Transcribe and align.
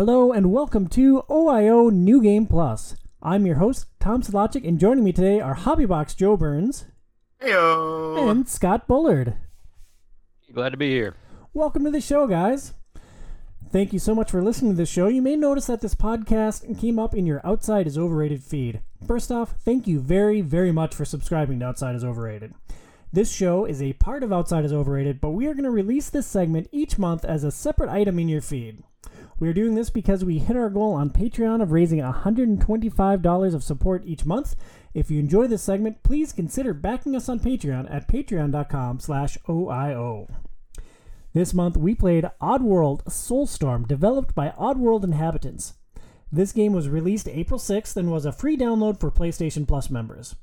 Hello 0.00 0.32
and 0.32 0.50
welcome 0.50 0.88
to 0.88 1.24
OIO 1.28 1.92
New 1.92 2.22
Game 2.22 2.46
Plus. 2.46 2.96
I'm 3.22 3.44
your 3.44 3.56
host, 3.56 3.84
Tom 4.00 4.22
Solachik, 4.22 4.66
and 4.66 4.80
joining 4.80 5.04
me 5.04 5.12
today 5.12 5.40
are 5.40 5.54
Hobbybox 5.54 6.16
Joe 6.16 6.38
Burns 6.38 6.86
Heyo. 7.42 8.30
and 8.30 8.48
Scott 8.48 8.88
Bullard. 8.88 9.34
Glad 10.54 10.70
to 10.70 10.78
be 10.78 10.88
here. 10.88 11.16
Welcome 11.52 11.84
to 11.84 11.90
the 11.90 12.00
show, 12.00 12.26
guys. 12.26 12.72
Thank 13.70 13.92
you 13.92 13.98
so 13.98 14.14
much 14.14 14.30
for 14.30 14.42
listening 14.42 14.70
to 14.70 14.76
this 14.78 14.88
show. 14.88 15.06
You 15.06 15.20
may 15.20 15.36
notice 15.36 15.66
that 15.66 15.82
this 15.82 15.94
podcast 15.94 16.80
came 16.80 16.98
up 16.98 17.14
in 17.14 17.26
your 17.26 17.42
Outside 17.44 17.86
is 17.86 17.98
Overrated 17.98 18.42
feed. 18.42 18.80
First 19.06 19.30
off, 19.30 19.56
thank 19.66 19.86
you 19.86 20.00
very, 20.00 20.40
very 20.40 20.72
much 20.72 20.94
for 20.94 21.04
subscribing 21.04 21.60
to 21.60 21.66
Outside 21.66 21.94
is 21.94 22.04
Overrated. 22.04 22.54
This 23.12 23.30
show 23.30 23.66
is 23.66 23.82
a 23.82 23.92
part 23.92 24.22
of 24.22 24.32
Outside 24.32 24.64
is 24.64 24.72
Overrated, 24.72 25.20
but 25.20 25.32
we 25.32 25.46
are 25.46 25.52
going 25.52 25.64
to 25.64 25.70
release 25.70 26.08
this 26.08 26.26
segment 26.26 26.70
each 26.72 26.96
month 26.96 27.22
as 27.22 27.44
a 27.44 27.50
separate 27.50 27.90
item 27.90 28.18
in 28.18 28.30
your 28.30 28.40
feed. 28.40 28.82
We 29.40 29.48
are 29.48 29.54
doing 29.54 29.74
this 29.74 29.88
because 29.88 30.22
we 30.22 30.38
hit 30.38 30.54
our 30.54 30.68
goal 30.68 30.92
on 30.92 31.08
Patreon 31.08 31.62
of 31.62 31.72
raising 31.72 31.98
$125 31.98 33.54
of 33.54 33.64
support 33.64 34.02
each 34.04 34.26
month. 34.26 34.54
If 34.92 35.10
you 35.10 35.18
enjoy 35.18 35.46
this 35.46 35.62
segment, 35.62 36.02
please 36.02 36.34
consider 36.34 36.74
backing 36.74 37.16
us 37.16 37.26
on 37.26 37.40
Patreon 37.40 37.90
at 37.90 38.06
patreon.com 38.06 39.00
slash 39.00 39.38
OIO. 39.48 40.28
This 41.32 41.54
month 41.54 41.78
we 41.78 41.94
played 41.94 42.28
Oddworld 42.42 43.02
Soulstorm, 43.04 43.88
developed 43.88 44.34
by 44.34 44.52
Oddworld 44.58 45.04
Inhabitants. 45.04 45.72
This 46.30 46.52
game 46.52 46.74
was 46.74 46.90
released 46.90 47.26
April 47.26 47.58
6th 47.58 47.96
and 47.96 48.12
was 48.12 48.26
a 48.26 48.32
free 48.32 48.58
download 48.58 49.00
for 49.00 49.10
PlayStation 49.10 49.66
Plus 49.66 49.88
members. 49.88 50.36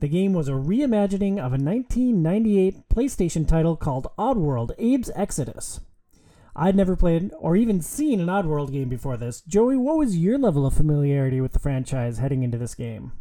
The 0.00 0.08
game 0.08 0.32
was 0.32 0.48
a 0.48 0.52
reimagining 0.52 1.34
of 1.34 1.52
a 1.52 1.62
1998 1.62 2.88
PlayStation 2.88 3.46
title 3.46 3.76
called 3.76 4.08
Oddworld 4.18 4.72
Abe's 4.80 5.12
Exodus. 5.14 5.78
I'd 6.56 6.74
never 6.74 6.96
played 6.96 7.30
or 7.38 7.54
even 7.54 7.82
seen 7.82 8.18
an 8.18 8.28
Oddworld 8.28 8.72
game 8.72 8.88
before 8.88 9.16
this. 9.16 9.42
Joey, 9.42 9.76
what 9.76 9.98
was 9.98 10.16
your 10.16 10.38
level 10.38 10.66
of 10.66 10.74
familiarity 10.74 11.40
with 11.40 11.52
the 11.52 11.58
franchise 11.58 12.18
heading 12.18 12.42
into 12.42 12.56
this 12.56 12.74
game? 12.74 13.12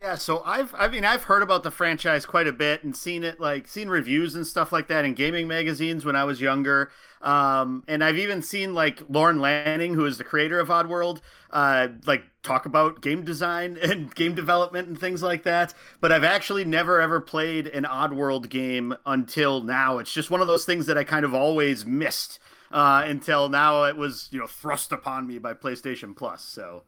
Yeah, 0.00 0.14
so 0.14 0.42
I've 0.44 0.72
I 0.78 0.86
mean 0.86 1.04
I've 1.04 1.24
heard 1.24 1.42
about 1.42 1.64
the 1.64 1.72
franchise 1.72 2.24
quite 2.24 2.46
a 2.46 2.52
bit 2.52 2.84
and 2.84 2.96
seen 2.96 3.24
it 3.24 3.40
like 3.40 3.66
seen 3.66 3.88
reviews 3.88 4.36
and 4.36 4.46
stuff 4.46 4.70
like 4.70 4.86
that 4.88 5.04
in 5.04 5.14
gaming 5.14 5.48
magazines 5.48 6.04
when 6.04 6.14
I 6.14 6.22
was 6.22 6.40
younger. 6.40 6.92
Um, 7.20 7.82
and 7.88 8.04
I've 8.04 8.16
even 8.16 8.40
seen 8.40 8.74
like 8.74 9.02
Lorne 9.08 9.40
Lanning, 9.40 9.94
who 9.94 10.06
is 10.06 10.16
the 10.16 10.22
creator 10.22 10.60
of 10.60 10.68
Oddworld, 10.68 11.20
uh, 11.50 11.88
like 12.06 12.22
talk 12.44 12.64
about 12.64 13.00
game 13.02 13.24
design 13.24 13.76
and 13.82 14.14
game 14.14 14.36
development 14.36 14.86
and 14.86 14.96
things 14.96 15.20
like 15.20 15.42
that. 15.42 15.74
But 16.00 16.12
I've 16.12 16.22
actually 16.22 16.64
never 16.64 17.00
ever 17.00 17.20
played 17.20 17.66
an 17.66 17.82
Oddworld 17.82 18.48
game 18.48 18.94
until 19.04 19.62
now. 19.64 19.98
It's 19.98 20.12
just 20.12 20.30
one 20.30 20.40
of 20.40 20.46
those 20.46 20.64
things 20.64 20.86
that 20.86 20.96
I 20.96 21.02
kind 21.02 21.24
of 21.24 21.34
always 21.34 21.84
missed 21.84 22.38
uh, 22.70 23.02
until 23.06 23.48
now. 23.48 23.84
It 23.84 23.96
was 23.96 24.28
you 24.30 24.38
know 24.38 24.46
thrust 24.46 24.92
upon 24.92 25.26
me 25.26 25.38
by 25.38 25.54
PlayStation 25.54 26.16
Plus. 26.16 26.42
So 26.42 26.84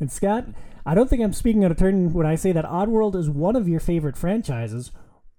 And 0.00 0.10
Scott, 0.10 0.46
I 0.86 0.94
don't 0.94 1.08
think 1.08 1.22
I'm 1.22 1.32
speaking 1.32 1.64
out 1.64 1.70
of 1.70 1.76
turn 1.78 2.12
when 2.12 2.26
I 2.26 2.34
say 2.34 2.52
that 2.52 2.64
Oddworld 2.64 3.14
is 3.14 3.28
one 3.30 3.56
of 3.56 3.68
your 3.68 3.80
favorite 3.80 4.16
franchises. 4.16 4.90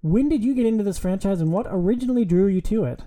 When 0.01 0.29
did 0.29 0.43
you 0.43 0.53
get 0.53 0.65
into 0.67 0.83
this 0.83 0.99
franchise 0.99 1.41
and 1.41 1.51
what 1.51 1.65
originally 1.69 2.25
drew 2.25 2.47
you 2.47 2.61
to 2.61 2.85
it? 2.85 3.01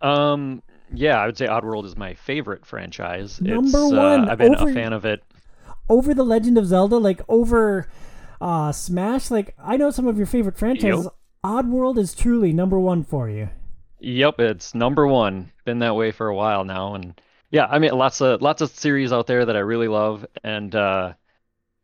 Um, 0.00 0.62
yeah, 0.92 1.18
I 1.18 1.26
would 1.26 1.38
say 1.38 1.46
Oddworld 1.46 1.86
is 1.86 1.96
my 1.96 2.12
favorite 2.14 2.66
franchise. 2.66 3.40
Number 3.40 3.82
it's, 3.84 3.92
one, 3.92 4.28
Uh, 4.28 4.32
I've 4.32 4.38
been 4.38 4.54
over- 4.54 4.70
a 4.70 4.74
fan 4.74 4.92
of 4.92 5.04
it. 5.04 5.22
Over 5.88 6.14
The 6.14 6.24
Legend 6.24 6.56
of 6.58 6.66
Zelda, 6.66 6.96
like 6.96 7.20
over 7.28 7.86
uh, 8.40 8.72
Smash, 8.72 9.30
like 9.30 9.54
I 9.62 9.76
know 9.76 9.90
some 9.90 10.06
of 10.06 10.16
your 10.16 10.26
favorite 10.26 10.58
franchises. 10.58 11.08
Oddworld 11.44 11.98
is 11.98 12.14
truly 12.14 12.52
number 12.52 12.78
one 12.78 13.04
for 13.04 13.28
you. 13.28 13.50
Yep, 14.04 14.38
it's 14.40 14.74
number 14.74 15.06
one. 15.06 15.50
Been 15.64 15.78
that 15.78 15.96
way 15.96 16.10
for 16.12 16.28
a 16.28 16.34
while 16.34 16.64
now, 16.64 16.94
and 16.94 17.18
yeah, 17.50 17.66
I 17.66 17.78
mean, 17.78 17.92
lots 17.92 18.20
of 18.20 18.42
lots 18.42 18.60
of 18.60 18.68
series 18.70 19.14
out 19.14 19.26
there 19.26 19.46
that 19.46 19.56
I 19.56 19.60
really 19.60 19.88
love, 19.88 20.26
and 20.42 20.74
uh, 20.74 21.14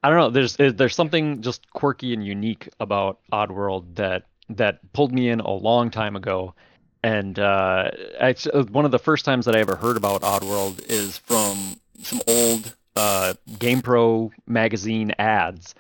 I 0.02 0.10
don't 0.10 0.18
know. 0.18 0.28
There's 0.28 0.56
there's 0.56 0.94
something 0.94 1.40
just 1.40 1.70
quirky 1.72 2.12
and 2.12 2.24
unique 2.24 2.68
about 2.78 3.20
Oddworld 3.33 3.95
that 3.95 4.24
that 4.50 4.92
pulled 4.92 5.12
me 5.12 5.30
in 5.30 5.40
a 5.40 5.50
long 5.50 5.90
time 5.90 6.14
ago. 6.14 6.55
And 7.02 7.39
uh, 7.39 7.90
it's 8.20 8.46
uh, 8.46 8.64
one 8.64 8.84
of 8.84 8.90
the 8.90 8.98
first 8.98 9.24
times 9.24 9.46
that 9.46 9.56
I 9.56 9.61
ever 9.61 9.77
heard 9.77 9.96
about 9.96 10.20
Oddworld 10.20 10.84
is 10.90 11.16
from 11.16 11.80
some 12.02 12.20
old 12.27 12.77
uh, 12.96 13.33
GamePro 13.52 14.30
magazine 14.46 15.12
ads, 15.18 15.74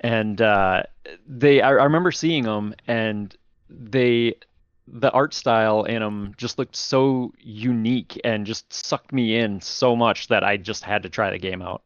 and 0.00 0.40
uh, 0.40 0.84
they 1.28 1.60
I, 1.60 1.68
I 1.68 1.84
remember 1.84 2.10
seeing 2.10 2.44
them, 2.44 2.74
and 2.88 3.36
they 3.68 4.36
the 4.86 5.10
art 5.10 5.32
style 5.32 5.84
in 5.84 6.02
them 6.02 6.34
just 6.36 6.58
looked 6.58 6.76
so 6.76 7.32
unique 7.38 8.20
and 8.24 8.46
just 8.46 8.72
sucked 8.72 9.12
me 9.12 9.36
in 9.36 9.60
so 9.60 9.96
much 9.96 10.28
that 10.28 10.44
I 10.44 10.56
just 10.56 10.84
had 10.84 11.02
to 11.04 11.08
try 11.08 11.30
the 11.30 11.38
game 11.38 11.62
out. 11.62 11.82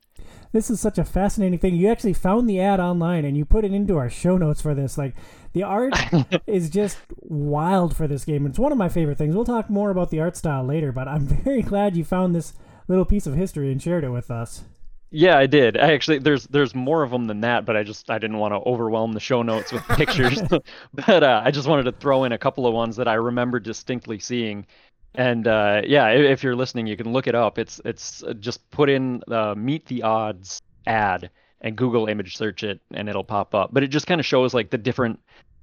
This 0.53 0.71
is 0.71 0.81
such 0.81 0.99
a 0.99 1.05
fascinating 1.05 1.59
thing. 1.59 1.77
You 1.77 1.89
actually 1.91 2.15
found 2.15 2.49
the 2.49 2.61
ad 2.61 2.81
online 2.81 3.25
and 3.25 3.37
you 3.37 3.45
put 3.45 3.65
it 3.65 3.73
into 3.73 3.99
our 3.99 4.09
show 4.09 4.39
notes 4.39 4.63
for 4.63 4.75
this. 4.75 4.97
Like 4.97 5.15
the 5.53 5.63
art 5.63 5.95
is 6.47 6.71
just 6.71 6.99
wild 7.19 7.97
for 7.97 8.07
this 8.07 8.25
game. 8.25 8.47
It's 8.47 8.59
one 8.59 8.73
of 8.73 8.79
my 8.79 8.89
favorite 8.89 9.19
things. 9.19 9.35
We'll 9.35 9.45
talk 9.45 9.69
more 9.69 9.91
about 9.91 10.11
the 10.11 10.21
art 10.21 10.37
style 10.37 10.65
later, 10.65 10.91
but 10.91 11.07
I'm 11.07 11.27
very 11.45 11.63
glad 11.63 11.97
you 11.97 12.05
found 12.05 12.35
this 12.35 12.55
little 12.89 13.05
piece 13.05 13.27
of 13.27 13.35
history 13.35 13.71
and 13.71 13.83
shared 13.83 14.05
it 14.05 14.11
with 14.11 14.31
us. 14.31 14.65
Yeah, 15.11 15.39
I 15.39 15.47
did. 15.47 15.79
I 15.79 15.93
actually 15.93 16.19
there's 16.19 16.47
there's 16.49 16.75
more 16.75 17.03
of 17.03 17.11
them 17.11 17.27
than 17.27 17.41
that, 17.41 17.65
but 17.65 17.77
I 17.77 17.83
just 17.83 18.11
I 18.11 18.19
didn't 18.19 18.39
want 18.39 18.53
to 18.53 18.59
overwhelm 18.69 19.13
the 19.13 19.21
show 19.21 19.43
notes 19.43 19.73
with 19.73 19.83
pictures. 19.89 20.43
but 20.95 21.23
uh, 21.23 21.41
I 21.45 21.51
just 21.51 21.67
wanted 21.67 21.85
to 21.85 21.93
throw 21.93 22.25
in 22.25 22.33
a 22.33 22.39
couple 22.39 22.67
of 22.67 22.75
ones 22.75 22.97
that 22.97 23.09
I 23.09 23.15
remember 23.15 23.59
distinctly 23.59 24.19
seeing. 24.19 24.67
And 25.15 25.49
uh, 25.49 25.83
yeah, 25.87 26.09
if 26.11 26.43
you're 26.43 26.55
listening, 26.57 26.87
you 26.87 26.97
can 26.97 27.13
look 27.13 27.27
it 27.27 27.35
up. 27.35 27.59
It's 27.59 27.81
it's 27.87 28.23
uh, 28.23 28.35
just 28.35 28.69
put 28.71 28.91
in 28.91 29.23
uh, 29.31 29.55
"Meet 29.57 29.87
the 29.87 30.03
Odds" 30.03 30.61
ad 30.87 31.31
and 31.63 31.75
Google 31.77 32.07
image 32.07 32.37
search 32.37 32.63
it, 32.63 32.81
and 32.93 33.09
it'll 33.09 33.25
pop 33.25 33.55
up. 33.55 33.71
But 33.73 33.83
it 33.83 33.89
just 33.89 34.07
kind 34.07 34.21
of 34.21 34.27
shows 34.27 34.53
like 34.53 34.71
the 34.71 34.79
different 34.79 35.21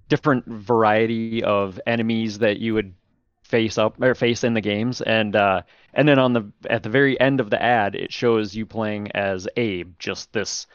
different 0.10 0.46
variety 0.48 1.44
of 1.44 1.80
enemies 1.88 2.40
that 2.40 2.58
you 2.60 2.74
would 2.74 2.94
face 3.46 3.78
up 3.78 4.02
or 4.02 4.16
face 4.16 4.44
in 4.44 4.56
the 4.56 4.62
games 4.62 5.02
and 5.02 5.36
uh 5.36 5.62
and 5.94 6.08
then 6.08 6.18
on 6.18 6.34
the 6.34 6.52
at 6.68 6.82
the 6.82 6.90
very 6.90 7.20
end 7.20 7.40
of 7.40 7.52
the 7.52 7.62
ad 7.62 7.94
it 7.94 8.12
shows 8.12 8.56
you 8.56 8.66
playing 8.66 9.12
as 9.12 9.48
Abe 9.56 9.94
just 10.00 10.34
this 10.34 10.66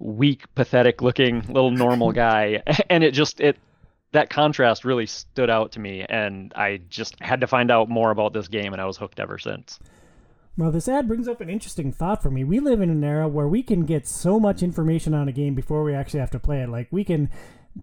weak 0.00 0.52
pathetic 0.56 1.00
looking 1.00 1.40
little 1.46 1.70
normal 1.70 2.10
guy 2.26 2.60
and 2.90 3.04
it 3.04 3.12
just 3.12 3.40
it 3.40 3.56
that 4.10 4.30
contrast 4.30 4.84
really 4.84 5.06
stood 5.06 5.48
out 5.48 5.72
to 5.72 5.80
me 5.80 6.04
and 6.08 6.52
I 6.56 6.80
just 6.88 7.18
had 7.20 7.40
to 7.40 7.46
find 7.46 7.70
out 7.70 7.88
more 7.88 8.10
about 8.10 8.32
this 8.32 8.48
game 8.48 8.72
and 8.72 8.82
I 8.82 8.84
was 8.84 8.96
hooked 8.96 9.20
ever 9.20 9.38
since. 9.38 9.78
Well, 10.58 10.70
this 10.70 10.86
ad 10.86 11.08
brings 11.08 11.28
up 11.28 11.40
an 11.40 11.48
interesting 11.48 11.92
thought 11.92 12.22
for 12.22 12.30
me. 12.30 12.44
We 12.44 12.60
live 12.60 12.82
in 12.82 12.90
an 12.90 13.02
era 13.02 13.26
where 13.26 13.48
we 13.48 13.62
can 13.62 13.86
get 13.86 14.06
so 14.06 14.38
much 14.38 14.62
information 14.62 15.14
on 15.14 15.28
a 15.28 15.32
game 15.32 15.54
before 15.54 15.82
we 15.82 15.94
actually 15.94 16.20
have 16.20 16.30
to 16.32 16.38
play 16.38 16.60
it. 16.60 16.68
Like, 16.68 16.88
we 16.90 17.04
can 17.04 17.30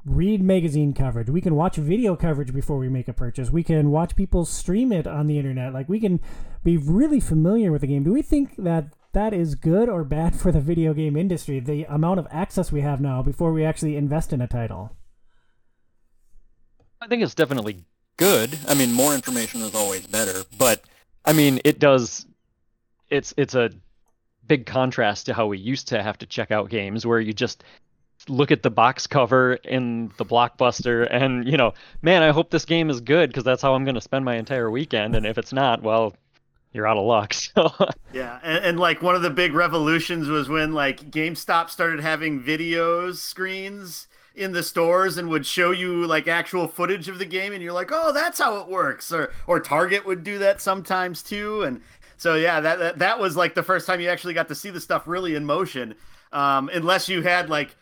read 0.05 0.41
magazine 0.41 0.94
coverage, 0.94 1.29
we 1.29 1.41
can 1.41 1.55
watch 1.55 1.75
video 1.75 2.16
coverage 2.16 2.53
before 2.53 2.77
we 2.77 2.89
make 2.89 3.07
a 3.07 3.13
purchase, 3.13 3.50
we 3.50 3.63
can 3.63 3.91
watch 3.91 4.16
people 4.16 4.45
stream 4.45 4.91
it 4.91 5.07
on 5.07 5.27
the 5.27 5.38
internet. 5.38 5.73
Like, 5.73 5.89
we 5.89 6.00
can 6.00 6.19
be 6.63 6.77
really 6.77 7.19
familiar 7.19 7.72
with 7.72 7.81
the 7.81 7.88
game. 7.88 8.03
Do 8.03 8.13
we 8.13 8.22
think 8.22 8.55
that 8.57 8.94
that 9.13 9.33
is 9.33 9.55
good 9.55 9.89
or 9.89 10.03
bad 10.03 10.35
for 10.39 10.51
the 10.51 10.61
video 10.61 10.94
game 10.94 11.16
industry, 11.16 11.59
the 11.59 11.85
amount 11.85 12.19
of 12.19 12.28
access 12.31 12.72
we 12.72 12.81
have 12.81 13.01
now 13.01 13.22
before 13.22 13.51
we 13.51 13.66
actually 13.66 13.95
invest 13.95 14.33
in 14.33 14.41
a 14.41 14.47
title? 14.47 14.95
I 17.01 17.07
think 17.07 17.23
it's 17.23 17.35
definitely 17.35 17.85
good. 18.17 18.57
I 18.67 18.73
mean, 18.73 18.91
more 18.91 19.13
information 19.13 19.61
is 19.61 19.73
always 19.73 20.05
better, 20.05 20.44
but 20.57 20.83
I 21.25 21.33
mean, 21.33 21.61
it 21.63 21.79
does. 21.79 22.25
It's 23.09 23.33
it's 23.38 23.55
a 23.55 23.72
big 24.45 24.66
contrast 24.66 25.28
to 25.28 25.33
how 25.33 25.47
we 25.47 25.57
used 25.57 25.88
to 25.89 26.03
have 26.03 26.17
to 26.17 26.25
check 26.25 26.51
out 26.51 26.69
games, 26.69 27.05
where 27.05 27.22
you 27.22 27.33
just 27.33 27.63
look 28.28 28.52
at 28.52 28.63
the 28.63 28.69
box 28.69 29.07
cover 29.07 29.53
in 29.63 30.12
the 30.18 30.25
blockbuster, 30.25 31.07
and 31.09 31.47
you 31.47 31.57
know, 31.57 31.74
man, 32.02 32.24
I 32.24 32.31
hope 32.31 32.50
this 32.50 32.66
game 32.66 32.90
is 32.90 33.02
good 33.02 33.30
because 33.30 33.44
that's 33.44 33.62
how 33.62 33.75
I'm 33.75 33.84
going 33.84 33.96
to 33.96 34.02
spend 34.02 34.25
my 34.25 34.35
entire 34.35 34.69
weekend. 34.69 35.16
And 35.16 35.25
if 35.25 35.38
it's 35.38 35.53
not, 35.53 35.81
well, 35.81 36.13
you're 36.74 36.88
out 36.88 36.97
of 36.97 37.06
luck. 37.06 37.34
So 37.55 37.73
Yeah, 38.14 38.40
and, 38.43 38.64
and 38.64 38.79
like 38.79 39.02
one 39.02 39.16
of 39.16 39.22
the 39.22 39.29
big 39.29 39.53
revolutions 39.53 40.28
was 40.28 40.49
when 40.49 40.73
like 40.73 41.09
GameStop 41.11 41.70
started 41.70 41.99
having 41.99 42.43
videos 42.43 43.16
screens 43.16 44.08
in 44.35 44.52
the 44.52 44.64
stores 44.64 45.17
and 45.17 45.29
would 45.29 45.46
show 45.46 45.72
you 45.72 46.05
like 46.05 46.28
actual 46.28 46.67
footage 46.67 47.09
of 47.09 47.20
the 47.20 47.26
game 47.26 47.53
and 47.53 47.61
you're 47.61 47.73
like, 47.73 47.90
"Oh, 47.91 48.14
that's 48.14 48.40
how 48.40 48.58
it 48.58 48.67
works." 48.67 49.11
Or 49.11 49.32
or 49.47 49.59
Target 49.59 50.05
would 50.05 50.23
do 50.23 50.38
that 50.40 50.61
sometimes 50.61 51.23
too 51.23 51.64
and 51.64 51.82
so 52.17 52.35
yeah, 52.35 52.59
that 52.59 52.79
that, 52.79 52.99
that 52.99 53.20
was 53.20 53.35
like 53.35 53.55
the 53.55 53.64
first 53.64 53.88
time 53.88 53.99
you 53.99 54.09
actually 54.09 54.34
got 54.34 54.49
to 54.49 54.55
see 54.55 54.70
the 54.70 54.82
stuff 54.82 55.08
really 55.08 55.35
in 55.35 55.46
motion. 55.46 55.96
Um 56.32 56.70
unless 56.72 57.09
you 57.09 57.23
had 57.23 57.49
like 57.49 57.76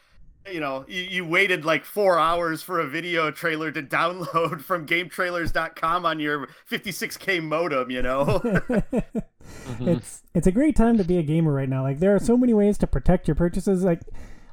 you 0.51 0.59
know, 0.59 0.85
you, 0.87 1.01
you 1.01 1.25
waited 1.25 1.65
like 1.65 1.85
four 1.85 2.19
hours 2.19 2.61
for 2.61 2.79
a 2.79 2.87
video 2.87 3.31
trailer 3.31 3.71
to 3.71 3.81
download 3.97 4.61
from 4.61 4.85
GameTrailers.com 4.85 6.05
on 6.05 6.19
your 6.19 6.47
56k 6.69 7.43
modem. 7.43 7.91
You 7.91 8.01
know, 8.01 8.25
mm-hmm. 8.43 9.87
it's 9.87 10.23
it's 10.33 10.47
a 10.47 10.51
great 10.51 10.75
time 10.75 10.97
to 10.97 11.03
be 11.03 11.17
a 11.17 11.23
gamer 11.23 11.53
right 11.53 11.69
now. 11.69 11.83
Like 11.83 11.99
there 11.99 12.15
are 12.15 12.19
so 12.19 12.37
many 12.37 12.53
ways 12.53 12.77
to 12.79 12.87
protect 12.87 13.27
your 13.27 13.35
purchases. 13.35 13.83
Like 13.83 14.01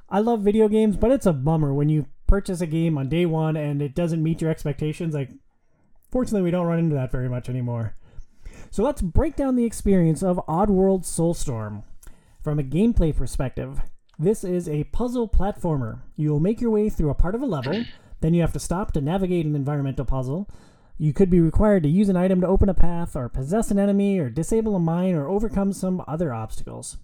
I 0.08 0.20
love 0.20 0.42
video 0.42 0.68
games, 0.68 0.96
but 0.96 1.10
it's 1.10 1.26
a 1.26 1.32
bummer 1.32 1.72
when 1.72 1.88
you 1.88 2.06
purchase 2.26 2.60
a 2.60 2.66
game 2.66 2.98
on 2.98 3.08
day 3.08 3.26
one 3.26 3.56
and 3.56 3.82
it 3.82 3.94
doesn't 3.94 4.22
meet 4.22 4.40
your 4.40 4.50
expectations. 4.50 5.14
Like 5.14 5.30
fortunately, 6.10 6.42
we 6.42 6.50
don't 6.50 6.66
run 6.66 6.78
into 6.78 6.94
that 6.94 7.12
very 7.12 7.28
much 7.28 7.48
anymore. 7.48 7.96
So 8.70 8.82
let's 8.82 9.02
break 9.02 9.36
down 9.36 9.56
the 9.56 9.64
experience 9.64 10.22
of 10.22 10.40
Oddworld 10.48 11.04
Soulstorm. 11.04 11.84
From 12.42 12.58
a 12.58 12.62
gameplay 12.62 13.16
perspective, 13.16 13.80
this 14.18 14.44
is 14.44 14.68
a 14.68 14.84
puzzle 14.84 15.28
platformer. 15.28 16.00
You 16.16 16.30
will 16.30 16.40
make 16.40 16.60
your 16.60 16.70
way 16.70 16.88
through 16.88 17.10
a 17.10 17.14
part 17.14 17.34
of 17.34 17.42
a 17.42 17.46
level, 17.46 17.84
then 18.20 18.34
you 18.34 18.40
have 18.40 18.52
to 18.52 18.60
stop 18.60 18.92
to 18.92 19.00
navigate 19.00 19.46
an 19.46 19.56
environmental 19.56 20.04
puzzle. 20.04 20.48
You 20.96 21.12
could 21.12 21.28
be 21.28 21.40
required 21.40 21.82
to 21.82 21.88
use 21.88 22.08
an 22.08 22.16
item 22.16 22.40
to 22.40 22.46
open 22.46 22.68
a 22.68 22.74
path, 22.74 23.16
or 23.16 23.28
possess 23.28 23.70
an 23.70 23.78
enemy, 23.78 24.18
or 24.18 24.30
disable 24.30 24.76
a 24.76 24.80
mine, 24.80 25.14
or 25.14 25.28
overcome 25.28 25.72
some 25.72 26.04
other 26.06 26.32
obstacles. 26.32 26.98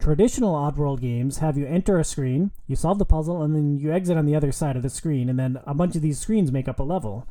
Traditional 0.00 0.54
Oddworld 0.54 1.02
games 1.02 1.38
have 1.38 1.58
you 1.58 1.66
enter 1.66 1.98
a 1.98 2.04
screen, 2.04 2.52
you 2.66 2.74
solve 2.74 2.98
the 2.98 3.04
puzzle, 3.04 3.42
and 3.42 3.54
then 3.54 3.76
you 3.76 3.92
exit 3.92 4.16
on 4.16 4.24
the 4.24 4.34
other 4.34 4.50
side 4.50 4.76
of 4.76 4.82
the 4.82 4.88
screen, 4.88 5.28
and 5.28 5.38
then 5.38 5.60
a 5.66 5.74
bunch 5.74 5.94
of 5.94 6.00
these 6.00 6.18
screens 6.18 6.50
make 6.50 6.68
up 6.68 6.80
a 6.80 6.82
level. 6.82 7.28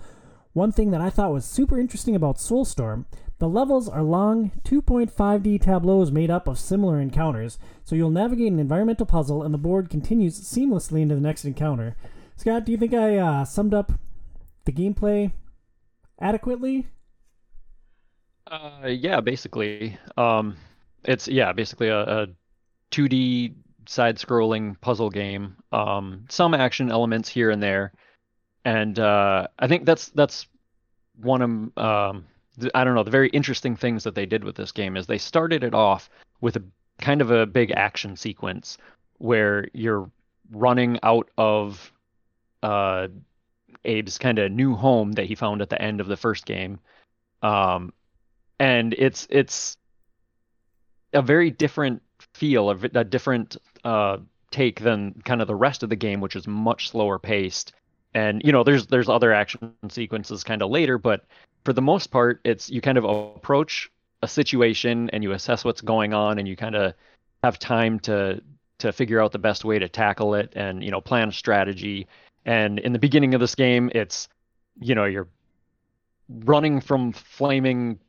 One 0.53 0.71
thing 0.71 0.91
that 0.91 1.01
I 1.01 1.09
thought 1.09 1.31
was 1.31 1.45
super 1.45 1.79
interesting 1.79 2.15
about 2.15 2.37
Soulstorm, 2.37 3.05
the 3.37 3.47
levels 3.47 3.87
are 3.87 4.03
long 4.03 4.51
2.5D 4.65 5.61
tableaus 5.61 6.11
made 6.11 6.29
up 6.29 6.47
of 6.47 6.59
similar 6.59 6.99
encounters, 6.99 7.57
so 7.85 7.95
you'll 7.95 8.09
navigate 8.09 8.51
an 8.51 8.59
environmental 8.59 9.05
puzzle 9.05 9.43
and 9.43 9.53
the 9.53 9.57
board 9.57 9.89
continues 9.89 10.39
seamlessly 10.41 11.01
into 11.01 11.15
the 11.15 11.21
next 11.21 11.45
encounter. 11.45 11.95
Scott, 12.35 12.65
do 12.65 12.71
you 12.71 12.77
think 12.77 12.93
I 12.93 13.17
uh, 13.17 13.45
summed 13.45 13.73
up 13.73 13.93
the 14.65 14.71
gameplay 14.71 15.31
adequately? 16.19 16.87
Uh, 18.47 18.87
yeah, 18.87 19.21
basically. 19.21 19.97
Um, 20.17 20.57
it's 21.03 21.27
yeah, 21.27 21.53
basically 21.53 21.89
a, 21.89 22.01
a 22.01 22.27
2D 22.91 23.53
side-scrolling 23.87 24.79
puzzle 24.81 25.09
game. 25.09 25.55
Um, 25.71 26.25
some 26.29 26.53
action 26.53 26.91
elements 26.91 27.29
here 27.29 27.51
and 27.51 27.61
there, 27.61 27.93
and 28.69 28.99
uh, 28.99 29.47
I 29.57 29.67
think 29.67 29.85
that's 29.85 30.09
that's 30.09 30.45
one 31.19 31.41
of 31.41 31.83
um, 31.83 32.25
I 32.75 32.83
don't 32.83 32.93
know 32.93 33.03
the 33.03 33.09
very 33.09 33.29
interesting 33.29 33.75
things 33.75 34.03
that 34.03 34.13
they 34.13 34.27
did 34.27 34.43
with 34.43 34.55
this 34.55 34.71
game 34.71 34.95
is 34.95 35.07
they 35.07 35.17
started 35.17 35.63
it 35.63 35.73
off 35.73 36.07
with 36.39 36.55
a 36.55 36.63
kind 37.01 37.21
of 37.21 37.31
a 37.31 37.47
big 37.47 37.71
action 37.71 38.15
sequence 38.15 38.77
where 39.17 39.67
you're 39.73 40.11
running 40.51 40.99
out 41.01 41.29
of 41.35 41.91
uh, 42.61 43.07
Abe's 43.85 44.19
kind 44.19 44.37
of 44.37 44.51
new 44.51 44.75
home 44.75 45.13
that 45.13 45.25
he 45.25 45.33
found 45.33 45.63
at 45.63 45.69
the 45.71 45.81
end 45.81 45.99
of 45.99 46.05
the 46.05 46.17
first 46.17 46.45
game, 46.45 46.79
um, 47.41 47.91
and 48.59 48.93
it's 48.99 49.25
it's 49.31 49.77
a 51.13 51.23
very 51.23 51.49
different 51.49 52.03
feel, 52.35 52.69
a, 52.69 52.77
a 52.93 53.03
different 53.03 53.57
uh, 53.83 54.17
take 54.51 54.79
than 54.79 55.19
kind 55.25 55.41
of 55.41 55.47
the 55.47 55.55
rest 55.55 55.81
of 55.81 55.89
the 55.89 55.95
game, 55.95 56.21
which 56.21 56.35
is 56.35 56.45
much 56.45 56.89
slower 56.89 57.17
paced. 57.17 57.73
And 58.13 58.41
you 58.43 58.51
know, 58.51 58.63
there's 58.63 58.87
there's 58.87 59.09
other 59.09 59.33
action 59.33 59.73
sequences 59.89 60.43
kind 60.43 60.61
of 60.61 60.69
later, 60.69 60.97
but 60.97 61.25
for 61.63 61.73
the 61.73 61.81
most 61.81 62.07
part, 62.07 62.41
it's 62.43 62.69
you 62.69 62.81
kind 62.81 62.97
of 62.97 63.03
approach 63.03 63.91
a 64.21 64.27
situation 64.27 65.09
and 65.11 65.23
you 65.23 65.31
assess 65.31 65.63
what's 65.63 65.81
going 65.81 66.13
on, 66.13 66.39
and 66.39 66.47
you 66.47 66.55
kind 66.55 66.75
of 66.75 66.93
have 67.43 67.59
time 67.59 67.99
to 68.01 68.41
to 68.79 68.91
figure 68.91 69.21
out 69.21 69.31
the 69.31 69.39
best 69.39 69.65
way 69.65 69.77
to 69.77 69.87
tackle 69.89 70.33
it, 70.35 70.53
and 70.55 70.83
you 70.83 70.91
know, 70.91 71.01
plan 71.01 71.29
a 71.29 71.31
strategy. 71.31 72.07
And 72.45 72.79
in 72.79 72.93
the 72.93 72.99
beginning 72.99 73.33
of 73.35 73.41
this 73.41 73.55
game, 73.55 73.91
it's 73.93 74.27
you 74.79 74.95
know 74.95 75.05
you're 75.05 75.27
running 76.29 76.81
from 76.81 77.11
flaming 77.11 77.99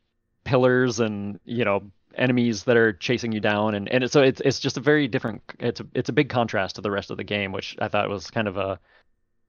pillars 0.43 0.99
and 0.99 1.39
you 1.45 1.65
know 1.65 1.83
enemies 2.15 2.63
that 2.63 2.75
are 2.75 2.93
chasing 2.93 3.31
you 3.31 3.39
down 3.39 3.73
and 3.73 3.87
and 3.89 4.11
so 4.11 4.21
it's 4.21 4.41
it's 4.41 4.59
just 4.59 4.77
a 4.77 4.81
very 4.81 5.07
different 5.07 5.41
it's 5.59 5.79
a, 5.79 5.87
it's 5.93 6.09
a 6.09 6.13
big 6.13 6.29
contrast 6.29 6.75
to 6.75 6.81
the 6.81 6.91
rest 6.91 7.09
of 7.09 7.17
the 7.17 7.23
game 7.23 7.51
which 7.51 7.75
I 7.79 7.87
thought 7.87 8.09
was 8.09 8.29
kind 8.29 8.47
of 8.47 8.57
a 8.57 8.79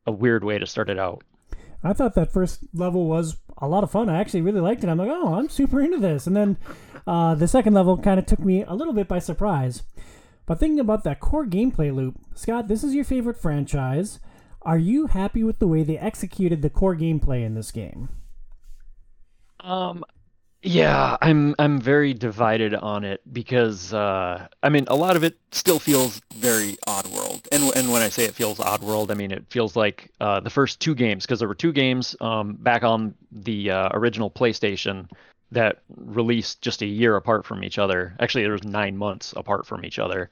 a 0.06 0.12
weird 0.12 0.44
way 0.44 0.58
to 0.58 0.66
start 0.66 0.90
it 0.90 0.99
out. 0.99 1.22
I 1.84 1.93
thought 1.93 2.14
that 2.14 2.32
first 2.32 2.60
level 2.72 3.06
was 3.06 3.37
a 3.58 3.69
lot 3.69 3.84
of 3.84 3.90
fun. 3.90 4.08
I 4.08 4.20
actually 4.20 4.43
really 4.43 4.60
liked 4.60 4.84
it. 4.84 4.88
I'm 4.88 4.99
like, 4.99 5.10
oh, 5.10 5.34
I'm 5.34 5.49
super 5.49 5.81
into 5.81 5.99
this. 5.99 6.26
And 6.26 6.37
then 6.37 6.56
uh, 7.06 7.34
the 7.34 7.49
second 7.49 7.75
level 7.75 7.99
kind 7.99 8.19
of 8.19 8.26
took 8.26 8.40
me 8.40 8.62
a 8.62 8.75
little 8.75 8.93
bit 8.93 9.08
by 9.08 9.19
surprise. 9.19 9.82
But 10.46 10.58
thinking 10.58 10.81
about 10.81 11.04
that 11.04 11.20
core 11.20 11.46
gameplay 11.46 11.94
loop, 11.94 12.19
Scott, 12.34 12.69
this 12.69 12.84
is 12.84 12.94
your 12.94 13.04
favorite 13.04 13.40
franchise. 13.40 14.20
Are 14.62 14.78
you 14.78 15.08
happy 15.08 15.43
with 15.43 15.58
the 15.58 15.66
way 15.66 15.82
they 15.82 15.99
executed 15.99 16.62
the 16.62 16.70
core 16.70 16.96
gameplay 16.96 17.44
in 17.44 17.55
this 17.55 17.72
game? 17.72 18.08
Um, 19.60 20.05
yeah, 20.62 21.17
I'm 21.20 21.56
I'm 21.59 21.81
very 21.81 22.14
divided 22.14 22.75
on 22.75 23.05
it 23.05 23.20
because 23.32 23.93
uh, 23.93 24.47
I 24.62 24.69
mean 24.69 24.85
a 24.87 24.94
lot 24.94 25.17
of 25.17 25.25
it 25.25 25.37
still 25.50 25.81
feels 25.81 26.20
very 26.35 26.76
Oddworld, 26.87 27.49
and 27.50 27.75
and 27.75 27.93
when 27.93 28.00
I 28.00 28.09
say 28.09 28.25
it 28.25 28.35
feels 28.35 28.59
Oddworld, 28.59 29.11
I 29.11 29.14
mean 29.14 29.32
it 29.32 29.44
feels 29.50 29.75
like 29.75 30.11
uh, 30.20 30.38
the 30.38 30.50
first 30.50 30.79
two 30.79 30.94
games 30.94 31.26
because 31.26 31.41
there 31.41 31.49
were 31.49 31.56
two 31.56 31.73
games 31.73 32.14
um, 32.20 32.55
back 32.55 32.85
on 32.85 33.14
the 33.32 33.73
uh, 33.73 33.88
original 33.93 34.31
PlayStation 34.31 35.11
that 35.50 35.82
released 35.88 36.62
just 36.62 36.81
a 36.82 36.87
year 36.87 37.17
apart 37.17 37.44
from 37.44 37.65
each 37.65 37.79
other. 37.79 38.15
Actually, 38.20 38.44
there 38.44 38.53
was 38.53 38.65
nine 38.65 38.97
months 38.97 39.35
apart 39.37 39.67
from 39.67 39.85
each 39.85 39.99
other. 39.99 40.31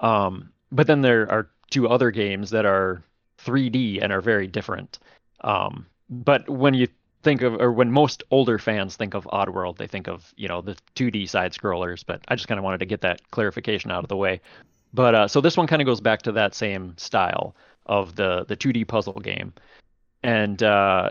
Um, 0.00 0.50
but 0.70 0.86
then 0.86 1.00
there 1.00 1.30
are 1.32 1.48
two 1.70 1.88
other 1.88 2.10
games 2.10 2.50
that 2.50 2.64
are 2.66 3.02
3D 3.38 4.02
and 4.02 4.12
are 4.12 4.20
very 4.20 4.46
different. 4.46 4.98
Um, 5.40 5.86
but 6.10 6.48
when 6.48 6.74
you 6.74 6.88
think 7.22 7.42
of, 7.42 7.54
or 7.60 7.72
when 7.72 7.90
most 7.90 8.22
older 8.30 8.58
fans 8.58 8.96
think 8.96 9.14
of 9.14 9.24
Oddworld, 9.24 9.76
they 9.76 9.86
think 9.86 10.08
of 10.08 10.32
you 10.36 10.48
know 10.48 10.60
the 10.60 10.76
2D 10.94 11.28
side 11.28 11.52
scrollers. 11.52 12.04
But 12.06 12.20
I 12.28 12.34
just 12.34 12.48
kind 12.48 12.58
of 12.58 12.64
wanted 12.64 12.78
to 12.78 12.86
get 12.86 13.00
that 13.02 13.30
clarification 13.30 13.90
out 13.90 14.04
of 14.04 14.08
the 14.08 14.16
way. 14.16 14.40
But 14.94 15.14
uh, 15.14 15.28
so 15.28 15.40
this 15.40 15.56
one 15.56 15.66
kind 15.66 15.80
of 15.80 15.86
goes 15.86 16.00
back 16.00 16.22
to 16.22 16.32
that 16.32 16.54
same 16.54 16.94
style 16.96 17.54
of 17.86 18.14
the 18.16 18.44
the 18.46 18.56
2D 18.56 18.86
puzzle 18.86 19.14
game, 19.14 19.52
and 20.22 20.62
uh, 20.62 21.10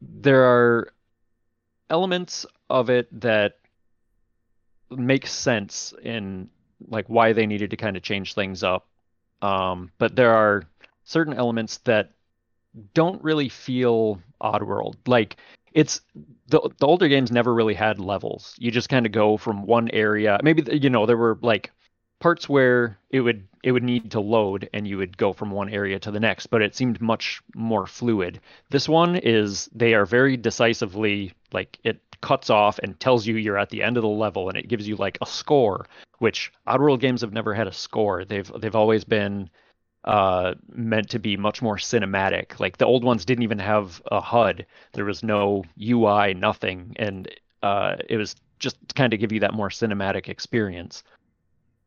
there 0.00 0.42
are 0.44 0.92
elements 1.90 2.46
of 2.70 2.88
it 2.88 3.08
that 3.20 3.58
make 4.90 5.26
sense 5.26 5.92
in 6.02 6.48
like 6.88 7.06
why 7.08 7.32
they 7.32 7.46
needed 7.46 7.70
to 7.70 7.76
kind 7.76 7.96
of 7.96 8.02
change 8.02 8.34
things 8.34 8.62
up. 8.62 8.86
Um, 9.40 9.90
but 9.98 10.16
there 10.16 10.34
are 10.34 10.62
certain 11.04 11.34
elements 11.34 11.78
that 11.78 12.12
don't 12.94 13.22
really 13.22 13.48
feel 13.48 14.20
Oddworld. 14.40 14.96
Like 15.06 15.36
it's 15.72 16.00
the 16.48 16.60
the 16.78 16.86
older 16.86 17.08
games 17.08 17.30
never 17.30 17.52
really 17.54 17.74
had 17.74 17.98
levels. 17.98 18.54
You 18.58 18.70
just 18.70 18.88
kind 18.88 19.06
of 19.06 19.12
go 19.12 19.36
from 19.36 19.66
one 19.66 19.90
area. 19.90 20.38
Maybe 20.42 20.64
you 20.78 20.90
know 20.90 21.06
there 21.06 21.16
were 21.16 21.38
like 21.42 21.70
parts 22.20 22.48
where 22.48 22.98
it 23.10 23.20
would 23.20 23.46
it 23.64 23.72
would 23.72 23.82
need 23.82 24.10
to 24.12 24.20
load 24.20 24.68
and 24.72 24.86
you 24.86 24.96
would 24.96 25.16
go 25.16 25.32
from 25.32 25.50
one 25.50 25.68
area 25.68 25.98
to 25.98 26.10
the 26.10 26.20
next, 26.20 26.46
but 26.46 26.62
it 26.62 26.74
seemed 26.74 27.00
much 27.00 27.42
more 27.54 27.86
fluid. 27.86 28.40
This 28.70 28.88
one 28.88 29.16
is 29.16 29.68
they 29.74 29.94
are 29.94 30.06
very 30.06 30.36
decisively 30.36 31.32
like 31.52 31.78
it 31.84 32.00
cuts 32.20 32.50
off 32.50 32.78
and 32.78 32.98
tells 32.98 33.26
you 33.26 33.36
you're 33.36 33.58
at 33.58 33.70
the 33.70 33.82
end 33.82 33.96
of 33.96 34.02
the 34.02 34.08
level 34.08 34.48
and 34.48 34.56
it 34.56 34.68
gives 34.68 34.86
you 34.88 34.96
like 34.96 35.18
a 35.20 35.26
score, 35.26 35.86
which 36.18 36.52
Oddworld 36.66 37.00
games 37.00 37.20
have 37.20 37.32
never 37.32 37.54
had 37.54 37.66
a 37.66 37.72
score. 37.72 38.24
They've 38.24 38.50
they've 38.60 38.76
always 38.76 39.04
been 39.04 39.50
uh, 40.04 40.54
meant 40.72 41.10
to 41.10 41.18
be 41.18 41.36
much 41.36 41.62
more 41.62 41.76
cinematic. 41.76 42.58
Like 42.58 42.78
the 42.78 42.86
old 42.86 43.04
ones 43.04 43.24
didn't 43.24 43.44
even 43.44 43.58
have 43.58 44.02
a 44.10 44.20
HUD. 44.20 44.66
There 44.92 45.04
was 45.04 45.22
no 45.22 45.64
UI, 45.80 46.34
nothing, 46.34 46.94
and 46.96 47.28
uh, 47.62 47.96
it 48.08 48.16
was 48.16 48.34
just 48.58 48.76
to 48.88 48.94
kind 48.94 49.12
of 49.12 49.20
give 49.20 49.32
you 49.32 49.40
that 49.40 49.54
more 49.54 49.68
cinematic 49.68 50.28
experience. 50.28 51.02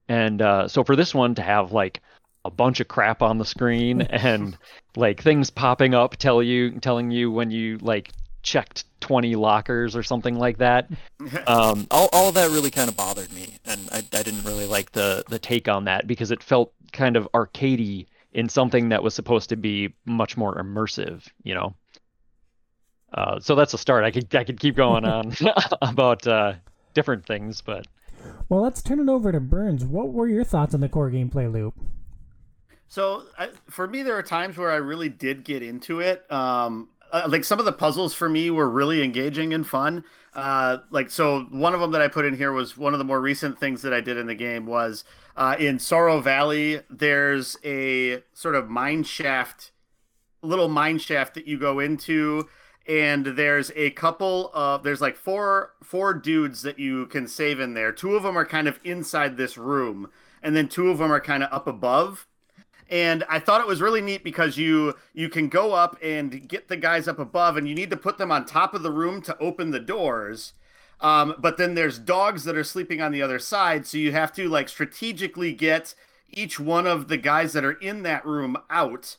And 0.08 0.42
uh, 0.42 0.68
so 0.68 0.84
for 0.84 0.96
this 0.96 1.14
one 1.14 1.36
to 1.36 1.42
have 1.42 1.72
like 1.72 2.02
a 2.46 2.52
bunch 2.52 2.80
of 2.80 2.88
crap 2.88 3.22
on 3.22 3.38
the 3.38 3.46
screen 3.46 4.02
and 4.10 4.58
like 4.96 5.22
things 5.22 5.50
popping 5.50 5.94
up 5.94 6.16
tell 6.16 6.44
you 6.44 6.72
telling 6.80 7.12
you 7.12 7.32
when 7.32 7.50
you 7.52 7.78
like 7.80 8.12
checked 8.46 8.86
20 9.02 9.36
lockers 9.36 9.96
or 9.96 10.04
something 10.04 10.36
like 10.36 10.60
that 10.60 10.90
um, 11.48 11.88
all, 11.92 12.10
all 12.14 12.30
of 12.30 12.36
that 12.36 12.50
really 12.52 12.72
kind 12.72 12.90
of 12.90 12.96
bothered 12.96 13.32
me 13.34 13.58
and 13.66 13.90
I, 13.92 13.98
I 13.98 14.24
didn't 14.24 14.44
really 14.44 14.68
like 14.68 14.92
the 14.92 15.24
the 15.28 15.40
take 15.40 15.68
on 15.68 15.86
that 15.86 16.08
because 16.08 16.32
it 16.32 16.42
felt 16.42 16.72
kind 16.94 17.18
of 17.18 17.28
arcadey 17.34 18.08
in 18.36 18.50
something 18.50 18.90
that 18.90 19.02
was 19.02 19.16
supposed 19.16 19.50
to 19.50 19.56
be 19.56 19.94
much 20.06 20.36
more 20.36 20.56
immersive, 20.56 21.24
you 21.44 21.56
know. 21.56 21.74
Uh, 23.14 23.40
so 23.40 23.56
that's 23.56 23.74
a 23.74 23.78
start. 23.78 24.04
I 24.04 24.12
could 24.12 24.36
I 24.36 24.44
could 24.44 24.60
keep 24.60 24.76
going 24.76 25.06
on 25.06 25.34
about 25.82 26.28
uh, 26.28 26.54
different 26.94 27.26
things, 27.26 27.62
but 27.62 27.88
well, 28.50 28.62
let's 28.62 28.82
turn 28.82 29.00
it 29.00 29.10
over 29.10 29.32
to 29.32 29.40
Burns. 29.40 29.86
What 29.86 30.12
were 30.12 30.28
your 30.28 30.44
thoughts 30.44 30.74
on 30.74 30.82
the 30.82 30.90
core 30.90 31.10
gameplay 31.10 31.52
loop? 31.52 31.76
So 32.88 33.24
I, 33.38 33.50
for 33.70 33.88
me, 33.88 34.04
there 34.04 34.18
are 34.18 34.24
times 34.24 34.58
where 34.58 34.72
I 34.72 34.76
really 34.76 35.10
did 35.10 35.44
get 35.44 35.64
into 35.64 36.02
it. 36.02 36.30
Um, 36.32 36.90
uh, 37.16 37.28
like 37.30 37.46
some 37.46 37.60
of 37.60 37.66
the 37.66 37.72
puzzles 37.72 38.14
for 38.14 38.28
me 38.28 38.50
were 38.50 38.70
really 38.70 39.02
engaging 39.02 39.54
and 39.54 39.66
fun. 39.66 40.04
Uh, 40.34 40.80
like 40.92 41.10
so, 41.10 41.44
one 41.50 41.74
of 41.74 41.80
them 41.80 41.92
that 41.92 42.02
I 42.02 42.10
put 42.10 42.26
in 42.26 42.36
here 42.36 42.52
was 42.52 42.76
one 42.76 42.92
of 42.92 43.00
the 43.00 43.06
more 43.06 43.22
recent 43.22 43.58
things 43.58 43.82
that 43.84 43.94
I 43.94 44.02
did 44.02 44.18
in 44.18 44.28
the 44.28 44.36
game 44.36 44.66
was 44.66 45.06
uh, 45.38 45.56
in 45.58 45.80
Sorrow 45.80 46.20
Valley. 46.20 46.82
There's 46.90 47.56
a 47.64 48.22
sort 48.34 48.56
of 48.56 48.70
mine 48.70 49.04
shaft, 49.04 49.72
little 50.42 50.68
mine 50.68 51.00
shaft 51.00 51.36
that 51.36 51.48
you 51.48 51.58
go 51.58 51.80
into, 51.80 52.50
and 52.86 53.26
there's 53.26 53.72
a 53.78 53.92
couple 53.92 54.52
of 54.54 54.84
there's 54.84 55.00
like 55.00 55.16
four 55.16 55.72
four 55.82 56.14
dudes 56.14 56.64
that 56.64 56.80
you 56.80 57.06
can 57.06 57.30
save 57.30 57.62
in 57.62 57.76
there. 57.76 57.94
Two 57.94 58.18
of 58.18 58.24
them 58.24 58.38
are 58.38 58.46
kind 58.46 58.68
of 58.68 58.78
inside 58.84 59.38
this 59.38 59.58
room, 59.58 60.10
and 60.44 60.54
then 60.54 60.68
two 60.68 60.90
of 60.90 60.98
them 60.98 61.14
are 61.14 61.22
kind 61.22 61.44
of 61.44 61.54
up 61.54 61.66
above 61.66 62.28
and 62.90 63.24
I 63.30 63.40
thought 63.40 63.62
it 63.62 63.68
was 63.68 63.82
really 63.82 64.02
neat 64.02 64.24
because 64.24 64.58
you 64.58 64.96
you 65.14 65.30
can 65.30 65.50
go 65.50 65.74
up 65.74 65.98
and 66.02 66.48
get 66.48 66.68
the 66.68 66.78
guys 66.78 67.08
up 67.08 67.20
above, 67.20 67.58
and 67.58 67.68
you 67.68 67.76
need 67.76 67.90
to 67.90 67.98
put 67.98 68.18
them 68.18 68.32
on 68.32 68.46
top 68.46 68.74
of 68.74 68.84
the 68.84 68.92
room 68.92 69.22
to 69.24 69.38
open 69.40 69.72
the 69.72 69.80
doors. 69.80 70.54
Um, 71.02 71.36
but 71.38 71.58
then 71.58 71.76
there's 71.76 72.00
dogs 72.00 72.46
that 72.46 72.56
are 72.56 72.64
sleeping 72.64 73.02
on 73.02 73.12
the 73.12 73.22
other 73.22 73.40
side, 73.40 73.86
so 73.86 73.98
you 73.98 74.12
have 74.12 74.32
to 74.34 74.48
like 74.48 74.70
strategically 74.70 75.54
get 75.54 75.94
each 76.30 76.60
one 76.60 76.88
of 76.88 77.08
the 77.08 77.18
guys 77.18 77.54
that 77.54 77.66
are 77.66 77.74
in 77.74 78.04
that 78.04 78.26
room 78.26 78.58
out 78.70 79.18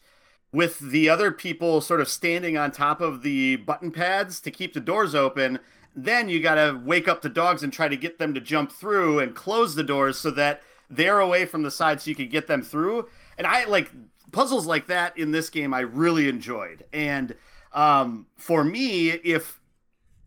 with 0.53 0.79
the 0.79 1.09
other 1.09 1.31
people 1.33 1.81
sort 1.81 2.01
of 2.01 2.09
standing 2.09 2.57
on 2.57 2.71
top 2.71 3.01
of 3.01 3.23
the 3.23 3.57
button 3.57 3.91
pads 3.91 4.41
to 4.41 4.51
keep 4.51 4.73
the 4.73 4.81
doors 4.81 5.15
open. 5.15 5.59
Then 5.95 6.29
you 6.29 6.41
got 6.41 6.55
to 6.55 6.81
wake 6.85 7.09
up 7.09 7.23
the 7.23 7.29
dogs 7.29 7.63
and 7.63 7.73
try 7.73 7.89
to 7.89 7.97
get 7.97 8.19
them 8.19 8.33
to 8.35 8.41
jump 8.41 8.71
through 8.71 9.19
and 9.19 9.35
close 9.35 9.75
the 9.75 9.83
doors 9.83 10.19
so 10.19 10.31
that 10.33 10.63
they're 10.89 11.21
away 11.21 11.45
from 11.47 11.63
the 11.63 11.71
side 11.71 12.01
so 12.01 12.11
you 12.11 12.17
can 12.17 12.29
get 12.29 12.47
them 12.47 12.63
through. 12.63 13.09
And 13.39 13.47
I 13.47 13.65
like 13.65 13.91
puzzles 14.33 14.67
like 14.67 14.87
that 14.87 15.17
in 15.19 15.31
this 15.31 15.51
game, 15.51 15.73
I 15.73 15.81
really 15.81 16.29
enjoyed. 16.29 16.85
And 16.93 17.35
um, 17.73 18.27
for 18.37 18.65
me, 18.65 19.11
if 19.11 19.61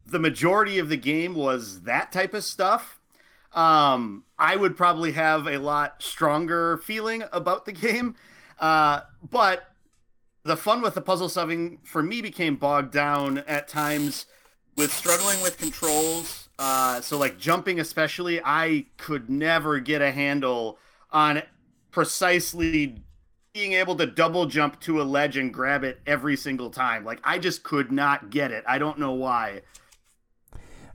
the 0.06 0.20
majority 0.20 0.80
of 0.80 0.90
the 0.90 0.98
game 0.98 1.36
was 1.36 1.82
that 1.82 2.12
type 2.12 2.34
of 2.34 2.44
stuff, 2.44 3.00
um, 3.54 4.24
I 4.38 4.56
would 4.56 4.78
probably 4.78 5.14
have 5.14 5.48
a 5.48 5.58
lot 5.58 6.02
stronger 6.02 6.78
feeling 6.78 7.24
about 7.32 7.66
the 7.66 7.72
game. 7.74 8.16
Uh, 8.60 9.02
but 9.28 9.74
the 10.44 10.58
fun 10.58 10.82
with 10.82 10.96
the 10.96 11.02
puzzle 11.02 11.30
solving 11.30 11.80
for 11.84 12.02
me 12.02 12.22
became 12.22 12.56
bogged 12.56 12.92
down 12.92 13.40
at 13.40 13.68
times 13.68 14.26
with 14.76 14.92
struggling 14.92 15.42
with 15.42 15.58
controls. 15.58 16.50
Uh, 16.58 17.02
so 17.02 17.18
like 17.18 17.38
jumping, 17.38 17.80
especially, 17.80 18.42
I 18.44 18.86
could 18.98 19.30
never 19.30 19.80
get 19.80 20.02
a 20.02 20.12
handle 20.12 20.78
on 21.12 21.42
precisely 21.92 23.04
being 23.54 23.74
able 23.74 23.96
to 23.96 24.06
double 24.06 24.46
jump 24.46 24.80
to 24.82 25.02
a 25.02 25.04
ledge 25.04 25.38
and 25.38 25.54
grab 25.54 25.84
it 25.84 26.00
every 26.06 26.36
single 26.36 26.70
time. 26.70 27.04
Like 27.04 27.20
I 27.24 27.40
just 27.40 27.64
could 27.64 27.92
not 27.92 28.30
get 28.30 28.52
it. 28.52 28.64
I 28.68 28.78
don't 28.78 29.00
know 29.00 29.14
why. 29.14 29.62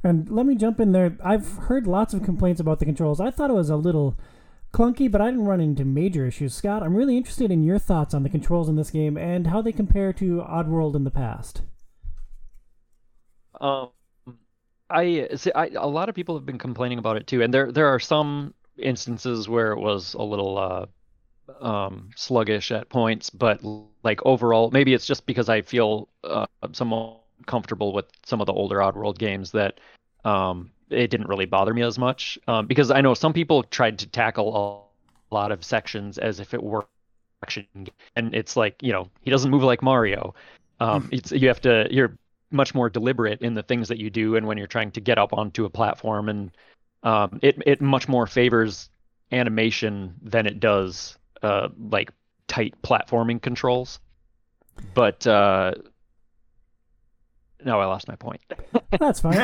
And 0.03 0.29
let 0.31 0.45
me 0.47 0.55
jump 0.55 0.81
in 0.81 0.93
there. 0.93 1.17
I've 1.25 1.49
heard 1.57 1.87
lots 1.87 2.13
of 2.13 2.23
complaints 2.23 2.61
about 2.61 2.79
the 2.79 2.85
controls. 2.85 3.21
I 3.21 3.31
thought 3.31 3.51
it 3.51 3.55
was 3.55 3.71
a 3.71 3.77
little 3.77 4.19
clunky, 4.73 5.11
but 5.11 5.21
I 5.21 5.27
didn't 5.27 5.47
run 5.47 5.61
into 5.61 5.85
major 5.85 6.27
issues. 6.27 6.55
Scott, 6.55 6.83
I'm 6.83 6.95
really 6.95 7.17
interested 7.17 7.51
in 7.51 7.65
your 7.65 7.79
thoughts 7.79 8.13
on 8.13 8.23
the 8.23 8.29
controls 8.29 8.69
in 8.69 8.77
this 8.77 8.91
game 8.91 9.17
and 9.17 9.47
how 9.47 9.63
they 9.63 9.73
compare 9.73 10.13
to 10.15 10.45
Oddworld 10.47 10.95
in 10.95 11.05
the 11.05 11.11
past. 11.11 11.63
Um, 13.61 13.91
I 14.91 15.29
see. 15.37 15.53
I, 15.55 15.71
a 15.75 15.87
lot 15.87 16.09
of 16.09 16.15
people 16.15 16.35
have 16.35 16.45
been 16.45 16.59
complaining 16.59 16.99
about 16.99 17.17
it 17.17 17.27
too, 17.27 17.41
and 17.41 17.55
there 17.55 17.73
there 17.73 17.87
are 17.87 18.01
some 18.01 18.53
instances 18.79 19.49
where 19.49 19.73
it 19.73 19.79
was 19.79 20.15
a 20.15 20.23
little 20.23 20.59
uh, 20.59 20.87
um, 21.65 22.11
sluggish 22.17 22.71
at 22.71 22.89
points, 22.89 23.31
but 23.31 23.61
like 24.03 24.21
overall, 24.25 24.71
maybe 24.71 24.95
it's 24.95 25.07
just 25.07 25.27
because 25.27 25.49
I 25.49 25.63
feel 25.63 26.09
uh, 26.23 26.47
somewhat 26.73 27.21
comfortable 27.47 27.93
with 27.93 28.07
some 28.25 28.41
of 28.41 28.47
the 28.47 28.53
older 28.53 28.77
Oddworld 28.77 29.19
games 29.19 29.51
that 29.53 29.81
um, 30.25 30.71
it 30.91 31.09
didn't 31.09 31.29
really 31.29 31.47
bother 31.47 31.75
me 31.75 31.83
as 31.83 31.99
much. 31.99 32.39
Um, 32.49 32.67
because 32.67 32.91
I 32.91 33.01
know 33.01 33.15
some 33.15 33.33
people 33.33 33.63
tried 33.63 33.99
to 34.01 34.07
tackle 34.07 34.91
a 35.31 35.35
lot 35.35 35.53
of 35.53 35.65
sections 35.65 36.19
as 36.19 36.41
if 36.41 36.55
it 36.55 36.63
were 36.63 36.87
action, 37.43 37.67
and 38.17 38.35
it's 38.35 38.57
like 38.57 38.83
you 38.83 38.93
know 38.93 39.09
he 39.21 39.31
doesn't 39.31 39.51
move 39.51 39.63
like 39.63 39.83
Mario. 39.83 40.35
Um, 40.81 41.09
it's 41.13 41.33
you 41.33 41.49
have 41.49 41.61
to 41.63 41.87
you're 41.91 42.17
much 42.51 42.75
more 42.75 42.89
deliberate 42.89 43.43
in 43.43 43.55
the 43.55 43.63
things 43.63 43.89
that 43.89 43.99
you 43.99 44.11
do, 44.11 44.37
and 44.37 44.47
when 44.47 44.57
you're 44.59 44.67
trying 44.67 44.91
to 44.93 45.01
get 45.01 45.19
up 45.19 45.33
onto 45.33 45.65
a 45.65 45.71
platform, 45.71 46.29
and 46.29 46.51
um, 47.05 47.39
it 47.43 47.57
it 47.67 47.81
much 47.81 48.09
more 48.09 48.27
favors 48.27 48.89
animation 49.31 50.15
than 50.23 50.47
it 50.47 50.59
does 50.59 51.17
uh, 51.43 51.69
like 51.91 52.11
tight 52.49 52.75
platforming 52.83 53.41
controls. 53.41 54.01
But 54.95 55.27
uh, 55.27 55.75
no, 57.65 57.81
I 57.81 57.85
lost 57.85 58.09
my 58.09 58.17
point. 58.17 58.41
That's 58.99 59.21
fine. 59.21 59.39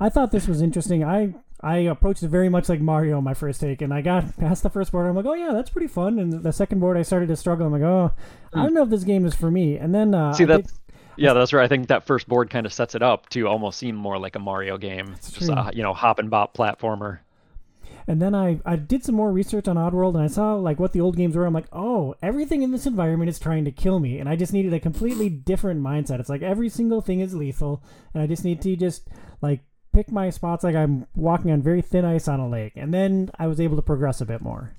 I 0.00 0.08
thought 0.08 0.30
this 0.30 0.48
was 0.48 0.62
interesting. 0.62 1.04
I 1.04 1.34
I 1.60 1.76
approached 1.78 2.22
it 2.22 2.28
very 2.28 2.48
much 2.48 2.68
like 2.68 2.80
Mario 2.80 3.20
my 3.20 3.34
first 3.34 3.60
take, 3.60 3.82
and 3.82 3.92
I 3.92 4.00
got 4.00 4.36
past 4.38 4.62
the 4.62 4.70
first 4.70 4.92
board. 4.92 5.06
I'm 5.06 5.16
like, 5.16 5.26
oh 5.26 5.34
yeah, 5.34 5.52
that's 5.52 5.70
pretty 5.70 5.88
fun. 5.88 6.18
And 6.18 6.42
the 6.42 6.52
second 6.52 6.80
board, 6.80 6.96
I 6.96 7.02
started 7.02 7.28
to 7.28 7.36
struggle. 7.36 7.66
I'm 7.66 7.72
like, 7.72 7.82
oh, 7.82 8.12
I 8.54 8.62
don't 8.62 8.74
know 8.74 8.82
if 8.82 8.90
this 8.90 9.04
game 9.04 9.26
is 9.26 9.34
for 9.34 9.50
me. 9.50 9.76
And 9.76 9.94
then 9.94 10.14
uh, 10.14 10.32
see 10.32 10.44
that's 10.44 10.72
yeah, 11.16 11.32
that's 11.32 11.52
right. 11.52 11.64
I 11.64 11.68
think 11.68 11.88
that 11.88 12.06
first 12.06 12.28
board 12.28 12.50
kind 12.50 12.66
of 12.66 12.72
sets 12.72 12.94
it 12.94 13.02
up 13.02 13.28
to 13.30 13.46
almost 13.46 13.78
seem 13.78 13.96
more 13.96 14.18
like 14.18 14.36
a 14.36 14.38
Mario 14.38 14.78
game, 14.78 15.12
That's 15.12 15.30
just 15.32 15.46
true. 15.46 15.56
a 15.56 15.70
you 15.74 15.82
know 15.82 15.94
hop 15.94 16.18
and 16.18 16.30
bop 16.30 16.56
platformer. 16.56 17.20
And 18.08 18.20
then 18.20 18.34
I, 18.34 18.60
I 18.66 18.76
did 18.76 19.04
some 19.04 19.14
more 19.14 19.30
research 19.30 19.68
on 19.68 19.76
Oddworld 19.76 20.14
and 20.14 20.24
I 20.24 20.26
saw 20.26 20.54
like 20.54 20.80
what 20.80 20.92
the 20.92 21.00
old 21.00 21.16
games 21.16 21.36
were. 21.36 21.46
I'm 21.46 21.54
like, 21.54 21.68
oh, 21.72 22.16
everything 22.20 22.62
in 22.62 22.72
this 22.72 22.86
environment 22.86 23.28
is 23.28 23.38
trying 23.38 23.64
to 23.64 23.70
kill 23.70 24.00
me, 24.00 24.18
and 24.18 24.28
I 24.28 24.36
just 24.36 24.52
needed 24.52 24.74
a 24.74 24.80
completely 24.80 25.28
different 25.28 25.80
mindset. 25.80 26.18
It's 26.20 26.28
like 26.28 26.42
every 26.42 26.68
single 26.68 27.00
thing 27.00 27.20
is 27.20 27.34
lethal, 27.34 27.82
and 28.14 28.22
I 28.22 28.26
just 28.26 28.44
need 28.44 28.60
to 28.62 28.76
just 28.76 29.08
like 29.40 29.60
pick 29.92 30.10
my 30.10 30.30
spots 30.30 30.64
like 30.64 30.74
I'm 30.74 31.06
walking 31.14 31.50
on 31.50 31.62
very 31.62 31.82
thin 31.82 32.04
ice 32.04 32.28
on 32.28 32.40
a 32.40 32.48
lake, 32.48 32.72
and 32.76 32.92
then 32.92 33.30
I 33.38 33.46
was 33.46 33.60
able 33.60 33.76
to 33.76 33.82
progress 33.82 34.20
a 34.20 34.26
bit 34.26 34.40
more. 34.40 34.74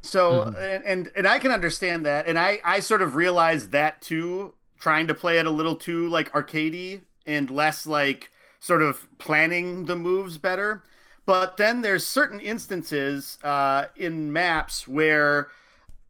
So 0.00 0.30
mm-hmm. 0.30 0.56
and, 0.56 0.84
and 0.84 1.10
and 1.16 1.26
I 1.26 1.38
can 1.38 1.50
understand 1.50 2.06
that, 2.06 2.26
and 2.26 2.38
I 2.38 2.60
I 2.64 2.80
sort 2.80 3.02
of 3.02 3.16
realized 3.16 3.72
that 3.72 4.00
too, 4.00 4.54
trying 4.78 5.06
to 5.06 5.14
play 5.14 5.38
it 5.38 5.46
a 5.46 5.50
little 5.50 5.76
too 5.76 6.08
like 6.08 6.32
arcadey 6.32 7.02
and 7.26 7.50
less 7.50 7.86
like 7.86 8.30
sort 8.60 8.82
of 8.82 9.06
planning 9.18 9.86
the 9.86 9.96
moves 9.96 10.38
better. 10.38 10.82
But 11.26 11.58
then 11.58 11.82
there's 11.82 12.06
certain 12.06 12.40
instances 12.40 13.38
uh, 13.44 13.86
in 13.96 14.32
maps 14.32 14.88
where, 14.88 15.48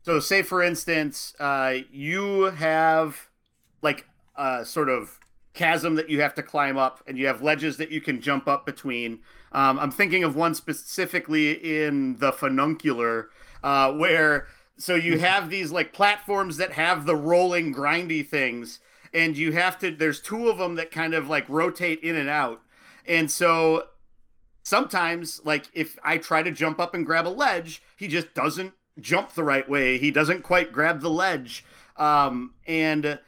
so 0.02 0.20
say 0.20 0.42
for 0.42 0.62
instance, 0.62 1.34
uh, 1.40 1.78
you 1.90 2.44
have 2.44 3.28
like 3.82 4.06
a 4.36 4.64
sort 4.64 4.88
of 4.88 5.18
chasm 5.54 5.96
that 5.96 6.08
you 6.08 6.20
have 6.20 6.34
to 6.36 6.42
climb 6.42 6.78
up, 6.78 7.02
and 7.06 7.18
you 7.18 7.26
have 7.26 7.42
ledges 7.42 7.78
that 7.78 7.90
you 7.90 8.00
can 8.00 8.20
jump 8.20 8.46
up 8.46 8.64
between. 8.64 9.18
Um, 9.50 9.78
I'm 9.80 9.90
thinking 9.90 10.22
of 10.22 10.36
one 10.36 10.54
specifically 10.54 11.50
in 11.52 12.18
the 12.18 12.30
Fununcular, 12.30 13.26
uh, 13.64 13.92
where 13.92 14.46
so 14.78 14.94
you 14.94 15.18
have 15.18 15.50
these 15.50 15.72
like 15.72 15.92
platforms 15.92 16.56
that 16.56 16.72
have 16.72 17.04
the 17.04 17.16
rolling 17.16 17.74
grindy 17.74 18.26
things, 18.26 18.78
and 19.12 19.36
you 19.36 19.52
have 19.52 19.78
to. 19.80 19.90
There's 19.90 20.20
two 20.20 20.48
of 20.48 20.58
them 20.58 20.76
that 20.76 20.90
kind 20.90 21.14
of 21.14 21.28
like 21.28 21.48
rotate 21.48 22.00
in 22.00 22.16
and 22.16 22.28
out, 22.28 22.62
and 23.06 23.30
so 23.30 23.88
sometimes 24.62 25.40
like 25.44 25.66
if 25.74 25.98
I 26.04 26.18
try 26.18 26.42
to 26.42 26.52
jump 26.52 26.78
up 26.78 26.94
and 26.94 27.04
grab 27.04 27.26
a 27.26 27.28
ledge, 27.28 27.82
he 27.96 28.06
just 28.06 28.32
doesn't 28.34 28.72
jump 29.00 29.32
the 29.32 29.44
right 29.44 29.68
way. 29.68 29.98
He 29.98 30.12
doesn't 30.12 30.42
quite 30.42 30.72
grab 30.72 31.00
the 31.00 31.10
ledge, 31.10 31.64
um, 31.96 32.54
and 32.66 33.18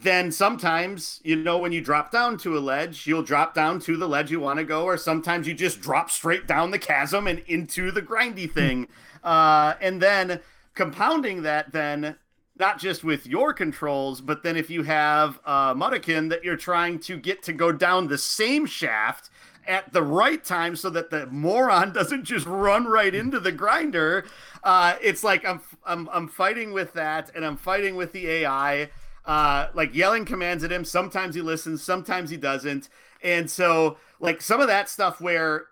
then 0.00 0.32
sometimes 0.32 1.20
you 1.22 1.36
know 1.36 1.58
when 1.58 1.72
you 1.72 1.82
drop 1.82 2.10
down 2.10 2.38
to 2.38 2.56
a 2.56 2.60
ledge 2.60 3.04
you'll 3.04 3.20
drop 3.20 3.52
down 3.52 3.80
to 3.80 3.96
the 3.96 4.08
ledge 4.08 4.30
you 4.30 4.38
want 4.38 4.56
to 4.56 4.64
go 4.64 4.84
or 4.84 4.96
sometimes 4.96 5.48
you 5.48 5.52
just 5.52 5.80
drop 5.80 6.08
straight 6.08 6.46
down 6.46 6.70
the 6.70 6.78
chasm 6.78 7.26
and 7.26 7.40
into 7.48 7.90
the 7.90 8.00
grindy 8.00 8.48
thing 8.48 8.86
uh, 9.24 9.74
and 9.80 10.00
then 10.00 10.40
compounding 10.78 11.42
that 11.42 11.72
then 11.72 12.16
not 12.58 12.78
just 12.78 13.04
with 13.04 13.26
your 13.26 13.52
controls 13.52 14.20
but 14.20 14.42
then 14.42 14.56
if 14.56 14.70
you 14.70 14.82
have 14.84 15.38
a 15.44 15.74
Mudokon 15.74 16.30
that 16.30 16.42
you're 16.42 16.56
trying 16.56 16.98
to 17.00 17.18
get 17.18 17.42
to 17.42 17.52
go 17.52 17.70
down 17.70 18.08
the 18.08 18.18
same 18.18 18.64
shaft 18.64 19.28
at 19.66 19.92
the 19.92 20.02
right 20.02 20.42
time 20.42 20.74
so 20.74 20.88
that 20.88 21.10
the 21.10 21.26
moron 21.26 21.92
doesn't 21.98 22.24
just 22.24 22.46
run 22.46 22.86
right 22.86 23.14
into 23.14 23.38
the 23.38 23.52
grinder 23.52 24.24
uh, 24.64 24.96
it's 25.02 25.22
like 25.22 25.44
I'm, 25.44 25.60
I'm 25.84 26.08
i'm 26.12 26.28
fighting 26.28 26.72
with 26.72 26.94
that 26.94 27.30
and 27.34 27.44
i'm 27.44 27.56
fighting 27.56 27.96
with 27.96 28.12
the 28.12 28.26
ai 28.28 28.88
uh, 29.28 29.68
like 29.74 29.94
yelling 29.94 30.24
commands 30.24 30.64
at 30.64 30.72
him. 30.72 30.84
Sometimes 30.86 31.34
he 31.34 31.42
listens, 31.42 31.82
sometimes 31.82 32.30
he 32.30 32.38
doesn't. 32.38 32.88
And 33.22 33.48
so, 33.48 33.98
like 34.20 34.40
some 34.40 34.60
of 34.60 34.68
that 34.68 34.88
stuff 34.88 35.20
where 35.20 35.66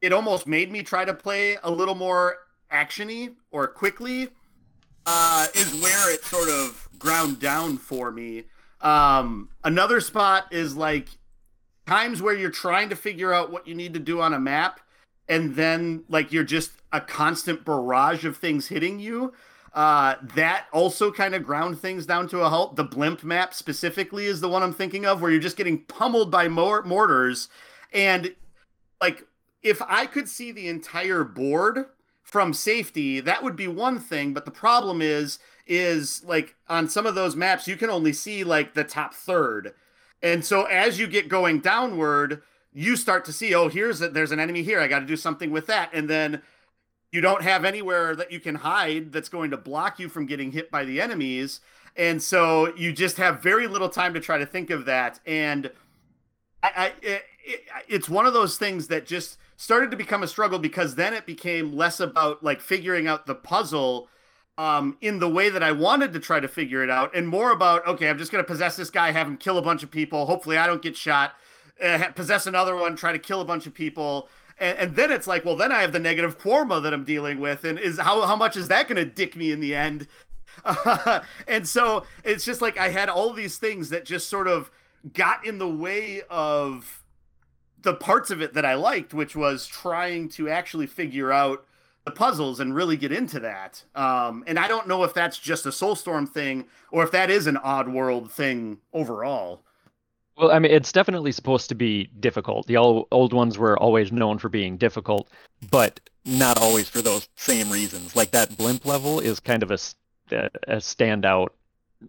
it 0.00 0.12
almost 0.12 0.46
made 0.46 0.70
me 0.70 0.82
try 0.82 1.04
to 1.04 1.12
play 1.12 1.58
a 1.62 1.70
little 1.70 1.96
more 1.96 2.36
actiony 2.72 3.34
or 3.50 3.66
quickly 3.66 4.28
uh, 5.06 5.46
is 5.54 5.74
where 5.82 6.12
it 6.12 6.24
sort 6.24 6.48
of 6.48 6.88
ground 6.98 7.40
down 7.40 7.78
for 7.78 8.10
me. 8.10 8.44
Um, 8.80 9.50
another 9.64 10.00
spot 10.00 10.52
is 10.52 10.76
like 10.76 11.08
times 11.86 12.22
where 12.22 12.34
you're 12.34 12.50
trying 12.50 12.88
to 12.90 12.96
figure 12.96 13.32
out 13.32 13.50
what 13.50 13.66
you 13.66 13.74
need 13.74 13.94
to 13.94 14.00
do 14.00 14.20
on 14.20 14.32
a 14.32 14.38
map, 14.38 14.80
and 15.28 15.56
then 15.56 16.04
like 16.08 16.32
you're 16.32 16.44
just 16.44 16.72
a 16.92 17.00
constant 17.00 17.64
barrage 17.64 18.24
of 18.24 18.36
things 18.36 18.68
hitting 18.68 18.98
you 18.98 19.32
uh, 19.74 20.16
that 20.34 20.66
also 20.72 21.12
kind 21.12 21.34
of 21.34 21.44
ground 21.44 21.78
things 21.78 22.06
down 22.06 22.28
to 22.28 22.40
a 22.40 22.48
halt. 22.48 22.76
The 22.76 22.84
blimp 22.84 23.22
map 23.22 23.54
specifically 23.54 24.26
is 24.26 24.40
the 24.40 24.48
one 24.48 24.62
I'm 24.62 24.72
thinking 24.72 25.06
of, 25.06 25.20
where 25.20 25.30
you're 25.30 25.40
just 25.40 25.56
getting 25.56 25.84
pummeled 25.84 26.30
by 26.30 26.48
mor- 26.48 26.82
mortars, 26.82 27.48
and 27.92 28.34
like 29.00 29.26
if 29.62 29.82
I 29.82 30.06
could 30.06 30.28
see 30.28 30.52
the 30.52 30.68
entire 30.68 31.24
board 31.24 31.86
from 32.30 32.52
safety, 32.54 33.20
that 33.20 33.42
would 33.42 33.56
be 33.56 33.68
one 33.68 33.98
thing. 33.98 34.32
But 34.32 34.44
the 34.44 34.50
problem 34.50 35.02
is, 35.02 35.38
is 35.66 36.22
like 36.24 36.56
on 36.68 36.88
some 36.88 37.06
of 37.06 37.14
those 37.14 37.36
maps, 37.36 37.68
you 37.68 37.76
can 37.76 37.90
only 37.90 38.12
see 38.12 38.44
like 38.44 38.74
the 38.74 38.84
top 38.84 39.14
third, 39.14 39.74
and 40.22 40.44
so 40.44 40.64
as 40.64 40.98
you 40.98 41.06
get 41.06 41.28
going 41.28 41.60
downward, 41.60 42.42
you 42.72 42.96
start 42.96 43.24
to 43.24 43.32
see, 43.32 43.54
oh, 43.54 43.68
here's 43.68 44.00
a, 44.00 44.08
there's 44.08 44.32
an 44.32 44.40
enemy 44.40 44.62
here. 44.62 44.80
I 44.80 44.88
got 44.88 45.00
to 45.00 45.06
do 45.06 45.16
something 45.16 45.50
with 45.50 45.66
that, 45.66 45.90
and 45.92 46.08
then 46.08 46.42
you 47.12 47.20
don't 47.20 47.42
have 47.42 47.64
anywhere 47.64 48.14
that 48.14 48.30
you 48.30 48.40
can 48.40 48.56
hide 48.56 49.12
that's 49.12 49.28
going 49.28 49.50
to 49.50 49.56
block 49.56 49.98
you 49.98 50.08
from 50.08 50.26
getting 50.26 50.52
hit 50.52 50.70
by 50.70 50.84
the 50.84 51.00
enemies 51.00 51.60
and 51.96 52.22
so 52.22 52.74
you 52.76 52.92
just 52.92 53.16
have 53.16 53.42
very 53.42 53.66
little 53.66 53.88
time 53.88 54.14
to 54.14 54.20
try 54.20 54.38
to 54.38 54.46
think 54.46 54.70
of 54.70 54.84
that 54.84 55.20
and 55.26 55.70
I, 56.62 56.70
I 56.76 56.92
it, 57.02 57.22
it's 57.88 58.08
one 58.08 58.26
of 58.26 58.32
those 58.32 58.56
things 58.56 58.88
that 58.88 59.06
just 59.06 59.38
started 59.56 59.90
to 59.90 59.96
become 59.96 60.22
a 60.22 60.28
struggle 60.28 60.58
because 60.58 60.94
then 60.94 61.12
it 61.12 61.26
became 61.26 61.76
less 61.76 62.00
about 62.00 62.42
like 62.42 62.60
figuring 62.60 63.06
out 63.06 63.26
the 63.26 63.34
puzzle 63.34 64.08
um, 64.58 64.96
in 65.00 65.20
the 65.20 65.28
way 65.28 65.48
that 65.48 65.62
I 65.62 65.72
wanted 65.72 66.12
to 66.12 66.20
try 66.20 66.38
to 66.40 66.48
figure 66.48 66.82
it 66.84 66.90
out, 66.90 67.14
and 67.14 67.26
more 67.26 67.50
about 67.50 67.86
okay, 67.86 68.10
I'm 68.10 68.18
just 68.18 68.30
going 68.30 68.44
to 68.44 68.46
possess 68.46 68.76
this 68.76 68.90
guy, 68.90 69.10
have 69.10 69.26
him 69.26 69.36
kill 69.36 69.56
a 69.56 69.62
bunch 69.62 69.82
of 69.82 69.90
people. 69.90 70.26
Hopefully, 70.26 70.58
I 70.58 70.66
don't 70.66 70.82
get 70.82 70.96
shot. 70.96 71.34
Uh, 71.82 72.08
possess 72.14 72.46
another 72.46 72.76
one, 72.76 72.94
try 72.94 73.10
to 73.10 73.18
kill 73.18 73.40
a 73.40 73.44
bunch 73.44 73.66
of 73.66 73.72
people, 73.72 74.28
and, 74.58 74.76
and 74.76 74.96
then 74.96 75.10
it's 75.10 75.26
like, 75.26 75.46
well, 75.46 75.56
then 75.56 75.72
I 75.72 75.80
have 75.80 75.92
the 75.92 75.98
negative 75.98 76.38
karma 76.38 76.78
that 76.82 76.92
I'm 76.92 77.04
dealing 77.04 77.40
with, 77.40 77.64
and 77.64 77.78
is 77.78 77.98
how 77.98 78.20
how 78.26 78.36
much 78.36 78.56
is 78.56 78.68
that 78.68 78.86
going 78.86 78.96
to 78.96 79.06
dick 79.06 79.34
me 79.34 79.50
in 79.50 79.60
the 79.60 79.74
end? 79.74 80.06
Uh, 80.62 81.20
and 81.48 81.66
so 81.66 82.04
it's 82.22 82.44
just 82.44 82.60
like 82.60 82.76
I 82.78 82.90
had 82.90 83.08
all 83.08 83.32
these 83.32 83.56
things 83.56 83.88
that 83.88 84.04
just 84.04 84.28
sort 84.28 84.46
of 84.46 84.70
got 85.14 85.46
in 85.46 85.56
the 85.56 85.68
way 85.68 86.20
of 86.28 86.99
the 87.82 87.94
parts 87.94 88.30
of 88.30 88.40
it 88.40 88.54
that 88.54 88.64
I 88.64 88.74
liked, 88.74 89.14
which 89.14 89.34
was 89.34 89.66
trying 89.66 90.28
to 90.30 90.48
actually 90.48 90.86
figure 90.86 91.32
out 91.32 91.64
the 92.04 92.10
puzzles 92.10 92.60
and 92.60 92.74
really 92.74 92.96
get 92.96 93.12
into 93.12 93.40
that. 93.40 93.84
Um, 93.94 94.42
and 94.46 94.58
I 94.58 94.68
don't 94.68 94.88
know 94.88 95.04
if 95.04 95.14
that's 95.14 95.38
just 95.38 95.66
a 95.66 95.70
Soulstorm 95.70 96.28
thing 96.28 96.66
or 96.90 97.02
if 97.04 97.10
that 97.12 97.30
is 97.30 97.46
an 97.46 97.56
Oddworld 97.56 98.30
thing 98.30 98.78
overall. 98.92 99.62
Well, 100.36 100.50
I 100.50 100.58
mean, 100.58 100.72
it's 100.72 100.92
definitely 100.92 101.32
supposed 101.32 101.68
to 101.68 101.74
be 101.74 102.10
difficult. 102.18 102.66
The 102.66 102.78
old, 102.78 103.08
old 103.10 103.32
ones 103.32 103.58
were 103.58 103.78
always 103.78 104.10
known 104.10 104.38
for 104.38 104.48
being 104.48 104.78
difficult, 104.78 105.28
but 105.70 106.00
not 106.24 106.58
always 106.58 106.88
for 106.88 107.02
those 107.02 107.28
same 107.36 107.70
reasons. 107.70 108.16
Like 108.16 108.30
that 108.30 108.56
blimp 108.56 108.86
level 108.86 109.20
is 109.20 109.38
kind 109.38 109.62
of 109.62 109.70
a, 109.70 109.78
a 110.32 110.76
standout 110.76 111.48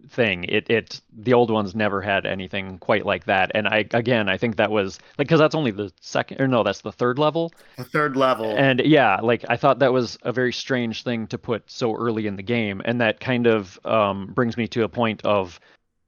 thing. 0.08 0.44
It 0.44 0.70
it 0.70 1.00
the 1.16 1.34
old 1.34 1.50
ones 1.50 1.74
never 1.74 2.00
had 2.00 2.26
anything 2.26 2.78
quite 2.78 3.06
like 3.06 3.24
that. 3.26 3.52
And 3.54 3.68
I 3.68 3.84
again, 3.92 4.28
I 4.28 4.36
think 4.36 4.56
that 4.56 4.70
was 4.70 4.98
like 5.18 5.28
because 5.28 5.40
that's 5.40 5.54
only 5.54 5.70
the 5.70 5.92
second 6.00 6.40
or 6.40 6.48
no, 6.48 6.62
that's 6.62 6.80
the 6.80 6.92
third 6.92 7.18
level. 7.18 7.52
The 7.76 7.84
third 7.84 8.16
level. 8.16 8.54
And 8.56 8.80
yeah, 8.80 9.20
like 9.22 9.44
I 9.48 9.56
thought 9.56 9.78
that 9.80 9.92
was 9.92 10.18
a 10.22 10.32
very 10.32 10.52
strange 10.52 11.02
thing 11.04 11.26
to 11.28 11.38
put 11.38 11.70
so 11.70 11.94
early 11.94 12.26
in 12.26 12.36
the 12.36 12.42
game, 12.42 12.82
and 12.84 13.00
that 13.00 13.20
kind 13.20 13.46
of 13.46 13.78
um, 13.84 14.32
brings 14.34 14.56
me 14.56 14.68
to 14.68 14.84
a 14.84 14.88
point 14.88 15.24
of 15.24 15.60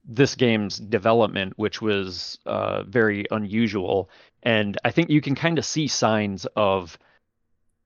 this 0.07 0.35
game's 0.35 0.79
development, 0.79 1.55
which 1.57 1.81
was 1.81 2.38
uh, 2.47 2.83
very 2.83 3.25
unusual. 3.31 4.11
And 4.43 4.76
I 4.85 4.91
think 4.91 5.09
you 5.09 5.23
can 5.23 5.35
kind 5.35 5.59
of 5.59 5.64
see 5.64 5.88
signs 5.88 6.47
of 6.57 6.99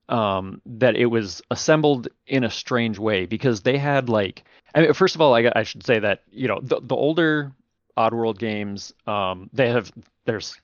um, 0.08 0.60
that 0.66 0.96
it 0.96 1.06
was 1.06 1.42
assembled 1.50 2.08
in 2.26 2.44
a 2.44 2.50
strange 2.50 2.98
way 2.98 3.26
because 3.26 3.62
they 3.62 3.78
had 3.78 4.08
like 4.08 4.44
I 4.74 4.82
mean, 4.82 4.92
first 4.92 5.14
of 5.14 5.20
all, 5.20 5.34
I, 5.34 5.50
I 5.54 5.62
should 5.62 5.84
say 5.84 5.98
that 5.98 6.22
you 6.30 6.48
know 6.48 6.60
the 6.62 6.80
the 6.80 6.94
older 6.94 7.52
Oddworld 7.96 8.38
games, 8.38 8.92
um, 9.06 9.50
they 9.52 9.70
have 9.70 9.90
there's 10.24 10.56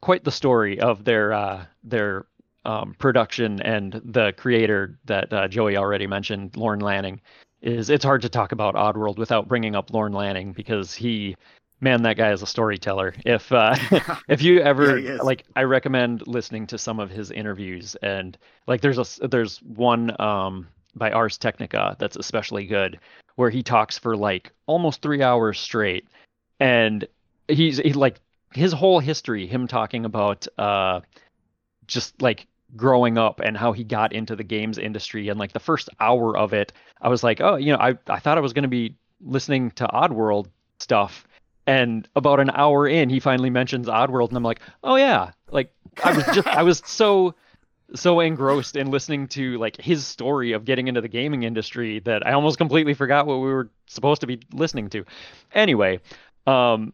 quite 0.00 0.22
the 0.22 0.30
story 0.30 0.78
of 0.78 1.04
their 1.04 1.32
uh, 1.32 1.64
their 1.82 2.26
um, 2.64 2.94
production 2.98 3.60
and 3.62 4.00
the 4.04 4.32
creator 4.36 4.98
that 5.06 5.32
uh, 5.32 5.48
Joey 5.48 5.76
already 5.76 6.06
mentioned, 6.06 6.56
Lorne 6.56 6.80
Lanning. 6.80 7.20
Is 7.62 7.90
it's 7.90 8.04
hard 8.04 8.22
to 8.22 8.28
talk 8.28 8.52
about 8.52 8.74
Oddworld 8.74 9.18
without 9.18 9.48
bringing 9.48 9.74
up 9.74 9.92
Lorne 9.92 10.12
Lanning 10.12 10.52
because 10.52 10.94
he 10.94 11.36
man 11.80 12.02
that 12.02 12.16
guy 12.16 12.32
is 12.32 12.42
a 12.42 12.46
storyteller. 12.46 13.14
If 13.24 13.52
uh 13.52 13.76
if 14.28 14.42
you 14.42 14.60
ever 14.72 14.98
Yeah, 14.98 15.18
like 15.22 15.44
i 15.54 15.62
recommend 15.62 16.26
listening 16.26 16.66
to 16.68 16.78
some 16.78 17.00
of 17.00 17.10
his 17.10 17.30
interviews 17.30 17.96
and 18.02 18.36
like 18.66 18.80
there's 18.80 18.98
a 18.98 19.28
there's 19.28 19.58
one 19.58 20.18
um 20.20 20.68
by 20.94 21.10
ars 21.10 21.36
technica 21.38 21.96
that's 21.98 22.16
especially 22.16 22.66
good 22.66 22.98
where 23.36 23.50
he 23.50 23.62
talks 23.62 23.98
for 23.98 24.16
like 24.16 24.52
almost 24.66 25.02
three 25.02 25.22
hours 25.22 25.58
straight 25.58 26.06
and 26.58 27.06
he's 27.48 27.76
he, 27.78 27.92
like 27.92 28.20
his 28.54 28.72
whole 28.72 28.98
history 28.98 29.46
him 29.46 29.66
talking 29.66 30.04
about 30.04 30.46
uh 30.58 31.00
just 31.86 32.20
like 32.22 32.46
growing 32.74 33.16
up 33.16 33.40
and 33.40 33.56
how 33.56 33.72
he 33.72 33.84
got 33.84 34.12
into 34.12 34.34
the 34.34 34.42
games 34.42 34.78
industry 34.78 35.28
and 35.28 35.38
like 35.38 35.52
the 35.52 35.60
first 35.60 35.88
hour 36.00 36.36
of 36.36 36.52
it 36.52 36.72
i 37.00 37.08
was 37.08 37.22
like 37.22 37.40
oh 37.40 37.56
you 37.56 37.72
know 37.72 37.78
i 37.78 37.96
i 38.08 38.18
thought 38.18 38.38
i 38.38 38.40
was 38.40 38.52
going 38.52 38.62
to 38.62 38.68
be 38.68 38.96
listening 39.20 39.70
to 39.70 39.86
oddworld 39.86 40.46
stuff 40.80 41.26
and 41.66 42.08
about 42.16 42.40
an 42.40 42.50
hour 42.50 42.86
in 42.86 43.10
he 43.10 43.20
finally 43.20 43.50
mentions 43.50 43.86
oddworld 43.86 44.28
and 44.28 44.36
i'm 44.36 44.42
like 44.42 44.60
oh 44.84 44.96
yeah. 44.96 45.32
Like 45.50 45.72
i 46.04 46.12
was 46.12 46.24
just 46.26 46.46
i 46.48 46.62
was 46.62 46.82
so 46.84 47.34
so 47.94 48.20
engrossed 48.20 48.76
in 48.76 48.90
listening 48.90 49.28
to 49.28 49.58
like 49.58 49.80
his 49.80 50.06
story 50.06 50.52
of 50.52 50.64
getting 50.64 50.88
into 50.88 51.00
the 51.00 51.08
gaming 51.08 51.44
industry 51.44 52.00
that 52.00 52.26
i 52.26 52.32
almost 52.32 52.58
completely 52.58 52.94
forgot 52.94 53.26
what 53.26 53.36
we 53.36 53.46
were 53.46 53.70
supposed 53.86 54.20
to 54.20 54.26
be 54.26 54.40
listening 54.52 54.90
to. 54.90 55.04
Anyway 55.52 56.00
um 56.46 56.92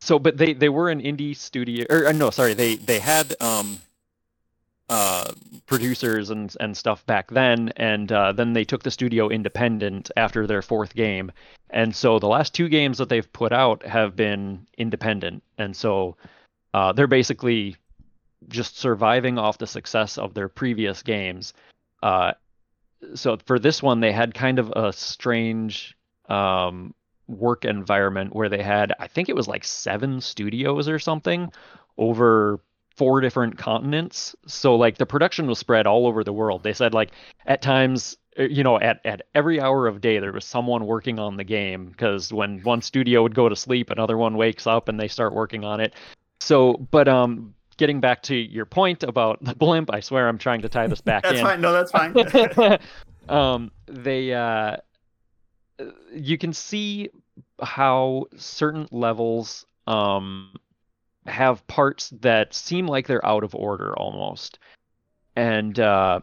so 0.00 0.18
but 0.18 0.36
they 0.36 0.52
they 0.52 0.68
were 0.68 0.90
an 0.90 1.00
indie 1.00 1.36
studio 1.36 1.86
or 1.90 2.06
uh, 2.06 2.12
no 2.12 2.30
sorry 2.30 2.54
they 2.54 2.76
they 2.76 2.98
had 2.98 3.34
um 3.40 3.78
uh 4.90 5.30
producers 5.66 6.30
and 6.30 6.54
and 6.60 6.76
stuff 6.76 7.06
back 7.06 7.30
then 7.30 7.70
and 7.76 8.12
uh, 8.12 8.32
then 8.32 8.52
they 8.52 8.64
took 8.64 8.82
the 8.82 8.90
studio 8.90 9.28
independent 9.28 10.10
after 10.16 10.46
their 10.46 10.62
fourth 10.62 10.94
game. 10.94 11.32
And 11.70 11.94
so 11.94 12.18
the 12.18 12.28
last 12.28 12.54
two 12.54 12.68
games 12.68 12.98
that 12.98 13.08
they've 13.08 13.32
put 13.32 13.52
out 13.52 13.84
have 13.84 14.14
been 14.14 14.66
independent. 14.76 15.42
And 15.58 15.74
so 15.74 16.16
uh, 16.74 16.92
they're 16.92 17.06
basically 17.06 17.76
just 18.48 18.78
surviving 18.78 19.38
off 19.38 19.58
the 19.58 19.66
success 19.66 20.18
of 20.18 20.34
their 20.34 20.48
previous 20.48 21.02
games. 21.02 21.54
Uh, 22.02 22.32
so 23.14 23.36
for 23.44 23.58
this 23.58 23.82
one 23.82 24.00
they 24.00 24.12
had 24.12 24.34
kind 24.34 24.58
of 24.58 24.70
a 24.70 24.92
strange 24.92 25.96
um, 26.28 26.94
work 27.28 27.64
environment 27.64 28.34
where 28.34 28.48
they 28.48 28.62
had 28.62 28.92
i 28.98 29.06
think 29.06 29.28
it 29.28 29.36
was 29.36 29.48
like 29.48 29.64
seven 29.64 30.20
studios 30.20 30.88
or 30.88 30.98
something 30.98 31.50
over 31.96 32.60
four 32.96 33.20
different 33.20 33.58
continents. 33.58 34.34
So 34.46 34.76
like 34.76 34.98
the 34.98 35.06
production 35.06 35.46
was 35.46 35.58
spread 35.58 35.86
all 35.86 36.06
over 36.06 36.24
the 36.24 36.32
world. 36.32 36.62
They 36.62 36.72
said 36.72 36.94
like 36.94 37.10
at 37.46 37.62
times 37.62 38.16
uh, 38.38 38.44
you 38.44 38.62
know 38.62 38.78
at 38.78 39.00
at 39.04 39.22
every 39.34 39.60
hour 39.60 39.86
of 39.86 40.00
day 40.00 40.18
there 40.18 40.32
was 40.32 40.44
someone 40.44 40.86
working 40.86 41.18
on 41.18 41.36
the 41.36 41.44
game 41.44 41.86
because 41.86 42.32
when 42.32 42.62
one 42.62 42.82
studio 42.82 43.22
would 43.22 43.34
go 43.34 43.48
to 43.48 43.56
sleep 43.56 43.90
another 43.90 44.16
one 44.16 44.36
wakes 44.36 44.66
up 44.66 44.88
and 44.88 44.98
they 44.98 45.08
start 45.08 45.34
working 45.34 45.64
on 45.64 45.80
it. 45.80 45.94
So 46.40 46.74
but 46.90 47.08
um 47.08 47.54
getting 47.76 48.00
back 48.00 48.22
to 48.22 48.36
your 48.36 48.66
point 48.66 49.02
about 49.02 49.42
the 49.42 49.54
blimp, 49.54 49.92
I 49.92 50.00
swear 50.00 50.28
I'm 50.28 50.38
trying 50.38 50.62
to 50.62 50.68
tie 50.68 50.86
this 50.86 51.00
back 51.00 51.22
That's 51.24 51.38
in 51.38 51.44
fine. 51.44 51.60
No, 51.60 51.72
that's 51.72 51.90
fine. 51.90 52.78
um, 53.28 53.70
they 53.86 54.32
uh, 54.32 54.76
you 56.12 56.38
can 56.38 56.52
see 56.52 57.10
how 57.62 58.26
certain 58.36 58.88
levels 58.90 59.66
um, 59.86 60.52
have 61.26 61.66
parts 61.66 62.10
that 62.20 62.52
seem 62.54 62.86
like 62.86 63.06
they're 63.06 63.24
out 63.24 63.44
of 63.44 63.54
order 63.54 63.96
almost, 63.98 64.58
and 65.36 65.78
uh, 65.78 66.20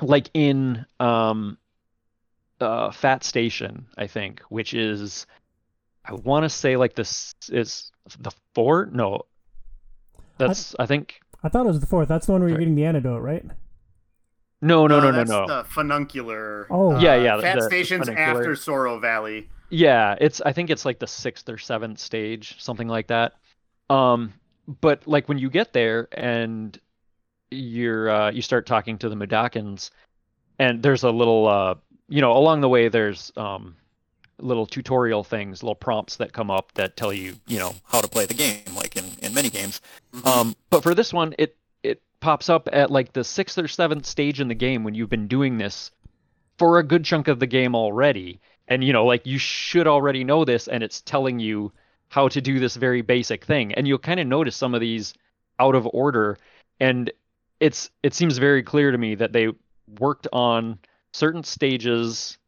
like 0.00 0.30
in 0.34 0.84
um, 0.98 1.58
uh, 2.60 2.90
Fat 2.90 3.22
Station, 3.24 3.86
I 3.98 4.06
think, 4.06 4.40
which 4.48 4.74
is 4.74 5.26
I 6.04 6.14
want 6.14 6.44
to 6.44 6.48
say 6.48 6.76
like 6.76 6.94
this 6.94 7.34
is 7.48 7.90
the 8.18 8.32
fort. 8.54 8.92
No, 8.94 9.22
that's 10.38 10.74
I 10.78 10.86
think 10.86 11.20
I 11.42 11.48
thought 11.48 11.66
it 11.66 11.68
was 11.68 11.80
the 11.80 11.86
fourth. 11.86 12.08
That's 12.08 12.26
the 12.26 12.32
one 12.32 12.40
where 12.40 12.48
you're 12.48 12.56
Sorry. 12.56 12.64
getting 12.64 12.76
the 12.76 12.84
antidote, 12.84 13.22
right? 13.22 13.44
no 14.62 14.86
no 14.86 15.00
no 15.00 15.10
no 15.10 15.10
no. 15.10 15.16
that's 15.16 15.30
no. 15.30 15.46
The 15.46 15.64
fununcular. 15.64 16.66
Oh. 16.70 16.98
Yeah, 16.98 17.14
yeah, 17.16 17.40
Fat 17.40 17.54
the- 17.54 17.60
the 17.62 17.66
stations 17.66 18.08
fununcular. 18.08 18.16
after 18.40 18.56
Sorrow 18.56 18.98
Valley. 18.98 19.48
Yeah, 19.70 20.16
it's 20.20 20.40
I 20.40 20.52
think 20.52 20.68
it's 20.68 20.84
like 20.84 20.98
the 20.98 21.06
sixth 21.06 21.48
or 21.48 21.56
seventh 21.56 21.98
stage, 21.98 22.56
something 22.60 22.88
like 22.88 23.06
that. 23.06 23.34
Um, 23.90 24.32
but 24.80 25.06
like 25.06 25.28
when 25.28 25.38
you 25.38 25.50
get 25.50 25.72
there 25.72 26.08
and 26.12 26.78
you're 27.50 28.08
uh, 28.08 28.30
you 28.30 28.40
start 28.40 28.66
talking 28.66 28.98
to 28.98 29.08
the 29.08 29.16
Mudokons, 29.16 29.90
and 30.58 30.82
there's 30.82 31.02
a 31.02 31.10
little 31.10 31.48
uh, 31.48 31.74
you 32.08 32.20
know, 32.20 32.32
along 32.32 32.60
the 32.60 32.68
way 32.68 32.88
there's 32.88 33.32
um 33.36 33.76
little 34.38 34.66
tutorial 34.66 35.22
things, 35.24 35.62
little 35.62 35.74
prompts 35.74 36.16
that 36.16 36.32
come 36.32 36.50
up 36.50 36.72
that 36.72 36.96
tell 36.96 37.12
you, 37.12 37.34
you 37.46 37.58
know, 37.58 37.74
how 37.84 38.00
to 38.00 38.08
play 38.08 38.24
the 38.24 38.34
game, 38.34 38.62
like 38.74 38.96
in, 38.96 39.04
in 39.20 39.34
many 39.34 39.50
games. 39.50 39.82
Um, 40.24 40.56
but 40.70 40.82
for 40.82 40.94
this 40.94 41.12
one, 41.12 41.34
it 41.38 41.56
it 41.82 42.00
pops 42.20 42.48
up 42.48 42.68
at 42.72 42.90
like 42.90 43.12
the 43.12 43.24
sixth 43.24 43.58
or 43.58 43.68
seventh 43.68 44.06
stage 44.06 44.40
in 44.40 44.48
the 44.48 44.54
game 44.54 44.84
when 44.84 44.94
you've 44.94 45.10
been 45.10 45.28
doing 45.28 45.58
this 45.58 45.90
for 46.58 46.78
a 46.78 46.82
good 46.82 47.04
chunk 47.04 47.28
of 47.28 47.40
the 47.40 47.46
game 47.46 47.74
already, 47.74 48.40
and 48.68 48.84
you 48.84 48.92
know, 48.92 49.04
like 49.04 49.26
you 49.26 49.38
should 49.38 49.86
already 49.86 50.22
know 50.22 50.44
this, 50.44 50.68
and 50.68 50.82
it's 50.82 51.00
telling 51.00 51.40
you 51.40 51.72
how 52.10 52.28
to 52.28 52.40
do 52.40 52.58
this 52.58 52.76
very 52.76 53.00
basic 53.00 53.44
thing, 53.44 53.72
and 53.74 53.88
you'll 53.88 53.98
kind 53.98 54.20
of 54.20 54.26
notice 54.26 54.54
some 54.54 54.74
of 54.74 54.80
these 54.80 55.14
out 55.58 55.74
of 55.74 55.88
order, 55.92 56.36
and 56.78 57.10
it's 57.60 57.90
it 58.02 58.14
seems 58.14 58.38
very 58.38 58.62
clear 58.62 58.90
to 58.90 58.98
me 58.98 59.14
that 59.14 59.32
they 59.32 59.48
worked 59.98 60.26
on 60.32 60.78
certain 61.12 61.42
stages 61.42 62.38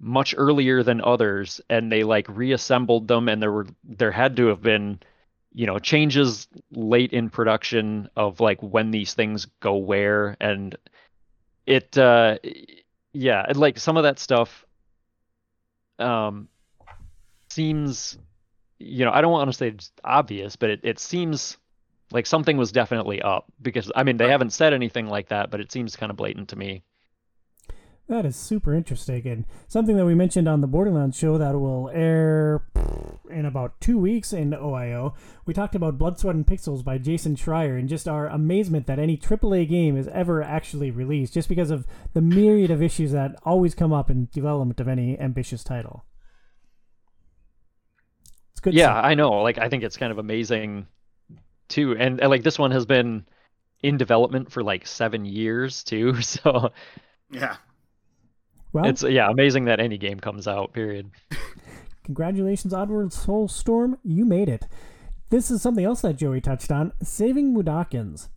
much 0.00 0.34
earlier 0.36 0.82
than 0.82 1.00
others 1.00 1.60
and 1.70 1.90
they 1.90 2.02
like 2.02 2.26
reassembled 2.28 3.06
them 3.06 3.28
and 3.28 3.40
there 3.40 3.52
were 3.52 3.66
there 3.84 4.10
had 4.10 4.36
to 4.36 4.46
have 4.46 4.60
been 4.60 4.98
you 5.52 5.66
know 5.66 5.78
changes 5.78 6.48
late 6.72 7.12
in 7.12 7.30
production 7.30 8.08
of 8.16 8.40
like 8.40 8.60
when 8.62 8.90
these 8.90 9.14
things 9.14 9.46
go 9.60 9.76
where. 9.76 10.36
And 10.40 10.76
it 11.66 11.96
uh 11.96 12.38
yeah 13.12 13.46
like 13.54 13.78
some 13.78 13.96
of 13.96 14.02
that 14.02 14.18
stuff 14.18 14.64
um 15.98 16.48
seems 17.50 18.18
you 18.82 19.04
know 19.04 19.12
i 19.12 19.20
don't 19.20 19.32
want 19.32 19.50
to 19.50 19.56
say 19.56 19.68
it's 19.68 19.92
obvious 20.04 20.56
but 20.56 20.70
it, 20.70 20.80
it 20.82 20.98
seems 20.98 21.56
Like 22.12 22.26
something 22.26 22.56
was 22.58 22.72
definitely 22.72 23.22
up 23.22 23.50
because 23.60 23.90
I 23.96 24.02
mean 24.02 24.18
they 24.18 24.28
haven't 24.28 24.52
said 24.52 24.74
anything 24.74 25.06
like 25.08 25.28
that, 25.28 25.50
but 25.50 25.60
it 25.60 25.72
seems 25.72 25.96
kind 25.96 26.10
of 26.10 26.16
blatant 26.16 26.50
to 26.50 26.56
me. 26.56 26.82
That 28.08 28.26
is 28.26 28.36
super 28.36 28.74
interesting 28.74 29.26
and 29.26 29.44
something 29.68 29.96
that 29.96 30.04
we 30.04 30.14
mentioned 30.14 30.46
on 30.46 30.60
the 30.60 30.66
Borderlands 30.66 31.16
show 31.16 31.38
that 31.38 31.58
will 31.58 31.88
air 31.94 32.62
in 33.30 33.46
about 33.46 33.80
two 33.80 33.98
weeks 33.98 34.32
in 34.34 34.50
OIO. 34.50 35.14
We 35.46 35.54
talked 35.54 35.74
about 35.74 35.96
Blood, 35.96 36.18
Sweat, 36.18 36.34
and 36.34 36.46
Pixels 36.46 36.84
by 36.84 36.98
Jason 36.98 37.36
Schreier 37.36 37.78
and 37.78 37.88
just 37.88 38.06
our 38.06 38.26
amazement 38.26 38.86
that 38.86 38.98
any 38.98 39.16
AAA 39.16 39.66
game 39.68 39.96
is 39.96 40.08
ever 40.08 40.42
actually 40.42 40.90
released 40.90 41.32
just 41.32 41.48
because 41.48 41.70
of 41.70 41.86
the 42.12 42.20
myriad 42.20 42.70
of 42.70 42.82
issues 42.82 43.12
that 43.12 43.36
always 43.44 43.74
come 43.74 43.92
up 43.92 44.10
in 44.10 44.28
development 44.32 44.80
of 44.80 44.88
any 44.88 45.18
ambitious 45.18 45.64
title. 45.64 46.04
It's 48.62 48.74
good. 48.74 48.74
Yeah, 48.74 48.86
stuff. 48.86 49.04
I 49.04 49.14
know. 49.14 49.32
Like 49.42 49.58
I 49.58 49.68
think 49.68 49.82
it's 49.82 49.96
kind 49.96 50.12
of 50.12 50.18
amazing 50.18 50.86
too. 51.68 51.96
And, 51.98 52.20
and 52.20 52.30
like 52.30 52.42
this 52.42 52.58
one 52.58 52.70
has 52.70 52.86
been 52.86 53.26
in 53.82 53.96
development 53.96 54.52
for 54.52 54.62
like 54.62 54.86
seven 54.86 55.24
years 55.24 55.82
too. 55.82 56.14
So 56.22 56.70
yeah. 57.30 57.56
Well, 58.72 58.86
it's 58.86 59.02
yeah, 59.02 59.28
amazing 59.30 59.66
that 59.66 59.80
any 59.80 59.98
game 59.98 60.20
comes 60.20 60.46
out. 60.46 60.72
Period. 60.72 61.10
Congratulations, 62.04 62.72
Oddworld 62.72 63.14
Soulstorm, 63.14 63.98
you 64.02 64.24
made 64.24 64.48
it. 64.48 64.66
This 65.30 65.50
is 65.50 65.62
something 65.62 65.84
else 65.84 66.00
that 66.02 66.16
Joey 66.16 66.40
touched 66.40 66.70
on: 66.70 66.92
saving 67.02 67.54
Mudokons. 67.54 68.28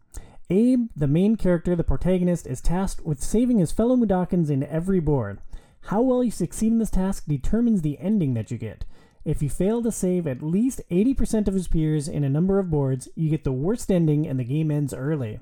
Abe, 0.50 0.90
the 0.96 1.08
main 1.08 1.36
character, 1.38 1.76
the 1.76 1.84
protagonist, 1.84 2.46
is 2.46 2.62
tasked 2.62 3.06
with 3.06 3.24
saving 3.24 3.60
his 3.60 3.72
fellow 3.72 3.96
Mudokons 3.96 4.50
in 4.50 4.64
every 4.64 5.00
board. 5.00 5.40
How 5.86 6.02
well 6.02 6.24
you 6.24 6.32
succeed 6.32 6.72
in 6.72 6.80
this 6.80 6.92
task 6.92 7.26
determines 7.28 7.82
the 7.82 7.98
ending 8.00 8.34
that 8.34 8.52
you 8.52 8.58
get. 8.58 8.86
If 9.26 9.42
you 9.42 9.50
fail 9.50 9.82
to 9.82 9.92
save 9.92 10.28
at 10.28 10.44
least 10.44 10.82
80% 10.92 11.48
of 11.48 11.56
his 11.56 11.68
peers 11.68 12.08
in 12.08 12.24
a 12.24 12.30
number 12.30 12.60
of 12.60 12.70
boards, 12.70 13.10
you 13.16 13.28
get 13.28 13.44
the 13.44 13.52
worst 13.52 13.92
ending 13.92 14.28
and 14.28 14.40
the 14.40 14.44
game 14.44 14.70
ends 14.70 14.94
early. 14.94 15.40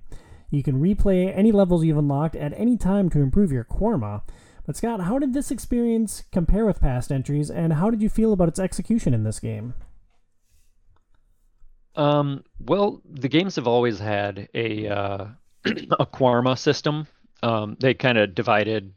You 0.50 0.63
can 0.63 0.80
replay 0.80 1.36
any 1.36 1.52
levels 1.52 1.84
you've 1.84 1.98
unlocked 1.98 2.38
at 2.38 2.58
any 2.58 2.78
time 2.78 3.10
to 3.10 3.19
improve 3.19 3.52
your 3.52 3.65
Korma. 3.65 4.22
But 4.65 4.78
Scott, 4.78 5.02
how 5.02 5.19
did 5.19 5.34
this 5.34 5.52
experience 5.52 6.24
compare 6.32 6.65
with 6.65 6.80
past 6.80 7.12
entries, 7.12 7.52
and 7.52 7.74
how 7.74 7.89
did 7.89 8.02
you 8.02 8.08
feel 8.08 8.32
about 8.32 8.48
its 8.48 8.60
execution 8.60 9.13
in 9.13 9.26
this 9.26 9.41
game? 9.41 9.74
Um, 11.96 12.46
well, 12.60 13.02
the 13.04 13.28
games 13.28 13.58
have 13.58 13.67
always 13.67 14.00
had 14.00 14.48
a 14.54 14.88
uh, 14.88 15.28
a 15.65 16.06
Quarma 16.06 16.58
system. 16.58 17.08
Um, 17.41 17.76
they 17.82 17.93
kind 17.93 18.17
of 18.17 18.34
divided 18.34 18.93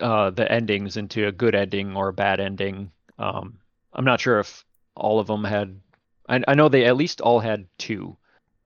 uh, 0.00 0.30
the 0.30 0.50
endings 0.50 0.98
into 0.98 1.26
a 1.26 1.32
good 1.32 1.54
ending 1.54 1.96
or 1.96 2.08
a 2.08 2.12
bad 2.12 2.38
ending. 2.38 2.90
Um, 3.18 3.58
I'm 3.92 4.04
not 4.04 4.20
sure 4.20 4.40
if 4.40 4.64
all 4.94 5.18
of 5.18 5.26
them 5.26 5.44
had. 5.44 5.80
I, 6.28 6.42
I 6.48 6.54
know 6.54 6.68
they 6.68 6.84
at 6.86 6.96
least 6.96 7.20
all 7.20 7.40
had 7.40 7.66
two, 7.78 8.16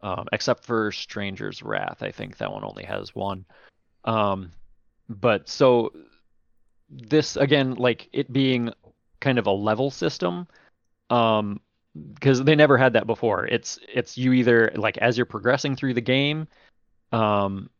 um, 0.02 0.26
except 0.32 0.64
for 0.64 0.92
Stranger's 0.92 1.62
Wrath. 1.62 2.02
I 2.02 2.10
think 2.10 2.36
that 2.38 2.52
one 2.52 2.64
only 2.64 2.84
has 2.84 3.14
one. 3.14 3.44
Um, 4.04 4.52
but 5.08 5.48
so 5.48 5.92
this 6.90 7.36
again, 7.36 7.74
like 7.74 8.08
it 8.12 8.32
being 8.32 8.72
kind 9.20 9.38
of 9.38 9.46
a 9.46 9.52
level 9.52 9.90
system, 9.90 10.46
um, 11.10 11.60
because 12.14 12.42
they 12.44 12.54
never 12.54 12.76
had 12.76 12.92
that 12.92 13.06
before. 13.06 13.46
It's 13.46 13.78
it's 13.92 14.18
you 14.18 14.32
either 14.32 14.72
like 14.76 14.98
as 14.98 15.16
you're 15.16 15.26
progressing 15.26 15.76
through 15.76 15.94
the 15.94 16.00
game, 16.00 16.46
um, 17.12 17.70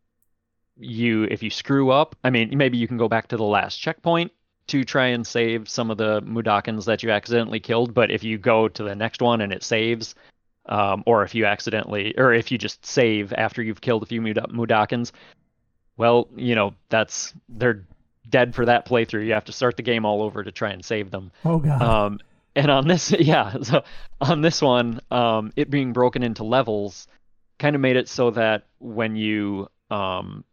you 0.79 1.25
if 1.25 1.43
you 1.43 1.51
screw 1.51 1.91
up, 1.91 2.17
I 2.25 2.31
mean 2.31 2.57
maybe 2.57 2.79
you 2.79 2.89
can 2.89 2.97
go 2.97 3.09
back 3.09 3.29
to 3.29 3.37
the 3.37 3.45
last 3.45 3.77
checkpoint 3.77 4.33
to 4.69 4.85
try 4.85 5.07
and 5.09 5.27
save 5.27 5.69
some 5.69 5.91
of 5.91 5.99
the 5.99 6.21
Mudokons 6.23 6.85
that 6.87 7.03
you 7.03 7.11
accidentally 7.11 7.61
killed. 7.61 7.95
But 7.95 8.11
if 8.11 8.25
you 8.25 8.39
go 8.39 8.69
to 8.69 8.83
the 8.83 8.95
next 8.95 9.23
one 9.23 9.41
and 9.41 9.53
it 9.53 9.63
saves, 9.63 10.15
um, 10.67 11.03
or 11.07 11.23
if 11.23 11.35
you 11.35 11.47
accidentally, 11.47 12.15
or 12.19 12.33
if 12.33 12.51
you 12.51 12.59
just 12.59 12.85
save 12.85 13.33
after 13.33 13.63
you've 13.63 13.81
killed 13.81 14.03
a 14.03 14.07
few 14.07 14.21
Mudokons, 14.21 15.13
well, 15.97 16.29
you 16.37 16.55
know 16.55 16.75
that's 16.89 17.33
they're 17.49 17.85
dead 18.29 18.55
for 18.55 18.65
that 18.67 18.87
playthrough. 18.87 19.27
You 19.27 19.35
have 19.35 19.45
to 19.45 19.53
start 19.53 19.77
the 19.77 19.83
game 19.83 20.05
all 20.05 20.23
over 20.23 20.43
to 20.43 20.53
try 20.53 20.71
and 20.71 20.85
save 20.85 21.11
them. 21.11 21.31
Oh 21.45 21.59
god. 21.59 21.83
Um, 21.83 22.21
and 22.55 22.71
on 22.71 22.89
this, 22.89 23.11
yeah, 23.19 23.61
so 23.63 23.85
on 24.21 24.41
this 24.41 24.61
one, 24.61 25.01
um, 25.11 25.53
it 25.57 25.71
being 25.71 25.93
broken 25.93 26.23
into 26.23 26.45
levels 26.45 27.07
kind 27.59 27.75
of 27.75 27.81
made 27.81 27.97
it 27.97 28.09
so 28.09 28.31
that 28.33 28.65
when 28.79 29.17
you 29.17 29.69
um, 29.91 30.45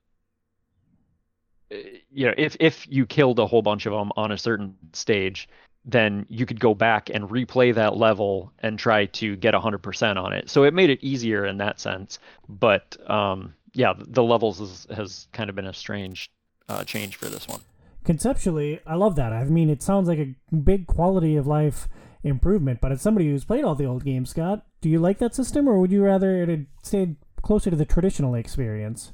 you 2.12 2.28
know, 2.28 2.34
if 2.38 2.56
if 2.60 2.88
you 2.90 3.06
killed 3.06 3.40
a 3.40 3.48
whole 3.48 3.62
bunch 3.62 3.86
of 3.86 3.94
them 3.94 4.12
on 4.16 4.32
a 4.32 4.38
certain 4.38 4.76
stage, 4.94 5.48
then 5.86 6.26
you 6.30 6.46
could 6.46 6.60
go 6.60 6.74
back 6.74 7.10
and 7.10 7.30
replay 7.30 7.74
that 7.76 7.98
level 7.98 8.52
and 8.60 8.80
try 8.80 9.06
to 9.08 9.36
get 9.36 9.54
100% 9.54 10.18
on 10.18 10.34
it. 10.34 10.50
So 10.50 10.64
it 10.64 10.74
made 10.74 10.90
it 10.90 11.04
easier 11.04 11.46
in 11.46 11.58
that 11.58 11.80
sense. 11.80 12.20
But 12.48 12.98
um, 13.10 13.54
yeah, 13.74 13.94
the 13.98 14.24
levels 14.24 14.62
is, 14.62 14.88
has 14.96 15.28
kind 15.34 15.50
of 15.50 15.56
been 15.56 15.68
a 15.68 15.74
strange 15.74 16.30
uh, 16.70 16.84
change 16.84 17.18
for 17.18 17.26
this 17.26 17.48
one. 17.48 17.62
Conceptually, 18.06 18.82
I 18.86 18.96
love 18.96 19.16
that. 19.16 19.34
I 19.34 19.44
mean, 19.46 19.70
it 19.70 19.82
sounds 19.82 20.08
like 20.08 20.20
a 20.20 20.36
big 20.56 20.88
quality 20.88 21.36
of 21.36 21.48
life 21.48 21.88
improvement. 22.24 22.80
But 22.82 22.92
as 22.92 23.02
somebody 23.02 23.30
who's 23.30 23.46
played 23.46 23.64
all 23.64 23.76
the 23.76 23.86
old 23.86 24.04
games, 24.04 24.30
Scott, 24.30 24.66
do 24.82 24.90
you 24.90 25.00
like 25.00 25.20
that 25.20 25.36
system, 25.36 25.68
or 25.68 25.80
would 25.80 25.92
you 25.92 26.04
rather 26.04 26.42
it 26.44 26.50
had 26.50 26.66
stayed 26.82 27.16
closer 27.42 27.70
to 27.70 27.76
the 27.76 27.86
traditional 27.86 28.36
experience? 28.36 29.14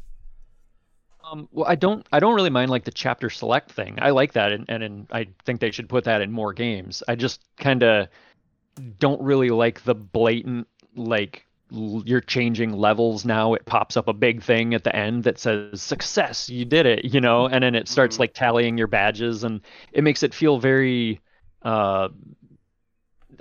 Um, 1.31 1.47
well, 1.51 1.65
I 1.67 1.75
don't. 1.75 2.05
I 2.11 2.19
don't 2.19 2.35
really 2.35 2.49
mind 2.49 2.71
like 2.71 2.83
the 2.85 2.91
chapter 2.91 3.29
select 3.29 3.71
thing. 3.71 3.97
I 4.01 4.11
like 4.11 4.33
that, 4.33 4.51
and 4.51 4.65
and, 4.69 4.83
and 4.83 5.07
I 5.11 5.27
think 5.45 5.59
they 5.59 5.71
should 5.71 5.89
put 5.89 6.05
that 6.05 6.21
in 6.21 6.31
more 6.31 6.53
games. 6.53 7.03
I 7.07 7.15
just 7.15 7.41
kind 7.57 7.83
of 7.83 8.07
don't 8.97 9.21
really 9.21 9.49
like 9.49 9.83
the 9.83 9.95
blatant 9.95 10.67
like 10.95 11.45
you're 11.71 12.21
changing 12.21 12.73
levels 12.73 13.25
now 13.25 13.53
it 13.53 13.63
pops 13.65 13.95
up 13.95 14.07
a 14.07 14.13
big 14.13 14.41
thing 14.41 14.73
at 14.73 14.83
the 14.83 14.95
end 14.95 15.23
that 15.23 15.37
says 15.37 15.81
success 15.81 16.49
you 16.49 16.65
did 16.65 16.85
it 16.87 17.05
you 17.05 17.21
know 17.21 17.45
and 17.45 17.63
then 17.63 17.75
it 17.75 17.87
starts 17.87 18.15
mm-hmm. 18.15 18.23
like 18.23 18.33
tallying 18.33 18.77
your 18.77 18.87
badges 18.87 19.43
and 19.43 19.61
it 19.91 20.03
makes 20.03 20.23
it 20.23 20.33
feel 20.33 20.57
very 20.57 21.21
uh 21.63 22.09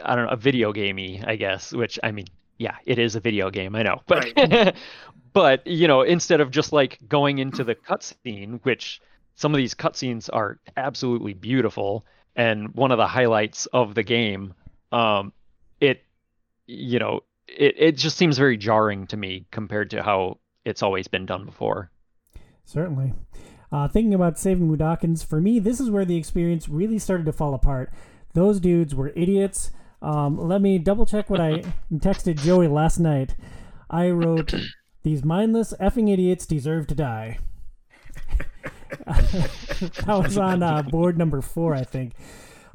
i 0.05 0.15
don't 0.15 0.27
know 0.27 0.31
a 0.31 0.37
video 0.37 0.73
gamey 0.73 1.23
i 1.27 1.37
guess 1.37 1.73
which 1.73 1.99
i 2.03 2.13
mean 2.13 2.27
yeah 2.59 2.77
it 2.85 2.99
is 2.99 3.17
a 3.17 3.21
video 3.21 3.49
game 3.51 3.75
i 3.75 3.83
know 3.83 4.03
but 4.07 4.27
right. 4.37 4.77
but 5.33 5.67
you 5.67 5.89
know 5.89 6.03
instead 6.03 6.41
of 6.41 6.51
just 6.51 6.73
like 6.73 6.99
going 7.09 7.39
into 7.39 7.65
the 7.65 7.75
cutscene 7.75 8.61
which 8.63 9.01
some 9.35 9.53
of 9.53 9.59
these 9.59 9.75
cutscenes 9.75 10.29
are 10.33 10.59
absolutely 10.77 11.35
beautiful 11.35 12.05
and 12.37 12.75
one 12.75 12.91
of 12.91 12.99
the 12.99 13.07
highlights 13.07 13.67
of 13.67 13.95
the 13.95 14.03
game 14.03 14.55
um 14.93 15.33
it 15.81 16.03
you 16.67 16.99
know 16.99 17.23
it, 17.49 17.75
it 17.79 17.97
just 17.97 18.17
seems 18.17 18.39
very 18.39 18.57
jarring 18.57 19.07
to 19.09 19.17
me 19.17 19.47
compared 19.51 19.91
to 19.91 20.03
how 20.03 20.39
it's 20.65 20.83
always 20.83 21.09
been 21.09 21.27
done 21.27 21.45
before. 21.45 21.91
Certainly. 22.65 23.15
Uh, 23.73 23.89
thinking 23.89 24.15
about 24.15 24.39
saving 24.39 24.69
Mudokons, 24.69 25.25
for 25.25 25.41
me, 25.41 25.59
this 25.59 25.81
is 25.81 25.91
where 25.91 26.05
the 26.05 26.17
experience 26.17 26.69
really 26.69 26.99
started 26.99 27.27
to 27.27 27.33
fall 27.33 27.55
apart. 27.55 27.93
Those 28.35 28.61
dudes 28.61 28.95
were 28.95 29.13
idiots. 29.17 29.71
Um, 30.01 30.39
let 30.39 30.61
me 30.61 30.79
double 30.79 31.07
check 31.07 31.29
what 31.29 31.41
I 31.41 31.65
texted 31.93 32.37
Joey 32.37 32.69
last 32.69 32.99
night. 32.99 33.35
I 33.91 34.11
wrote, 34.11 34.55
These 35.03 35.25
mindless 35.25 35.73
effing 35.81 36.13
idiots 36.13 36.47
deserve 36.47 36.87
to 36.89 36.95
die. 36.95 37.39
that 39.07 40.07
was 40.09 40.37
on 40.37 40.63
uh, 40.63 40.83
board 40.83 41.17
number 41.17 41.41
four, 41.41 41.75
I 41.75 41.85
think. 41.85 42.15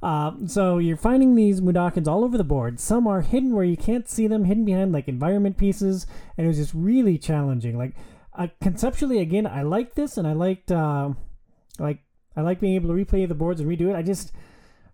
Uh, 0.02 0.34
so 0.48 0.80
you're 0.80 0.98
finding 0.98 1.36
these 1.36 1.62
Mudokons 1.62 2.08
all 2.08 2.26
over 2.26 2.38
the 2.38 2.44
board. 2.44 2.80
Some 2.80 3.08
are 3.08 3.22
hidden 3.22 3.54
where 3.54 3.64
you 3.64 3.78
can't 3.78 4.10
see 4.10 4.28
them, 4.28 4.44
hidden 4.44 4.66
behind 4.66 4.92
like 4.92 5.08
environment 5.08 5.58
pieces, 5.58 6.06
and 6.38 6.46
it 6.46 6.48
was 6.50 6.58
just 6.58 6.74
really 6.74 7.18
challenging. 7.18 7.78
Like 7.78 7.94
uh, 8.34 8.48
conceptually, 8.62 9.20
again, 9.20 9.48
I 9.48 9.62
liked 9.62 9.96
this, 9.96 10.18
and 10.18 10.28
I 10.28 10.34
liked 10.34 10.72
uh, 10.72 11.12
like 11.80 12.00
I 12.36 12.42
like 12.42 12.60
being 12.60 12.76
able 12.76 12.90
to 12.90 13.06
replay 13.06 13.28
the 13.28 13.34
boards 13.34 13.62
and 13.62 13.70
redo 13.70 13.90
it. 13.90 13.96
I 13.96 14.02
just 14.02 14.34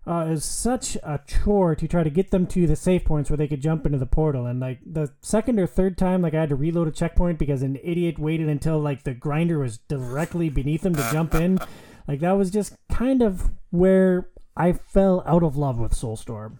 uh, 0.06 0.26
was 0.28 0.44
such 0.44 0.96
a 1.02 1.20
chore 1.26 1.74
to 1.74 1.86
try 1.86 2.02
to 2.02 2.10
get 2.10 2.30
them 2.30 2.46
to 2.46 2.66
the 2.66 2.76
safe 2.76 3.04
points 3.04 3.28
where 3.28 3.36
they 3.36 3.48
could 3.48 3.60
jump 3.60 3.84
into 3.84 3.98
the 3.98 4.06
portal. 4.06 4.46
And 4.46 4.58
like 4.58 4.78
the 4.84 5.12
second 5.20 5.58
or 5.58 5.66
third 5.66 5.98
time, 5.98 6.22
like 6.22 6.34
I 6.34 6.40
had 6.40 6.48
to 6.48 6.56
reload 6.56 6.88
a 6.88 6.92
checkpoint 6.92 7.38
because 7.38 7.62
an 7.62 7.78
idiot 7.82 8.18
waited 8.18 8.48
until 8.48 8.78
like 8.78 9.02
the 9.02 9.14
grinder 9.14 9.58
was 9.58 9.78
directly 9.78 10.48
beneath 10.48 10.82
them 10.82 10.94
to 10.94 11.08
jump 11.12 11.34
in. 11.34 11.58
Like 12.08 12.20
that 12.20 12.32
was 12.32 12.50
just 12.50 12.74
kind 12.90 13.22
of 13.22 13.50
where 13.70 14.30
I 14.56 14.72
fell 14.72 15.22
out 15.26 15.42
of 15.42 15.56
love 15.56 15.78
with 15.78 15.92
Soulstorm. 15.92 16.58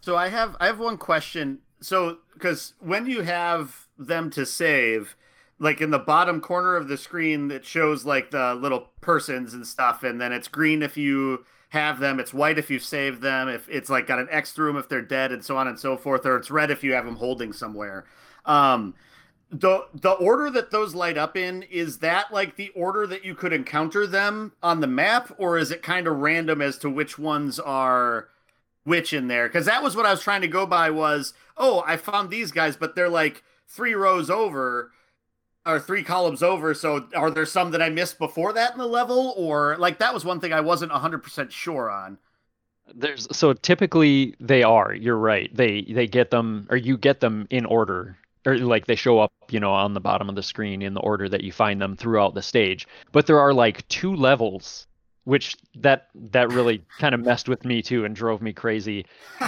So 0.00 0.16
I 0.16 0.28
have 0.28 0.56
I 0.60 0.66
have 0.66 0.78
one 0.78 0.98
question. 0.98 1.60
So 1.80 2.18
because 2.34 2.74
when 2.80 3.06
you 3.06 3.22
have 3.22 3.86
them 3.96 4.28
to 4.30 4.44
save, 4.44 5.16
like 5.58 5.80
in 5.80 5.90
the 5.90 5.98
bottom 5.98 6.40
corner 6.40 6.74
of 6.74 6.88
the 6.88 6.96
screen 6.96 7.48
that 7.48 7.64
shows 7.64 8.04
like 8.04 8.32
the 8.32 8.54
little 8.54 8.88
persons 9.00 9.54
and 9.54 9.66
stuff, 9.66 10.02
and 10.02 10.20
then 10.20 10.32
it's 10.32 10.48
green 10.48 10.82
if 10.82 10.96
you 10.96 11.44
have 11.70 12.00
them, 12.00 12.20
it's 12.20 12.34
white 12.34 12.58
if 12.58 12.68
you 12.70 12.78
save 12.78 13.20
them, 13.20 13.48
if 13.48 13.68
it's 13.68 13.88
like 13.88 14.06
got 14.06 14.18
an 14.18 14.28
X 14.30 14.52
through 14.52 14.68
them 14.68 14.76
if 14.76 14.88
they're 14.88 15.02
dead, 15.02 15.32
and 15.32 15.44
so 15.44 15.56
on 15.56 15.66
and 15.66 15.78
so 15.78 15.96
forth, 15.96 16.26
or 16.26 16.36
it's 16.36 16.50
red 16.50 16.70
if 16.70 16.84
you 16.84 16.92
have 16.92 17.04
them 17.04 17.16
holding 17.16 17.52
somewhere. 17.52 18.04
Um, 18.44 18.94
the 19.50 19.86
the 19.94 20.12
order 20.12 20.48
that 20.50 20.70
those 20.70 20.94
light 20.94 21.18
up 21.18 21.36
in 21.36 21.62
is 21.64 21.98
that 21.98 22.32
like 22.32 22.56
the 22.56 22.70
order 22.70 23.06
that 23.06 23.24
you 23.24 23.34
could 23.34 23.52
encounter 23.52 24.06
them 24.06 24.52
on 24.62 24.80
the 24.80 24.86
map 24.86 25.32
or 25.38 25.58
is 25.58 25.70
it 25.70 25.82
kind 25.82 26.06
of 26.06 26.18
random 26.18 26.62
as 26.62 26.78
to 26.78 26.88
which 26.88 27.18
ones 27.18 27.58
are 27.58 28.28
which 28.84 29.12
in 29.12 29.26
there? 29.26 29.48
Because 29.48 29.66
that 29.66 29.82
was 29.82 29.96
what 29.96 30.06
I 30.06 30.12
was 30.12 30.22
trying 30.22 30.40
to 30.42 30.48
go 30.48 30.66
by 30.66 30.90
was 30.90 31.34
oh 31.56 31.82
I 31.84 31.96
found 31.96 32.30
these 32.30 32.52
guys 32.52 32.76
but 32.76 32.94
they're 32.94 33.08
like 33.08 33.42
three 33.66 33.94
rows 33.94 34.30
over 34.30 34.92
or 35.72 35.80
three 35.80 36.02
columns 36.02 36.42
over 36.42 36.74
so 36.74 37.06
are 37.14 37.30
there 37.30 37.46
some 37.46 37.70
that 37.72 37.82
I 37.82 37.88
missed 37.88 38.18
before 38.18 38.52
that 38.52 38.72
in 38.72 38.78
the 38.78 38.86
level? 38.86 39.34
Or 39.36 39.76
like 39.78 39.98
that 39.98 40.14
was 40.14 40.24
one 40.24 40.40
thing 40.40 40.52
I 40.52 40.60
wasn't 40.60 40.92
100% 40.92 41.50
sure 41.50 41.90
on. 41.90 42.18
There's 42.92 43.28
so 43.30 43.52
typically 43.52 44.34
they 44.40 44.62
are 44.62 44.92
you're 44.92 45.16
right. 45.16 45.54
They 45.54 45.82
they 45.82 46.06
get 46.06 46.30
them 46.30 46.66
or 46.70 46.76
you 46.76 46.96
get 46.96 47.20
them 47.20 47.46
in 47.50 47.64
order 47.64 48.16
or 48.46 48.58
like 48.58 48.86
they 48.86 48.96
show 48.96 49.20
up 49.20 49.32
you 49.50 49.60
know 49.60 49.72
on 49.72 49.94
the 49.94 50.00
bottom 50.00 50.28
of 50.28 50.34
the 50.34 50.42
screen 50.42 50.82
in 50.82 50.94
the 50.94 51.00
order 51.00 51.28
that 51.28 51.44
you 51.44 51.52
find 51.52 51.80
them 51.80 51.96
throughout 51.96 52.34
the 52.34 52.42
stage. 52.42 52.88
But 53.12 53.26
there 53.26 53.38
are 53.38 53.54
like 53.54 53.86
two 53.88 54.14
levels 54.14 54.86
which 55.24 55.56
that 55.76 56.08
that 56.14 56.48
really 56.50 56.82
kind 56.98 57.14
of 57.14 57.20
messed 57.24 57.48
with 57.48 57.64
me 57.64 57.82
too 57.82 58.04
and 58.04 58.16
drove 58.16 58.42
me 58.42 58.52
crazy 58.52 59.06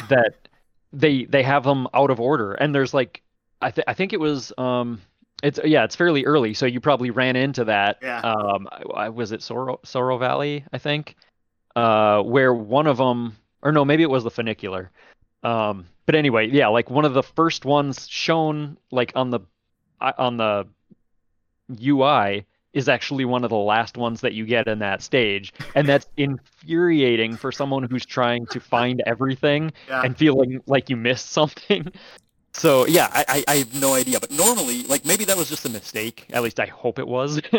that 0.09 0.49
they 0.93 1.25
they 1.25 1.43
have 1.43 1.65
them 1.65 1.89
out 1.95 2.11
of 2.11 2.21
order. 2.21 2.53
And 2.55 2.75
there's 2.75 2.95
like 2.95 3.23
i 3.61 3.71
th- 3.71 3.85
i 3.87 3.95
think 3.95 4.13
it 4.13 4.21
was 4.21 4.53
um 4.59 5.01
it's 5.43 5.59
yeah 5.65 5.85
it's 5.85 5.97
fairly 5.97 6.25
early 6.25 6.55
so 6.55 6.67
you 6.67 6.81
probably 6.81 7.11
ran 7.11 7.37
into 7.37 7.65
that 7.65 7.99
Yeah. 8.03 8.21
um 8.21 8.69
I, 8.95 9.09
was 9.09 9.33
it 9.33 9.43
sorrow 9.43 9.81
sorrow 9.85 10.19
valley 10.19 10.65
i 10.73 10.79
think? 10.79 11.17
Uh 11.75 12.23
where 12.23 12.53
one 12.55 12.87
of 12.87 12.97
them 12.99 13.37
or 13.63 13.73
no 13.73 13.85
maybe 13.85 14.03
it 14.03 14.11
was 14.11 14.25
the 14.25 14.31
funicular. 14.31 14.91
Um 15.43 15.87
but 16.07 16.15
anyway 16.15 16.49
yeah 16.49 16.69
like 16.69 16.91
one 16.91 17.05
of 17.05 17.15
the 17.15 17.23
first 17.23 17.65
ones 17.65 18.09
shown 18.09 18.77
like 18.91 19.13
on 19.17 19.31
the 19.31 19.41
on 20.01 20.37
the 20.37 20.67
ui 21.81 22.45
is 22.73 22.89
actually 22.89 23.25
one 23.25 23.45
of 23.45 23.51
the 23.51 23.57
last 23.57 23.97
ones 23.99 24.21
that 24.23 24.33
you 24.33 24.47
get 24.47 24.67
in 24.67 24.79
that 24.79 25.03
stage 25.03 25.53
and 25.75 25.87
that's 25.89 26.07
infuriating 26.17 27.37
for 27.37 27.53
someone 27.53 27.83
who's 27.83 28.07
trying 28.07 28.47
to 28.47 28.59
find 28.61 29.03
everything 29.07 29.71
yeah. 29.89 30.03
and 30.03 30.17
feeling 30.17 30.61
like 30.67 30.89
you 30.89 30.97
missed 30.97 31.31
something 31.31 31.87
so 32.55 32.87
yeah 32.87 33.09
I, 33.13 33.25
I 33.29 33.45
i 33.49 33.55
have 33.57 33.81
no 33.81 33.95
idea 33.95 34.21
but 34.21 34.31
normally 34.31 34.83
like 34.85 35.05
maybe 35.05 35.25
that 35.25 35.37
was 35.37 35.49
just 35.49 35.65
a 35.65 35.71
mistake. 35.71 36.27
At 36.33 36.43
least 36.43 36.61
i 36.61 36.67
hope 36.67 36.99
it 36.99 37.07
was. 37.07 37.41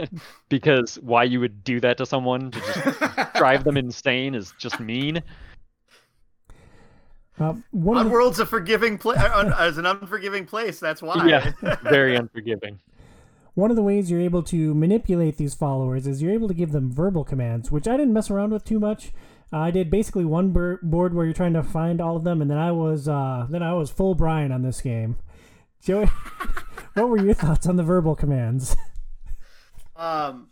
Because 0.50 0.96
why 1.00 1.24
you 1.24 1.40
would 1.40 1.64
do 1.64 1.80
that 1.80 1.98
to 1.98 2.06
someone 2.06 2.52
to 2.52 2.60
just 2.60 3.34
drive 3.36 3.64
them 3.64 3.76
insane 3.76 4.36
is 4.36 4.54
just 4.60 4.80
mean. 4.80 5.24
Uh, 7.40 7.56
one 7.72 7.98
of 7.98 8.06
the, 8.06 8.12
World's 8.12 8.40
a 8.40 8.46
forgiving 8.46 9.00
place 9.00 9.18
as 9.20 9.80
an 9.80 9.88
unforgiving 9.88 10.46
place 10.46 10.80
that's 10.80 11.02
why. 11.02 11.26
Yeah 11.28 11.54
very 11.84 12.16
unforgiving. 12.16 12.80
One 13.56 13.70
of 13.70 13.76
the 13.76 13.84
ways 13.84 14.10
you're 14.10 14.22
able 14.22 14.44
to 14.44 14.74
manipulate 14.74 15.38
these 15.38 15.54
followers 15.54 16.08
is 16.08 16.22
you're 16.22 16.34
able 16.34 16.48
to 16.48 16.54
give 16.56 16.72
them 16.72 16.92
verbal 16.92 17.24
commands, 17.24 17.72
which 17.72 17.88
I 17.88 17.98
didn't 17.98 18.14
mess 18.14 18.32
around 18.32 18.52
with 18.52 18.66
too 18.66 18.80
much. 18.80 19.12
I 19.54 19.72
did 19.72 19.90
basically 19.90 20.26
one 20.26 20.52
board 20.52 21.14
where 21.14 21.26
you're 21.26 21.34
trying 21.34 21.54
to 21.54 21.64
find 21.64 22.02
all 22.02 22.16
of 22.16 22.24
them, 22.24 22.42
and 22.42 22.50
then 22.50 22.58
I 22.58 22.72
was 22.72 23.08
uh, 23.08 23.46
then 23.50 23.62
I 23.62 23.74
was 23.74 23.90
full 23.90 24.16
Brian 24.16 24.52
on 24.52 24.64
this 24.64 24.82
game. 24.82 25.18
Joey, 25.82 26.06
what 26.94 27.10
were 27.10 27.24
your 27.24 27.34
thoughts 27.34 27.68
on 27.68 27.76
the 27.76 27.84
verbal 27.84 28.16
commands? 28.16 28.76
Um, 29.96 30.48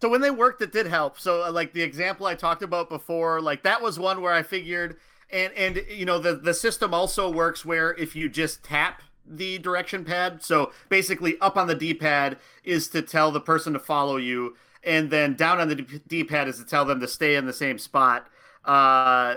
so 0.00 0.08
when 0.08 0.20
they 0.20 0.30
worked, 0.30 0.60
it 0.62 0.72
did 0.72 0.86
help. 0.86 1.18
So 1.18 1.44
uh, 1.44 1.52
like 1.52 1.72
the 1.72 1.82
example 1.82 2.26
I 2.26 2.34
talked 2.34 2.62
about 2.62 2.88
before, 2.88 3.40
like 3.40 3.62
that 3.62 3.82
was 3.82 3.98
one 3.98 4.20
where 4.20 4.32
I 4.32 4.42
figured, 4.42 4.96
and 5.30 5.52
and 5.54 5.82
you 5.88 6.04
know 6.04 6.18
the 6.18 6.34
the 6.34 6.54
system 6.54 6.92
also 6.92 7.30
works 7.30 7.64
where 7.64 7.94
if 7.94 8.14
you 8.14 8.28
just 8.28 8.62
tap 8.62 9.02
the 9.26 9.58
direction 9.58 10.04
pad, 10.04 10.42
so 10.42 10.72
basically 10.88 11.38
up 11.40 11.56
on 11.56 11.68
the 11.68 11.74
D 11.74 11.94
pad 11.94 12.38
is 12.64 12.88
to 12.88 13.00
tell 13.00 13.30
the 13.30 13.40
person 13.40 13.72
to 13.72 13.78
follow 13.78 14.16
you, 14.16 14.56
and 14.82 15.10
then 15.10 15.34
down 15.34 15.60
on 15.60 15.68
the 15.68 15.76
D 16.06 16.24
pad 16.24 16.48
is 16.48 16.58
to 16.58 16.64
tell 16.64 16.84
them 16.84 17.00
to 17.00 17.08
stay 17.08 17.36
in 17.36 17.46
the 17.46 17.52
same 17.52 17.78
spot. 17.78 18.28
Uh, 18.64 19.36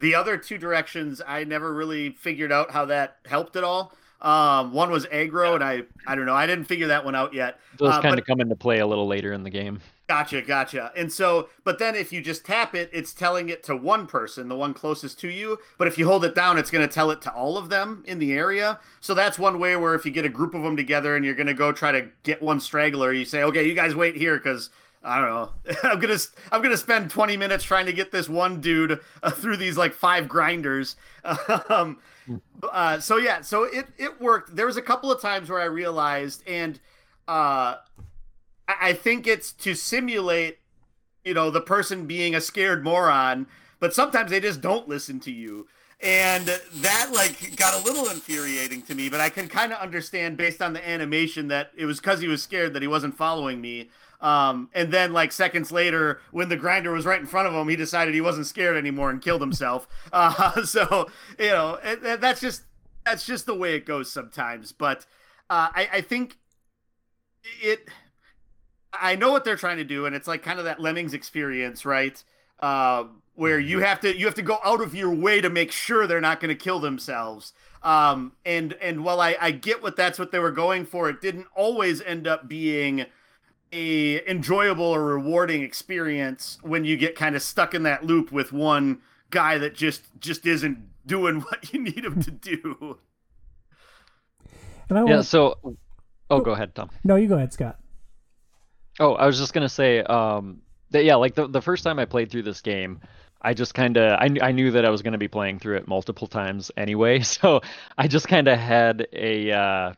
the 0.00 0.14
other 0.14 0.36
two 0.36 0.58
directions, 0.58 1.20
I 1.26 1.44
never 1.44 1.72
really 1.72 2.10
figured 2.10 2.52
out 2.52 2.70
how 2.70 2.84
that 2.86 3.16
helped 3.26 3.56
at 3.56 3.64
all. 3.64 3.92
Um, 4.20 4.72
one 4.72 4.90
was 4.90 5.06
aggro, 5.06 5.54
and 5.54 5.62
I 5.64 5.82
I 6.06 6.14
don't 6.16 6.26
know, 6.26 6.34
I 6.34 6.46
didn't 6.46 6.64
figure 6.64 6.88
that 6.88 7.04
one 7.04 7.14
out 7.14 7.32
yet. 7.34 7.58
those 7.78 7.90
Uh, 7.94 8.02
kind 8.02 8.12
but- 8.12 8.18
of 8.18 8.26
come 8.26 8.40
into 8.40 8.56
play 8.56 8.78
a 8.80 8.86
little 8.86 9.06
later 9.06 9.32
in 9.32 9.42
the 9.44 9.50
game 9.50 9.80
Gotcha, 10.08 10.40
gotcha. 10.40 10.90
And 10.96 11.12
so, 11.12 11.50
but 11.64 11.78
then 11.78 11.94
if 11.94 12.14
you 12.14 12.22
just 12.22 12.46
tap 12.46 12.74
it, 12.74 12.88
it's 12.94 13.12
telling 13.12 13.50
it 13.50 13.62
to 13.64 13.76
one 13.76 14.06
person, 14.06 14.48
the 14.48 14.56
one 14.56 14.72
closest 14.72 15.20
to 15.20 15.28
you. 15.28 15.58
But 15.76 15.86
if 15.86 15.98
you 15.98 16.06
hold 16.06 16.24
it 16.24 16.34
down, 16.34 16.56
it's 16.56 16.70
going 16.70 16.88
to 16.88 16.90
tell 16.90 17.10
it 17.10 17.20
to 17.22 17.30
all 17.34 17.58
of 17.58 17.68
them 17.68 18.04
in 18.06 18.18
the 18.18 18.32
area. 18.32 18.80
So 19.00 19.12
that's 19.12 19.38
one 19.38 19.58
way 19.58 19.76
where 19.76 19.94
if 19.94 20.06
you 20.06 20.10
get 20.10 20.24
a 20.24 20.30
group 20.30 20.54
of 20.54 20.62
them 20.62 20.78
together 20.78 21.14
and 21.14 21.26
you're 21.26 21.34
going 21.34 21.46
to 21.46 21.52
go 21.52 21.72
try 21.72 21.92
to 21.92 22.08
get 22.22 22.40
one 22.40 22.58
straggler, 22.58 23.12
you 23.12 23.26
say, 23.26 23.42
"Okay, 23.42 23.68
you 23.68 23.74
guys 23.74 23.94
wait 23.94 24.16
here 24.16 24.38
because 24.38 24.70
I 25.02 25.20
don't 25.20 25.30
know. 25.30 25.50
I'm 25.84 26.00
gonna 26.00 26.18
I'm 26.50 26.62
gonna 26.62 26.76
spend 26.76 27.10
20 27.10 27.36
minutes 27.36 27.64
trying 27.64 27.86
to 27.86 27.92
get 27.92 28.10
this 28.12 28.28
one 28.28 28.60
dude 28.60 29.00
uh, 29.22 29.30
through 29.30 29.56
these 29.56 29.76
like 29.76 29.94
five 29.94 30.28
grinders." 30.28 30.96
um, 31.68 31.98
uh, 32.72 33.00
so 33.00 33.16
yeah, 33.16 33.40
so 33.40 33.64
it 33.64 33.86
it 33.96 34.20
worked. 34.20 34.56
There 34.56 34.66
was 34.66 34.76
a 34.76 34.82
couple 34.82 35.10
of 35.10 35.20
times 35.20 35.48
where 35.50 35.60
I 35.60 35.64
realized, 35.64 36.42
and 36.46 36.80
uh, 37.26 37.76
I 38.66 38.74
I 38.80 38.92
think 38.92 39.26
it's 39.26 39.52
to 39.52 39.74
simulate, 39.74 40.58
you 41.24 41.34
know, 41.34 41.50
the 41.50 41.60
person 41.60 42.06
being 42.06 42.34
a 42.34 42.40
scared 42.40 42.84
moron, 42.84 43.46
but 43.80 43.94
sometimes 43.94 44.30
they 44.30 44.40
just 44.40 44.60
don't 44.60 44.88
listen 44.88 45.20
to 45.20 45.30
you. 45.30 45.68
And 46.00 46.46
that 46.46 47.10
like 47.12 47.56
got 47.56 47.74
a 47.74 47.84
little 47.84 48.08
infuriating 48.08 48.82
to 48.82 48.94
me, 48.94 49.08
but 49.08 49.20
I 49.20 49.30
can 49.30 49.48
kind 49.48 49.72
of 49.72 49.80
understand 49.80 50.36
based 50.36 50.62
on 50.62 50.72
the 50.72 50.88
animation 50.88 51.48
that 51.48 51.72
it 51.76 51.86
was 51.86 51.98
because 51.98 52.20
he 52.20 52.28
was 52.28 52.40
scared 52.40 52.72
that 52.74 52.82
he 52.82 52.88
wasn't 52.88 53.16
following 53.16 53.60
me. 53.60 53.90
Um, 54.20 54.68
and 54.74 54.92
then 54.92 55.12
like 55.12 55.30
seconds 55.30 55.70
later, 55.70 56.20
when 56.32 56.48
the 56.48 56.56
grinder 56.56 56.92
was 56.92 57.06
right 57.06 57.20
in 57.20 57.26
front 57.26 57.46
of 57.46 57.54
him, 57.54 57.68
he 57.68 57.76
decided 57.76 58.14
he 58.14 58.20
wasn't 58.20 58.46
scared 58.46 58.76
anymore 58.76 59.10
and 59.10 59.22
killed 59.22 59.40
himself. 59.40 59.86
Uh, 60.12 60.62
so 60.64 61.06
you 61.38 61.48
know, 61.48 61.78
and, 61.82 62.02
and 62.02 62.22
that's 62.22 62.40
just 62.40 62.62
that's 63.04 63.26
just 63.26 63.46
the 63.46 63.54
way 63.54 63.74
it 63.74 63.84
goes 63.84 64.10
sometimes. 64.10 64.72
But 64.72 65.06
uh, 65.50 65.68
I, 65.74 65.88
I 65.94 66.00
think 66.00 66.38
it. 67.60 67.88
I 68.92 69.16
know 69.16 69.30
what 69.30 69.44
they're 69.44 69.56
trying 69.56 69.76
to 69.76 69.84
do, 69.84 70.06
and 70.06 70.16
it's 70.16 70.26
like 70.26 70.42
kind 70.42 70.58
of 70.58 70.64
that 70.64 70.80
Lemmings 70.80 71.12
experience, 71.12 71.84
right? 71.84 72.22
Uh, 72.60 73.04
where 73.34 73.60
you 73.60 73.80
have 73.80 74.00
to 74.00 74.16
you 74.16 74.24
have 74.26 74.34
to 74.34 74.42
go 74.42 74.58
out 74.64 74.80
of 74.80 74.94
your 74.94 75.14
way 75.14 75.40
to 75.40 75.50
make 75.50 75.70
sure 75.70 76.06
they're 76.06 76.20
not 76.20 76.40
going 76.40 76.48
to 76.48 76.60
kill 76.60 76.80
themselves. 76.80 77.52
Um, 77.82 78.32
and 78.44 78.72
and 78.80 79.04
while 79.04 79.20
I, 79.20 79.36
I 79.40 79.50
get 79.52 79.82
what 79.82 79.94
that's 79.94 80.18
what 80.18 80.32
they 80.32 80.38
were 80.38 80.50
going 80.50 80.84
for, 80.86 81.08
it 81.08 81.20
didn't 81.20 81.46
always 81.54 82.00
end 82.00 82.26
up 82.26 82.48
being 82.48 83.06
a 83.72 84.28
enjoyable 84.28 84.84
or 84.84 85.04
rewarding 85.04 85.62
experience 85.62 86.58
when 86.62 86.84
you 86.84 86.96
get 86.96 87.14
kind 87.14 87.36
of 87.36 87.42
stuck 87.42 87.74
in 87.74 87.82
that 87.84 88.04
loop 88.04 88.32
with 88.32 88.52
one 88.52 89.00
guy 89.30 89.58
that 89.58 89.74
just 89.74 90.02
just 90.20 90.46
isn't 90.46 90.78
doing 91.06 91.40
what 91.40 91.72
you 91.72 91.80
need 91.82 92.04
him 92.04 92.20
to 92.22 92.30
do. 92.30 92.98
And 94.88 94.98
I 94.98 95.04
yeah 95.04 95.16
want, 95.16 95.26
so 95.26 95.76
oh 96.30 96.40
go 96.40 96.52
ahead 96.52 96.74
tom 96.74 96.90
no, 97.04 97.16
you 97.16 97.28
go 97.28 97.36
ahead, 97.36 97.52
Scott. 97.52 97.78
Oh, 99.00 99.14
I 99.14 99.26
was 99.26 99.38
just 99.38 99.52
gonna 99.52 99.68
say, 99.68 100.00
um, 100.02 100.62
that 100.90 101.04
yeah, 101.04 101.14
like 101.16 101.34
the 101.34 101.46
the 101.46 101.62
first 101.62 101.84
time 101.84 101.98
I 101.98 102.04
played 102.04 102.30
through 102.30 102.42
this 102.42 102.60
game, 102.60 103.00
I 103.40 103.54
just 103.54 103.74
kind 103.74 103.96
of 103.96 104.18
I, 104.18 104.28
kn- 104.28 104.42
I 104.42 104.52
knew 104.52 104.72
that 104.72 104.84
I 104.84 104.90
was 104.90 105.02
gonna 105.02 105.18
be 105.18 105.28
playing 105.28 105.60
through 105.60 105.76
it 105.76 105.86
multiple 105.86 106.26
times 106.26 106.70
anyway, 106.76 107.20
so 107.22 107.60
I 107.96 108.08
just 108.08 108.28
kind 108.28 108.48
of 108.48 108.58
had 108.58 109.06
a 109.12 109.52
uh, 109.52 109.92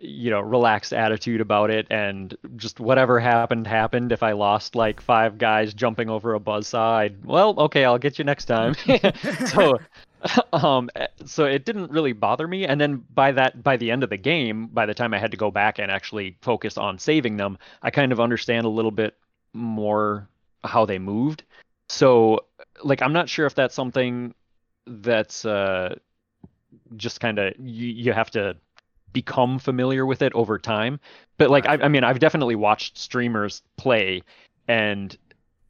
you 0.00 0.30
know 0.30 0.40
relaxed 0.40 0.92
attitude 0.92 1.40
about 1.40 1.70
it, 1.70 1.86
and 1.90 2.36
just 2.56 2.80
whatever 2.80 3.20
happened 3.20 3.66
happened. 3.66 4.12
If 4.12 4.22
I 4.22 4.32
lost 4.32 4.74
like 4.74 5.00
five 5.00 5.38
guys 5.38 5.74
jumping 5.74 6.08
over 6.08 6.34
a 6.34 6.40
buzzsaw, 6.40 6.94
I'd 6.94 7.24
well, 7.24 7.54
okay, 7.58 7.84
I'll 7.84 7.98
get 7.98 8.18
you 8.18 8.24
next 8.24 8.46
time. 8.46 8.74
so 9.46 9.78
um 10.52 10.88
eh, 10.96 11.06
so 11.24 11.44
it 11.44 11.64
didn't 11.64 11.90
really 11.90 12.12
bother 12.12 12.46
me 12.46 12.64
and 12.66 12.80
then 12.80 13.04
by 13.14 13.32
that 13.32 13.62
by 13.62 13.76
the 13.76 13.90
end 13.90 14.02
of 14.02 14.10
the 14.10 14.16
game 14.16 14.68
by 14.68 14.86
the 14.86 14.94
time 14.94 15.12
i 15.12 15.18
had 15.18 15.30
to 15.30 15.36
go 15.36 15.50
back 15.50 15.78
and 15.78 15.90
actually 15.90 16.36
focus 16.42 16.78
on 16.78 16.98
saving 16.98 17.36
them 17.36 17.58
i 17.82 17.90
kind 17.90 18.12
of 18.12 18.20
understand 18.20 18.64
a 18.64 18.68
little 18.68 18.90
bit 18.90 19.16
more 19.52 20.28
how 20.64 20.84
they 20.86 20.98
moved 20.98 21.42
so 21.88 22.38
like 22.84 23.02
i'm 23.02 23.12
not 23.12 23.28
sure 23.28 23.46
if 23.46 23.54
that's 23.54 23.74
something 23.74 24.34
that's 24.86 25.44
uh 25.44 25.94
just 26.96 27.20
kind 27.20 27.38
of 27.38 27.54
you, 27.58 27.88
you 27.88 28.12
have 28.12 28.30
to 28.30 28.56
become 29.12 29.58
familiar 29.58 30.06
with 30.06 30.22
it 30.22 30.32
over 30.34 30.58
time. 30.58 31.00
But 31.38 31.50
like 31.50 31.66
I, 31.66 31.74
I 31.74 31.88
mean 31.88 32.04
i've 32.04 32.20
definitely 32.20 32.54
watched 32.54 32.98
streamers 32.98 33.62
play 33.76 34.22
and 34.68 35.16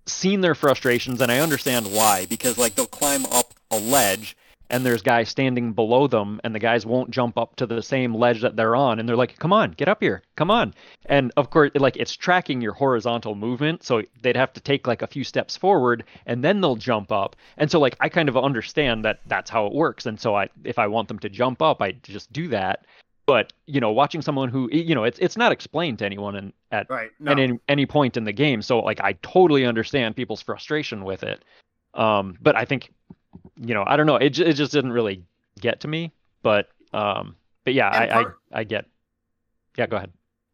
seen 0.06 0.40
their 0.40 0.54
frustrations 0.54 1.20
and 1.20 1.30
I 1.30 1.38
understand 1.38 1.92
why 1.92 2.26
because 2.26 2.58
like 2.58 2.74
they'll 2.74 2.86
climb 2.86 3.24
up 3.26 3.54
a 3.70 3.78
ledge 3.78 4.36
and 4.68 4.86
there's 4.86 5.02
guys 5.02 5.28
standing 5.28 5.74
below 5.74 6.06
them 6.06 6.40
and 6.42 6.54
the 6.54 6.58
guys 6.58 6.86
won't 6.86 7.10
jump 7.10 7.36
up 7.36 7.54
to 7.56 7.66
the 7.66 7.82
same 7.82 8.14
ledge 8.14 8.40
that 8.40 8.56
they're 8.56 8.74
on 8.74 8.98
and 8.98 9.08
they're 9.08 9.16
like 9.16 9.38
come 9.38 9.52
on 9.52 9.72
get 9.72 9.88
up 9.88 10.02
here. 10.02 10.22
Come 10.36 10.50
on. 10.50 10.74
And 11.06 11.30
of 11.36 11.50
course 11.50 11.70
like 11.74 11.96
it's 11.96 12.16
tracking 12.16 12.60
your 12.60 12.72
horizontal 12.72 13.34
movement 13.34 13.84
so 13.84 14.02
they'd 14.22 14.36
have 14.36 14.52
to 14.54 14.60
take 14.60 14.86
like 14.86 15.02
a 15.02 15.06
few 15.06 15.24
steps 15.24 15.56
forward 15.56 16.04
and 16.26 16.42
then 16.42 16.60
they'll 16.60 16.76
jump 16.76 17.12
up. 17.12 17.36
And 17.56 17.70
so 17.70 17.78
like 17.78 17.96
I 18.00 18.08
kind 18.08 18.28
of 18.28 18.36
understand 18.36 19.04
that 19.04 19.20
that's 19.26 19.50
how 19.50 19.66
it 19.66 19.72
works. 19.72 20.06
And 20.06 20.18
so 20.18 20.34
I 20.34 20.48
if 20.64 20.78
I 20.78 20.88
want 20.88 21.06
them 21.08 21.18
to 21.20 21.28
jump 21.28 21.62
up 21.62 21.80
I 21.80 21.92
just 21.92 22.32
do 22.32 22.48
that 22.48 22.86
but 23.26 23.52
you 23.66 23.80
know 23.80 23.90
watching 23.92 24.22
someone 24.22 24.48
who 24.48 24.68
you 24.72 24.94
know 24.94 25.04
it's 25.04 25.18
it's 25.18 25.36
not 25.36 25.52
explained 25.52 25.98
to 26.00 26.04
anyone 26.06 26.36
in, 26.36 26.52
at 26.70 26.88
Right. 26.90 27.10
No. 27.20 27.32
any, 27.32 27.58
any 27.68 27.86
point 27.86 28.16
in 28.16 28.24
the 28.24 28.32
game. 28.32 28.62
So 28.62 28.80
like 28.80 29.00
I 29.00 29.14
totally 29.22 29.64
understand 29.64 30.16
people's 30.16 30.42
frustration 30.42 31.04
with 31.04 31.22
it. 31.22 31.44
Um, 31.94 32.36
but 32.40 32.56
I 32.56 32.64
think 32.64 32.92
you 33.56 33.74
know, 33.74 33.84
I 33.86 33.96
don't 33.96 34.06
know. 34.06 34.16
It 34.16 34.38
it 34.38 34.54
just 34.54 34.72
didn't 34.72 34.92
really 34.92 35.22
get 35.60 35.80
to 35.80 35.88
me. 35.88 36.12
But 36.42 36.68
um, 36.92 37.36
but 37.64 37.74
yeah, 37.74 37.88
I, 37.88 38.06
part, 38.08 38.38
I 38.52 38.60
I 38.60 38.64
get. 38.64 38.86
Yeah, 39.76 39.86
go 39.86 39.96
ahead. 39.96 40.12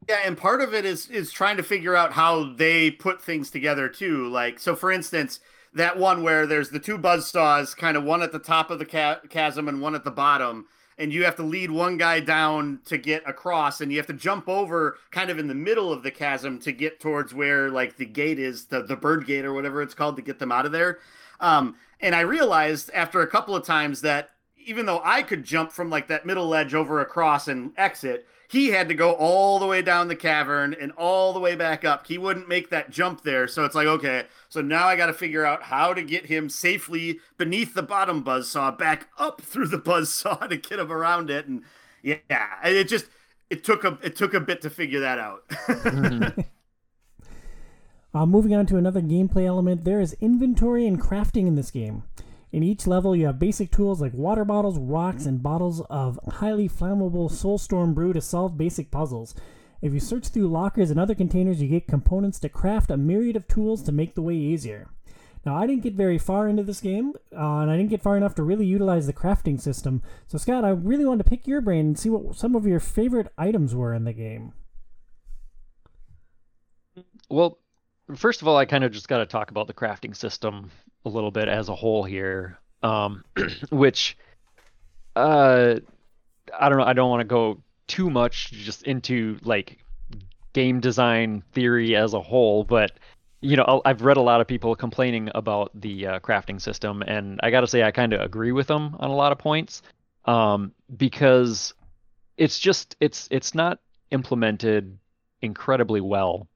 Yeah, 0.09 0.21
and 0.25 0.37
part 0.37 0.61
of 0.61 0.75
it 0.75 0.85
is 0.85 1.09
is 1.09 1.33
trying 1.33 1.57
to 1.57 1.63
figure 1.63 1.97
out 1.97 2.13
how 2.13 2.53
they 2.55 2.91
put 2.91 3.21
things 3.23 3.51
together 3.51 3.89
too. 3.89 4.29
Like, 4.29 4.59
so 4.59 4.77
for 4.77 4.93
instance, 4.93 5.41
that 5.75 5.99
one 5.99 6.23
where 6.23 6.47
there's 6.47 6.71
the 6.71 6.79
two 6.79 6.99
buzz 6.99 7.29
saws, 7.29 7.75
kind 7.75 7.97
of 7.97 8.05
one 8.05 8.23
at 8.23 8.33
the 8.33 8.39
top 8.39 8.71
of 8.71 8.79
the 8.79 8.87
ca- 8.87 9.21
chasm 9.29 9.69
and 9.69 9.81
one 9.81 9.95
at 9.95 10.05
the 10.05 10.11
bottom, 10.11 10.67
and 10.99 11.13
you 11.13 11.25
have 11.25 11.37
to 11.37 11.43
lead 11.43 11.71
one 11.71 11.97
guy 11.97 12.21
down 12.21 12.81
to 12.87 12.99
get 12.99 13.23
across, 13.27 13.81
and 13.81 13.91
you 13.93 13.99
have 13.99 14.07
to 14.09 14.13
jump 14.13 14.49
over 14.49 14.99
kind 15.11 15.31
of 15.31 15.39
in 15.39 15.47
the 15.47 15.55
middle 15.55 15.93
of 15.93 16.03
the 16.03 16.11
chasm 16.11 16.59
to 16.61 16.73
get 16.73 17.01
towards 17.01 17.33
where 17.33 17.71
like 17.71 17.97
the 17.97 18.07
gate 18.07 18.39
is, 18.39 18.67
the 18.67 18.83
the 18.83 18.97
bird 18.97 19.27
gate 19.27 19.45
or 19.45 19.55
whatever 19.55 19.81
it's 19.81 19.95
called, 19.95 20.17
to 20.17 20.23
get 20.23 20.39
them 20.39 20.53
out 20.53 20.67
of 20.67 20.73
there. 20.73 20.99
Um, 21.41 21.77
and 22.01 22.15
I 22.15 22.21
realized 22.21 22.91
after 22.93 23.21
a 23.21 23.27
couple 23.27 23.55
of 23.55 23.65
times 23.65 24.01
that 24.03 24.31
even 24.57 24.87
though 24.87 25.01
I 25.05 25.23
could 25.23 25.45
jump 25.45 25.73
from 25.73 25.89
like 25.89 26.09
that 26.09 26.27
middle 26.27 26.47
ledge 26.47 26.75
over 26.75 27.01
across 27.01 27.49
and 27.49 27.73
exit, 27.77 28.27
he 28.49 28.69
had 28.69 28.89
to 28.89 28.95
go 28.95 29.13
all 29.13 29.59
the 29.59 29.67
way 29.67 29.83
down 29.83 30.09
the 30.09 30.17
cavern 30.17 30.75
and 30.75 30.91
all 30.93 31.35
the 31.35 31.39
way 31.39 31.55
back 31.55 31.85
up. 31.85 32.07
He 32.07 32.17
wouldn't 32.17 32.49
make 32.49 32.71
that 32.71 32.91
jump 32.91 33.23
there. 33.23 33.47
So 33.47 33.67
it's 33.67 33.75
like, 33.75 33.87
okay, 33.87 34.25
so 34.49 34.63
now 34.63 34.89
I 34.89 34.97
got 34.97 35.07
to 35.07 35.13
figure 35.13 35.45
out 35.45 35.65
how 35.65 35.93
to 35.93 36.03
get 36.03 36.27
him 36.27 36.49
safely 36.49 37.21
beneath 37.37 37.75
the 37.75 37.83
bottom 37.83 38.23
buzz 38.23 38.49
saw 38.49 38.71
back 38.71 39.09
up 39.19 39.43
through 39.43 39.69
the 39.69 39.79
buzz 39.85 40.13
saw 40.13 40.35
to 40.37 40.57
get 40.57 40.79
him 40.79 40.91
around 40.91 41.29
it. 41.29 41.47
And 41.47 41.63
yeah, 42.03 42.17
it 42.65 42.85
just 42.85 43.07
it 43.51 43.65
took 43.65 43.85
a 43.85 43.99
it 44.03 44.17
took 44.17 44.33
a 44.33 44.41
bit 44.41 44.63
to 44.63 44.71
figure 44.71 45.01
that 45.01 45.19
out. 45.19 45.47
mm-hmm. 45.49 46.41
uh, 48.15 48.25
moving 48.27 48.55
on 48.55 48.65
to 48.65 48.79
another 48.79 49.03
gameplay 49.03 49.45
element, 49.45 49.85
there 49.85 50.01
is 50.01 50.17
inventory 50.23 50.87
and 50.87 50.99
crafting 50.99 51.47
in 51.47 51.55
this 51.55 51.71
game. 51.71 52.03
In 52.51 52.63
each 52.63 52.87
level, 52.87 53.15
you 53.15 53.27
have 53.27 53.39
basic 53.39 53.71
tools 53.71 54.01
like 54.01 54.15
water 54.15 54.45
bottles, 54.45 54.79
rocks, 54.79 55.27
and 55.27 55.43
bottles 55.43 55.83
of 55.91 56.19
highly 56.27 56.69
flammable 56.69 57.31
Soulstorm 57.31 57.95
brew 57.95 58.13
to 58.15 58.21
solve 58.21 58.57
basic 58.57 58.91
puzzles. 58.91 59.35
If 59.83 59.93
you 59.93 60.01
search 60.01 60.29
through 60.29 60.49
lockers 60.49 60.91
and 60.91 60.99
other 60.99 61.15
containers, 61.15 61.61
you 61.61 61.69
get 61.69 61.87
components 61.87 62.41
to 62.41 62.49
craft 62.49 62.91
a 62.91 62.97
myriad 62.97 63.37
of 63.37 63.47
tools 63.47 63.83
to 63.83 63.93
make 63.93 64.15
the 64.15 64.23
way 64.23 64.35
easier. 64.35 64.89
Now, 65.45 65.57
I 65.57 65.67
didn't 65.67 65.83
get 65.83 65.95
very 65.95 66.19
far 66.19 66.49
into 66.49 66.63
this 66.63 66.81
game, 66.81 67.13
uh, 67.33 67.61
and 67.61 67.71
I 67.71 67.77
didn't 67.77 67.91
get 67.91 68.03
far 68.03 68.17
enough 68.17 68.35
to 68.37 68.43
really 68.43 68.67
utilize 68.67 69.07
the 69.07 69.13
crafting 69.13 69.61
system. 69.61 70.03
So, 70.27 70.37
Scott, 70.37 70.65
I 70.65 70.71
really 70.71 71.05
wanted 71.05 71.25
to 71.25 71.31
pick 71.31 71.47
your 71.47 71.61
brain 71.61 71.87
and 71.87 71.99
see 71.99 72.11
what 72.11 72.35
some 72.35 72.57
of 72.57 72.67
your 72.67 72.81
favorite 72.81 73.33
items 73.39 73.75
were 73.75 73.95
in 73.95 74.05
the 74.05 74.13
game. 74.13 74.53
Well, 77.31 77.61
first 78.17 78.43
of 78.43 78.49
all, 78.49 78.57
I 78.57 78.65
kind 78.65 78.85
of 78.85 78.91
just 78.91 79.09
got 79.09 79.19
to 79.19 79.27
talk 79.27 79.51
about 79.51 79.69
the 79.69 79.75
crafting 79.75 80.17
system 80.17 80.71
a 81.05 81.09
little 81.09 81.31
bit 81.31 81.49
as 81.49 81.69
a 81.69 81.75
whole 81.75 82.05
here, 82.05 82.59
um, 82.83 83.25
which 83.71 84.17
uh, 85.17 85.77
I 86.59 86.69
don't 86.69 86.79
know. 86.79 86.85
I 86.85 86.93
don't 86.93 87.11
want 87.11 87.21
to 87.21 87.25
go 87.25 87.59
too 87.87 88.11
much 88.11 88.53
just 88.53 88.83
into 88.83 89.39
like 89.43 89.79
game 90.53 90.81
design 90.81 91.43
theory 91.53 91.97
as 91.97 92.15
a 92.15 92.21
whole, 92.21 92.65
but 92.65 92.93
you 93.41 93.57
know, 93.57 93.83
I've 93.85 94.03
read 94.03 94.17
a 94.17 94.23
lot 94.23 94.41
of 94.41 94.49
people 94.49 94.75
complaining 94.75 95.31
about 95.35 95.71
the 95.75 96.07
uh, 96.07 96.21
crafting 96.21 96.61
system, 96.61 97.03
and 97.03 97.39
I 97.43 97.51
got 97.51 97.61
to 97.61 97.67
say, 97.69 97.83
I 97.83 97.93
kind 97.93 98.13
of 98.13 98.21
agree 98.21 98.53
with 98.53 98.67
them 98.67 98.97
on 98.99 99.11
a 99.11 99.15
lot 99.15 99.31
of 99.31 99.39
points 99.39 99.83
um, 100.25 100.73
because 100.97 101.75
it's 102.37 102.59
just 102.59 102.97
it's 103.01 103.29
it's 103.31 103.55
not 103.55 103.79
implemented 104.11 104.99
incredibly 105.43 106.01
well 106.01 106.49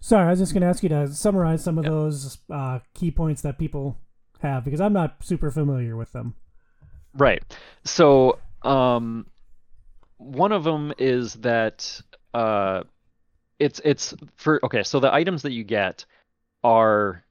Sorry, 0.00 0.26
I 0.26 0.30
was 0.30 0.38
just 0.38 0.52
going 0.52 0.62
to 0.62 0.68
ask 0.68 0.82
you 0.82 0.88
to 0.90 1.08
summarize 1.08 1.64
some 1.64 1.78
of 1.78 1.84
yep. 1.84 1.92
those 1.92 2.38
uh, 2.50 2.80
key 2.94 3.10
points 3.10 3.42
that 3.42 3.58
people 3.58 3.96
have 4.40 4.64
because 4.64 4.80
I'm 4.80 4.92
not 4.92 5.16
super 5.24 5.50
familiar 5.50 5.96
with 5.96 6.12
them. 6.12 6.34
Right. 7.14 7.42
So, 7.84 8.38
um, 8.62 9.26
one 10.18 10.52
of 10.52 10.64
them 10.64 10.92
is 10.98 11.34
that 11.34 12.00
uh, 12.34 12.82
it's 13.58 13.80
it's 13.84 14.14
for 14.36 14.64
okay. 14.64 14.82
So 14.82 15.00
the 15.00 15.12
items 15.12 15.42
that 15.42 15.52
you 15.52 15.64
get 15.64 16.04
are 16.64 17.24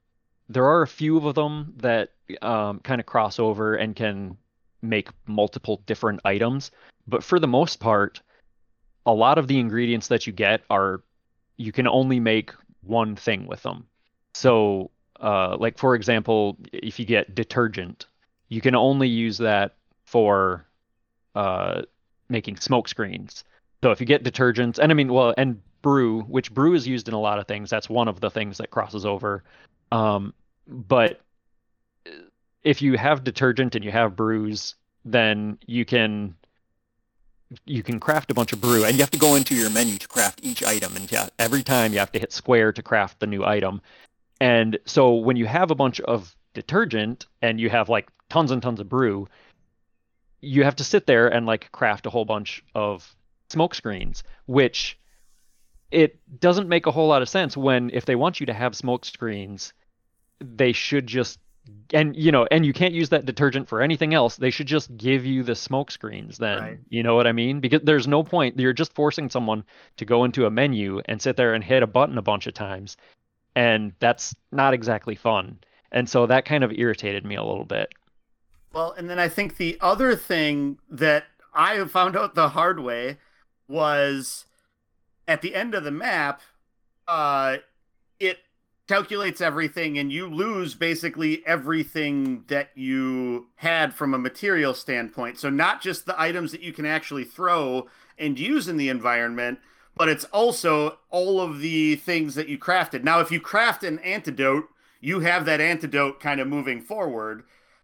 there 0.50 0.66
are 0.66 0.82
a 0.82 0.88
few 0.88 1.18
of 1.18 1.36
them 1.36 1.74
that 1.78 2.12
um, 2.42 2.80
kind 2.80 3.00
of 3.00 3.06
cross 3.06 3.40
over 3.40 3.76
and 3.76 3.96
can 3.96 4.38
make 4.82 5.10
multiple 5.26 5.82
different 5.86 6.22
items, 6.26 6.72
but 7.08 7.24
for 7.24 7.40
the 7.40 7.48
most 7.48 7.80
part, 7.80 8.22
a 9.06 9.14
lot 9.14 9.38
of 9.38 9.48
the 9.48 9.60
ingredients 9.60 10.08
that 10.10 10.28
you 10.28 10.34
get 10.34 10.62
are 10.70 11.02
you 11.58 11.72
can 11.72 11.88
only 11.88 12.20
make 12.20 12.52
one 12.82 13.16
thing 13.16 13.48
with 13.48 13.64
them. 13.64 13.88
So, 14.34 14.92
uh, 15.20 15.58
like 15.60 15.78
for 15.78 15.96
example, 15.96 16.58
if 16.72 17.00
you 17.00 17.06
get 17.06 17.36
detergent, 17.36 18.06
you 18.50 18.62
can 18.62 18.76
only 18.76 19.08
use 19.08 19.38
that 19.40 19.76
for 20.06 20.66
uh, 21.34 21.84
making 22.30 22.58
smoke 22.58 22.88
screens. 22.88 23.44
So 23.84 23.92
if 23.92 24.00
you 24.00 24.06
get 24.06 24.24
detergents, 24.24 24.80
and 24.80 24.92
I 24.92 24.96
mean, 24.96 25.12
well, 25.12 25.34
and 25.38 25.62
brew, 25.82 26.22
which 26.24 26.52
brew 26.52 26.74
is 26.74 26.88
used 26.88 27.08
in 27.08 27.14
a 27.14 27.20
lot 27.20 27.38
of 27.38 27.48
things. 27.48 27.70
That's 27.70 27.88
one 27.88 28.08
of 28.08 28.20
the 28.20 28.32
things 28.32 28.58
that 28.58 28.72
crosses 28.72 29.06
over. 29.06 29.44
Um, 29.92 30.34
but 30.68 31.22
if 32.64 32.82
you 32.82 32.98
have 32.98 33.24
detergent 33.24 33.76
and 33.76 33.86
you 33.86 33.92
have 33.92 34.16
brews, 34.16 34.74
then 35.06 35.60
you 35.68 35.86
can 35.86 36.36
you 37.66 37.84
can 37.84 38.00
craft 38.00 38.32
a 38.32 38.34
bunch 38.34 38.54
of 38.54 38.62
brew, 38.62 38.84
and 38.84 38.96
you 38.96 39.02
have 39.02 39.12
to 39.12 39.20
go 39.20 39.36
into 39.36 39.56
your 39.56 39.70
menu 39.70 39.98
to 39.98 40.08
craft 40.08 40.40
each 40.44 40.64
item. 40.64 40.96
And 40.96 41.12
yeah, 41.12 41.30
every 41.40 41.64
time 41.64 41.94
you 41.94 42.00
have 42.00 42.12
to 42.14 42.20
hit 42.20 42.32
square 42.32 42.72
to 42.72 42.82
craft 42.82 43.20
the 43.20 43.28
new 43.28 43.46
item. 43.46 43.82
And 44.42 44.80
so 44.86 45.16
when 45.16 45.38
you 45.38 45.46
have 45.46 45.72
a 45.72 45.76
bunch 45.76 46.00
of 46.02 46.36
detergent 46.54 47.26
and 47.42 47.60
you 47.60 47.70
have 47.70 47.90
like 47.90 48.10
tons 48.30 48.52
and 48.52 48.62
tons 48.62 48.80
of 48.80 48.90
brew, 48.90 49.28
you 50.42 50.64
have 50.64 50.76
to 50.78 50.84
sit 50.84 51.08
there 51.08 51.28
and 51.28 51.46
like 51.46 51.72
craft 51.72 52.06
a 52.06 52.10
whole 52.10 52.26
bunch 52.26 52.64
of 52.76 53.16
smoke 53.50 53.76
screens, 53.76 54.24
which 54.46 55.00
it 55.92 56.20
doesn't 56.40 56.68
make 56.68 56.86
a 56.86 56.92
whole 56.92 57.08
lot 57.08 57.22
of 57.22 57.30
sense 57.30 57.56
when 57.56 57.90
if 57.92 58.06
they 58.06 58.16
want 58.16 58.40
you 58.40 58.46
to 58.48 58.54
have 58.54 58.76
smoke 58.76 59.06
screens, 59.06 59.74
they 60.40 60.72
should 60.72 61.08
just 61.08 61.40
and 61.94 62.16
you 62.16 62.32
know 62.32 62.48
and 62.52 62.66
you 62.66 62.74
can't 62.74 62.94
use 62.94 63.10
that 63.10 63.26
detergent 63.26 63.68
for 63.68 63.82
anything 63.82 64.14
else. 64.14 64.38
They 64.38 64.50
should 64.50 64.68
just 64.68 64.96
give 64.98 65.26
you 65.26 65.44
the 65.44 65.56
smoke 65.56 65.92
screens 65.92 66.38
then 66.38 66.60
right. 66.60 66.80
you 66.90 67.04
know 67.04 67.16
what 67.16 67.28
i 67.28 67.32
mean? 67.32 67.60
Because 67.60 67.82
there's 67.84 68.08
no 68.08 68.24
point 68.24 68.60
you're 68.60 68.74
just 68.74 68.94
forcing 68.94 69.30
someone 69.30 69.64
to 69.98 70.06
go 70.06 70.24
into 70.24 70.46
a 70.46 70.52
menu 70.52 71.02
and 71.06 71.22
sit 71.22 71.38
there 71.38 71.54
and 71.54 71.64
hit 71.64 71.84
a 71.84 71.88
button 71.88 72.18
a 72.18 72.22
bunch 72.22 72.48
of 72.48 72.54
times 72.54 72.98
and 73.56 73.94
that's 74.00 74.36
not 74.52 74.74
exactly 74.74 75.16
fun. 75.16 75.60
And 75.92 76.10
so 76.10 76.26
that 76.26 76.44
kind 76.44 76.64
of 76.64 76.74
irritated 76.74 77.24
me 77.24 77.36
a 77.36 77.44
little 77.44 77.64
bit. 77.64 77.94
Well 78.74 78.94
and 78.98 79.10
then 79.10 79.20
i 79.20 79.30
think 79.30 79.58
the 79.58 79.78
other 79.80 80.16
thing 80.16 80.80
that 80.90 81.26
i 81.54 81.84
found 81.86 82.18
out 82.18 82.36
the 82.36 82.50
hard 82.50 82.80
way 82.80 83.18
was 83.68 84.46
at 85.28 85.42
the 85.42 85.56
end 85.56 85.74
of 85.74 85.84
the 85.84 85.92
map 85.92 86.42
uh 87.08 87.58
calculates 88.88 89.42
everything 89.42 89.98
and 89.98 90.12
you 90.12 90.28
lose 90.28 90.76
basically 90.76 91.46
everything 91.46 92.44
that 92.48 92.70
you 92.76 93.48
had 93.56 93.94
from 93.94 94.14
a 94.14 94.20
material 94.20 94.74
standpoint. 94.74 95.40
So 95.40 95.50
not 95.50 95.82
just 95.82 96.06
the 96.06 96.20
items 96.20 96.52
that 96.52 96.62
you 96.62 96.72
can 96.72 96.86
actually 96.86 97.24
throw 97.24 97.88
and 98.18 98.40
use 98.40 98.68
in 98.68 98.78
the 98.78 98.90
environment, 98.90 99.60
but 99.96 100.10
it's 100.10 100.26
also 100.26 101.00
all 101.10 101.42
of 101.42 101.60
the 101.60 101.96
things 101.96 102.36
that 102.36 102.48
you 102.48 102.58
crafted. 102.58 103.04
Now 103.04 103.20
if 103.20 103.32
you 103.32 103.40
craft 103.40 103.84
an 103.84 104.00
antidote, 104.00 104.70
you 105.02 105.22
have 105.22 105.46
that 105.46 105.62
antidote 105.62 106.20
kind 106.20 106.40
of 106.40 106.48
moving 106.48 106.82
forward. 106.82 107.44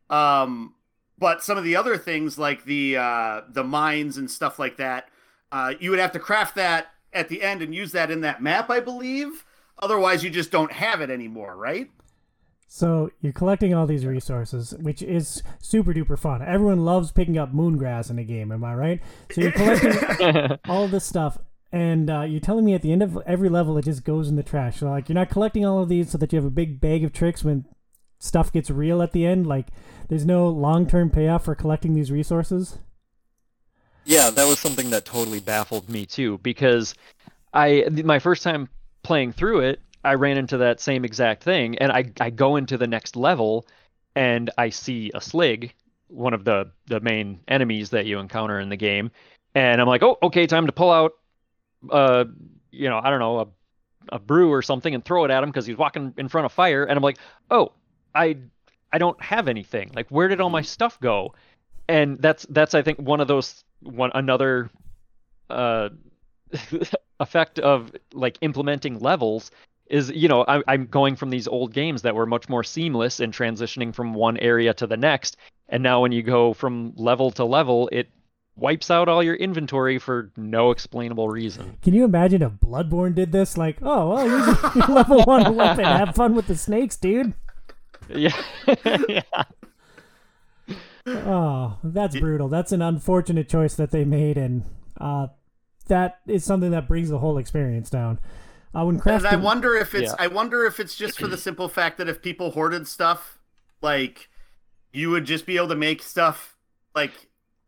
Um, 0.10 0.76
but 1.18 1.44
some 1.44 1.58
of 1.58 1.64
the 1.64 1.76
other 1.76 1.98
things 1.98 2.38
like 2.38 2.66
the 2.66 2.98
uh, 2.98 3.42
the 3.48 3.64
mines 3.64 4.18
and 4.18 4.30
stuff 4.30 4.58
like 4.58 4.78
that, 4.78 5.08
uh, 5.52 5.74
you 5.80 5.92
would 5.92 6.00
have 6.00 6.12
to 6.14 6.20
craft 6.20 6.56
that 6.56 6.88
at 7.14 7.30
the 7.30 7.44
end 7.44 7.62
and 7.62 7.76
use 7.76 7.92
that 7.92 8.10
in 8.10 8.22
that 8.22 8.42
map, 8.42 8.70
I 8.70 8.80
believe. 8.80 9.46
Otherwise, 9.82 10.24
you 10.24 10.30
just 10.30 10.52
don't 10.52 10.72
have 10.72 11.02
it 11.02 11.10
anymore, 11.10 11.56
right? 11.56 11.90
So 12.68 13.12
you're 13.20 13.34
collecting 13.34 13.74
all 13.74 13.86
these 13.86 14.06
resources, 14.06 14.74
which 14.80 15.02
is 15.02 15.44
super 15.60 15.94
duper 15.94 16.18
fun. 16.18 16.42
Everyone 16.42 16.86
loves 16.86 17.12
picking 17.12 17.38
up 17.38 17.54
moongrass 17.54 18.10
in 18.10 18.18
a 18.18 18.24
game, 18.24 18.52
am 18.52 18.64
I 18.64 18.76
right? 18.76 19.02
So 19.32 19.42
you're 19.42 19.52
collecting 19.52 20.58
all 20.70 20.88
this 20.88 21.04
stuff, 21.04 21.38
and 21.74 22.10
uh, 22.10 22.22
you're 22.22 22.40
telling 22.40 22.64
me 22.64 22.74
at 22.74 22.82
the 22.82 22.94
end 22.94 23.04
of 23.04 23.18
every 23.26 23.50
level 23.50 23.78
it 23.78 23.86
just 23.86 24.06
goes 24.06 24.30
in 24.30 24.38
the 24.38 24.44
trash. 24.44 24.80
So 24.80 24.90
like 24.90 25.10
you're 25.10 25.16
not 25.16 25.30
collecting 25.30 25.66
all 25.66 25.82
of 25.82 25.90
these 25.90 26.12
so 26.12 26.18
that 26.18 26.32
you 26.32 26.38
have 26.38 26.46
a 26.46 26.50
big 26.50 26.80
bag 26.80 27.04
of 27.04 27.12
tricks 27.12 27.44
when 27.44 27.66
stuff 28.20 28.54
gets 28.54 28.70
real 28.70 29.02
at 29.02 29.12
the 29.12 29.26
end. 29.26 29.48
Like 29.48 29.68
there's 30.08 30.26
no 30.26 30.48
long 30.48 30.88
term 30.88 31.10
payoff 31.10 31.46
for 31.46 31.56
collecting 31.56 31.94
these 31.94 32.10
resources. 32.10 32.80
Yeah, 34.06 34.30
that 34.30 34.48
was 34.48 34.60
something 34.60 34.90
that 34.92 35.06
totally 35.06 35.40
baffled 35.40 35.90
me 35.90 36.06
too 36.06 36.38
because 36.38 36.96
I 37.54 37.86
my 38.06 38.20
first 38.20 38.44
time 38.44 38.70
playing 39.12 39.34
through 39.34 39.60
it, 39.60 39.82
I 40.06 40.14
ran 40.14 40.38
into 40.38 40.60
that 40.60 40.80
same 40.80 41.04
exact 41.04 41.44
thing, 41.44 41.78
and 41.80 41.92
I 41.92 42.06
I 42.22 42.30
go 42.30 42.56
into 42.56 42.78
the 42.78 42.88
next 42.88 43.18
level, 43.18 43.68
and 44.16 44.50
I 44.58 44.70
see 44.70 45.12
a 45.14 45.20
Slig, 45.20 45.74
one 46.08 46.34
of 46.34 46.46
the 46.46 46.72
the 46.88 47.02
main 47.02 47.42
enemies 47.50 47.90
that 47.90 48.06
you 48.06 48.20
encounter 48.20 48.58
in 48.58 48.70
the 48.70 48.78
game, 48.78 49.12
and 49.54 49.82
I'm 49.82 49.88
like, 49.90 50.02
oh, 50.02 50.18
okay, 50.24 50.48
time 50.48 50.66
to 50.66 50.72
pull 50.72 50.90
out, 50.90 51.12
uh, 51.90 52.24
you 52.72 52.88
know, 52.88 53.02
I 53.04 53.10
don't 53.10 53.20
know, 53.20 53.40
a 53.40 53.48
a 54.14 54.20
brew 54.20 54.50
or 54.50 54.62
something, 54.62 54.96
and 54.96 55.04
throw 55.04 55.26
it 55.26 55.32
at 55.32 55.44
him 55.44 55.50
because 55.50 55.66
he's 55.66 55.76
walking 55.76 56.14
in 56.16 56.30
front 56.30 56.46
of 56.46 56.54
fire, 56.54 56.86
and 56.86 56.96
I'm 56.96 57.04
like, 57.04 57.18
oh, 57.50 57.74
I 58.16 58.38
I 58.94 58.98
don't 58.98 59.22
have 59.22 59.50
anything. 59.50 59.92
Like 59.94 60.08
where 60.08 60.30
did 60.30 60.40
all 60.40 60.50
my 60.50 60.62
stuff 60.62 60.98
go? 61.02 61.36
And 61.90 62.18
that's 62.22 62.46
that's 62.50 62.74
I 62.76 62.82
think 62.82 62.98
one 62.98 63.20
of 63.20 63.28
those 63.28 63.66
one 63.82 64.12
another 64.16 64.70
uh 65.50 65.90
effect 67.20 67.60
of 67.60 67.92
like 68.14 68.38
implementing 68.42 69.00
levels 69.00 69.52
is 69.88 70.10
you 70.12 70.28
know 70.28 70.44
I, 70.48 70.62
i'm 70.68 70.86
going 70.86 71.16
from 71.16 71.30
these 71.30 71.48
old 71.48 71.74
games 71.74 72.02
that 72.02 72.16
were 72.16 72.26
much 72.26 72.50
more 72.50 72.64
seamless 72.64 73.20
in 73.20 73.32
transitioning 73.32 73.94
from 73.94 74.14
one 74.14 74.38
area 74.38 74.74
to 74.76 74.88
the 74.88 74.98
next 74.98 75.38
and 75.70 75.84
now 75.84 76.02
when 76.02 76.12
you 76.12 76.24
go 76.24 76.54
from 76.54 76.94
level 76.96 77.32
to 77.32 77.46
level 77.46 77.90
it 77.92 78.10
wipes 78.56 78.92
out 78.92 79.08
all 79.08 79.24
your 79.24 79.36
inventory 79.36 79.98
for 80.00 80.32
no 80.36 80.72
explainable 80.72 81.28
reason 81.30 81.78
Can 81.82 81.94
you 81.94 82.04
imagine 82.04 82.42
if 82.42 82.52
Bloodborne 82.54 83.16
did 83.16 83.32
this? 83.32 83.58
Like, 83.58 83.78
oh 83.82 84.10
well, 84.10 84.28
here's 84.28 84.76
your 84.76 84.88
level 84.96 85.24
one 85.24 85.56
weapon. 85.56 85.86
Have 86.02 86.16
fun 86.16 86.36
with 86.36 86.48
the 86.48 86.58
snakes, 86.58 86.98
dude. 86.98 87.34
yeah 88.10 88.36
yeah 89.08 89.44
Oh, 91.08 91.78
that's 91.84 92.20
brutal. 92.20 92.48
That's 92.48 92.72
an 92.72 92.82
unfortunate 92.82 93.50
choice 93.50 93.76
that 93.76 93.92
they 93.92 94.06
made, 94.06 94.38
and 94.38 94.64
uh, 95.00 95.28
that 95.92 96.20
is 96.26 96.46
something 96.46 96.72
that 96.72 96.88
brings 96.88 97.10
the 97.10 97.20
whole 97.20 97.38
experience 97.38 97.90
down. 97.90 98.18
Uh, 98.74 98.86
when 98.86 99.02
And 99.06 99.28
I 99.28 99.36
wonder 99.36 99.76
if 99.76 99.94
it's 99.94 100.12
Yeah. 100.12 100.16
I 100.18 100.28
wonder 100.28 100.66
if 100.66 100.80
it's 100.80 100.96
just 100.96 101.20
for 101.20 101.28
the 101.28 101.38
simple 101.48 101.68
fact 101.68 101.98
that 101.98 102.08
if 102.08 102.22
people 102.22 102.52
hoarded 102.52 102.88
stuff, 102.88 103.40
like 103.82 104.30
you 104.94 105.10
would 105.10 105.26
just 105.26 105.46
be 105.46 105.58
able 105.58 105.68
to 105.68 105.76
make 105.76 106.02
stuff 106.02 106.56
like 106.96 107.12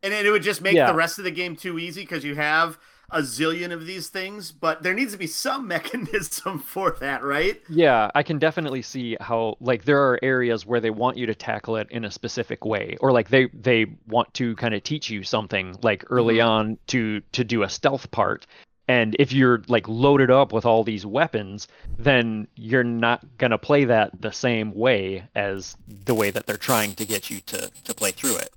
and 0.02 0.14
it 0.14 0.30
would 0.30 0.42
just 0.42 0.62
make 0.62 0.74
Yeah. 0.74 0.86
the 0.86 0.96
rest 0.96 1.18
of 1.18 1.24
the 1.24 1.30
game 1.30 1.54
too 1.54 1.78
easy 1.78 2.00
because 2.00 2.24
you 2.24 2.34
have 2.34 2.78
a 3.10 3.20
zillion 3.20 3.72
of 3.72 3.86
these 3.86 4.08
things, 4.08 4.50
but 4.52 4.82
there 4.82 4.94
needs 4.94 5.12
to 5.12 5.18
be 5.18 5.26
some 5.26 5.66
mechanism 5.74 6.58
for 6.58 6.92
that, 7.00 7.22
right? 7.22 7.60
Yeah, 7.68 8.10
I 8.14 8.22
can 8.22 8.38
definitely 8.38 8.82
see 8.82 9.16
how 9.20 9.56
like 9.60 9.84
there 9.84 10.02
are 10.10 10.18
areas 10.22 10.66
where 10.66 10.80
they 10.80 10.90
want 10.90 11.16
you 11.16 11.26
to 11.26 11.34
tackle 11.34 11.76
it 11.76 11.86
in 11.90 12.04
a 12.04 12.10
specific 12.10 12.64
way 12.64 12.96
or 13.00 13.12
like 13.12 13.28
they 13.28 13.46
they 13.54 13.86
want 14.08 14.32
to 14.34 14.56
kind 14.56 14.74
of 14.74 14.82
teach 14.82 15.10
you 15.10 15.22
something 15.22 15.76
like 15.82 16.04
early 16.10 16.36
Mhm. 16.36 16.46
on 16.48 16.78
to 16.88 17.20
to 17.32 17.44
do 17.44 17.62
a 17.62 17.68
stealth 17.68 18.10
part. 18.10 18.46
And 18.86 19.16
if 19.18 19.32
you're 19.32 19.62
like 19.68 19.88
loaded 19.88 20.30
up 20.30 20.52
with 20.52 20.66
all 20.66 20.84
these 20.84 21.06
weapons, 21.06 21.68
then 21.98 22.46
you're 22.54 22.84
not 22.84 23.24
going 23.38 23.50
to 23.50 23.56
play 23.58 23.84
that 23.86 24.20
the 24.20 24.30
same 24.32 24.74
way 24.74 25.24
as 25.34 25.74
the 26.04 26.14
way 26.14 26.30
that 26.30 26.46
they're 26.46 26.58
trying 26.58 26.94
to 26.96 27.06
get 27.06 27.30
you 27.30 27.40
to 27.46 27.70
to 27.84 27.94
play 27.94 28.10
through 28.10 28.36
it. 28.36 28.50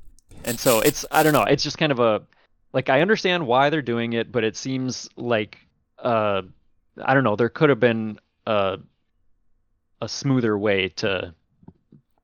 And 0.44 0.60
so 0.60 0.82
it's 0.82 1.06
I 1.12 1.24
don't 1.24 1.34
know, 1.34 1.44
it's 1.44 1.64
just 1.64 1.78
kind 1.78 1.92
of 1.94 2.00
a 2.00 2.22
like 2.74 2.90
I 2.90 3.02
understand 3.02 3.48
why 3.48 3.70
they're 3.70 3.82
doing 3.82 4.14
it, 4.14 4.32
but 4.32 4.44
it 4.44 4.56
seems 4.56 5.10
like 5.16 5.58
uh 6.00 6.42
I 7.04 7.14
don't 7.14 7.24
know, 7.24 7.36
there 7.36 7.50
could 7.50 7.70
have 7.70 7.80
been 7.80 8.20
a 8.46 8.80
a 10.02 10.08
smoother 10.10 10.58
way 10.58 10.90
to 10.90 11.34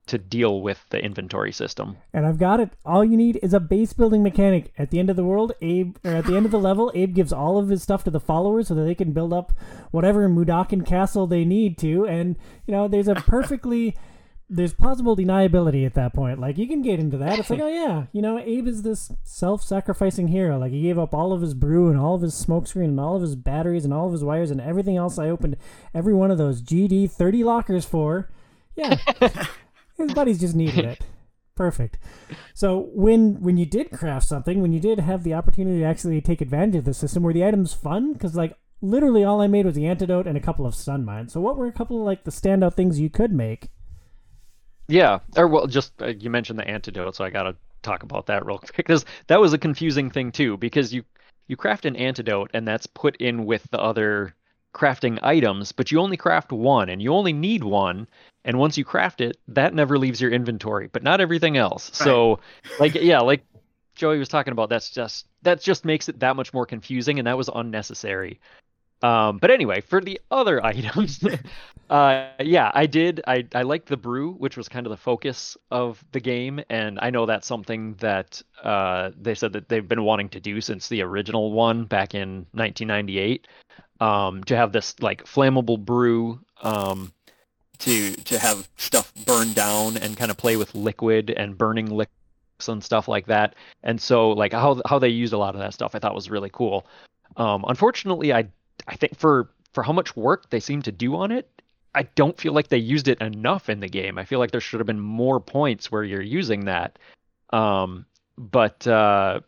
to 0.06 0.18
deal 0.18 0.60
with 0.60 0.84
the 0.90 1.02
inventory 1.02 1.50
system. 1.50 1.96
and 2.12 2.26
I've 2.26 2.38
got 2.38 2.60
it. 2.60 2.70
All 2.84 3.02
you 3.02 3.16
need 3.16 3.38
is 3.42 3.54
a 3.54 3.60
base 3.60 3.94
building 3.94 4.22
mechanic. 4.22 4.70
At 4.76 4.90
the 4.90 4.98
end 4.98 5.08
of 5.08 5.16
the 5.16 5.24
world, 5.24 5.52
Abe, 5.62 5.96
or 6.04 6.10
at 6.10 6.26
the 6.26 6.36
end 6.36 6.44
of 6.44 6.52
the 6.52 6.58
level, 6.58 6.92
Abe 6.94 7.14
gives 7.14 7.32
all 7.32 7.56
of 7.56 7.70
his 7.70 7.82
stuff 7.82 8.04
to 8.04 8.10
the 8.10 8.20
followers 8.20 8.68
so 8.68 8.74
that 8.74 8.82
they 8.82 8.94
can 8.94 9.12
build 9.12 9.32
up 9.32 9.52
whatever 9.92 10.28
Mudokon 10.28 10.84
castle 10.84 11.26
they 11.26 11.46
need 11.46 11.78
to. 11.78 12.04
And 12.06 12.36
you 12.66 12.72
know, 12.72 12.86
there's 12.86 13.08
a 13.08 13.14
perfectly 13.14 13.96
there's 14.50 14.74
plausible 14.74 15.16
deniability 15.16 15.86
at 15.86 15.94
that 15.94 16.12
point. 16.12 16.38
Like 16.38 16.58
you 16.58 16.66
can 16.66 16.82
get 16.82 17.00
into 17.00 17.16
that. 17.18 17.38
It's 17.38 17.50
like, 17.50 17.60
oh 17.60 17.68
yeah, 17.68 18.06
you 18.12 18.20
know, 18.20 18.38
Abe 18.38 18.68
is 18.68 18.82
this 18.82 19.10
self-sacrificing 19.22 20.28
hero. 20.28 20.58
Like 20.58 20.72
he 20.72 20.82
gave 20.82 20.98
up 20.98 21.14
all 21.14 21.32
of 21.32 21.40
his 21.40 21.54
brew 21.54 21.88
and 21.88 21.98
all 21.98 22.14
of 22.14 22.22
his 22.22 22.34
smokescreen 22.34 22.84
and 22.84 23.00
all 23.00 23.16
of 23.16 23.22
his 23.22 23.36
batteries 23.36 23.84
and 23.84 23.94
all 23.94 24.06
of 24.06 24.12
his 24.12 24.24
wires 24.24 24.50
and 24.50 24.60
everything 24.60 24.96
else 24.96 25.18
I 25.18 25.28
opened 25.28 25.56
every 25.94 26.14
one 26.14 26.30
of 26.30 26.38
those 26.38 26.62
GD 26.62 27.10
30 27.10 27.44
lockers 27.44 27.84
for. 27.84 28.30
Yeah. 28.76 28.96
his 29.96 30.12
buddies 30.14 30.40
just 30.40 30.54
needed 30.54 30.84
it. 30.84 31.00
Perfect. 31.54 31.98
So 32.52 32.90
when 32.92 33.40
when 33.40 33.56
you 33.56 33.64
did 33.64 33.92
craft 33.92 34.26
something, 34.26 34.60
when 34.60 34.72
you 34.72 34.80
did 34.80 34.98
have 34.98 35.22
the 35.22 35.34
opportunity 35.34 35.78
to 35.80 35.84
actually 35.84 36.20
take 36.20 36.40
advantage 36.40 36.76
of 36.76 36.84
the 36.84 36.94
system, 36.94 37.22
were 37.22 37.32
the 37.32 37.46
items 37.46 37.72
fun? 37.72 38.12
Because 38.12 38.34
like 38.34 38.56
literally 38.82 39.24
all 39.24 39.40
I 39.40 39.46
made 39.46 39.64
was 39.64 39.76
the 39.76 39.86
antidote 39.86 40.26
and 40.26 40.36
a 40.36 40.40
couple 40.40 40.66
of 40.66 40.74
sun 40.74 41.04
mines. 41.04 41.32
So 41.32 41.40
what 41.40 41.56
were 41.56 41.66
a 41.66 41.72
couple 41.72 42.00
of 42.00 42.06
like 42.06 42.24
the 42.24 42.32
standout 42.32 42.74
things 42.74 43.00
you 43.00 43.08
could 43.08 43.32
make? 43.32 43.68
Yeah, 44.88 45.20
or 45.36 45.48
well, 45.48 45.66
just 45.66 45.92
uh, 46.02 46.08
you 46.08 46.30
mentioned 46.30 46.58
the 46.58 46.68
antidote, 46.68 47.16
so 47.16 47.24
I 47.24 47.30
gotta 47.30 47.56
talk 47.82 48.02
about 48.02 48.26
that 48.26 48.44
real 48.44 48.58
quick 48.74 48.76
because 48.76 49.04
that 49.28 49.40
was 49.40 49.52
a 49.52 49.58
confusing 49.58 50.10
thing 50.10 50.32
too. 50.32 50.56
Because 50.56 50.92
you 50.92 51.04
you 51.48 51.56
craft 51.56 51.84
an 51.84 51.96
antidote 51.96 52.50
and 52.54 52.66
that's 52.66 52.86
put 52.86 53.16
in 53.16 53.44
with 53.46 53.66
the 53.70 53.80
other 53.80 54.34
crafting 54.74 55.18
items, 55.22 55.72
but 55.72 55.90
you 55.92 56.00
only 56.00 56.16
craft 56.16 56.52
one 56.52 56.88
and 56.88 57.00
you 57.00 57.12
only 57.14 57.32
need 57.32 57.62
one. 57.64 58.08
And 58.44 58.58
once 58.58 58.76
you 58.76 58.84
craft 58.84 59.20
it, 59.20 59.38
that 59.48 59.72
never 59.74 59.96
leaves 59.98 60.20
your 60.20 60.30
inventory, 60.30 60.88
but 60.92 61.02
not 61.02 61.20
everything 61.20 61.56
else. 61.56 61.90
So, 61.94 62.40
like, 62.80 62.94
yeah, 62.94 63.20
like 63.20 63.44
Joey 63.94 64.18
was 64.18 64.28
talking 64.28 64.52
about, 64.52 64.68
that's 64.68 64.90
just 64.90 65.26
that 65.42 65.60
just 65.62 65.84
makes 65.84 66.08
it 66.08 66.20
that 66.20 66.36
much 66.36 66.52
more 66.52 66.66
confusing, 66.66 67.18
and 67.18 67.26
that 67.26 67.38
was 67.38 67.48
unnecessary. 67.54 68.40
Um, 69.04 69.36
but 69.36 69.50
anyway, 69.50 69.82
for 69.82 70.00
the 70.00 70.18
other 70.30 70.64
items, 70.72 71.22
uh, 71.90 72.28
yeah, 72.40 72.70
I 72.74 72.86
did. 72.86 73.20
I 73.26 73.46
I 73.54 73.60
liked 73.60 73.88
the 73.88 73.98
brew, 73.98 74.32
which 74.32 74.56
was 74.56 74.66
kind 74.66 74.86
of 74.86 74.90
the 74.90 74.96
focus 74.96 75.58
of 75.70 76.02
the 76.12 76.20
game, 76.20 76.60
and 76.70 76.98
I 77.02 77.10
know 77.10 77.26
that's 77.26 77.46
something 77.46 77.94
that 77.96 78.40
uh, 78.62 79.10
they 79.20 79.34
said 79.34 79.52
that 79.52 79.68
they've 79.68 79.86
been 79.86 80.04
wanting 80.04 80.30
to 80.30 80.40
do 80.40 80.62
since 80.62 80.88
the 80.88 81.02
original 81.02 81.52
one 81.52 81.84
back 81.84 82.14
in 82.14 82.46
1998. 82.52 83.46
Um, 84.00 84.42
to 84.44 84.56
have 84.56 84.72
this 84.72 84.98
like 85.00 85.24
flammable 85.24 85.78
brew, 85.78 86.40
um, 86.62 87.12
to 87.80 88.12
to 88.12 88.38
have 88.38 88.66
stuff 88.76 89.12
burn 89.26 89.52
down 89.52 89.98
and 89.98 90.16
kind 90.16 90.30
of 90.30 90.38
play 90.38 90.56
with 90.56 90.74
liquid 90.74 91.30
and 91.30 91.58
burning 91.58 91.90
liquids 91.90 92.68
and 92.68 92.82
stuff 92.82 93.06
like 93.06 93.26
that. 93.26 93.54
And 93.82 94.00
so 94.00 94.30
like 94.30 94.52
how 94.52 94.80
how 94.86 94.98
they 94.98 95.08
used 95.10 95.34
a 95.34 95.38
lot 95.38 95.54
of 95.54 95.60
that 95.60 95.74
stuff, 95.74 95.94
I 95.94 95.98
thought 95.98 96.14
was 96.14 96.30
really 96.30 96.50
cool. 96.50 96.86
Um, 97.36 97.64
unfortunately, 97.68 98.32
I 98.32 98.48
I 98.88 98.96
think 98.96 99.16
for 99.16 99.50
for 99.72 99.82
how 99.82 99.92
much 99.92 100.16
work 100.16 100.50
they 100.50 100.60
seem 100.60 100.82
to 100.82 100.92
do 100.92 101.16
on 101.16 101.32
it, 101.32 101.48
I 101.94 102.04
don't 102.14 102.38
feel 102.38 102.52
like 102.52 102.68
they 102.68 102.78
used 102.78 103.08
it 103.08 103.20
enough 103.20 103.68
in 103.68 103.80
the 103.80 103.88
game. 103.88 104.18
I 104.18 104.24
feel 104.24 104.38
like 104.38 104.50
there 104.50 104.60
should 104.60 104.80
have 104.80 104.86
been 104.86 105.00
more 105.00 105.40
points 105.40 105.90
where 105.90 106.02
you're 106.02 106.22
using 106.22 106.64
that. 106.66 106.98
Um, 107.50 108.06
but 108.36 108.86
uh, 108.86 109.40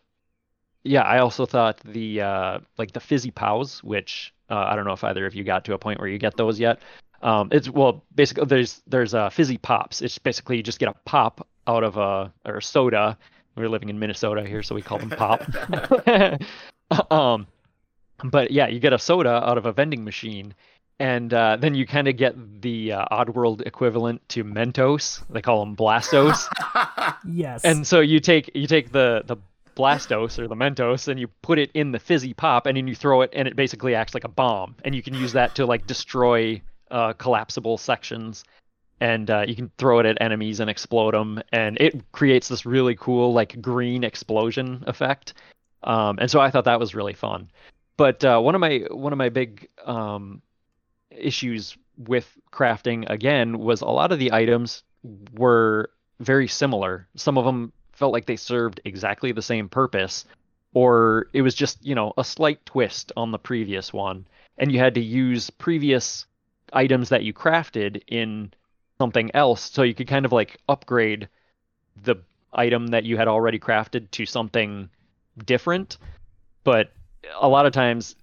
yeah, 0.84 1.03
I 1.03 1.18
also 1.18 1.47
thought 1.47 1.80
the 1.84 2.20
uh, 2.20 2.59
like 2.78 2.93
the 2.93 3.01
fizzy 3.01 3.30
pows, 3.30 3.82
which 3.82 4.32
uh, 4.49 4.55
I 4.55 4.76
don't 4.76 4.84
know 4.84 4.93
if 4.93 5.03
either 5.05 5.26
of 5.26 5.34
you 5.34 5.45
got 5.45 5.64
to 5.66 5.74
a 5.74 5.78
point 5.78 5.99
where 5.99 6.09
you 6.09 6.18
get 6.18 6.37
those 6.37 6.61
yet. 6.61 6.80
Um, 7.22 7.49
it's 7.51 7.68
well, 7.68 8.05
basically 8.14 8.45
there's 8.47 8.82
there's 8.87 9.14
uh, 9.14 9.30
fizzy 9.30 9.59
pops. 9.59 10.03
It's 10.03 10.18
basically 10.18 10.59
you 10.59 10.62
just 10.62 10.78
get 10.78 10.89
a 10.89 10.95
pop 11.05 11.47
out 11.66 11.82
of 11.82 11.97
a 11.97 12.32
or 12.45 12.61
soda. 12.61 13.18
We're 13.57 13.68
living 13.68 13.89
in 13.89 13.99
Minnesota 13.99 14.47
here, 14.47 14.62
so 14.62 14.74
we 14.74 14.82
call 14.82 14.99
them 14.99 15.11
pop. 15.11 15.43
um, 17.11 17.47
but 18.25 18.51
yeah, 18.51 18.69
you 18.69 18.81
get 18.81 18.93
a 18.93 18.99
soda 18.99 19.45
out 19.45 19.59
of 19.59 19.67
a 19.67 19.73
vending 19.73 20.05
machine, 20.05 20.55
and 20.99 21.33
uh, 21.33 21.57
then 21.57 21.75
you 21.75 21.87
kind 21.87 22.09
of 22.09 22.17
get 22.17 22.62
the 22.62 22.93
uh, 22.93 23.05
Oddworld 23.12 23.67
equivalent 23.67 24.27
to 24.31 24.45
Mentos. 24.45 25.23
They 25.29 25.43
call 25.43 25.64
them 25.64 25.77
Blastos. 25.77 26.47
Yes. 27.29 27.64
and 27.64 27.87
so 27.87 28.01
you 28.01 28.21
take 28.21 28.51
you 28.55 28.67
take 28.67 28.93
the 28.93 29.23
the 29.27 29.37
Blastos 29.77 30.39
or 30.39 30.49
the 30.49 30.55
Mentos 30.55 31.07
and 31.09 31.21
you 31.21 31.29
put 31.43 31.59
it 31.59 31.71
in 31.75 31.93
the 31.93 31.99
fizzy 31.99 32.35
pop, 32.35 32.67
and 32.67 32.77
then 32.77 32.89
you 32.89 32.95
throw 32.95 33.23
it, 33.23 33.31
and 33.33 33.47
it 33.47 33.57
basically 33.57 33.95
acts 33.95 34.14
like 34.14 34.25
a 34.25 34.29
bomb, 34.29 34.75
and 34.85 34.95
you 34.95 35.03
can 35.03 35.14
use 35.14 35.33
that 35.33 35.55
to 35.57 35.67
like 35.67 35.87
destroy 35.87 36.61
uh, 36.91 37.12
collapsible 37.14 37.79
sections. 37.79 38.45
And 38.99 39.31
uh, 39.31 39.45
you 39.47 39.55
can 39.55 39.71
throw 39.77 39.99
it 39.99 40.07
at 40.07 40.17
enemies 40.23 40.59
and 40.59 40.71
explode 40.71 41.12
them, 41.12 41.43
and 41.53 41.77
it 41.79 42.01
creates 42.12 42.49
this 42.49 42.64
really 42.64 42.95
cool 42.95 43.35
like 43.35 43.61
green 43.61 44.03
explosion 44.05 44.83
effect. 44.87 45.35
Um, 45.85 46.19
and 46.19 46.31
so 46.31 46.41
I 46.41 46.51
thought 46.51 46.64
that 46.64 46.81
was 46.81 46.95
really 46.95 47.12
fun. 47.12 47.51
But 47.97 48.24
uh, 48.24 48.38
one 48.40 48.55
of 48.55 48.61
my 48.61 48.84
one 48.90 49.12
of 49.12 49.18
my 49.18 49.28
big 49.28 49.68
um, 49.84 50.42
issues 51.11 51.76
with 51.97 52.30
crafting 52.53 53.09
again 53.09 53.59
was 53.59 53.80
a 53.80 53.86
lot 53.86 54.12
of 54.12 54.18
the 54.18 54.32
items 54.32 54.82
were 55.34 55.90
very 56.20 56.49
similar. 56.49 57.09
Some 57.16 57.38
of 57.38 57.44
them 57.44 57.72
felt 57.92 58.12
like 58.12 58.26
they 58.26 58.36
served 58.36 58.80
exactly 58.84 59.32
the 59.32 59.42
same 59.42 59.68
purpose, 59.68 60.26
or 60.74 61.28
it 61.32 61.42
was 61.42 61.55
just 61.55 61.84
you 61.84 61.94
know 61.94 62.12
a 62.18 62.24
slight 62.24 62.64
twist 62.66 63.12
on 63.16 63.30
the 63.30 63.38
previous 63.38 63.92
one, 63.92 64.26
and 64.59 64.70
you 64.70 64.78
had 64.78 64.94
to 64.94 65.01
use 65.03 65.49
previous 65.49 66.26
items 66.72 67.09
that 67.09 67.22
you 67.22 67.32
crafted 67.32 68.03
in 68.09 68.53
something 68.99 69.30
else 69.34 69.70
so 69.70 69.82
you 69.82 69.94
could 69.94 70.09
kind 70.09 70.24
of 70.24 70.32
like 70.32 70.59
upgrade 70.68 71.28
the 72.03 72.16
item 72.53 72.88
that 72.88 73.05
you 73.05 73.16
had 73.16 73.28
already 73.28 73.59
crafted 73.59 74.11
to 74.11 74.26
something 74.26 74.88
different 75.44 75.99
but 76.64 76.90
a 77.41 77.49
lot 77.49 77.66
of 77.66 77.72
times 77.72 78.16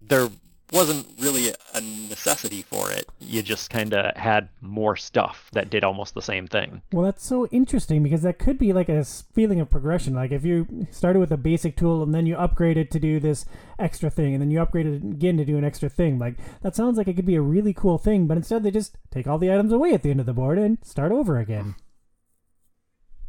there 0.00 0.28
wasn't 0.72 1.06
really 1.20 1.50
a 1.74 1.80
necessity 1.80 2.62
for 2.62 2.90
it. 2.90 3.06
You 3.20 3.42
just 3.42 3.70
kind 3.70 3.94
of 3.94 4.16
had 4.16 4.48
more 4.60 4.96
stuff 4.96 5.48
that 5.52 5.70
did 5.70 5.84
almost 5.84 6.14
the 6.14 6.22
same 6.22 6.48
thing. 6.48 6.82
Well, 6.92 7.04
that's 7.04 7.24
so 7.24 7.46
interesting 7.48 8.02
because 8.02 8.22
that 8.22 8.38
could 8.38 8.58
be 8.58 8.72
like 8.72 8.88
a 8.88 9.04
feeling 9.04 9.60
of 9.60 9.70
progression. 9.70 10.14
Like 10.14 10.32
if 10.32 10.44
you 10.44 10.86
started 10.90 11.20
with 11.20 11.30
a 11.30 11.36
basic 11.36 11.76
tool 11.76 12.02
and 12.02 12.14
then 12.14 12.26
you 12.26 12.34
upgraded 12.34 12.76
it 12.76 12.90
to 12.92 12.98
do 12.98 13.20
this 13.20 13.44
extra 13.78 14.10
thing, 14.10 14.34
and 14.34 14.42
then 14.42 14.50
you 14.50 14.60
upgrade 14.60 14.86
it 14.86 15.04
again 15.04 15.36
to 15.36 15.44
do 15.44 15.56
an 15.56 15.64
extra 15.64 15.88
thing. 15.88 16.18
Like 16.18 16.36
that 16.62 16.74
sounds 16.74 16.98
like 16.98 17.08
it 17.08 17.14
could 17.14 17.26
be 17.26 17.36
a 17.36 17.42
really 17.42 17.72
cool 17.72 17.98
thing, 17.98 18.26
but 18.26 18.36
instead 18.36 18.62
they 18.62 18.70
just 18.70 18.96
take 19.10 19.26
all 19.26 19.38
the 19.38 19.52
items 19.52 19.72
away 19.72 19.92
at 19.92 20.02
the 20.02 20.10
end 20.10 20.20
of 20.20 20.26
the 20.26 20.32
board 20.32 20.58
and 20.58 20.78
start 20.82 21.12
over 21.12 21.38
again. 21.38 21.76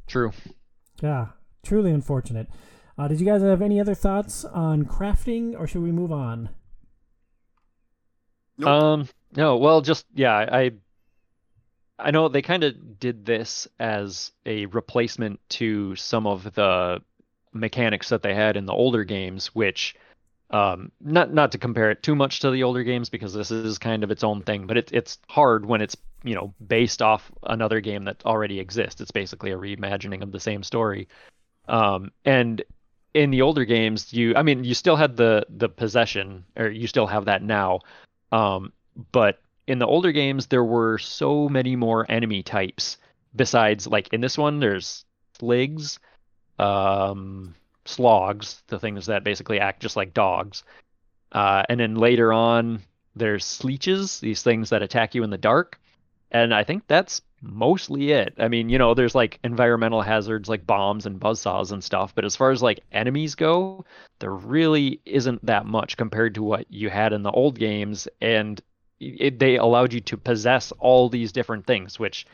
True. 0.07 0.31
Yeah, 1.01 1.27
truly 1.63 1.91
unfortunate. 1.91 2.47
Uh, 2.97 3.07
did 3.09 3.19
you 3.19 3.25
guys 3.25 3.41
have 3.41 3.61
any 3.61 3.79
other 3.79 3.93
thoughts 3.93 4.45
on 4.45 4.85
crafting, 4.85 5.57
or 5.59 5.67
should 5.67 5.83
we 5.83 5.91
move 5.91 6.11
on? 6.11 6.49
Nope. 8.57 8.69
Um, 8.69 9.09
no, 9.35 9.57
well, 9.57 9.81
just 9.81 10.05
yeah, 10.13 10.33
I 10.33 10.71
I 11.99 12.11
know 12.11 12.29
they 12.29 12.41
kind 12.41 12.63
of 12.63 12.99
did 12.99 13.25
this 13.25 13.67
as 13.79 14.31
a 14.45 14.65
replacement 14.67 15.39
to 15.49 15.95
some 15.95 16.25
of 16.25 16.53
the 16.53 17.01
mechanics 17.53 18.09
that 18.09 18.21
they 18.21 18.33
had 18.33 18.57
in 18.57 18.65
the 18.65 18.73
older 18.73 19.03
games, 19.03 19.47
which 19.47 19.95
um 20.51 20.91
not 21.01 21.33
not 21.33 21.51
to 21.51 21.57
compare 21.57 21.89
it 21.89 22.03
too 22.03 22.15
much 22.15 22.39
to 22.39 22.51
the 22.51 22.63
older 22.63 22.83
games 22.83 23.09
because 23.09 23.33
this 23.33 23.49
is 23.49 23.77
kind 23.79 24.03
of 24.03 24.11
its 24.11 24.23
own 24.23 24.41
thing, 24.43 24.67
but 24.67 24.77
it, 24.77 24.91
it's 24.93 25.17
hard 25.27 25.65
when 25.65 25.81
it's, 25.81 25.97
you 26.23 26.35
know, 26.35 26.53
based 26.65 27.01
off 27.01 27.31
another 27.43 27.81
game 27.81 28.05
that 28.05 28.25
already 28.25 28.59
exists. 28.59 29.01
It's 29.01 29.11
basically 29.11 29.51
a 29.51 29.57
reimagining 29.57 30.21
of 30.21 30.31
the 30.31 30.39
same 30.39 30.63
story. 30.63 31.07
Um, 31.67 32.11
and 32.25 32.63
in 33.15 33.31
the 33.31 33.41
older 33.41 33.65
games, 33.65 34.13
you 34.13 34.35
I 34.35 34.43
mean, 34.43 34.63
you 34.63 34.75
still 34.75 34.97
had 34.97 35.15
the 35.15 35.45
the 35.49 35.69
possession 35.69 36.43
or 36.55 36.67
you 36.67 36.85
still 36.85 37.07
have 37.07 37.25
that 37.25 37.41
now. 37.41 37.79
Um, 38.31 38.73
but 39.11 39.39
in 39.67 39.79
the 39.79 39.87
older 39.87 40.11
games, 40.11 40.47
there 40.47 40.63
were 40.63 40.97
so 40.99 41.49
many 41.49 41.75
more 41.75 42.05
enemy 42.09 42.43
types. 42.43 42.97
Besides, 43.35 43.87
like 43.87 44.13
in 44.13 44.21
this 44.21 44.37
one, 44.37 44.59
there's 44.59 45.05
sligs, 45.39 45.99
um, 46.59 47.55
slogs, 47.85 48.61
the 48.67 48.79
things 48.79 49.07
that 49.07 49.23
basically 49.23 49.59
act 49.59 49.81
just 49.81 49.95
like 49.95 50.13
dogs. 50.13 50.63
Uh, 51.31 51.63
and 51.69 51.79
then 51.79 51.95
later 51.95 52.31
on, 52.31 52.81
there's 53.15 53.45
sleeches, 53.45 54.19
these 54.19 54.43
things 54.43 54.69
that 54.69 54.83
attack 54.83 55.15
you 55.15 55.23
in 55.23 55.29
the 55.29 55.37
dark. 55.37 55.79
And 56.31 56.53
I 56.53 56.63
think 56.63 56.83
that's 56.87 57.21
mostly 57.45 58.11
it. 58.11 58.33
I 58.37 58.47
mean, 58.47 58.69
you 58.69 58.77
know, 58.77 58.93
there's 58.93 59.15
like 59.15 59.39
environmental 59.43 60.01
hazards 60.01 60.49
like 60.49 60.65
bombs 60.65 61.05
and 61.05 61.19
buzzsaws 61.19 61.71
and 61.71 61.83
stuff, 61.83 62.13
but 62.15 62.25
as 62.25 62.35
far 62.35 62.51
as 62.51 62.61
like 62.61 62.81
enemies 62.91 63.35
go, 63.35 63.85
there 64.19 64.33
really 64.33 64.99
isn't 65.05 65.45
that 65.45 65.65
much 65.65 65.97
compared 65.97 66.35
to 66.35 66.43
what 66.43 66.65
you 66.69 66.89
had 66.89 67.13
in 67.13 67.23
the 67.23 67.31
old 67.31 67.57
games. 67.59 68.07
And 68.21 68.61
it, 68.99 69.39
they 69.39 69.57
allowed 69.57 69.93
you 69.93 70.01
to 70.01 70.17
possess 70.17 70.71
all 70.79 71.09
these 71.09 71.31
different 71.31 71.65
things, 71.65 71.99
which 71.99 72.25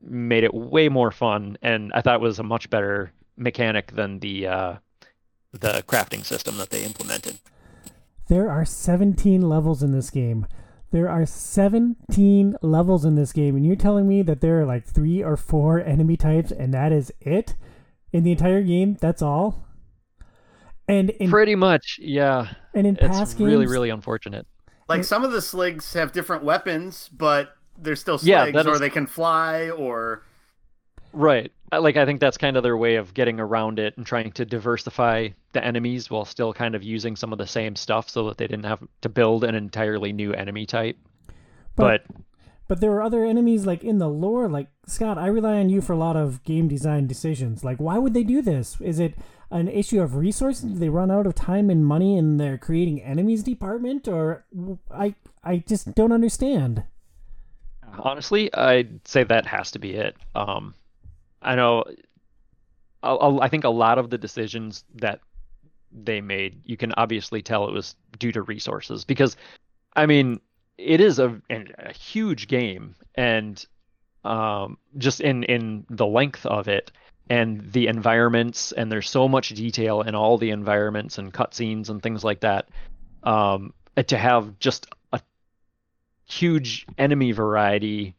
made 0.00 0.44
it 0.44 0.54
way 0.54 0.88
more 0.88 1.10
fun. 1.10 1.58
And 1.62 1.92
I 1.94 2.00
thought 2.00 2.16
it 2.16 2.20
was 2.20 2.38
a 2.38 2.44
much 2.44 2.70
better 2.70 3.12
mechanic 3.36 3.92
than 3.92 4.18
the 4.20 4.46
uh, 4.46 4.76
the 5.52 5.82
crafting 5.86 6.24
system 6.24 6.56
that 6.58 6.70
they 6.70 6.84
implemented. 6.84 7.38
There 8.28 8.50
are 8.50 8.64
17 8.64 9.42
levels 9.42 9.82
in 9.82 9.92
this 9.92 10.10
game. 10.10 10.46
There 10.92 11.08
are 11.08 11.24
17 11.26 12.56
levels 12.62 13.04
in 13.04 13.14
this 13.16 13.32
game, 13.32 13.56
and 13.56 13.66
you're 13.66 13.76
telling 13.76 14.06
me 14.06 14.22
that 14.22 14.40
there 14.42 14.60
are 14.60 14.66
like 14.66 14.84
three 14.84 15.22
or 15.22 15.36
four 15.36 15.80
enemy 15.80 16.16
types, 16.16 16.52
and 16.52 16.72
that 16.74 16.92
is 16.92 17.10
it 17.20 17.56
in 18.12 18.24
the 18.24 18.32
entire 18.32 18.62
game? 18.62 18.96
That's 19.00 19.22
all. 19.22 19.66
And 20.88 21.10
in 21.10 21.30
Pretty 21.30 21.54
much, 21.54 21.98
yeah. 22.02 22.48
and 22.74 22.86
in 22.86 22.96
past 22.96 23.22
It's 23.22 23.34
games, 23.34 23.48
really, 23.50 23.66
really 23.66 23.88
unfortunate. 23.90 24.46
like 24.88 25.04
some 25.04 25.24
of 25.24 25.32
the 25.32 25.40
sligs 25.40 25.94
have 25.94 26.12
different 26.12 26.44
weapons, 26.44 27.08
but 27.08 27.56
they're 27.78 27.96
still 27.96 28.18
Yeah, 28.22 28.42
sligs, 28.44 28.54
that 28.56 28.66
or 28.66 28.74
is- 28.74 28.80
they 28.80 28.90
can 28.90 29.06
fly, 29.06 29.70
or 29.70 30.24
Right. 31.12 31.52
Like 31.70 31.96
I 31.96 32.04
think 32.04 32.20
that's 32.20 32.36
kind 32.38 32.56
of 32.56 32.62
their 32.62 32.76
way 32.76 32.96
of 32.96 33.14
getting 33.14 33.40
around 33.40 33.78
it 33.78 33.96
and 33.96 34.04
trying 34.06 34.32
to 34.32 34.44
diversify 34.44 35.28
the 35.52 35.64
enemies 35.64 36.10
while 36.10 36.24
still 36.24 36.52
kind 36.52 36.74
of 36.74 36.82
using 36.82 37.16
some 37.16 37.32
of 37.32 37.38
the 37.38 37.46
same 37.46 37.76
stuff 37.76 38.08
so 38.10 38.28
that 38.28 38.38
they 38.38 38.46
didn't 38.46 38.64
have 38.66 38.82
to 39.02 39.08
build 39.08 39.44
an 39.44 39.54
entirely 39.54 40.12
new 40.12 40.32
enemy 40.32 40.66
type. 40.66 40.96
But- 41.76 42.04
But, 42.06 42.16
But 42.68 42.80
there 42.80 42.90
were 42.90 43.02
other 43.02 43.24
enemies 43.24 43.66
like 43.66 43.82
in 43.84 43.98
the 43.98 44.08
lore. 44.08 44.48
Like 44.48 44.68
Scott, 44.86 45.18
I 45.18 45.26
rely 45.26 45.58
on 45.58 45.68
you 45.68 45.80
for 45.82 45.92
a 45.92 45.98
lot 45.98 46.16
of 46.16 46.42
game 46.44 46.68
design 46.68 47.06
decisions. 47.06 47.62
Like, 47.64 47.78
why 47.78 47.98
would 47.98 48.14
they 48.14 48.22
do 48.24 48.40
this? 48.40 48.80
Is 48.80 48.98
it 48.98 49.14
an 49.50 49.68
issue 49.68 50.00
of 50.00 50.16
resources? 50.16 50.72
Do 50.72 50.78
they 50.78 50.88
run 50.88 51.10
out 51.10 51.26
of 51.26 51.34
time 51.34 51.68
and 51.68 51.84
money 51.84 52.16
in 52.16 52.38
their 52.38 52.56
creating 52.56 53.02
enemies 53.02 53.42
department, 53.42 54.08
or 54.08 54.44
I 54.90 55.14
I 55.44 55.58
just 55.58 55.94
don't 55.94 56.12
understand. 56.12 56.84
honestly, 57.98 58.52
I'd 58.54 59.06
say 59.06 59.24
that 59.24 59.44
has 59.46 59.70
to 59.72 59.78
be 59.78 59.92
it. 59.94 60.16
Um, 60.34 60.74
I 61.42 61.54
know. 61.54 61.84
I 63.02 63.48
think 63.48 63.64
a 63.64 63.68
lot 63.68 63.98
of 63.98 64.10
the 64.10 64.18
decisions 64.18 64.84
that 64.94 65.20
they 65.90 66.20
made, 66.20 66.62
you 66.64 66.76
can 66.76 66.92
obviously 66.96 67.42
tell 67.42 67.68
it 67.68 67.72
was 67.72 67.96
due 68.18 68.30
to 68.32 68.42
resources 68.42 69.04
because, 69.04 69.36
I 69.96 70.06
mean, 70.06 70.40
it 70.78 71.00
is 71.00 71.18
a, 71.18 71.40
a 71.50 71.92
huge 71.92 72.46
game 72.46 72.94
and 73.16 73.64
um, 74.24 74.78
just 74.98 75.20
in 75.20 75.42
in 75.44 75.84
the 75.90 76.06
length 76.06 76.46
of 76.46 76.68
it 76.68 76.92
and 77.28 77.72
the 77.72 77.88
environments 77.88 78.72
and 78.72 78.90
there's 78.90 79.10
so 79.10 79.28
much 79.28 79.50
detail 79.50 80.02
in 80.02 80.14
all 80.14 80.38
the 80.38 80.50
environments 80.50 81.18
and 81.18 81.32
cutscenes 81.34 81.88
and 81.88 82.02
things 82.02 82.22
like 82.22 82.40
that. 82.40 82.68
Um, 83.24 83.74
to 84.06 84.16
have 84.16 84.58
just 84.58 84.86
a 85.12 85.20
huge 86.24 86.86
enemy 86.98 87.32
variety 87.32 88.14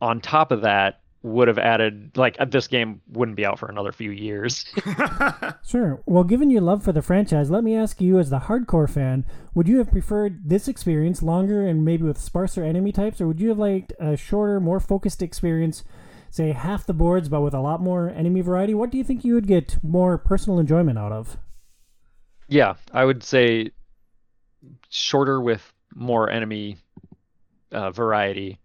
on 0.00 0.20
top 0.20 0.50
of 0.50 0.62
that 0.62 1.00
would 1.28 1.48
have 1.48 1.58
added 1.58 2.16
like 2.16 2.36
uh, 2.38 2.44
this 2.44 2.66
game 2.66 3.00
wouldn't 3.08 3.36
be 3.36 3.46
out 3.46 3.58
for 3.58 3.68
another 3.68 3.92
few 3.92 4.10
years. 4.10 4.64
Sure. 5.66 6.02
Well, 6.06 6.24
given 6.24 6.48
your 6.48 6.62
love 6.62 6.82
for 6.82 6.92
the 6.92 7.02
franchise, 7.02 7.50
let 7.50 7.62
me 7.62 7.76
ask 7.76 8.00
you, 8.00 8.18
as 8.18 8.30
the 8.30 8.38
hardcore 8.38 8.88
fan, 8.88 9.26
would 9.52 9.68
you 9.68 9.76
have 9.78 9.90
preferred 9.90 10.48
this 10.48 10.66
experience 10.66 11.22
longer 11.22 11.66
and 11.66 11.84
maybe 11.84 12.04
with 12.04 12.16
sparser 12.16 12.64
enemy 12.64 12.90
types, 12.90 13.20
or 13.20 13.26
would 13.26 13.38
you 13.38 13.50
have 13.50 13.58
liked 13.58 13.92
a 14.00 14.16
shorter, 14.16 14.60
more 14.60 14.80
focused 14.80 15.20
experience, 15.20 15.84
say 16.30 16.52
half 16.52 16.86
the 16.86 16.94
boards 16.94 17.28
but 17.28 17.42
with 17.42 17.52
a 17.52 17.60
lot 17.60 17.82
more 17.82 18.08
enemy 18.08 18.40
variety? 18.40 18.72
What 18.72 18.90
do 18.90 18.96
you 18.96 19.04
think 19.04 19.26
you 19.26 19.34
would 19.34 19.46
get 19.46 19.76
more 19.82 20.16
personal 20.16 20.58
enjoyment 20.58 20.98
out 20.98 21.12
of? 21.12 21.36
yeah, 22.48 22.74
I 22.92 23.04
would 23.04 23.22
say 23.22 23.70
shorter 24.88 25.40
with 25.40 25.72
more 25.94 26.30
enemy 26.30 26.78
uh, 27.70 27.90
variety, 27.90 28.58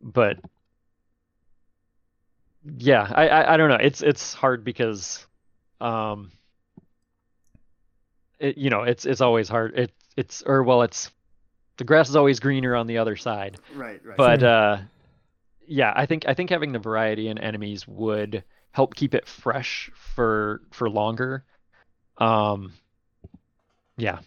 but 0.00 0.38
yeah, 2.64 3.10
I, 3.14 3.28
I 3.28 3.54
I 3.54 3.56
don't 3.56 3.68
know. 3.70 3.78
It's 3.80 4.02
it's 4.02 4.34
hard 4.34 4.64
because 4.64 5.26
um 5.80 6.32
it 8.38 8.58
you 8.58 8.70
know, 8.70 8.82
it's 8.82 9.06
it's 9.06 9.20
always 9.20 9.48
hard. 9.48 9.78
It 9.78 9.92
it's 10.16 10.42
or 10.42 10.62
well, 10.62 10.82
it's 10.82 11.10
the 11.76 11.84
grass 11.84 12.08
is 12.08 12.16
always 12.16 12.40
greener 12.40 12.74
on 12.76 12.86
the 12.86 12.98
other 12.98 13.16
side. 13.16 13.58
right, 13.74 14.00
right. 14.04 14.16
but 14.16 14.42
uh 14.42 14.78
yeah 15.70 15.92
i 15.94 16.04
think 16.04 16.24
i 16.26 16.34
think 16.34 16.50
having 16.50 16.72
the 16.72 16.78
variety 16.78 17.28
in 17.28 17.38
enemies 17.38 17.86
would 17.86 18.42
help 18.72 18.94
keep 18.94 19.14
it 19.14 19.26
fresh 19.26 19.88
for 19.94 20.60
for 20.72 20.90
longer 20.90 21.44
um 22.18 22.72
yeah 23.96 24.18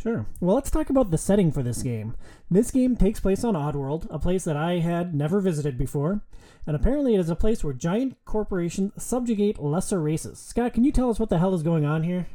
Sure. 0.00 0.26
Well, 0.40 0.54
let's 0.54 0.70
talk 0.70 0.90
about 0.90 1.10
the 1.10 1.18
setting 1.18 1.50
for 1.50 1.62
this 1.62 1.82
game. 1.82 2.16
This 2.50 2.70
game 2.70 2.96
takes 2.96 3.18
place 3.18 3.42
on 3.42 3.54
Oddworld, 3.54 4.06
a 4.10 4.18
place 4.18 4.44
that 4.44 4.56
I 4.56 4.78
had 4.78 5.14
never 5.14 5.40
visited 5.40 5.76
before, 5.76 6.20
and 6.66 6.76
apparently 6.76 7.14
it 7.14 7.20
is 7.20 7.30
a 7.30 7.36
place 7.36 7.64
where 7.64 7.74
giant 7.74 8.16
corporations 8.24 8.92
subjugate 8.96 9.58
lesser 9.60 10.00
races. 10.00 10.38
Scott, 10.38 10.72
can 10.72 10.84
you 10.84 10.92
tell 10.92 11.10
us 11.10 11.18
what 11.18 11.30
the 11.30 11.38
hell 11.38 11.54
is 11.54 11.62
going 11.62 11.84
on 11.84 12.04
here? 12.04 12.26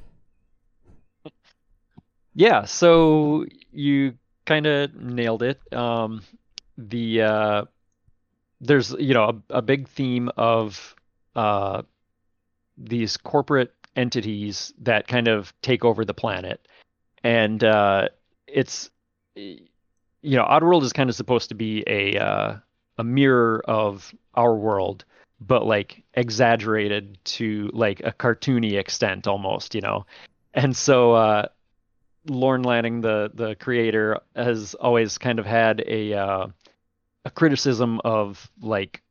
yeah 2.33 2.65
so 2.65 3.45
you 3.71 4.13
kind 4.45 4.65
of 4.65 4.93
nailed 4.95 5.43
it 5.43 5.61
um 5.73 6.21
the 6.77 7.21
uh 7.21 7.63
there's 8.61 8.91
you 8.99 9.13
know 9.13 9.41
a, 9.49 9.57
a 9.57 9.61
big 9.61 9.87
theme 9.87 10.29
of 10.37 10.95
uh 11.35 11.81
these 12.77 13.17
corporate 13.17 13.73
entities 13.95 14.73
that 14.79 15.07
kind 15.07 15.27
of 15.27 15.53
take 15.61 15.85
over 15.85 16.03
the 16.03 16.13
planet 16.13 16.67
and 17.23 17.63
uh 17.63 18.07
it's 18.47 18.89
you 19.35 19.57
know 20.23 20.45
Oddworld 20.45 20.83
is 20.83 20.93
kind 20.93 21.09
of 21.09 21.15
supposed 21.15 21.49
to 21.49 21.55
be 21.55 21.83
a 21.87 22.17
uh 22.17 22.57
a 22.97 23.03
mirror 23.03 23.63
of 23.65 24.13
our 24.35 24.55
world 24.55 25.05
but 25.41 25.65
like 25.65 26.03
exaggerated 26.13 27.17
to 27.25 27.69
like 27.73 27.99
a 28.01 28.11
cartoony 28.11 28.77
extent 28.77 29.27
almost 29.27 29.75
you 29.75 29.81
know? 29.81 30.05
And 30.53 30.75
so 30.75 31.13
uh 31.13 31.47
Lorne 32.25 32.63
Lanning, 32.63 33.01
the 33.01 33.31
the 33.33 33.55
creator, 33.55 34.19
has 34.35 34.75
always 34.75 35.17
kind 35.17 35.39
of 35.39 35.45
had 35.45 35.83
a 35.85 36.13
uh, 36.13 36.47
a 37.25 37.29
criticism 37.31 37.99
of 38.03 38.49
like 38.61 39.01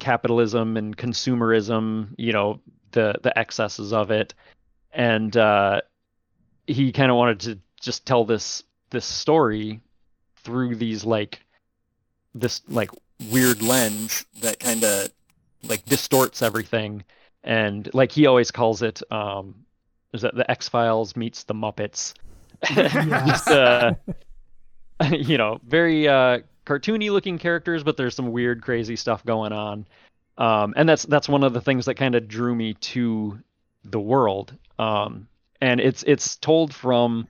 capitalism 0.00 0.76
and 0.76 0.96
consumerism, 0.96 2.08
you 2.16 2.32
know, 2.32 2.60
the 2.92 3.14
the 3.22 3.36
excesses 3.38 3.92
of 3.92 4.10
it, 4.10 4.34
and 4.92 5.36
uh, 5.36 5.82
he 6.66 6.92
kind 6.92 7.10
of 7.10 7.16
wanted 7.16 7.40
to 7.40 7.58
just 7.80 8.06
tell 8.06 8.24
this 8.24 8.62
this 8.90 9.04
story 9.04 9.80
through 10.36 10.76
these 10.76 11.04
like 11.04 11.40
this 12.34 12.62
like 12.68 12.90
weird 13.30 13.62
lens 13.62 14.24
that 14.40 14.58
kind 14.60 14.84
of 14.84 15.08
like 15.64 15.84
distorts 15.86 16.42
everything. 16.42 17.04
And 17.44 17.92
like 17.94 18.12
he 18.12 18.26
always 18.26 18.50
calls 18.50 18.82
it 18.82 19.02
um 19.12 19.64
is 20.12 20.22
that 20.22 20.34
the 20.34 20.48
x-files 20.50 21.16
meets 21.16 21.44
the 21.44 21.54
muppets. 21.54 22.14
Just 22.64 23.48
uh 23.48 23.94
you 25.10 25.38
know 25.38 25.60
very 25.66 26.06
uh 26.06 26.40
cartoony 26.64 27.10
looking 27.10 27.38
characters 27.38 27.82
but 27.82 27.96
there's 27.96 28.14
some 28.14 28.30
weird 28.30 28.62
crazy 28.62 28.96
stuff 28.96 29.24
going 29.24 29.52
on. 29.52 29.86
Um 30.38 30.74
and 30.76 30.88
that's 30.88 31.04
that's 31.04 31.28
one 31.28 31.42
of 31.42 31.52
the 31.52 31.60
things 31.60 31.86
that 31.86 31.94
kind 31.94 32.14
of 32.14 32.28
drew 32.28 32.54
me 32.54 32.74
to 32.74 33.38
the 33.84 34.00
world. 34.00 34.56
Um 34.78 35.26
and 35.62 35.80
it's 35.80 36.02
it's 36.02 36.36
told 36.36 36.74
from 36.74 37.28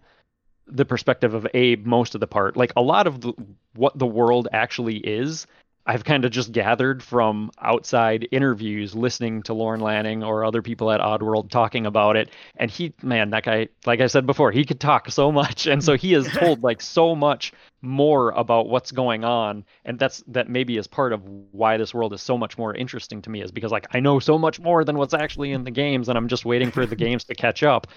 the 0.66 0.86
perspective 0.86 1.34
of 1.34 1.46
Abe 1.54 1.84
most 1.84 2.14
of 2.14 2.20
the 2.20 2.26
part. 2.26 2.56
Like 2.56 2.72
a 2.76 2.82
lot 2.82 3.06
of 3.06 3.20
the, 3.20 3.34
what 3.74 3.98
the 3.98 4.06
world 4.06 4.48
actually 4.52 4.96
is, 4.96 5.46
I've 5.84 6.04
kind 6.04 6.24
of 6.24 6.30
just 6.30 6.52
gathered 6.52 7.02
from 7.02 7.50
outside 7.60 8.28
interviews, 8.30 8.94
listening 8.94 9.42
to 9.44 9.54
Lorne 9.54 9.80
Lanning 9.80 10.22
or 10.22 10.44
other 10.44 10.62
people 10.62 10.92
at 10.92 11.00
Oddworld 11.00 11.50
talking 11.50 11.86
about 11.86 12.16
it. 12.16 12.30
And 12.56 12.70
he, 12.70 12.94
man, 13.02 13.30
that 13.30 13.44
guy, 13.44 13.68
like 13.84 14.00
I 14.00 14.06
said 14.06 14.24
before, 14.24 14.52
he 14.52 14.64
could 14.64 14.78
talk 14.78 15.10
so 15.10 15.32
much, 15.32 15.66
and 15.66 15.82
so 15.82 15.96
he 15.96 16.12
has 16.12 16.26
told 16.38 16.62
like 16.62 16.80
so 16.80 17.16
much 17.16 17.52
more 17.82 18.30
about 18.30 18.68
what's 18.68 18.92
going 18.92 19.24
on, 19.24 19.64
and 19.84 19.98
that's 19.98 20.22
that 20.28 20.48
maybe 20.48 20.76
is 20.76 20.86
part 20.86 21.12
of 21.12 21.22
why 21.50 21.76
this 21.76 21.92
world 21.92 22.12
is 22.12 22.22
so 22.22 22.38
much 22.38 22.56
more 22.56 22.74
interesting 22.74 23.20
to 23.22 23.30
me 23.30 23.42
is 23.42 23.50
because 23.50 23.72
like 23.72 23.88
I 23.92 23.98
know 23.98 24.20
so 24.20 24.38
much 24.38 24.60
more 24.60 24.84
than 24.84 24.96
what's 24.96 25.14
actually 25.14 25.50
in 25.50 25.64
the 25.64 25.72
games, 25.72 26.08
and 26.08 26.16
I'm 26.16 26.28
just 26.28 26.44
waiting 26.44 26.70
for 26.70 26.86
the 26.86 26.96
games 27.04 27.24
to 27.24 27.34
catch 27.34 27.64
up. 27.64 27.88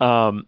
Um, 0.00 0.46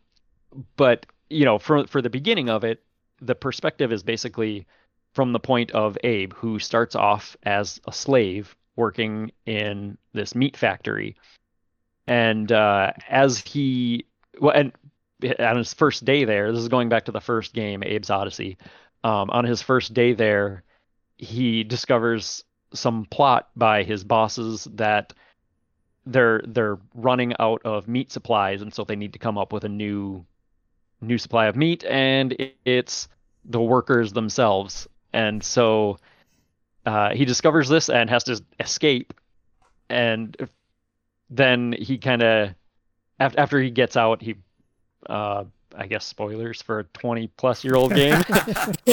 but 0.76 1.06
you 1.28 1.44
know, 1.44 1.58
for 1.58 1.86
for 1.86 2.02
the 2.02 2.10
beginning 2.10 2.48
of 2.48 2.64
it, 2.64 2.82
the 3.20 3.34
perspective 3.34 3.92
is 3.92 4.02
basically 4.02 4.66
from 5.14 5.32
the 5.32 5.40
point 5.40 5.70
of 5.72 5.98
Abe, 6.04 6.32
who 6.34 6.58
starts 6.58 6.94
off 6.94 7.36
as 7.42 7.80
a 7.86 7.92
slave 7.92 8.56
working 8.76 9.30
in 9.46 9.98
this 10.12 10.34
meat 10.34 10.56
factory, 10.56 11.16
and 12.06 12.50
uh, 12.50 12.92
as 13.08 13.38
he 13.38 14.06
well, 14.40 14.54
and 14.54 14.72
on 15.38 15.56
his 15.56 15.74
first 15.74 16.04
day 16.04 16.24
there, 16.24 16.50
this 16.52 16.60
is 16.60 16.68
going 16.68 16.88
back 16.88 17.04
to 17.04 17.12
the 17.12 17.20
first 17.20 17.54
game, 17.54 17.82
Abe's 17.82 18.10
Odyssey. 18.10 18.58
Um, 19.04 19.30
on 19.30 19.44
his 19.44 19.62
first 19.62 19.94
day 19.94 20.12
there, 20.12 20.62
he 21.16 21.64
discovers 21.64 22.44
some 22.74 23.04
plot 23.10 23.48
by 23.56 23.82
his 23.82 24.04
bosses 24.04 24.64
that 24.74 25.12
they're 26.06 26.42
they're 26.46 26.78
running 26.94 27.34
out 27.38 27.62
of 27.64 27.88
meat 27.88 28.10
supplies, 28.12 28.62
and 28.62 28.72
so 28.72 28.84
they 28.84 28.96
need 28.96 29.12
to 29.12 29.18
come 29.18 29.38
up 29.38 29.52
with 29.52 29.64
a 29.64 29.68
new 29.68 30.24
new 31.00 31.18
supply 31.18 31.46
of 31.46 31.56
meat, 31.56 31.84
and 31.84 32.36
it's 32.64 33.08
the 33.44 33.60
workers 33.60 34.12
themselves. 34.12 34.88
And 35.12 35.42
so 35.42 35.98
uh, 36.86 37.10
he 37.10 37.24
discovers 37.24 37.68
this 37.68 37.88
and 37.88 38.08
has 38.10 38.24
to 38.24 38.42
escape, 38.58 39.14
and 39.88 40.36
then 41.30 41.72
he 41.78 41.98
kind 41.98 42.22
of 42.22 42.54
after 43.20 43.40
after 43.40 43.60
he 43.60 43.70
gets 43.70 43.96
out, 43.96 44.22
he 44.22 44.36
uh, 45.08 45.44
I 45.74 45.86
guess 45.86 46.04
spoilers 46.04 46.62
for 46.62 46.80
a 46.80 46.84
20 46.84 47.28
plus 47.36 47.64
year 47.64 47.74
old 47.74 47.94
game. 47.94 48.22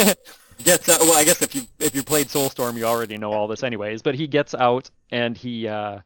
gets 0.63 0.89
out, 0.89 0.99
well, 1.01 1.17
I 1.17 1.23
guess 1.23 1.41
if 1.41 1.55
you 1.55 1.63
if 1.79 1.95
you 1.95 2.03
played 2.03 2.27
Soulstorm, 2.27 2.75
you 2.75 2.85
already 2.85 3.17
know 3.17 3.31
all 3.31 3.47
this 3.47 3.63
anyways. 3.63 4.01
But 4.01 4.15
he 4.15 4.27
gets 4.27 4.53
out 4.53 4.89
and 5.11 5.37
he 5.37 5.67
uh, 5.67 5.99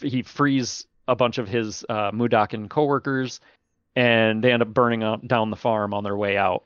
he 0.00 0.22
frees 0.22 0.86
a 1.08 1.16
bunch 1.16 1.38
of 1.38 1.48
his 1.48 1.84
uh, 1.88 2.10
Mudokon 2.10 2.68
coworkers, 2.68 3.40
and 3.94 4.42
they 4.42 4.52
end 4.52 4.62
up 4.62 4.68
burning 4.68 5.02
up, 5.02 5.26
down 5.26 5.50
the 5.50 5.56
farm 5.56 5.94
on 5.94 6.04
their 6.04 6.16
way 6.16 6.36
out. 6.36 6.64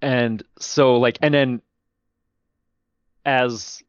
And 0.00 0.42
so, 0.58 0.96
like, 0.96 1.18
and 1.22 1.32
then 1.32 1.62
as 3.24 3.82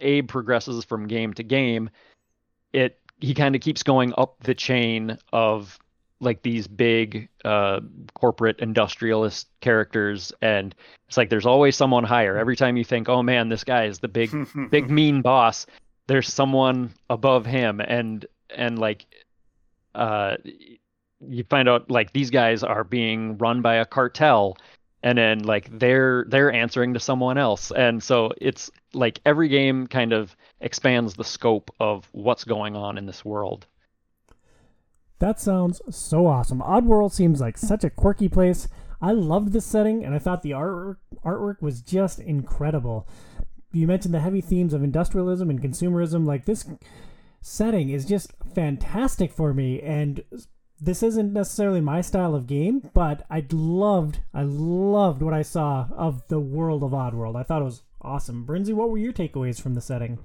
Abe 0.00 0.28
progresses 0.28 0.84
from 0.84 1.06
game 1.06 1.34
to 1.34 1.42
game, 1.42 1.90
it 2.72 2.98
he 3.20 3.34
kind 3.34 3.54
of 3.54 3.60
keeps 3.60 3.82
going 3.82 4.14
up 4.16 4.42
the 4.42 4.54
chain 4.54 5.18
of 5.32 5.78
like 6.20 6.42
these 6.42 6.66
big 6.66 7.28
uh, 7.44 7.80
corporate 8.14 8.58
industrialist 8.60 9.48
characters 9.60 10.32
and 10.42 10.74
it's 11.08 11.16
like 11.16 11.30
there's 11.30 11.46
always 11.46 11.76
someone 11.76 12.04
higher 12.04 12.36
every 12.36 12.56
time 12.56 12.76
you 12.76 12.84
think 12.84 13.08
oh 13.08 13.22
man 13.22 13.48
this 13.48 13.64
guy 13.64 13.84
is 13.84 13.98
the 14.00 14.08
big 14.08 14.30
big 14.70 14.90
mean 14.90 15.22
boss 15.22 15.66
there's 16.10 16.32
someone 16.32 16.92
above 17.08 17.46
him 17.46 17.80
and 17.80 18.26
and 18.52 18.80
like 18.80 19.06
uh 19.94 20.34
you 21.20 21.44
find 21.44 21.68
out 21.68 21.88
like 21.88 22.12
these 22.12 22.30
guys 22.30 22.64
are 22.64 22.82
being 22.82 23.38
run 23.38 23.62
by 23.62 23.76
a 23.76 23.84
cartel 23.84 24.56
and 25.04 25.16
then 25.16 25.38
like 25.44 25.78
they're 25.78 26.24
they're 26.26 26.52
answering 26.52 26.94
to 26.94 27.00
someone 27.00 27.38
else. 27.38 27.70
And 27.70 28.02
so 28.02 28.32
it's 28.40 28.72
like 28.92 29.20
every 29.24 29.48
game 29.48 29.86
kind 29.86 30.12
of 30.12 30.34
expands 30.60 31.14
the 31.14 31.22
scope 31.22 31.70
of 31.78 32.08
what's 32.10 32.42
going 32.42 32.74
on 32.74 32.98
in 32.98 33.06
this 33.06 33.24
world. 33.24 33.68
That 35.20 35.38
sounds 35.38 35.80
so 35.90 36.26
awesome. 36.26 36.60
Oddworld 36.60 37.12
seems 37.12 37.40
like 37.40 37.56
such 37.56 37.84
a 37.84 37.90
quirky 37.90 38.28
place. 38.28 38.66
I 39.00 39.12
loved 39.12 39.52
this 39.52 39.64
setting 39.64 40.04
and 40.04 40.14
i 40.14 40.18
thought 40.18 40.42
the 40.42 40.50
artwork 40.50 40.96
artwork 41.24 41.62
was 41.62 41.80
just 41.80 42.18
incredible 42.18 43.06
you 43.72 43.86
mentioned 43.86 44.14
the 44.14 44.20
heavy 44.20 44.40
themes 44.40 44.72
of 44.72 44.82
industrialism 44.82 45.50
and 45.50 45.62
consumerism 45.62 46.26
like 46.26 46.44
this 46.44 46.66
setting 47.40 47.90
is 47.90 48.04
just 48.04 48.32
fantastic 48.54 49.32
for 49.32 49.54
me 49.54 49.80
and 49.80 50.22
this 50.80 51.02
isn't 51.02 51.32
necessarily 51.32 51.80
my 51.80 52.00
style 52.00 52.34
of 52.34 52.46
game, 52.46 52.90
but 52.94 53.26
I 53.28 53.44
loved, 53.52 54.20
I 54.32 54.44
loved 54.44 55.20
what 55.22 55.34
I 55.34 55.42
saw 55.42 55.88
of 55.94 56.26
the 56.28 56.40
world 56.40 56.82
of 56.82 56.92
Oddworld. 56.92 57.36
I 57.36 57.42
thought 57.42 57.60
it 57.60 57.66
was 57.66 57.82
awesome. 58.00 58.46
Brinzy, 58.46 58.72
what 58.72 58.88
were 58.88 58.96
your 58.96 59.12
takeaways 59.12 59.60
from 59.60 59.74
the 59.74 59.82
setting? 59.82 60.18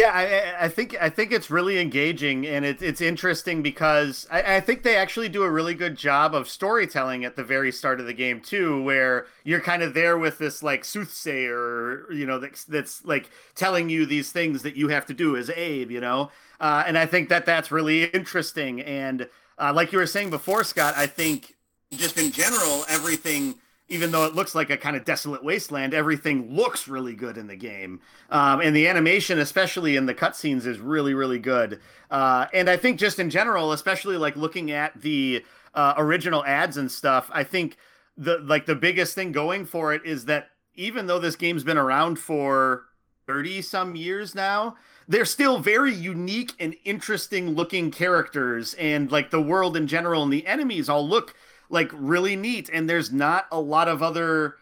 Yeah, 0.00 0.12
I, 0.14 0.64
I 0.64 0.68
think 0.70 0.96
I 0.98 1.10
think 1.10 1.30
it's 1.30 1.50
really 1.50 1.78
engaging 1.78 2.46
and 2.46 2.64
it's 2.64 2.82
it's 2.82 3.02
interesting 3.02 3.60
because 3.60 4.26
I, 4.30 4.56
I 4.56 4.60
think 4.60 4.82
they 4.82 4.96
actually 4.96 5.28
do 5.28 5.42
a 5.42 5.50
really 5.50 5.74
good 5.74 5.94
job 5.94 6.34
of 6.34 6.48
storytelling 6.48 7.22
at 7.26 7.36
the 7.36 7.44
very 7.44 7.70
start 7.70 8.00
of 8.00 8.06
the 8.06 8.14
game 8.14 8.40
too, 8.40 8.82
where 8.82 9.26
you're 9.44 9.60
kind 9.60 9.82
of 9.82 9.92
there 9.92 10.16
with 10.16 10.38
this 10.38 10.62
like 10.62 10.86
soothsayer, 10.86 12.10
you 12.10 12.24
know, 12.24 12.38
that's 12.38 12.64
that's 12.64 13.04
like 13.04 13.28
telling 13.54 13.90
you 13.90 14.06
these 14.06 14.32
things 14.32 14.62
that 14.62 14.74
you 14.74 14.88
have 14.88 15.04
to 15.04 15.12
do 15.12 15.36
as 15.36 15.50
Abe, 15.50 15.90
you 15.90 16.00
know, 16.00 16.30
uh, 16.60 16.82
and 16.86 16.96
I 16.96 17.04
think 17.04 17.28
that 17.28 17.44
that's 17.44 17.70
really 17.70 18.04
interesting 18.04 18.80
and 18.80 19.28
uh, 19.58 19.70
like 19.74 19.92
you 19.92 19.98
were 19.98 20.06
saying 20.06 20.30
before, 20.30 20.64
Scott, 20.64 20.94
I 20.96 21.06
think 21.06 21.56
just 21.92 22.16
in 22.16 22.32
general, 22.32 22.86
everything, 22.88 23.56
even 23.90 24.12
though 24.12 24.24
it 24.24 24.34
looks 24.34 24.54
like 24.54 24.70
a 24.70 24.76
kind 24.76 24.96
of 24.96 25.04
desolate 25.04 25.42
wasteland, 25.42 25.92
everything 25.92 26.54
looks 26.54 26.86
really 26.86 27.14
good 27.14 27.36
in 27.36 27.48
the 27.48 27.56
game. 27.56 28.00
Um, 28.30 28.60
and 28.60 28.74
the 28.74 28.86
animation, 28.86 29.40
especially 29.40 29.96
in 29.96 30.06
the 30.06 30.14
cutscenes, 30.14 30.64
is 30.64 30.78
really, 30.78 31.12
really 31.12 31.40
good. 31.40 31.80
Uh, 32.08 32.46
and 32.54 32.70
I 32.70 32.76
think 32.76 33.00
just 33.00 33.18
in 33.18 33.30
general, 33.30 33.72
especially 33.72 34.16
like 34.16 34.36
looking 34.36 34.70
at 34.70 34.98
the 35.00 35.44
uh, 35.74 35.94
original 35.96 36.44
ads 36.44 36.76
and 36.76 36.90
stuff, 36.90 37.28
I 37.32 37.42
think 37.42 37.76
the 38.16 38.38
like 38.38 38.66
the 38.66 38.76
biggest 38.76 39.14
thing 39.16 39.32
going 39.32 39.66
for 39.66 39.92
it 39.92 40.02
is 40.04 40.26
that 40.26 40.50
even 40.74 41.06
though 41.06 41.18
this 41.18 41.36
game's 41.36 41.64
been 41.64 41.78
around 41.78 42.18
for 42.18 42.84
30 43.26 43.60
some 43.62 43.96
years 43.96 44.36
now, 44.36 44.76
they're 45.08 45.24
still 45.24 45.58
very 45.58 45.92
unique 45.92 46.52
and 46.60 46.76
interesting 46.84 47.50
looking 47.50 47.90
characters 47.90 48.74
and 48.74 49.10
like 49.10 49.30
the 49.30 49.42
world 49.42 49.76
in 49.76 49.88
general 49.88 50.22
and 50.22 50.32
the 50.32 50.46
enemies 50.46 50.88
all 50.88 51.06
look 51.06 51.34
like 51.70 51.90
really 51.94 52.36
neat 52.36 52.68
and 52.72 52.90
there's 52.90 53.12
not 53.12 53.46
a 53.50 53.60
lot 53.60 53.88
of 53.88 54.02
other 54.02 54.56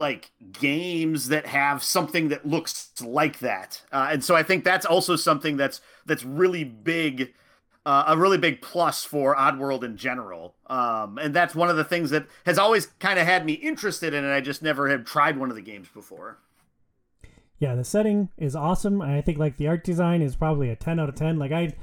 like 0.00 0.30
games 0.52 1.28
that 1.28 1.46
have 1.46 1.82
something 1.82 2.28
that 2.28 2.46
looks 2.46 2.92
like 3.02 3.40
that 3.40 3.82
uh, 3.92 4.08
and 4.10 4.24
so 4.24 4.34
i 4.34 4.42
think 4.42 4.64
that's 4.64 4.86
also 4.86 5.16
something 5.16 5.56
that's 5.56 5.80
that's 6.06 6.24
really 6.24 6.64
big 6.64 7.34
uh, 7.84 8.04
a 8.08 8.16
really 8.16 8.38
big 8.38 8.60
plus 8.60 9.04
for 9.04 9.34
oddworld 9.34 9.82
in 9.82 9.96
general 9.96 10.54
um, 10.68 11.18
and 11.18 11.34
that's 11.34 11.54
one 11.54 11.68
of 11.68 11.76
the 11.76 11.84
things 11.84 12.10
that 12.10 12.26
has 12.46 12.58
always 12.58 12.86
kind 12.98 13.18
of 13.18 13.26
had 13.26 13.44
me 13.44 13.54
interested 13.54 14.14
in 14.14 14.24
it 14.24 14.32
i 14.32 14.40
just 14.40 14.62
never 14.62 14.88
have 14.88 15.04
tried 15.04 15.36
one 15.36 15.50
of 15.50 15.56
the 15.56 15.62
games 15.62 15.88
before 15.92 16.38
yeah, 17.60 17.74
the 17.74 17.82
setting 17.82 18.28
is 18.36 18.54
awesome. 18.54 19.02
I 19.02 19.20
think 19.20 19.38
like 19.38 19.56
the 19.56 19.66
art 19.66 19.82
design 19.82 20.22
is 20.22 20.36
probably 20.36 20.70
a 20.70 20.76
10 20.76 21.00
out 21.00 21.08
of 21.08 21.16
10. 21.16 21.38
Like 21.38 21.50
I 21.50 21.74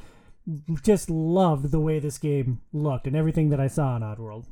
just 0.83 1.09
loved 1.09 1.71
the 1.71 1.79
way 1.79 1.99
this 1.99 2.17
game 2.17 2.61
looked 2.71 3.07
and 3.07 3.15
everything 3.15 3.49
that 3.49 3.59
I 3.59 3.67
saw 3.67 3.95
in 3.95 4.01
Oddworld. 4.01 4.45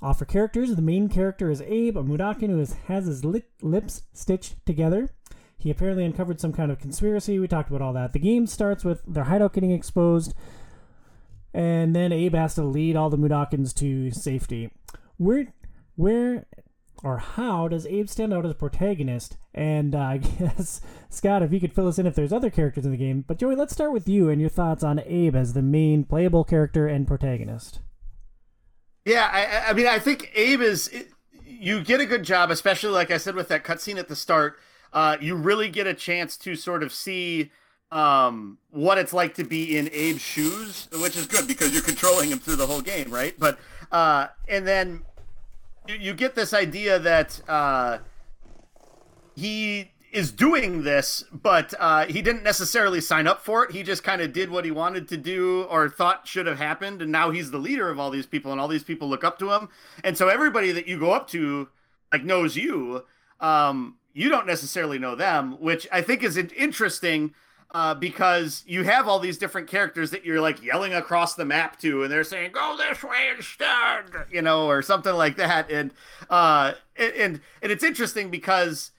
Uh, 0.00 0.12
for 0.12 0.24
characters, 0.24 0.74
the 0.74 0.82
main 0.82 1.08
character 1.08 1.50
is 1.50 1.62
Abe, 1.62 1.96
a 1.96 2.02
Mudokon 2.02 2.48
who 2.48 2.58
has 2.86 3.06
his 3.06 3.24
lips 3.24 4.02
stitched 4.12 4.64
together. 4.66 5.10
He 5.56 5.70
apparently 5.70 6.04
uncovered 6.04 6.40
some 6.40 6.52
kind 6.52 6.72
of 6.72 6.80
conspiracy. 6.80 7.38
We 7.38 7.46
talked 7.46 7.68
about 7.68 7.82
all 7.82 7.92
that. 7.92 8.12
The 8.12 8.18
game 8.18 8.48
starts 8.48 8.84
with 8.84 9.02
their 9.06 9.24
hideout 9.24 9.52
getting 9.52 9.70
exposed, 9.70 10.34
and 11.54 11.94
then 11.94 12.10
Abe 12.10 12.34
has 12.34 12.56
to 12.56 12.64
lead 12.64 12.96
all 12.96 13.10
the 13.10 13.16
Mudokons 13.16 13.72
to 13.74 14.10
safety. 14.10 14.72
Where, 15.18 15.54
where 15.94 16.46
or 17.02 17.18
how 17.18 17.68
does 17.68 17.86
Abe 17.86 18.08
stand 18.08 18.32
out 18.32 18.46
as 18.46 18.54
protagonist? 18.54 19.36
And 19.54 19.94
uh, 19.94 19.98
I 20.00 20.16
guess, 20.18 20.80
Scott, 21.08 21.42
if 21.42 21.52
you 21.52 21.60
could 21.60 21.74
fill 21.74 21.88
us 21.88 21.98
in 21.98 22.06
if 22.06 22.14
there's 22.14 22.32
other 22.32 22.50
characters 22.50 22.84
in 22.84 22.90
the 22.90 22.96
game. 22.96 23.24
But 23.26 23.38
Joey, 23.38 23.56
let's 23.56 23.72
start 23.72 23.92
with 23.92 24.08
you 24.08 24.28
and 24.28 24.40
your 24.40 24.50
thoughts 24.50 24.84
on 24.84 25.00
Abe 25.04 25.36
as 25.36 25.52
the 25.52 25.62
main 25.62 26.04
playable 26.04 26.44
character 26.44 26.86
and 26.86 27.06
protagonist. 27.06 27.80
Yeah, 29.04 29.28
I, 29.32 29.70
I 29.70 29.72
mean, 29.72 29.86
I 29.86 29.98
think 29.98 30.30
Abe 30.34 30.60
is 30.60 30.90
you 31.44 31.82
get 31.82 32.00
a 32.00 32.06
good 32.06 32.22
job, 32.22 32.50
especially 32.50 32.90
like 32.90 33.10
I 33.10 33.16
said 33.16 33.34
with 33.34 33.48
that 33.48 33.64
cutscene 33.64 33.98
at 33.98 34.08
the 34.08 34.16
start. 34.16 34.58
Uh, 34.92 35.16
you 35.20 35.34
really 35.34 35.68
get 35.68 35.86
a 35.86 35.94
chance 35.94 36.36
to 36.36 36.54
sort 36.54 36.82
of 36.82 36.92
see 36.92 37.50
um, 37.90 38.58
what 38.70 38.98
it's 38.98 39.12
like 39.12 39.34
to 39.34 39.44
be 39.44 39.76
in 39.76 39.86
Abe's 39.88 40.20
shoes, 40.20 40.88
which 40.92 41.16
is 41.16 41.26
good 41.26 41.48
because 41.48 41.72
you're 41.72 41.82
controlling 41.82 42.30
him 42.30 42.38
through 42.38 42.56
the 42.56 42.66
whole 42.66 42.80
game, 42.80 43.10
right? 43.10 43.34
But 43.38 43.58
uh, 43.90 44.28
and 44.48 44.66
then 44.66 45.02
you, 45.86 45.94
you 45.96 46.14
get 46.14 46.34
this 46.34 46.52
idea 46.52 46.98
that 46.98 47.40
uh, 47.48 47.98
he 49.34 49.92
is 50.12 50.30
doing 50.30 50.82
this, 50.82 51.24
but 51.32 51.72
uh, 51.78 52.04
he 52.04 52.20
didn't 52.20 52.42
necessarily 52.42 53.00
sign 53.00 53.26
up 53.26 53.42
for 53.42 53.64
it. 53.64 53.72
He 53.72 53.82
just 53.82 54.04
kind 54.04 54.20
of 54.20 54.32
did 54.32 54.50
what 54.50 54.64
he 54.64 54.70
wanted 54.70 55.08
to 55.08 55.16
do 55.16 55.62
or 55.64 55.88
thought 55.88 56.28
should 56.28 56.46
have 56.46 56.58
happened, 56.58 57.00
and 57.00 57.10
now 57.10 57.30
he's 57.30 57.50
the 57.50 57.58
leader 57.58 57.88
of 57.88 57.98
all 57.98 58.10
these 58.10 58.26
people, 58.26 58.52
and 58.52 58.60
all 58.60 58.68
these 58.68 58.84
people 58.84 59.08
look 59.08 59.24
up 59.24 59.38
to 59.38 59.52
him. 59.52 59.70
And 60.04 60.18
so 60.18 60.28
everybody 60.28 60.70
that 60.72 60.86
you 60.86 60.98
go 60.98 61.12
up 61.12 61.28
to, 61.28 61.68
like, 62.12 62.24
knows 62.24 62.56
you. 62.56 63.04
Um, 63.40 63.96
you 64.12 64.28
don't 64.28 64.46
necessarily 64.46 64.98
know 64.98 65.14
them, 65.14 65.58
which 65.60 65.88
I 65.90 66.02
think 66.02 66.22
is 66.22 66.36
interesting. 66.36 67.32
Uh, 67.74 67.94
because 67.94 68.64
you 68.66 68.84
have 68.84 69.08
all 69.08 69.18
these 69.18 69.38
different 69.38 69.66
characters 69.66 70.10
that 70.10 70.26
you're 70.26 70.42
like 70.42 70.62
yelling 70.62 70.92
across 70.92 71.34
the 71.34 71.44
map 71.44 71.80
to, 71.80 72.02
and 72.02 72.12
they're 72.12 72.22
saying 72.22 72.52
"Go 72.52 72.76
this 72.76 73.02
way 73.02 73.30
instead," 73.34 74.04
you 74.30 74.42
know, 74.42 74.66
or 74.66 74.82
something 74.82 75.14
like 75.14 75.36
that. 75.36 75.70
And 75.70 75.90
uh, 76.28 76.74
and 76.96 77.40
and 77.62 77.72
it's 77.72 77.82
interesting 77.82 78.30
because 78.30 78.90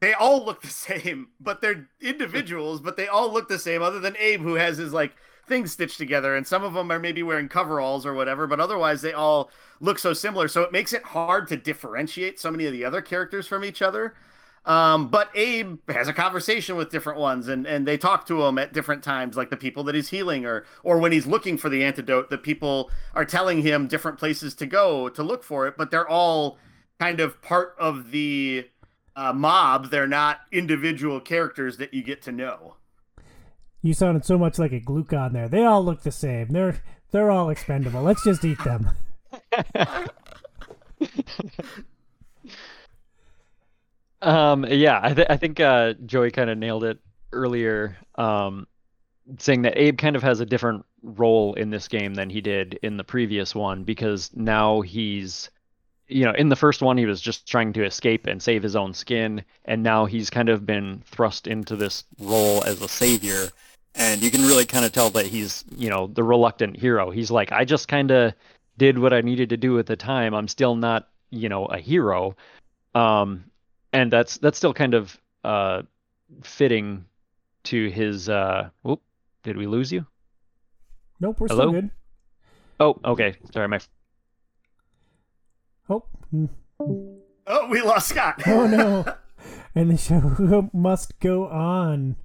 they 0.00 0.14
all 0.14 0.44
look 0.44 0.62
the 0.62 0.68
same, 0.68 1.28
but 1.40 1.60
they're 1.60 1.88
individuals, 2.00 2.80
but 2.80 2.96
they 2.96 3.06
all 3.06 3.32
look 3.32 3.48
the 3.48 3.58
same, 3.58 3.82
other 3.82 4.00
than 4.00 4.16
Abe, 4.18 4.40
who 4.40 4.54
has 4.54 4.78
his 4.78 4.92
like 4.94 5.14
things 5.46 5.72
stitched 5.72 5.98
together, 5.98 6.34
and 6.34 6.46
some 6.46 6.64
of 6.64 6.74
them 6.74 6.90
are 6.90 6.98
maybe 6.98 7.22
wearing 7.22 7.48
coveralls 7.48 8.06
or 8.06 8.14
whatever, 8.14 8.46
but 8.46 8.60
otherwise 8.60 9.02
they 9.02 9.12
all 9.12 9.50
look 9.80 9.98
so 9.98 10.12
similar. 10.12 10.48
So 10.48 10.62
it 10.62 10.72
makes 10.72 10.92
it 10.92 11.02
hard 11.02 11.48
to 11.48 11.56
differentiate 11.56 12.40
so 12.40 12.50
many 12.50 12.66
of 12.66 12.72
the 12.72 12.84
other 12.84 13.02
characters 13.02 13.46
from 13.46 13.64
each 13.64 13.82
other. 13.82 14.14
Um, 14.64 15.08
but 15.08 15.28
Abe 15.34 15.78
has 15.90 16.06
a 16.06 16.12
conversation 16.12 16.76
with 16.76 16.90
different 16.90 17.18
ones, 17.18 17.48
and, 17.48 17.66
and 17.66 17.86
they 17.86 17.98
talk 17.98 18.26
to 18.26 18.44
him 18.44 18.58
at 18.58 18.72
different 18.72 19.02
times, 19.02 19.36
like 19.36 19.50
the 19.50 19.56
people 19.56 19.82
that 19.84 19.94
he's 19.94 20.10
healing, 20.10 20.46
or 20.46 20.64
or 20.84 20.98
when 20.98 21.10
he's 21.10 21.26
looking 21.26 21.58
for 21.58 21.68
the 21.68 21.82
antidote, 21.82 22.30
the 22.30 22.38
people 22.38 22.90
are 23.14 23.24
telling 23.24 23.62
him 23.62 23.88
different 23.88 24.18
places 24.18 24.54
to 24.54 24.66
go 24.66 25.08
to 25.08 25.22
look 25.22 25.42
for 25.42 25.66
it. 25.66 25.76
But 25.76 25.90
they're 25.90 26.08
all 26.08 26.58
kind 27.00 27.18
of 27.18 27.42
part 27.42 27.74
of 27.78 28.12
the 28.12 28.68
uh, 29.16 29.32
mob. 29.32 29.90
They're 29.90 30.06
not 30.06 30.42
individual 30.52 31.18
characters 31.18 31.78
that 31.78 31.92
you 31.92 32.04
get 32.04 32.22
to 32.22 32.32
know. 32.32 32.76
You 33.82 33.94
sounded 33.94 34.24
so 34.24 34.38
much 34.38 34.60
like 34.60 34.70
a 34.72 34.80
Glukkon 34.80 35.32
there. 35.32 35.48
They 35.48 35.64
all 35.64 35.84
look 35.84 36.02
the 36.02 36.12
same. 36.12 36.50
They're 36.50 36.80
they're 37.10 37.32
all 37.32 37.50
expendable. 37.50 38.02
Let's 38.02 38.22
just 38.22 38.44
eat 38.44 38.62
them. 38.62 38.90
um, 44.22 44.64
yeah, 44.68 45.00
I, 45.02 45.14
th- 45.14 45.26
I 45.30 45.36
think 45.36 45.60
uh, 45.60 45.94
Joey 46.06 46.30
kind 46.30 46.50
of 46.50 46.58
nailed 46.58 46.84
it 46.84 46.98
earlier, 47.32 47.96
um, 48.16 48.66
saying 49.38 49.62
that 49.62 49.76
Abe 49.76 49.98
kind 49.98 50.16
of 50.16 50.22
has 50.22 50.40
a 50.40 50.46
different 50.46 50.84
role 51.02 51.54
in 51.54 51.70
this 51.70 51.88
game 51.88 52.14
than 52.14 52.30
he 52.30 52.40
did 52.40 52.78
in 52.82 52.96
the 52.96 53.04
previous 53.04 53.54
one 53.54 53.84
because 53.84 54.30
now 54.34 54.80
he's 54.80 55.50
you 56.12 56.24
know, 56.24 56.32
in 56.32 56.48
the 56.48 56.56
first 56.56 56.82
one, 56.82 56.98
he 56.98 57.06
was 57.06 57.20
just 57.20 57.48
trying 57.48 57.72
to 57.72 57.84
escape 57.84 58.26
and 58.26 58.42
save 58.42 58.62
his 58.62 58.76
own 58.76 58.92
skin, 58.92 59.42
and 59.64 59.82
now 59.82 60.04
he's 60.04 60.30
kind 60.30 60.48
of 60.48 60.66
been 60.66 61.02
thrust 61.06 61.46
into 61.46 61.74
this 61.74 62.04
role 62.18 62.62
as 62.64 62.82
a 62.82 62.88
savior. 62.88 63.48
And 63.94 64.22
you 64.22 64.30
can 64.30 64.42
really 64.42 64.64
kind 64.64 64.84
of 64.84 64.92
tell 64.92 65.10
that 65.10 65.26
he's, 65.26 65.64
you 65.76 65.90
know, 65.90 66.06
the 66.06 66.22
reluctant 66.22 66.76
hero. 66.76 67.10
He's 67.10 67.30
like, 67.30 67.52
I 67.52 67.64
just 67.64 67.88
kind 67.88 68.10
of 68.10 68.34
did 68.78 68.98
what 68.98 69.12
I 69.12 69.20
needed 69.20 69.50
to 69.50 69.56
do 69.56 69.78
at 69.78 69.86
the 69.86 69.96
time. 69.96 70.34
I'm 70.34 70.48
still 70.48 70.74
not, 70.74 71.08
you 71.30 71.48
know, 71.48 71.66
a 71.66 71.78
hero. 71.78 72.36
Um, 72.94 73.44
and 73.92 74.12
that's 74.12 74.38
that's 74.38 74.58
still 74.58 74.74
kind 74.74 74.94
of 74.94 75.18
uh, 75.44 75.82
fitting 76.42 77.04
to 77.64 77.88
his. 77.90 78.28
Uh, 78.28 78.70
whoop, 78.82 79.02
did 79.42 79.56
we 79.56 79.66
lose 79.66 79.92
you? 79.92 80.06
Nope, 81.20 81.40
we're 81.40 81.48
Hello? 81.48 81.68
still 81.68 81.72
good. 81.80 81.90
Oh, 82.80 82.98
okay. 83.04 83.36
Sorry, 83.52 83.68
my 83.68 83.78
Oh. 85.88 86.04
Oh, 87.46 87.68
we 87.68 87.82
lost 87.82 88.08
Scott. 88.08 88.42
oh 88.46 88.66
no. 88.66 89.04
And 89.74 89.90
the 89.90 89.96
show 89.96 90.68
must 90.72 91.18
go 91.18 91.48
on. 91.48 92.16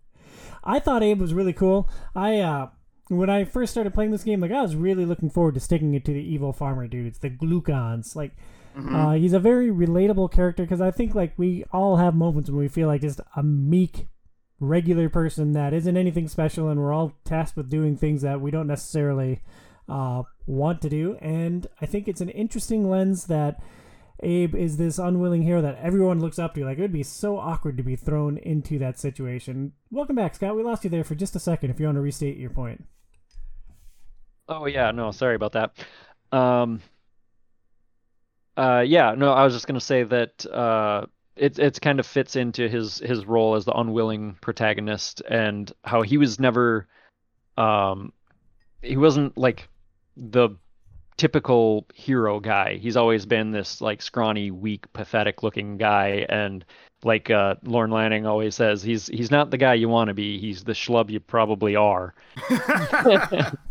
I 0.63 0.79
thought 0.79 1.01
Abe 1.01 1.19
was 1.21 1.33
really 1.33 1.53
cool. 1.53 1.89
I 2.13 2.39
uh 2.39 2.69
when 3.07 3.29
I 3.29 3.45
first 3.45 3.71
started 3.71 3.93
playing 3.93 4.11
this 4.11 4.23
game, 4.25 4.41
like 4.41 4.51
I 4.51 4.61
was 4.61 4.75
really 4.75 5.05
looking 5.05 5.29
forward 5.29 5.53
to 5.53 5.61
sticking 5.61 5.93
it 5.93 6.03
to 6.05 6.13
the 6.13 6.19
evil 6.19 6.51
farmer 6.51 6.87
dudes, 6.87 7.19
the 7.19 7.29
Glukkons. 7.29 8.15
Like 8.15 8.33
mm-hmm. 8.77 8.95
uh, 8.95 9.13
he's 9.13 9.33
a 9.33 9.39
very 9.39 9.69
relatable 9.69 10.31
character 10.31 10.63
because 10.63 10.81
I 10.81 10.91
think 10.91 11.15
like 11.15 11.33
we 11.37 11.63
all 11.71 11.97
have 11.97 12.15
moments 12.15 12.49
when 12.49 12.59
we 12.59 12.67
feel 12.67 12.87
like 12.87 13.01
just 13.01 13.21
a 13.35 13.43
meek, 13.43 14.07
regular 14.59 15.09
person 15.09 15.53
that 15.53 15.73
isn't 15.73 15.97
anything 15.97 16.27
special, 16.27 16.69
and 16.69 16.79
we're 16.79 16.93
all 16.93 17.13
tasked 17.25 17.57
with 17.57 17.69
doing 17.69 17.97
things 17.97 18.21
that 18.21 18.41
we 18.41 18.51
don't 18.51 18.67
necessarily 18.67 19.41
uh, 19.89 20.23
want 20.45 20.81
to 20.81 20.89
do. 20.89 21.17
And 21.21 21.67
I 21.81 21.85
think 21.85 22.07
it's 22.07 22.21
an 22.21 22.29
interesting 22.29 22.89
lens 22.89 23.25
that 23.25 23.61
Abe 24.23 24.55
is 24.55 24.77
this 24.77 24.97
unwilling 24.97 25.43
hero 25.43 25.61
that 25.61 25.77
everyone 25.81 26.19
looks 26.19 26.39
up 26.39 26.55
to. 26.55 26.65
Like, 26.65 26.77
it 26.77 26.81
would 26.81 26.91
be 26.91 27.03
so 27.03 27.37
awkward 27.37 27.77
to 27.77 27.83
be 27.83 27.95
thrown 27.95 28.37
into 28.37 28.79
that 28.79 28.99
situation. 28.99 29.73
Welcome 29.91 30.15
back, 30.15 30.35
Scott. 30.35 30.55
We 30.55 30.63
lost 30.63 30.83
you 30.83 30.89
there 30.89 31.03
for 31.03 31.15
just 31.15 31.35
a 31.35 31.39
second 31.39 31.69
if 31.69 31.79
you 31.79 31.85
want 31.85 31.97
to 31.97 32.01
restate 32.01 32.37
your 32.37 32.49
point. 32.49 32.85
Oh, 34.49 34.65
yeah. 34.65 34.91
No, 34.91 35.11
sorry 35.11 35.35
about 35.35 35.51
that. 35.53 35.71
Um, 36.31 36.81
uh, 38.57 38.83
yeah, 38.85 39.13
no, 39.15 39.31
I 39.31 39.43
was 39.43 39.53
just 39.53 39.67
going 39.67 39.79
to 39.79 39.85
say 39.85 40.03
that. 40.03 40.45
Uh, 40.45 41.05
it 41.35 41.59
it's 41.59 41.77
kind 41.77 41.99
of 41.99 42.07
fits 42.07 42.35
into 42.35 42.67
his 42.67 42.97
his 42.97 43.25
role 43.27 43.53
as 43.53 43.63
the 43.63 43.77
unwilling 43.77 44.35
protagonist 44.41 45.21
and 45.29 45.71
how 45.83 46.01
he 46.01 46.17
was 46.17 46.39
never 46.39 46.87
um 47.57 48.11
he 48.81 48.97
wasn't 48.97 49.37
like 49.37 49.69
the 50.15 50.49
typical 51.17 51.85
hero 51.93 52.39
guy. 52.39 52.77
He's 52.77 52.97
always 52.97 53.25
been 53.25 53.51
this 53.51 53.81
like 53.81 54.01
scrawny, 54.01 54.51
weak, 54.51 54.91
pathetic 54.93 55.43
looking 55.43 55.77
guy 55.77 56.25
and 56.29 56.63
like 57.03 57.29
uh, 57.29 57.55
Lorne 57.63 57.91
Lanning 57.91 58.25
always 58.25 58.55
says, 58.55 58.81
he's 58.81 59.07
he's 59.07 59.31
not 59.31 59.51
the 59.51 59.57
guy 59.57 59.75
you 59.75 59.89
want 59.89 60.07
to 60.07 60.13
be. 60.13 60.39
He's 60.39 60.63
the 60.63 60.73
schlub 60.73 61.09
you 61.09 61.19
probably 61.19 61.75
are. 61.75 62.13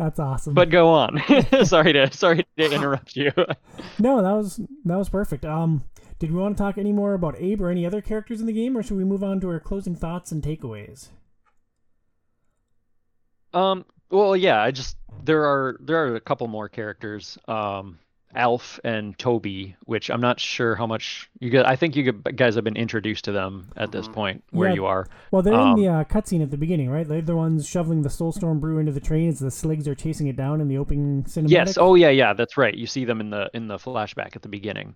That's 0.00 0.18
awesome. 0.18 0.54
But 0.54 0.70
go 0.70 0.88
on. 0.88 1.22
sorry 1.64 1.92
to 1.92 2.10
sorry 2.10 2.46
to 2.56 2.72
interrupt 2.72 3.16
you. 3.16 3.30
no, 3.98 4.22
that 4.22 4.32
was 4.32 4.58
that 4.86 4.96
was 4.96 5.10
perfect. 5.10 5.44
Um, 5.44 5.84
did 6.18 6.32
we 6.32 6.40
want 6.40 6.56
to 6.56 6.62
talk 6.62 6.78
any 6.78 6.90
more 6.90 7.12
about 7.12 7.36
Abe 7.38 7.60
or 7.60 7.68
any 7.68 7.84
other 7.84 8.00
characters 8.00 8.40
in 8.40 8.46
the 8.46 8.52
game, 8.54 8.78
or 8.78 8.82
should 8.82 8.96
we 8.96 9.04
move 9.04 9.22
on 9.22 9.40
to 9.40 9.50
our 9.50 9.60
closing 9.60 9.94
thoughts 9.94 10.32
and 10.32 10.42
takeaways? 10.42 11.08
Um. 13.52 13.84
Well, 14.08 14.34
yeah. 14.34 14.62
I 14.62 14.70
just 14.70 14.96
there 15.22 15.44
are 15.44 15.76
there 15.80 16.02
are 16.02 16.16
a 16.16 16.20
couple 16.20 16.48
more 16.48 16.70
characters. 16.70 17.36
Um, 17.46 17.98
Alf 18.34 18.78
and 18.84 19.18
Toby, 19.18 19.76
which 19.84 20.10
I'm 20.10 20.20
not 20.20 20.38
sure 20.38 20.74
how 20.74 20.86
much 20.86 21.28
you 21.40 21.50
guys. 21.50 21.64
I 21.66 21.76
think 21.76 21.96
you 21.96 22.12
guys 22.12 22.54
have 22.54 22.64
been 22.64 22.76
introduced 22.76 23.24
to 23.24 23.32
them 23.32 23.70
at 23.76 23.92
this 23.92 24.06
mm-hmm. 24.06 24.14
point 24.14 24.44
where 24.50 24.68
yeah. 24.68 24.74
you 24.74 24.86
are. 24.86 25.08
Well, 25.30 25.42
they're 25.42 25.54
um, 25.54 25.78
in 25.78 25.84
the 25.84 25.90
uh, 25.90 26.04
cutscene 26.04 26.42
at 26.42 26.50
the 26.50 26.56
beginning, 26.56 26.90
right? 26.90 27.06
They're 27.06 27.22
the 27.22 27.36
ones 27.36 27.68
shoveling 27.68 28.02
the 28.02 28.08
Soulstorm 28.08 28.60
brew 28.60 28.78
into 28.78 28.92
the 28.92 29.00
train 29.00 29.28
as 29.28 29.40
the 29.40 29.50
Sligs 29.50 29.88
are 29.88 29.94
chasing 29.94 30.28
it 30.28 30.36
down 30.36 30.60
in 30.60 30.68
the 30.68 30.78
opening 30.78 31.24
cinematic. 31.24 31.50
Yes. 31.50 31.78
Oh, 31.78 31.94
yeah, 31.94 32.10
yeah. 32.10 32.32
That's 32.32 32.56
right. 32.56 32.74
You 32.74 32.86
see 32.86 33.04
them 33.04 33.20
in 33.20 33.30
the 33.30 33.50
in 33.54 33.68
the 33.68 33.78
flashback 33.78 34.36
at 34.36 34.42
the 34.42 34.48
beginning. 34.48 34.94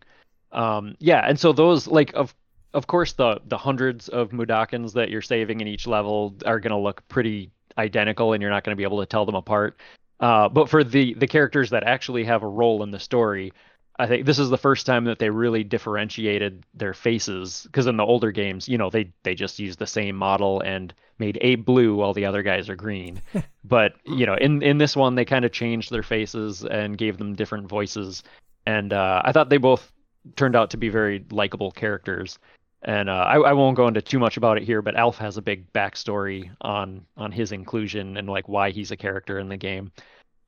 Um, 0.53 0.95
yeah, 1.01 1.27
and 1.29 1.39
so 1.39 1.53
those 1.53 1.87
like 1.87 2.13
of 2.15 2.35
of 2.73 2.87
course 2.87 3.15
the 3.15 3.41
the 3.47 3.59
hundreds 3.59 4.09
of 4.09 4.31
Mudokons 4.31 4.93
that 4.93 5.11
you're 5.11 5.23
saving 5.23 5.61
in 5.61 5.67
each 5.67 5.87
level 5.87 6.37
are 6.47 6.61
going 6.61 6.71
to 6.71 6.79
look 6.79 7.07
pretty 7.09 7.51
identical 7.77 8.33
and 8.33 8.41
you're 8.41 8.51
not 8.51 8.63
going 8.63 8.75
to 8.75 8.77
be 8.77 8.85
able 8.85 9.01
to 9.01 9.07
tell 9.07 9.27
them 9.27 9.35
apart. 9.35 9.77
Uh, 10.21 10.49
but 10.49 10.69
for 10.69 10.85
the 10.85 11.15
the 11.15 11.27
characters 11.27 11.71
that 11.71 11.85
actually 11.85 12.25
have 12.25 12.43
a 12.43 12.49
role 12.49 12.83
in 12.83 12.91
the 12.91 13.01
story, 13.01 13.53
I 13.99 14.07
think 14.07 14.27
this 14.27 14.39
is 14.39 14.51
the 14.51 14.59
first 14.59 14.87
time 14.87 15.05
that 15.05 15.19
they 15.19 15.31
really 15.31 15.65
differentiated 15.65 16.65
their 16.75 16.95
faces. 16.95 17.63
Because 17.65 17.87
in 17.87 17.97
the 17.97 18.05
older 18.05 18.33
games, 18.33 18.69
you 18.69 18.79
know, 18.79 18.91
they 18.91 19.13
they 19.23 19.35
just 19.35 19.59
used 19.59 19.79
the 19.79 19.87
same 19.87 20.17
model 20.17 20.61
and 20.61 20.95
made 21.19 21.39
Abe 21.41 21.65
blue 21.65 21.95
while 21.97 22.13
the 22.13 22.25
other 22.27 22.43
guys 22.43 22.69
are 22.69 22.77
green. 22.77 23.21
but 23.65 23.95
you 24.05 24.27
know, 24.27 24.35
in 24.35 24.63
in 24.63 24.79
this 24.79 24.97
one, 24.97 25.15
they 25.15 25.25
kind 25.25 25.45
of 25.45 25.53
changed 25.53 25.91
their 25.91 26.03
faces 26.03 26.65
and 26.65 26.99
gave 26.99 27.19
them 27.19 27.35
different 27.35 27.69
voices. 27.69 28.23
And 28.67 28.93
uh, 28.93 29.23
I 29.25 29.33
thought 29.33 29.51
they 29.51 29.59
both 29.59 29.93
turned 30.37 30.57
out 30.57 30.71
to 30.71 30.77
be 30.77 30.89
very 30.89 31.25
likable 31.31 31.71
characters. 31.71 32.39
And 32.85 33.09
uh, 33.09 33.13
I, 33.13 33.37
I, 33.37 33.53
won't 33.55 33.77
go 33.77 33.89
into 33.89 34.03
too 34.03 34.19
much 34.19 34.37
about 34.37 34.59
it 34.59 34.63
here, 34.63 34.83
but 34.83 34.95
Alf 34.95 35.17
has 35.17 35.39
a 35.39 35.43
big 35.43 35.73
backstory 35.73 36.51
on 36.61 37.07
on 37.17 37.33
his 37.33 37.51
inclusion 37.51 38.19
and 38.19 38.29
like 38.29 38.47
why 38.47 38.71
he's 38.71 38.91
a 38.91 38.97
character 38.97 39.39
in 39.39 39.49
the 39.49 39.57
game. 39.57 39.91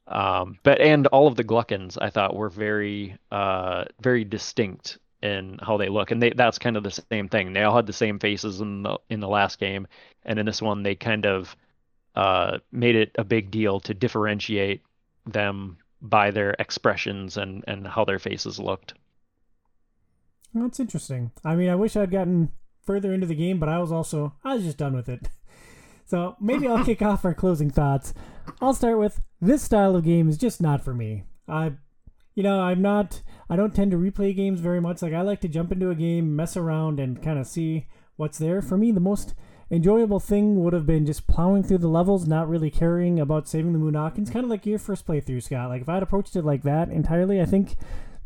Um, 0.07 0.59
but 0.63 0.81
and 0.81 1.07
all 1.09 1.27
of 1.27 1.37
the 1.37 1.45
Glukkons 1.45 1.97
I 2.01 2.11
thought 2.11 2.37
were 2.37 2.51
very 2.51 3.17
uh, 3.33 3.85
very 4.01 4.25
distinct 4.25 4.99
in 5.23 5.59
how 5.63 5.79
they 5.79 5.89
look, 5.89 6.11
and 6.11 6.23
they, 6.23 6.31
that's 6.31 6.59
kind 6.59 6.77
of 6.77 6.83
the 6.83 7.03
same 7.11 7.29
thing. 7.29 7.53
They 7.53 7.63
all 7.63 7.75
had 7.75 7.87
the 7.87 7.93
same 7.93 8.19
faces 8.19 8.61
in 8.61 8.83
the 8.83 8.99
in 9.09 9.21
the 9.21 9.29
last 9.29 9.59
game, 9.59 9.87
and 10.25 10.39
in 10.39 10.47
this 10.47 10.61
one 10.61 10.83
they 10.83 10.95
kind 10.95 11.27
of 11.27 11.57
uh, 12.15 12.59
made 12.71 12.97
it 12.97 13.13
a 13.17 13.25
big 13.25 13.51
deal 13.51 13.81
to 13.81 13.95
differentiate 13.95 14.83
them 15.25 15.79
by 16.03 16.31
their 16.31 16.55
expressions 16.59 17.37
and 17.37 17.65
and 17.67 17.87
how 17.87 18.05
their 18.05 18.19
faces 18.19 18.59
looked. 18.59 18.95
That's 20.63 20.81
interesting. 20.81 21.33
I 21.45 21.55
mean, 21.55 21.69
I 21.69 21.75
wish 21.75 21.97
I'd 21.97 22.11
gotten 22.11 22.51
further 22.83 23.13
into 23.13 23.27
the 23.27 23.35
game, 23.35 23.59
but 23.59 23.69
I 23.69 23.79
was 23.79 23.93
also 23.93 24.35
I 24.45 24.55
was 24.55 24.65
just 24.65 24.79
done 24.79 24.95
with 24.95 25.09
it. 25.09 25.29
So 26.09 26.37
maybe 26.41 26.69
I'll 26.69 26.85
kick 26.85 27.03
off 27.03 27.25
our 27.25 27.35
closing 27.35 27.69
thoughts. 27.69 28.15
I'll 28.61 28.75
start 28.75 28.97
with 28.97 29.21
this 29.41 29.63
style 29.63 29.97
of 29.97 30.05
game 30.05 30.29
is 30.29 30.39
just 30.39 30.61
not 30.61 30.81
for 30.81 30.95
me. 30.95 31.25
I, 31.49 31.73
you 32.37 32.45
know, 32.45 32.61
I'm 32.61 32.81
not. 32.81 33.23
I 33.51 33.57
don't 33.57 33.75
tend 33.75 33.91
to 33.91 33.97
replay 33.97 34.35
games 34.35 34.61
very 34.61 34.81
much. 34.81 35.03
Like 35.03 35.13
I 35.13 35.23
like 35.23 35.41
to 35.41 35.49
jump 35.49 35.73
into 35.73 35.91
a 35.91 35.97
game, 35.97 36.37
mess 36.37 36.57
around, 36.57 37.01
and 37.01 37.21
kind 37.21 37.41
of 37.41 37.47
see 37.49 37.89
what's 38.15 38.39
there. 38.39 38.63
For 38.63 38.79
me, 38.79 38.93
the 38.93 39.01
most 39.01 39.35
enjoyable 39.69 40.21
thing 40.21 40.63
would 40.63 40.73
have 40.73 40.87
been 40.87 41.07
just 41.07 41.27
plowing 41.27 41.65
through 41.65 41.79
the 41.79 41.89
levels, 41.89 42.27
not 42.27 42.49
really 42.49 42.71
caring 42.71 43.19
about 43.19 43.49
saving 43.49 43.73
the 43.73 43.79
Mudokons. 43.81 44.33
Kind 44.33 44.45
of 44.45 44.51
like 44.51 44.65
your 44.65 44.79
first 44.79 45.07
playthrough, 45.07 45.43
Scott. 45.43 45.71
Like 45.71 45.83
if 45.83 45.89
I'd 45.89 46.05
approached 46.05 46.37
it 46.37 46.45
like 46.45 46.63
that 46.63 46.89
entirely, 46.89 47.41
I 47.41 47.47
think 47.47 47.75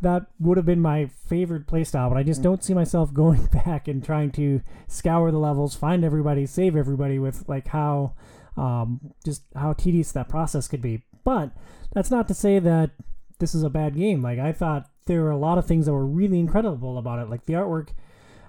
that 0.03 0.27
would 0.39 0.57
have 0.57 0.67
been 0.67 0.81
my 0.81 1.07
favorite 1.07 1.67
playstyle, 1.67 2.09
but 2.09 2.17
I 2.17 2.23
just 2.23 2.43
don't 2.43 2.65
see 2.65 2.75
myself 2.75 3.13
going 3.15 3.47
back 3.47 3.89
and 3.89 4.05
trying 4.05 4.31
to 4.33 4.63
scour 4.89 5.31
the 5.31 5.39
levels, 5.39 5.75
find 5.75 6.05
everybody, 6.05 6.47
save 6.47 6.77
everybody 6.77 7.19
with 7.19 7.49
like 7.49 7.69
how 7.69 8.15
um, 8.57 9.13
just 9.25 9.43
how 9.55 9.73
tedious 9.73 10.13
that 10.13 10.29
process 10.29 10.69
could 10.69 10.83
be. 10.83 11.03
But 11.25 11.51
that's 11.93 12.11
not 12.11 12.29
to 12.29 12.35
say 12.35 12.59
that 12.59 12.91
this 13.39 13.55
is 13.55 13.63
a 13.63 13.71
bad 13.71 13.97
game. 13.97 14.23
Like 14.23 14.39
I 14.39 14.53
thought 14.53 14.89
there 15.07 15.23
were 15.23 15.31
a 15.31 15.37
lot 15.37 15.59
of 15.59 15.67
things 15.67 15.87
that 15.87 15.93
were 15.93 16.07
really 16.07 16.39
incredible 16.39 16.99
about 16.99 17.19
it. 17.19 17.29
Like 17.29 17.47
the 17.47 17.55
artwork 17.55 17.89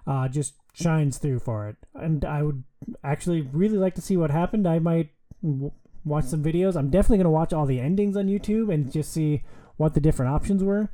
uh, 0.08 0.28
just 0.28 0.54
shines 0.74 1.18
through 1.18 1.39
for 1.39 1.68
it, 1.68 1.76
and 1.95 2.24
I 2.24 2.43
would 2.43 2.64
actually 3.04 3.41
really 3.41 3.78
like 3.78 3.95
to 3.95 4.02
see 4.02 4.18
what 4.18 4.32
happened. 4.32 4.68
I 4.68 4.80
might 4.80 5.10
w- 5.43 5.72
watch 6.06 6.26
some 6.26 6.43
videos. 6.43 6.76
I'm 6.76 6.89
definitely 6.89 7.18
gonna 7.18 7.30
watch 7.30 7.54
all 7.54 7.66
the 7.66 7.80
endings 7.80 8.16
on 8.16 8.28
YouTube 8.28 8.74
and 8.74 8.91
just 8.91 9.12
see 9.12 9.43
what 9.78 9.93
the 9.93 9.99
different 9.99 10.34
options 10.34 10.64
were. 10.64 10.89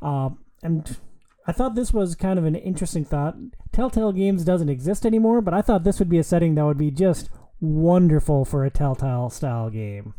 Uh, 0.00 0.30
and 0.62 0.98
I 1.46 1.52
thought 1.52 1.74
this 1.74 1.92
was 1.92 2.14
kind 2.14 2.38
of 2.38 2.44
an 2.44 2.54
interesting 2.54 3.04
thought. 3.04 3.36
Telltale 3.72 4.12
Games 4.12 4.44
doesn't 4.44 4.68
exist 4.68 5.06
anymore, 5.06 5.40
but 5.40 5.54
I 5.54 5.62
thought 5.62 5.84
this 5.84 5.98
would 5.98 6.08
be 6.08 6.18
a 6.18 6.24
setting 6.24 6.54
that 6.54 6.64
would 6.64 6.78
be 6.78 6.90
just 6.90 7.30
wonderful 7.60 8.44
for 8.44 8.64
a 8.64 8.70
Telltale 8.70 9.30
style 9.30 9.70
game. 9.70 10.14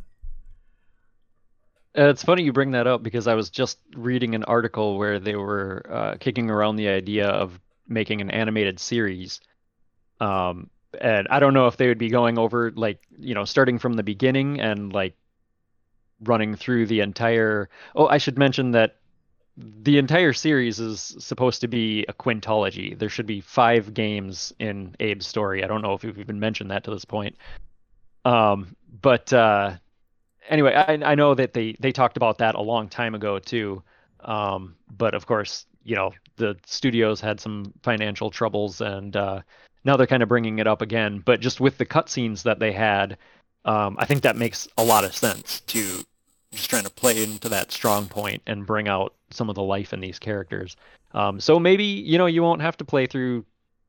Uh, 1.98 2.10
it's 2.10 2.24
funny 2.24 2.44
you 2.44 2.54
bring 2.54 2.72
that 2.72 2.88
up 2.88 3.02
because 3.02 3.28
I 3.28 3.34
was 3.34 3.50
just 3.50 3.80
reading 3.96 4.36
an 4.36 4.44
article 4.44 4.98
where 4.98 5.20
they 5.20 5.36
were 5.36 5.84
uh, 5.90 6.16
kicking 6.20 6.50
around 6.50 6.76
the 6.76 6.90
idea 6.90 7.28
of 7.28 7.60
making 7.88 8.22
an 8.22 8.30
animated 8.30 8.80
series. 8.80 9.40
Um, 10.20 10.70
and 11.00 11.28
I 11.30 11.40
don't 11.40 11.54
know 11.54 11.68
if 11.68 11.78
they 11.78 11.88
would 11.88 11.98
be 11.98 12.10
going 12.10 12.38
over 12.38 12.72
like 12.72 13.00
you 13.20 13.36
know 13.36 13.46
starting 13.46 13.80
from 13.80 13.94
the 13.94 14.04
beginning 14.04 14.60
and 14.60 14.94
like 14.94 15.16
running 16.22 16.56
through 16.56 16.88
the 16.88 17.02
entire. 17.02 17.70
Oh, 17.96 18.08
I 18.08 18.18
should 18.18 18.38
mention 18.38 18.72
that 18.72 18.98
the 19.58 19.98
entire 19.98 20.34
series 20.34 20.80
is 20.80 21.16
supposed 21.20 21.62
to 21.62 21.68
be 21.68 22.06
a 22.08 22.14
quintology. 22.14 22.98
There 22.98 23.10
should 23.10 23.26
be 23.26 23.42
five 23.42 23.94
games 23.94 24.54
in 24.60 24.96
Abe's 25.00 25.26
story. 25.26 25.64
I 25.64 25.68
don't 25.68 25.82
know 25.82 25.94
if 25.94 26.04
you've 26.04 26.20
even 26.20 26.40
mentioned 26.40 26.70
that 26.70 26.84
to 26.84 26.92
this 26.92 27.06
point. 27.06 27.36
Um, 28.24 28.76
but 29.02 29.34
uh, 29.34 29.74
anyway, 30.48 30.76
I, 30.76 31.12
I 31.12 31.16
know 31.16 31.34
that 31.34 31.54
they 31.54 31.76
they 31.80 31.92
talked 31.92 32.18
about 32.18 32.38
that 32.38 32.56
a 32.56 32.62
long 32.62 32.88
time 32.88 33.16
ago 33.16 33.40
too. 33.40 33.82
Um, 34.22 34.76
but 34.96 35.16
of 35.16 35.26
course, 35.26 35.66
you 35.84 35.96
know 35.96 36.12
the 36.36 36.56
studios 36.66 37.20
had 37.20 37.40
some 37.40 37.74
financial 37.82 38.30
troubles, 38.30 38.82
and 38.82 39.16
uh, 39.16 39.42
now 39.86 39.98
they're 39.98 40.06
kind 40.06 40.22
of 40.22 40.30
bringing 40.30 40.60
it 40.60 40.68
up 40.68 40.84
again. 40.84 41.24
But 41.26 41.40
just 41.40 41.60
with 41.60 41.80
the 41.80 41.86
cutscenes 41.86 42.44
that 42.44 42.60
they 42.60 42.72
had, 42.72 43.18
um, 43.66 43.96
I 43.98 44.06
think 44.06 44.22
that 44.22 44.36
makes 44.36 44.68
a 44.78 44.84
lot 44.84 45.04
of 45.04 45.16
sense 45.16 45.62
to 45.62 46.04
just 46.54 46.70
trying 46.70 46.84
to 46.84 46.90
play 46.90 47.24
into 47.24 47.50
that 47.50 47.72
strong 47.72 48.08
point 48.08 48.42
and 48.48 48.66
bring 48.66 48.88
out 48.88 49.14
some 49.30 49.50
of 49.50 49.56
the 49.56 49.64
life 49.64 49.94
in 49.94 50.00
these 50.00 50.20
characters. 50.20 50.76
Um, 51.14 51.40
so 51.40 51.60
maybe 51.60 51.84
you 51.86 52.18
know 52.18 52.26
you 52.26 52.42
won't 52.44 52.62
have 52.62 52.78
to 52.78 52.86
play 52.86 53.06
through 53.06 53.46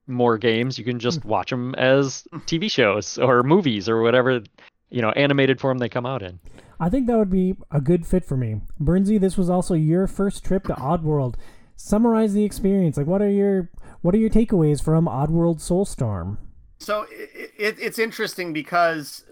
more 0.06 0.38
games. 0.38 0.78
You 0.78 0.84
can 0.84 0.98
just 0.98 1.22
Hmm. 1.22 1.28
watch 1.28 1.50
them 1.50 1.74
as 1.76 2.24
TV 2.46 2.70
shows 2.70 3.18
or 3.18 3.42
movies 3.42 3.88
or 3.88 4.02
whatever 4.02 4.42
you 4.90 5.02
know 5.02 5.10
animated 5.10 5.60
form 5.60 5.78
they 5.78 5.88
come 5.88 6.06
out 6.06 6.22
in. 6.22 6.38
I 6.80 6.88
think 6.88 7.06
that 7.08 7.18
would 7.18 7.30
be 7.30 7.56
a 7.72 7.80
good 7.80 8.06
fit 8.06 8.24
for 8.24 8.36
me. 8.36 8.60
Burnsy, 8.80 9.18
this 9.20 9.36
was 9.36 9.50
also 9.50 9.74
your 9.74 10.06
first 10.06 10.44
trip 10.44 10.64
to 10.64 10.74
Oddworld. 10.74 11.34
Summarize 11.76 12.34
the 12.34 12.44
experience. 12.44 12.96
Like, 12.96 13.06
what 13.06 13.20
are 13.22 13.30
your 13.30 13.70
what 14.00 14.14
are 14.14 14.18
your 14.18 14.30
takeaways 14.30 14.82
from 14.82 15.06
Oddworld 15.06 15.58
Soulstorm? 15.60 16.38
So 16.78 17.06
it, 17.10 17.52
it, 17.58 17.76
it's 17.80 17.98
interesting 17.98 18.52
because 18.52 19.24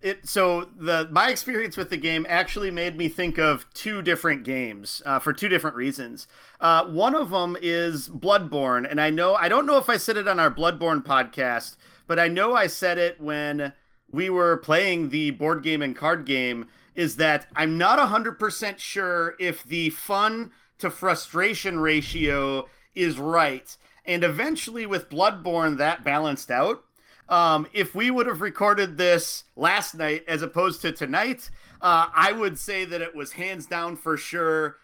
it, 0.00 0.28
so 0.28 0.68
the 0.76 1.08
my 1.10 1.30
experience 1.30 1.76
with 1.76 1.90
the 1.90 1.96
game 1.96 2.24
actually 2.28 2.70
made 2.70 2.96
me 2.96 3.08
think 3.08 3.38
of 3.38 3.66
two 3.74 4.00
different 4.02 4.44
games 4.44 5.02
uh, 5.04 5.18
for 5.18 5.32
two 5.32 5.48
different 5.48 5.76
reasons. 5.76 6.26
Uh, 6.60 6.84
one 6.86 7.14
of 7.14 7.30
them 7.30 7.56
is 7.60 8.08
Bloodborne, 8.08 8.88
and 8.88 9.00
I 9.00 9.10
know 9.10 9.34
I 9.34 9.48
don't 9.48 9.66
know 9.66 9.78
if 9.78 9.88
I 9.88 9.96
said 9.96 10.16
it 10.16 10.28
on 10.28 10.38
our 10.38 10.50
Bloodborne 10.50 11.04
podcast, 11.04 11.76
but 12.06 12.18
I 12.18 12.28
know 12.28 12.54
I 12.54 12.68
said 12.68 12.98
it 12.98 13.20
when 13.20 13.72
we 14.10 14.30
were 14.30 14.56
playing 14.56 15.08
the 15.08 15.32
board 15.32 15.62
game 15.62 15.82
and 15.82 15.96
card 15.96 16.24
game. 16.24 16.66
Is 16.94 17.16
that 17.16 17.46
I'm 17.54 17.78
not 17.78 17.98
hundred 17.98 18.38
percent 18.38 18.80
sure 18.80 19.34
if 19.38 19.62
the 19.62 19.90
fun 19.90 20.52
to 20.78 20.90
frustration 20.90 21.80
ratio 21.80 22.68
is 22.94 23.18
right. 23.18 23.76
And 24.04 24.24
eventually, 24.24 24.86
with 24.86 25.10
Bloodborne, 25.10 25.76
that 25.76 26.02
balanced 26.02 26.50
out. 26.50 26.82
Um, 27.28 27.66
if 27.72 27.94
we 27.94 28.10
would 28.10 28.26
have 28.26 28.40
recorded 28.40 28.96
this 28.96 29.44
last 29.54 29.94
night 29.94 30.24
as 30.26 30.42
opposed 30.42 30.80
to 30.82 30.92
tonight, 30.92 31.50
uh, 31.80 32.08
I 32.14 32.32
would 32.32 32.58
say 32.58 32.84
that 32.84 33.00
it 33.00 33.14
was 33.14 33.32
hands 33.32 33.66
down 33.66 33.96
for 33.96 34.16
sure 34.16 34.76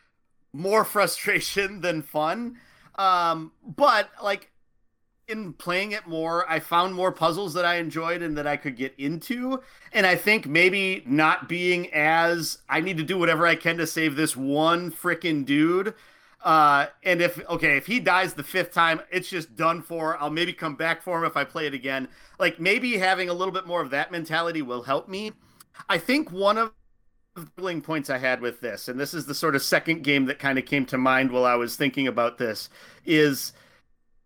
more 0.53 0.85
frustration 0.85 1.81
than 1.81 2.03
fun. 2.03 2.59
Um, 2.97 3.53
but 3.65 4.11
like 4.23 4.51
in 5.27 5.55
playing 5.55 5.93
it 5.93 6.07
more, 6.07 6.49
I 6.51 6.61
found 6.61 6.95
more 6.95 7.11
puzzles 7.11 7.55
that 7.55 7.65
I 7.65 7.77
enjoyed 7.77 8.23
and 8.23 8.37
that 8.37 8.47
I 8.47 8.57
could 8.57 8.77
get 8.77 8.95
into. 8.99 9.63
And 9.93 10.07
I 10.07 10.17
think 10.17 10.47
maybe 10.47 11.03
not 11.07 11.49
being 11.49 11.93
as 11.93 12.59
I 12.69 12.81
need 12.81 12.99
to 12.99 13.03
do 13.03 13.19
whatever 13.19 13.47
I 13.47 13.57
can 13.57 13.79
to 13.79 13.87
save 13.87 14.17
this 14.17 14.37
one 14.37 14.93
freaking 14.93 15.45
dude. 15.45 15.95
Uh, 16.45 16.89
and 17.03 17.23
if 17.23 17.41
okay, 17.49 17.79
if 17.79 17.87
he 17.87 17.99
dies 17.99 18.35
the 18.35 18.43
fifth 18.43 18.71
time, 18.73 19.01
it's 19.11 19.31
just 19.31 19.57
done 19.57 19.81
for. 19.81 20.19
I'll 20.19 20.31
maybe 20.31 20.53
come 20.53 20.77
back 20.77 21.03
for 21.03 21.19
him 21.19 21.25
if 21.25 21.39
I 21.39 21.45
play 21.45 21.67
it 21.67 21.73
again. 21.73 22.07
Like 22.39 22.61
maybe 22.61 22.99
having 22.99 23.31
a 23.31 23.35
little 23.35 23.53
bit 23.53 23.67
more 23.67 23.81
of 23.81 23.91
that 23.91 24.13
mentality 24.13 24.61
will 24.61 24.83
help 24.83 25.09
me. 25.09 25.33
I 25.89 25.97
think 25.97 26.31
one 26.31 26.59
of 26.59 26.73
the 27.35 27.81
points 27.81 28.11
I 28.11 28.19
had 28.19 28.43
with 28.43 28.61
this, 28.61 28.89
and 28.89 29.01
this 29.01 29.15
is 29.15 29.25
the 29.25 29.35
sort 29.35 29.57
of 29.57 29.63
second 29.63 30.05
game 30.05 30.27
that 30.27 30.39
kind 30.39 30.59
of 30.59 30.67
came 30.67 30.85
to 30.87 30.99
mind 30.99 31.33
while 31.33 31.47
I 31.47 31.55
was 31.55 31.77
thinking 31.77 32.07
about 32.07 32.37
this, 32.37 32.69
is 33.07 33.55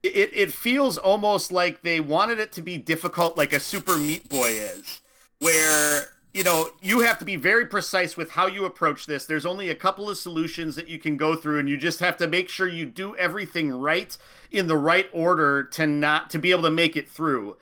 it, 0.03 0.31
it 0.35 0.53
feels 0.53 0.99
almost 0.99 1.53
like 1.53 1.83
they 1.83 2.01
wanted 2.01 2.41
it 2.41 2.51
to 2.53 2.63
be 2.63 2.79
difficult 2.79 3.37
like 3.37 3.53
a 3.53 3.61
Super 3.61 3.97
Meat 3.97 4.29
Boy 4.29 4.49
is, 4.49 5.01
where 5.39 6.09
you 6.39 6.45
know 6.45 6.71
you 6.81 7.01
have 7.01 7.19
to 7.19 7.25
be 7.25 7.35
very 7.35 7.67
precise 7.67 8.17
with 8.17 8.31
how 8.31 8.47
you 8.47 8.65
approach 8.65 9.07
this. 9.07 9.27
There's 9.27 9.45
only 9.45 9.71
a 9.71 9.75
couple 9.75 10.09
of 10.09 10.17
solutions 10.17 10.77
that 10.77 10.87
you 10.87 10.97
can 10.97 11.17
go 11.17 11.35
through, 11.35 11.59
and 11.59 11.69
you 11.69 11.77
just 11.77 11.99
have 11.99 12.17
to 12.19 12.29
make 12.29 12.49
sure 12.49 12.69
you 12.69 12.87
do 12.87 13.17
everything 13.17 13.73
right 13.73 14.17
in 14.53 14.69
the 14.69 14.77
right 14.77 15.11
order 15.13 15.65
to 15.65 15.85
not 15.85 16.31
to 16.31 16.39
be 16.39 16.53
able 16.53 16.63
to 16.63 16.71
make 16.71 16.97
it 16.97 17.09
through. 17.09 17.57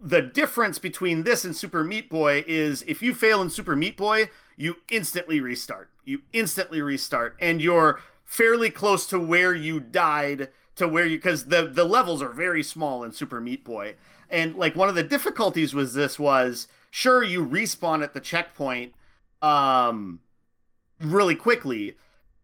The 0.00 0.22
difference 0.22 0.78
between 0.78 1.24
this 1.24 1.44
and 1.44 1.54
Super 1.54 1.84
Meat 1.84 2.08
Boy 2.08 2.44
is 2.46 2.82
if 2.88 3.02
you 3.02 3.14
fail 3.14 3.42
in 3.42 3.50
Super 3.50 3.76
Meat 3.76 3.98
Boy, 3.98 4.30
you 4.56 4.76
instantly 4.90 5.38
restart. 5.38 5.90
You 6.06 6.22
instantly 6.32 6.80
restart, 6.80 7.36
and 7.40 7.60
you're 7.60 8.00
fairly 8.24 8.70
close 8.70 9.04
to 9.08 9.20
where 9.20 9.54
you 9.54 9.80
died 9.80 10.48
to 10.76 10.88
where 10.88 11.04
you 11.04 11.18
because 11.18 11.44
the 11.46 11.66
the 11.66 11.84
levels 11.84 12.22
are 12.22 12.30
very 12.30 12.62
small 12.62 13.04
in 13.04 13.12
Super 13.12 13.42
Meat 13.42 13.64
Boy. 13.64 13.96
And 14.30 14.56
like 14.56 14.74
one 14.74 14.88
of 14.88 14.94
the 14.94 15.02
difficulties 15.02 15.74
was 15.74 15.92
this 15.92 16.18
was 16.18 16.68
sure 16.94 17.24
you 17.24 17.44
respawn 17.44 18.04
at 18.04 18.14
the 18.14 18.20
checkpoint 18.20 18.94
um 19.42 20.20
really 21.00 21.34
quickly, 21.34 21.96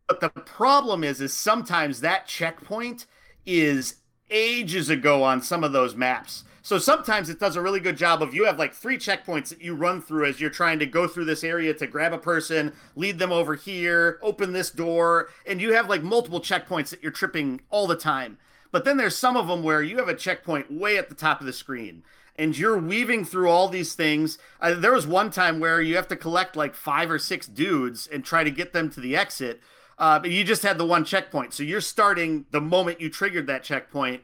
but 0.09 0.19
the 0.19 0.29
problem 0.29 1.05
is 1.05 1.21
is 1.21 1.33
sometimes 1.33 2.01
that 2.01 2.27
checkpoint 2.27 3.07
is 3.47 3.97
ages 4.29 4.91
ago 4.91 5.23
on 5.23 5.41
some 5.41 5.63
of 5.63 5.71
those 5.71 5.95
maps. 5.95 6.43
So 6.63 6.79
sometimes 6.79 7.31
it 7.31 7.39
does 7.39 7.55
a 7.55 7.63
really 7.63 7.79
good 7.79 7.97
job 7.97 8.23
of 8.23 8.35
you 8.35 8.45
have 8.45 8.59
like 8.59 8.75
three 8.75 8.99
checkpoints 8.99 9.51
that 9.51 9.63
you 9.63 9.77
run 9.77 10.03
through 10.03 10.27
as 10.27 10.41
you're 10.41 10.51
trying 10.51 10.81
to 10.81 10.87
go 10.87 11.07
through 11.07 11.27
this 11.27 11.45
area 11.45 11.73
to 11.75 11.87
grab 11.87 12.13
a 12.13 12.19
person, 12.19 12.73
lead 12.97 13.21
them 13.21 13.31
over 13.31 13.55
here, 13.55 14.19
open 14.21 14.53
this 14.53 14.71
door, 14.71 15.29
and 15.47 15.61
you 15.61 15.75
have 15.75 15.89
like 15.89 16.03
multiple 16.03 16.41
checkpoints 16.41 16.91
that 16.91 17.05
you're 17.05 17.13
tripping 17.13 17.61
all 17.71 17.87
the 17.87 17.95
time. 17.95 18.37
But 18.73 18.85
then 18.85 18.97
there's 18.97 19.17
some 19.17 19.37
of 19.37 19.47
them 19.47 19.63
where 19.63 19.83
you 19.83 19.99
have 19.99 20.09
a 20.09 20.15
checkpoint 20.15 20.73
way 20.73 20.99
at 20.99 21.09
the 21.09 21.15
top 21.15 21.41
of 21.41 21.47
the 21.47 21.53
screen 21.53 22.03
and 22.41 22.57
you're 22.57 22.79
weaving 22.79 23.23
through 23.23 23.51
all 23.51 23.69
these 23.69 23.93
things. 23.93 24.39
Uh, 24.63 24.73
there 24.73 24.93
was 24.93 25.07
one 25.07 25.31
time 25.31 25.61
where 25.61 25.83
you 25.83 25.95
have 25.95 26.09
to 26.09 26.17
collect 26.17 26.57
like 26.57 26.75
five 26.75 27.11
or 27.11 27.19
six 27.19 27.47
dudes 27.47 28.07
and 28.07 28.25
try 28.25 28.43
to 28.43 28.51
get 28.51 28.73
them 28.73 28.89
to 28.89 28.99
the 28.99 29.15
exit. 29.15 29.61
Uh, 29.99 30.19
but 30.19 30.31
you 30.31 30.43
just 30.43 30.63
had 30.63 30.79
the 30.79 30.87
one 30.87 31.05
checkpoint. 31.05 31.53
So 31.53 31.63
you're 31.63 31.83
starting 31.83 32.47
the 32.51 32.61
moment 32.61 32.99
you 32.99 33.11
triggered 33.11 33.47
that 33.49 33.63
checkpoint. 33.63 34.23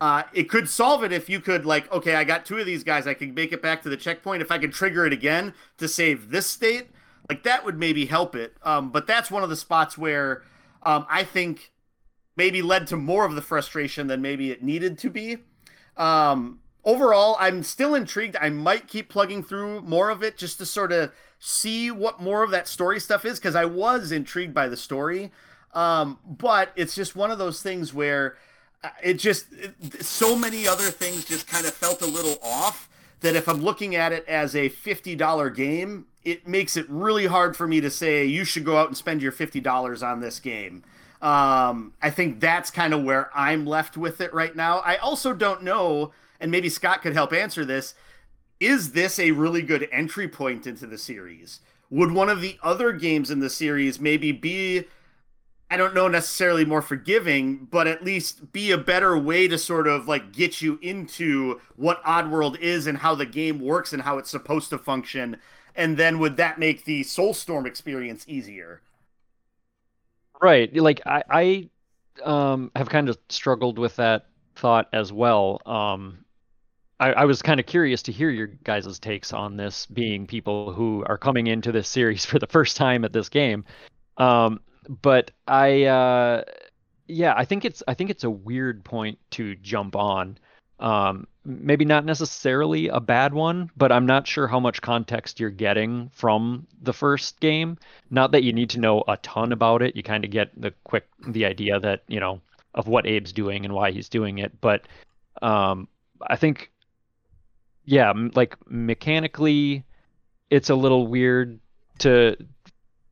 Uh, 0.00 0.22
it 0.32 0.44
could 0.44 0.70
solve 0.70 1.04
it 1.04 1.12
if 1.12 1.28
you 1.28 1.38
could 1.38 1.66
like, 1.66 1.92
okay, 1.92 2.14
I 2.14 2.24
got 2.24 2.46
two 2.46 2.56
of 2.56 2.64
these 2.64 2.82
guys. 2.82 3.06
I 3.06 3.12
can 3.12 3.34
make 3.34 3.52
it 3.52 3.60
back 3.60 3.82
to 3.82 3.90
the 3.90 3.96
checkpoint. 3.98 4.40
If 4.40 4.50
I 4.50 4.56
could 4.56 4.72
trigger 4.72 5.04
it 5.04 5.12
again 5.12 5.52
to 5.76 5.86
save 5.86 6.30
this 6.30 6.46
state, 6.46 6.88
like 7.28 7.42
that 7.42 7.66
would 7.66 7.78
maybe 7.78 8.06
help 8.06 8.34
it. 8.34 8.54
Um, 8.62 8.90
but 8.90 9.06
that's 9.06 9.30
one 9.30 9.42
of 9.42 9.50
the 9.50 9.56
spots 9.56 9.98
where 9.98 10.44
um, 10.82 11.04
I 11.10 11.24
think 11.24 11.72
maybe 12.36 12.62
led 12.62 12.86
to 12.86 12.96
more 12.96 13.26
of 13.26 13.34
the 13.34 13.42
frustration 13.42 14.06
than 14.06 14.22
maybe 14.22 14.50
it 14.50 14.62
needed 14.62 14.96
to 15.00 15.10
be. 15.10 15.36
Um, 15.98 16.59
overall, 16.84 17.36
I'm 17.38 17.62
still 17.62 17.94
intrigued. 17.94 18.36
I 18.40 18.50
might 18.50 18.88
keep 18.88 19.08
plugging 19.08 19.42
through 19.42 19.82
more 19.82 20.10
of 20.10 20.22
it 20.22 20.36
just 20.36 20.58
to 20.58 20.66
sort 20.66 20.92
of 20.92 21.12
see 21.38 21.90
what 21.90 22.20
more 22.20 22.42
of 22.42 22.50
that 22.50 22.68
story 22.68 23.00
stuff 23.00 23.24
is 23.24 23.38
because 23.38 23.54
I 23.54 23.64
was 23.64 24.12
intrigued 24.12 24.54
by 24.54 24.68
the 24.68 24.76
story. 24.76 25.32
Um, 25.72 26.18
but 26.24 26.72
it's 26.76 26.94
just 26.94 27.14
one 27.14 27.30
of 27.30 27.38
those 27.38 27.62
things 27.62 27.94
where 27.94 28.36
uh, 28.82 28.90
it 29.02 29.14
just 29.14 29.46
it, 29.52 30.04
so 30.04 30.36
many 30.36 30.66
other 30.66 30.90
things 30.90 31.24
just 31.24 31.46
kind 31.46 31.66
of 31.66 31.72
felt 31.72 32.02
a 32.02 32.06
little 32.06 32.38
off 32.42 32.88
that 33.20 33.36
if 33.36 33.48
I'm 33.48 33.60
looking 33.60 33.94
at 33.94 34.12
it 34.12 34.26
as 34.26 34.56
a 34.56 34.70
$50 34.70 35.54
game, 35.54 36.06
it 36.24 36.46
makes 36.46 36.76
it 36.76 36.86
really 36.88 37.26
hard 37.26 37.56
for 37.56 37.66
me 37.66 37.80
to 37.80 37.90
say 37.90 38.24
you 38.24 38.44
should 38.44 38.64
go 38.64 38.78
out 38.78 38.88
and 38.88 38.96
spend 38.96 39.22
your 39.22 39.32
$50 39.32 40.06
on 40.06 40.20
this 40.20 40.40
game. 40.40 40.82
Um, 41.22 41.92
I 42.00 42.10
think 42.10 42.40
that's 42.40 42.70
kind 42.70 42.94
of 42.94 43.02
where 43.02 43.30
I'm 43.34 43.66
left 43.66 43.96
with 43.96 44.20
it 44.20 44.32
right 44.32 44.56
now. 44.56 44.78
I 44.78 44.96
also 44.96 45.34
don't 45.34 45.62
know, 45.62 46.12
and 46.40 46.50
maybe 46.50 46.68
Scott 46.68 47.02
could 47.02 47.12
help 47.12 47.32
answer 47.32 47.64
this. 47.64 47.94
Is 48.58 48.92
this 48.92 49.18
a 49.18 49.30
really 49.30 49.62
good 49.62 49.88
entry 49.90 50.28
point 50.28 50.66
into 50.66 50.86
the 50.86 50.98
series? 50.98 51.60
Would 51.90 52.12
one 52.12 52.28
of 52.28 52.40
the 52.40 52.58
other 52.62 52.92
games 52.92 53.30
in 53.30 53.40
the 53.40 53.50
series 53.50 54.00
maybe 54.00 54.32
be 54.32 54.84
I 55.72 55.76
don't 55.76 55.94
know 55.94 56.08
necessarily 56.08 56.64
more 56.64 56.82
forgiving, 56.82 57.68
but 57.70 57.86
at 57.86 58.02
least 58.02 58.52
be 58.52 58.72
a 58.72 58.78
better 58.78 59.16
way 59.16 59.46
to 59.46 59.56
sort 59.56 59.86
of 59.86 60.08
like 60.08 60.32
get 60.32 60.60
you 60.60 60.80
into 60.82 61.60
what 61.76 62.02
Oddworld 62.02 62.58
is 62.58 62.88
and 62.88 62.98
how 62.98 63.14
the 63.14 63.26
game 63.26 63.60
works 63.60 63.92
and 63.92 64.02
how 64.02 64.18
it's 64.18 64.30
supposed 64.30 64.70
to 64.70 64.78
function. 64.78 65.36
And 65.76 65.96
then 65.96 66.18
would 66.18 66.36
that 66.38 66.58
make 66.58 66.84
the 66.84 67.02
Soulstorm 67.02 67.66
experience 67.66 68.24
easier? 68.26 68.80
Right. 70.42 70.74
Like 70.74 71.02
I, 71.06 71.22
I 71.30 71.70
um, 72.24 72.72
have 72.74 72.88
kind 72.88 73.08
of 73.08 73.16
struggled 73.28 73.78
with 73.78 73.94
that 73.96 74.26
thought 74.56 74.88
as 74.92 75.12
well. 75.12 75.62
Um, 75.66 76.24
I, 77.00 77.12
I 77.12 77.24
was 77.24 77.42
kind 77.42 77.58
of 77.58 77.66
curious 77.66 78.02
to 78.02 78.12
hear 78.12 78.30
your 78.30 78.46
guys' 78.46 78.98
takes 78.98 79.32
on 79.32 79.56
this, 79.56 79.86
being 79.86 80.26
people 80.26 80.72
who 80.72 81.02
are 81.06 81.18
coming 81.18 81.46
into 81.48 81.72
this 81.72 81.88
series 81.88 82.24
for 82.26 82.38
the 82.38 82.46
first 82.46 82.76
time 82.76 83.04
at 83.04 83.12
this 83.12 83.28
game. 83.28 83.64
Um, 84.18 84.60
but 85.02 85.30
I, 85.48 85.84
uh, 85.84 86.44
yeah, 87.06 87.34
I 87.36 87.44
think 87.44 87.64
it's 87.64 87.82
I 87.88 87.94
think 87.94 88.10
it's 88.10 88.24
a 88.24 88.30
weird 88.30 88.84
point 88.84 89.18
to 89.32 89.56
jump 89.56 89.96
on. 89.96 90.38
Um, 90.78 91.26
maybe 91.44 91.84
not 91.84 92.04
necessarily 92.04 92.88
a 92.88 93.00
bad 93.00 93.34
one, 93.34 93.70
but 93.76 93.92
I'm 93.92 94.06
not 94.06 94.26
sure 94.26 94.46
how 94.46 94.60
much 94.60 94.80
context 94.80 95.40
you're 95.40 95.50
getting 95.50 96.10
from 96.14 96.66
the 96.82 96.92
first 96.92 97.40
game. 97.40 97.76
Not 98.10 98.32
that 98.32 98.44
you 98.44 98.52
need 98.52 98.70
to 98.70 98.80
know 98.80 99.04
a 99.08 99.16
ton 99.18 99.52
about 99.52 99.82
it. 99.82 99.96
You 99.96 100.02
kind 100.02 100.24
of 100.24 100.30
get 100.30 100.58
the 100.58 100.72
quick 100.84 101.06
the 101.26 101.44
idea 101.44 101.80
that 101.80 102.02
you 102.08 102.20
know 102.20 102.40
of 102.74 102.88
what 102.88 103.06
Abe's 103.06 103.32
doing 103.32 103.64
and 103.64 103.74
why 103.74 103.90
he's 103.90 104.08
doing 104.08 104.38
it. 104.38 104.60
But 104.60 104.86
um, 105.42 105.88
I 106.26 106.36
think, 106.36 106.70
yeah, 107.90 108.12
like 108.36 108.56
mechanically, 108.70 109.84
it's 110.48 110.70
a 110.70 110.76
little 110.76 111.08
weird 111.08 111.58
to 111.98 112.36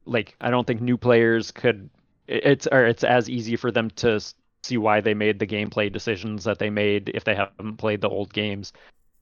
like. 0.04 0.36
I 0.40 0.50
don't 0.50 0.68
think 0.68 0.80
new 0.80 0.96
players 0.96 1.50
could. 1.50 1.90
It's 2.28 2.68
or 2.68 2.86
it's 2.86 3.02
as 3.02 3.28
easy 3.28 3.56
for 3.56 3.72
them 3.72 3.90
to 3.96 4.20
see 4.62 4.76
why 4.76 5.00
they 5.00 5.14
made 5.14 5.40
the 5.40 5.48
gameplay 5.48 5.92
decisions 5.92 6.44
that 6.44 6.60
they 6.60 6.70
made 6.70 7.10
if 7.12 7.24
they 7.24 7.34
haven't 7.34 7.78
played 7.78 8.00
the 8.00 8.08
old 8.08 8.32
games. 8.32 8.72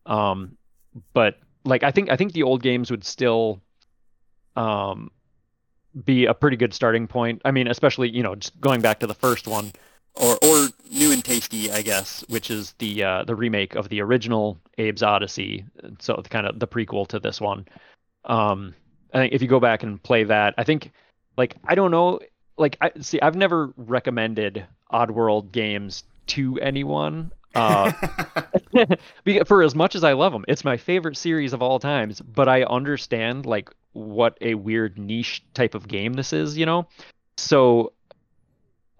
Um, 0.04 0.59
but 1.14 1.38
like 1.64 1.82
I 1.82 1.90
think 1.90 2.11
I 2.11 2.16
think 2.16 2.34
the 2.34 2.42
old 2.42 2.61
games 2.61 2.90
would 2.90 3.04
still 3.04 3.62
um, 4.57 5.11
be 6.04 6.26
a 6.26 6.34
pretty 6.34 6.59
good 6.59 6.74
starting 6.74 7.07
point. 7.07 7.40
I 7.46 7.50
mean, 7.50 7.66
especially 7.66 8.11
you 8.11 8.22
know 8.22 8.34
just 8.34 8.61
going 8.61 8.82
back 8.82 9.00
to 9.00 9.07
the 9.07 9.14
first 9.14 9.48
one, 9.48 9.72
or 10.17 10.39
or 10.43 10.69
new 10.91 11.12
and 11.12 11.25
tasty, 11.25 11.71
I 11.71 11.83
guess, 11.83 12.25
which 12.29 12.51
is 12.51 12.75
the 12.79 13.05
uh, 13.05 13.25
the 13.25 13.35
remake 13.35 13.75
of 13.75 13.89
the 13.89 14.01
original 14.03 14.59
Abe's 14.79 15.03
Odyssey. 15.03 15.64
So 16.01 16.21
kind 16.29 16.47
of 16.47 16.59
the 16.59 16.69
prequel 16.69 17.07
to 17.09 17.19
this 17.19 17.41
one. 17.41 17.67
Um, 18.25 18.75
I 19.12 19.19
think 19.19 19.33
if 19.33 19.43
you 19.43 19.49
go 19.49 19.61
back 19.61 19.83
and 19.83 20.03
play 20.03 20.25
that, 20.25 20.55
I 20.59 20.64
think 20.64 20.93
like 21.37 21.57
I 21.64 21.75
don't 21.75 21.91
know 21.91 22.21
like 22.57 22.77
I 22.81 22.91
see 23.01 23.21
I've 23.21 23.37
never 23.37 23.73
recommended 23.77 24.67
Oddworld 24.93 25.53
games 25.53 26.05
to 26.29 26.59
anyone. 26.61 27.33
Uh, 27.55 27.93
for 29.47 29.62
as 29.62 29.75
much 29.75 29.95
as 29.95 30.05
I 30.05 30.12
love 30.12 30.33
them, 30.33 30.45
it's 30.49 30.64
my 30.64 30.77
favorite 30.77 31.17
series 31.17 31.53
of 31.53 31.62
all 31.62 31.79
times. 31.79 32.21
But 32.21 32.49
I 32.49 32.64
understand 32.64 33.47
like 33.47 33.71
what 33.93 34.37
a 34.41 34.55
weird 34.55 34.99
niche 34.99 35.43
type 35.55 35.75
of 35.75 35.89
game 35.89 36.14
this 36.14 36.33
is, 36.33 36.57
you 36.57 36.67
know. 36.67 36.87
So, 37.39 37.93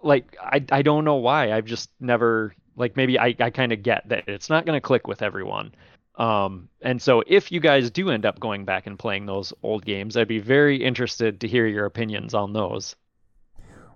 like, 0.07 0.35
I 0.39 0.63
I 0.71 0.81
don't 0.81 1.05
know 1.05 1.15
why. 1.15 1.51
I've 1.51 1.65
just 1.65 1.89
never 1.99 2.55
like 2.75 2.95
maybe 2.95 3.19
I 3.19 3.35
I 3.39 3.49
kind 3.49 3.71
of 3.71 3.83
get 3.83 4.07
that 4.09 4.27
it's 4.27 4.49
not 4.49 4.65
gonna 4.65 4.81
click 4.81 5.07
with 5.07 5.21
everyone. 5.21 5.73
Um, 6.15 6.69
and 6.81 6.99
so 7.01 7.23
if 7.27 7.51
you 7.51 7.59
guys 7.59 7.91
do 7.91 8.09
end 8.09 8.25
up 8.25 8.39
going 8.39 8.65
back 8.65 8.87
and 8.87 8.97
playing 8.97 9.27
those 9.27 9.53
old 9.61 9.85
games, 9.85 10.17
I'd 10.17 10.27
be 10.27 10.39
very 10.39 10.83
interested 10.83 11.41
to 11.41 11.47
hear 11.47 11.67
your 11.67 11.85
opinions 11.85 12.33
on 12.33 12.53
those. 12.53 12.95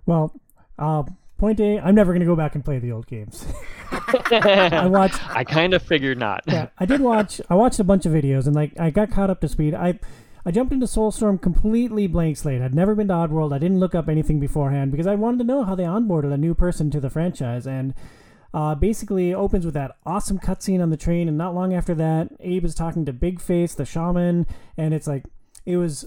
Well, 0.06 0.32
uh, 0.78 1.02
point 1.38 1.58
A, 1.58 1.80
I'm 1.80 1.96
never 1.96 2.12
going 2.12 2.20
to 2.20 2.26
go 2.26 2.36
back 2.36 2.54
and 2.54 2.64
play 2.64 2.78
the 2.78 2.92
old 2.92 3.08
games. 3.08 3.44
I 3.90 4.86
watched. 4.86 5.20
I 5.34 5.42
kind 5.42 5.74
of 5.74 5.82
figured 5.82 6.18
not. 6.18 6.44
yeah, 6.46 6.68
I 6.78 6.86
did 6.86 7.00
watch. 7.00 7.40
I 7.50 7.56
watched 7.56 7.80
a 7.80 7.84
bunch 7.84 8.06
of 8.06 8.12
videos 8.12 8.46
and 8.46 8.54
like 8.54 8.78
I 8.78 8.90
got 8.90 9.10
caught 9.10 9.28
up 9.28 9.40
to 9.40 9.48
speed. 9.48 9.74
I 9.74 9.98
I 10.44 10.50
jumped 10.50 10.72
into 10.72 10.86
Soulstorm 10.86 11.40
completely 11.40 12.08
blank 12.08 12.36
slate. 12.36 12.62
I'd 12.62 12.74
never 12.74 12.94
been 12.94 13.08
to 13.08 13.14
Oddworld. 13.14 13.54
I 13.54 13.58
didn't 13.58 13.78
look 13.78 13.94
up 13.94 14.08
anything 14.08 14.40
beforehand 14.40 14.90
because 14.90 15.06
I 15.06 15.14
wanted 15.14 15.38
to 15.38 15.44
know 15.44 15.64
how 15.64 15.76
they 15.76 15.84
onboarded 15.84 16.32
a 16.32 16.36
new 16.36 16.54
person 16.54 16.90
to 16.90 17.00
the 17.00 17.10
franchise. 17.10 17.66
And 17.66 17.94
uh, 18.52 18.74
basically, 18.74 19.32
opens 19.32 19.64
with 19.64 19.74
that 19.74 19.96
awesome 20.04 20.38
cutscene 20.38 20.82
on 20.82 20.90
the 20.90 20.96
train, 20.96 21.28
and 21.28 21.38
not 21.38 21.54
long 21.54 21.72
after 21.72 21.94
that, 21.94 22.28
Abe 22.40 22.64
is 22.64 22.74
talking 22.74 23.04
to 23.06 23.12
Big 23.12 23.40
Face, 23.40 23.74
the 23.74 23.86
shaman, 23.86 24.46
and 24.76 24.92
it's 24.92 25.06
like 25.06 25.24
it 25.64 25.78
was 25.78 26.04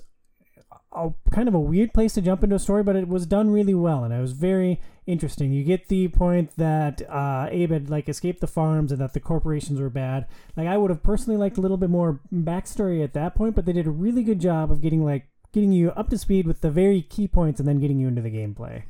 a 0.91 1.09
kind 1.31 1.47
of 1.47 1.55
a 1.55 1.59
weird 1.59 1.93
place 1.93 2.13
to 2.13 2.21
jump 2.21 2.43
into 2.43 2.55
a 2.55 2.59
story, 2.59 2.83
but 2.83 2.95
it 2.95 3.07
was 3.07 3.25
done 3.25 3.49
really 3.49 3.73
well, 3.73 4.03
and 4.03 4.13
I 4.13 4.19
was 4.19 4.33
very 4.33 4.79
interesting. 5.07 5.51
You 5.51 5.63
get 5.63 5.87
the 5.87 6.07
point 6.09 6.55
that 6.57 7.01
uh, 7.09 7.47
Abe 7.51 7.71
had 7.71 7.89
like 7.89 8.09
escaped 8.09 8.41
the 8.41 8.47
farms 8.47 8.91
and 8.91 8.99
that 9.01 9.13
the 9.13 9.19
corporations 9.19 9.79
were 9.79 9.89
bad. 9.89 10.27
Like 10.55 10.67
I 10.67 10.77
would 10.77 10.89
have 10.89 11.03
personally 11.03 11.37
liked 11.37 11.57
a 11.57 11.61
little 11.61 11.77
bit 11.77 11.89
more 11.89 12.19
backstory 12.33 13.03
at 13.03 13.13
that 13.13 13.35
point, 13.35 13.55
but 13.55 13.65
they 13.65 13.73
did 13.73 13.87
a 13.87 13.91
really 13.91 14.23
good 14.23 14.39
job 14.39 14.71
of 14.71 14.81
getting 14.81 15.03
like 15.03 15.27
getting 15.53 15.71
you 15.71 15.91
up 15.91 16.09
to 16.09 16.17
speed 16.17 16.45
with 16.45 16.61
the 16.61 16.71
very 16.71 17.01
key 17.01 17.27
points 17.27 17.59
and 17.59 17.67
then 17.67 17.79
getting 17.79 17.99
you 17.99 18.07
into 18.07 18.21
the 18.21 18.31
gameplay. 18.31 18.83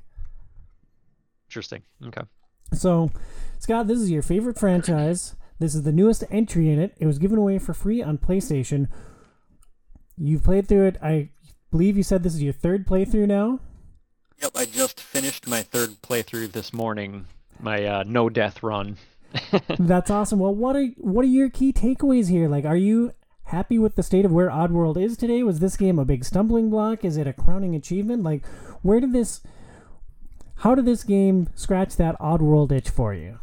Interesting. 1.48 1.84
Okay. 2.08 2.24
So, 2.74 3.12
Scott, 3.60 3.88
this 3.88 4.00
is 4.00 4.10
your 4.10 4.24
favorite 4.24 4.60
franchise. 4.60 5.36
This 5.60 5.76
is 5.76 5.84
the 5.84 5.92
newest 5.92 6.24
entry 6.32 6.70
in 6.70 6.80
it. 6.80 6.96
It 7.00 7.06
was 7.06 7.20
given 7.20 7.38
away 7.38 7.60
for 7.60 7.74
free 7.74 8.02
on 8.02 8.18
PlayStation. 8.18 8.88
You've 10.18 10.44
played 10.44 10.68
through 10.68 10.88
it. 10.88 10.98
I 11.02 11.30
believe 11.72 11.96
you 11.96 12.04
said 12.04 12.24
this 12.24 12.34
is 12.34 12.44
your 12.44 12.54
third 12.54 12.88
playthrough 12.88 13.28
now. 13.28 13.60
Yep, 14.42 14.52
I 14.56 14.66
just 14.66 15.00
finished 15.00 15.48
my 15.48 15.62
third 15.62 16.02
playthrough 16.02 16.52
this 16.52 16.74
morning. 16.74 17.26
My 17.60 17.86
uh, 17.86 18.04
no 18.06 18.30
death 18.30 18.62
run. 18.64 18.98
That's 19.80 20.10
awesome. 20.10 20.40
Well, 20.40 20.54
what 20.54 20.76
are 20.76 20.86
what 20.98 21.24
are 21.24 21.30
your 21.30 21.50
key 21.50 21.72
takeaways 21.74 22.30
here? 22.30 22.48
Like, 22.48 22.66
are 22.66 22.78
you 22.78 23.14
happy 23.46 23.80
with 23.80 23.96
the 23.96 24.04
state 24.04 24.26
of 24.26 24.32
where 24.32 24.50
Oddworld 24.50 25.02
is 25.02 25.18
today? 25.18 25.44
Was 25.44 25.60
this 25.60 25.78
game 25.78 26.00
a 26.00 26.06
big 26.06 26.26
stumbling 26.26 26.70
block? 26.70 27.06
Is 27.06 27.18
it 27.18 27.28
a 27.28 27.34
crowning 27.34 27.76
achievement? 27.76 28.24
Like, 28.24 28.46
where 28.82 29.00
did 29.00 29.14
this? 29.14 29.42
How 30.60 30.76
did 30.76 30.86
this 30.86 31.04
game 31.04 31.50
scratch 31.56 31.96
that 31.98 32.20
Oddworld 32.20 32.72
itch 32.72 32.90
for 32.90 33.14
you? 33.14 33.40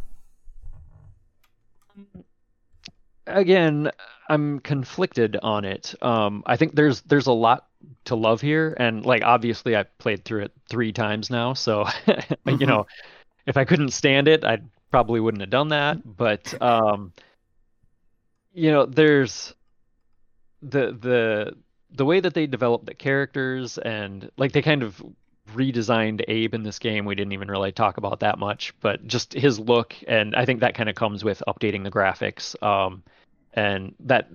Again, 3.26 3.90
I'm 4.32 4.60
conflicted 4.60 5.36
on 5.42 5.64
it. 5.64 5.94
Um, 6.00 6.42
I 6.46 6.56
think 6.56 6.74
there's 6.74 7.02
there's 7.02 7.26
a 7.26 7.32
lot 7.32 7.66
to 8.04 8.14
love 8.14 8.40
here 8.40 8.76
and 8.78 9.04
like 9.04 9.22
obviously 9.24 9.76
i 9.76 9.82
played 9.98 10.24
through 10.24 10.42
it 10.42 10.52
three 10.68 10.92
times 10.92 11.30
now 11.30 11.52
so 11.52 11.82
mm-hmm. 12.06 12.60
you 12.60 12.64
know 12.64 12.86
if 13.46 13.56
i 13.56 13.64
couldn't 13.64 13.90
stand 13.90 14.28
it 14.28 14.44
i 14.44 14.56
probably 14.92 15.18
wouldn't 15.18 15.40
have 15.40 15.50
done 15.50 15.68
that 15.68 15.98
but 16.16 16.54
um 16.62 17.12
you 18.52 18.70
know 18.70 18.86
there's 18.86 19.52
the 20.62 20.92
the 20.92 21.52
the 21.90 22.04
way 22.04 22.20
that 22.20 22.34
they 22.34 22.46
develop 22.46 22.86
the 22.86 22.94
characters 22.94 23.78
and 23.78 24.30
like 24.36 24.52
they 24.52 24.62
kind 24.62 24.82
of 24.82 25.02
redesigned 25.54 26.24
Abe 26.28 26.54
in 26.54 26.62
this 26.62 26.78
game. 26.78 27.04
We 27.04 27.14
didn't 27.14 27.32
even 27.32 27.48
really 27.48 27.72
talk 27.72 27.98
about 27.98 28.20
that 28.20 28.38
much, 28.38 28.72
but 28.80 29.06
just 29.06 29.32
his 29.34 29.58
look 29.58 29.94
and 30.06 30.34
I 30.34 30.46
think 30.46 30.60
that 30.60 30.74
kind 30.74 30.88
of 30.88 30.94
comes 30.94 31.24
with 31.24 31.42
updating 31.46 31.84
the 31.84 31.90
graphics. 31.90 32.60
Um, 32.62 33.02
and 33.54 33.94
that 34.00 34.28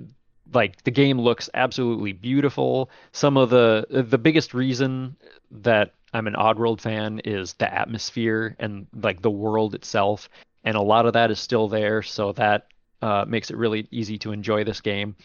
like 0.54 0.84
the 0.84 0.92
game 0.92 1.20
looks 1.20 1.50
absolutely 1.54 2.14
beautiful. 2.14 2.90
Some 3.12 3.38
of 3.38 3.50
the 3.50 3.86
the 3.90 4.18
biggest 4.18 4.54
reason 4.54 5.16
that 5.52 5.94
I'm 6.14 6.28
an 6.28 6.36
Oddworld 6.36 6.82
fan 6.82 7.20
is 7.26 7.54
the 7.54 7.72
atmosphere 7.72 8.56
and 8.60 8.88
like 8.94 9.22
the 9.22 9.32
world 9.32 9.76
itself, 9.76 10.30
and 10.64 10.76
a 10.76 10.82
lot 10.82 11.06
of 11.06 11.14
that 11.14 11.32
is 11.32 11.40
still 11.40 11.68
there, 11.68 12.02
so 12.02 12.32
that 12.34 12.68
uh, 13.02 13.26
makes 13.28 13.52
it 13.52 13.58
really 13.58 13.88
easy 13.92 14.18
to 14.20 14.32
enjoy 14.32 14.64
this 14.64 14.82
game. 14.82 15.16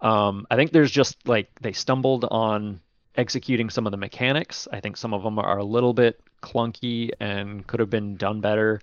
Um, 0.00 0.46
I 0.50 0.56
think 0.56 0.72
there's 0.72 0.90
just 0.90 1.26
like 1.26 1.48
they 1.60 1.72
stumbled 1.72 2.24
on 2.24 2.80
executing 3.16 3.70
some 3.70 3.86
of 3.86 3.92
the 3.92 3.96
mechanics. 3.96 4.68
I 4.70 4.80
think 4.80 4.96
some 4.96 5.14
of 5.14 5.22
them 5.22 5.38
are 5.38 5.58
a 5.58 5.64
little 5.64 5.94
bit 5.94 6.20
clunky 6.42 7.10
and 7.18 7.66
could 7.66 7.80
have 7.80 7.90
been 7.90 8.16
done 8.16 8.40
better. 8.40 8.80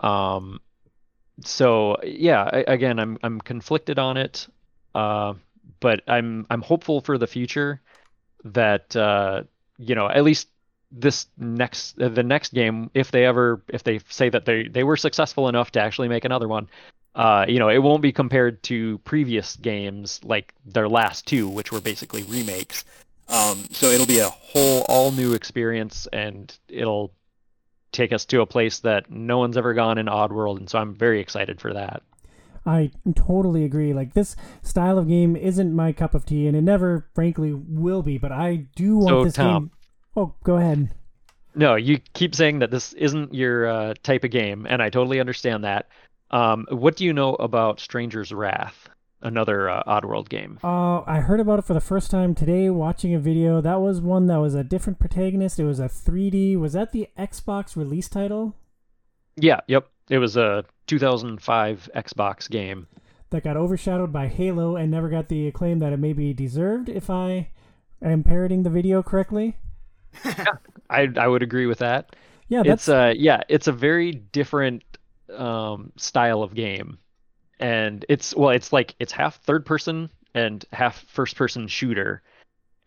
Um, 0.00 0.60
so 1.44 1.96
yeah, 2.02 2.48
I, 2.52 2.64
again, 2.66 2.98
I'm 2.98 3.18
I'm 3.22 3.40
conflicted 3.40 3.98
on 3.98 4.16
it, 4.16 4.46
uh, 4.94 5.34
but 5.80 6.02
I'm 6.08 6.46
I'm 6.50 6.62
hopeful 6.62 7.00
for 7.00 7.18
the 7.18 7.26
future 7.26 7.80
that 8.44 8.94
uh, 8.96 9.44
you 9.78 9.94
know 9.94 10.08
at 10.08 10.24
least 10.24 10.48
this 10.90 11.26
next 11.38 12.00
uh, 12.00 12.08
the 12.08 12.22
next 12.22 12.52
game 12.52 12.90
if 12.94 13.10
they 13.10 13.24
ever 13.24 13.62
if 13.68 13.82
they 13.84 14.00
say 14.08 14.28
that 14.28 14.44
they 14.44 14.68
they 14.68 14.84
were 14.84 14.96
successful 14.96 15.48
enough 15.48 15.70
to 15.72 15.80
actually 15.80 16.08
make 16.08 16.24
another 16.24 16.48
one 16.48 16.68
uh, 17.14 17.44
you 17.46 17.58
know, 17.58 17.68
it 17.68 17.78
won't 17.78 18.02
be 18.02 18.12
compared 18.12 18.62
to 18.62 18.98
previous 18.98 19.56
games 19.56 20.20
like 20.24 20.54
their 20.64 20.88
last 20.88 21.26
two, 21.26 21.48
which 21.48 21.70
were 21.70 21.80
basically 21.80 22.22
remakes. 22.22 22.84
Um, 23.28 23.64
so 23.70 23.86
it'll 23.86 24.06
be 24.06 24.20
a 24.20 24.28
whole, 24.28 24.84
all 24.88 25.10
new 25.12 25.34
experience, 25.34 26.08
and 26.12 26.56
it'll 26.68 27.12
take 27.92 28.12
us 28.12 28.24
to 28.26 28.40
a 28.40 28.46
place 28.46 28.80
that 28.80 29.10
no 29.10 29.38
one's 29.38 29.56
ever 29.56 29.74
gone 29.74 29.98
in 29.98 30.06
Oddworld, 30.06 30.56
and 30.58 30.68
so 30.68 30.78
I'm 30.78 30.94
very 30.94 31.20
excited 31.20 31.60
for 31.60 31.72
that. 31.74 32.02
I 32.64 32.90
totally 33.16 33.64
agree. 33.64 33.92
Like 33.92 34.14
this 34.14 34.36
style 34.62 34.98
of 34.98 35.08
game 35.08 35.34
isn't 35.36 35.74
my 35.74 35.92
cup 35.92 36.14
of 36.14 36.24
tea, 36.24 36.46
and 36.46 36.56
it 36.56 36.62
never, 36.62 37.08
frankly, 37.14 37.52
will 37.52 38.02
be. 38.02 38.18
But 38.18 38.32
I 38.32 38.66
do 38.76 38.98
want 38.98 39.08
So, 39.08 39.24
this 39.24 39.34
Tom. 39.34 39.64
game. 39.64 39.70
Oh, 40.16 40.34
go 40.44 40.56
ahead. 40.56 40.94
No, 41.54 41.74
you 41.74 41.98
keep 42.14 42.34
saying 42.34 42.60
that 42.60 42.70
this 42.70 42.92
isn't 42.94 43.34
your 43.34 43.66
uh, 43.66 43.94
type 44.02 44.24
of 44.24 44.30
game, 44.30 44.66
and 44.68 44.82
I 44.82 44.90
totally 44.90 45.20
understand 45.20 45.64
that. 45.64 45.86
Um, 46.30 46.66
what 46.70 46.96
do 46.96 47.04
you 47.04 47.12
know 47.12 47.34
about 47.34 47.78
Stranger's 47.80 48.32
Wrath, 48.32 48.88
another 49.22 49.68
uh, 49.70 49.82
Oddworld 49.86 50.28
game? 50.28 50.58
Uh, 50.62 51.00
I 51.02 51.20
heard 51.20 51.40
about 51.40 51.58
it 51.58 51.64
for 51.64 51.74
the 51.74 51.80
first 51.80 52.10
time 52.10 52.34
today 52.34 52.68
watching 52.70 53.14
a 53.14 53.18
video. 53.18 53.60
That 53.60 53.80
was 53.80 54.00
one 54.00 54.26
that 54.26 54.36
was 54.40 54.54
a 54.54 54.64
different 54.64 54.98
protagonist. 54.98 55.58
It 55.58 55.64
was 55.64 55.80
a 55.80 55.88
3D. 55.88 56.56
Was 56.58 56.72
that 56.74 56.92
the 56.92 57.08
Xbox 57.18 57.76
release 57.76 58.08
title 58.08 58.56
Yeah, 59.36 59.60
yep. 59.68 59.88
It 60.10 60.18
was 60.18 60.36
a 60.36 60.64
2005 60.88 61.88
Xbox 61.94 62.50
game. 62.50 62.86
that 63.30 63.44
got 63.44 63.56
overshadowed 63.56 64.12
by 64.12 64.26
Halo 64.28 64.76
and 64.76 64.90
never 64.90 65.08
got 65.08 65.28
the 65.28 65.46
acclaim 65.48 65.78
that 65.78 65.92
it 65.92 65.98
maybe 65.98 66.34
deserved, 66.34 66.88
if 66.88 67.08
I 67.08 67.48
am 68.02 68.22
parroting 68.24 68.62
the 68.62 68.70
video 68.70 69.02
correctly? 69.02 69.56
I 70.90 71.08
I 71.16 71.26
would 71.28 71.42
agree 71.42 71.66
with 71.66 71.78
that. 71.78 72.14
Yeah, 72.48 72.62
that's 72.62 72.88
it's 72.88 72.88
uh 72.90 73.14
yeah 73.16 73.40
it's 73.48 73.68
a 73.68 73.72
very 73.72 74.12
different 74.12 74.82
um 75.34 75.92
style 75.96 76.42
of 76.42 76.52
game 76.54 76.98
and 77.62 78.04
it's 78.08 78.34
well 78.34 78.50
it's 78.50 78.72
like 78.72 78.94
it's 78.98 79.12
half 79.12 79.36
third 79.42 79.64
person 79.64 80.10
and 80.34 80.64
half 80.72 81.04
first 81.08 81.36
person 81.36 81.68
shooter. 81.68 82.22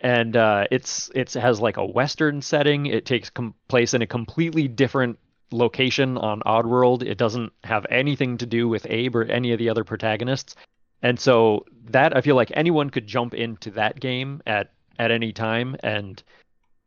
And 0.01 0.35
uh 0.35 0.65
it's 0.69 1.09
it's 1.15 1.35
it 1.35 1.39
has 1.39 1.59
like 1.61 1.77
a 1.77 1.85
western 1.85 2.41
setting. 2.41 2.85
It 2.85 3.05
takes 3.05 3.29
com- 3.29 3.55
place 3.69 3.93
in 3.93 4.01
a 4.01 4.07
completely 4.07 4.67
different 4.67 5.17
location 5.51 6.17
on 6.17 6.41
oddworld 6.41 7.03
it 7.03 7.17
doesn't 7.17 7.53
have 7.63 7.85
anything 7.89 8.35
to 8.35 8.47
do 8.47 8.67
with 8.67 8.85
abe 8.89 9.15
or 9.15 9.23
any 9.25 9.53
of 9.53 9.59
the 9.59 9.69
other 9.69 9.85
protagonists. 9.85 10.55
And 11.01 11.19
so 11.19 11.65
that 11.91 12.17
i 12.17 12.21
feel 12.21 12.35
like 12.35 12.51
anyone 12.55 12.89
could 12.89 13.07
jump 13.07 13.33
into 13.33 13.71
that 13.71 13.99
game 13.99 14.41
at 14.45 14.73
at 14.99 15.11
any 15.11 15.31
time. 15.31 15.77
And 15.83 16.21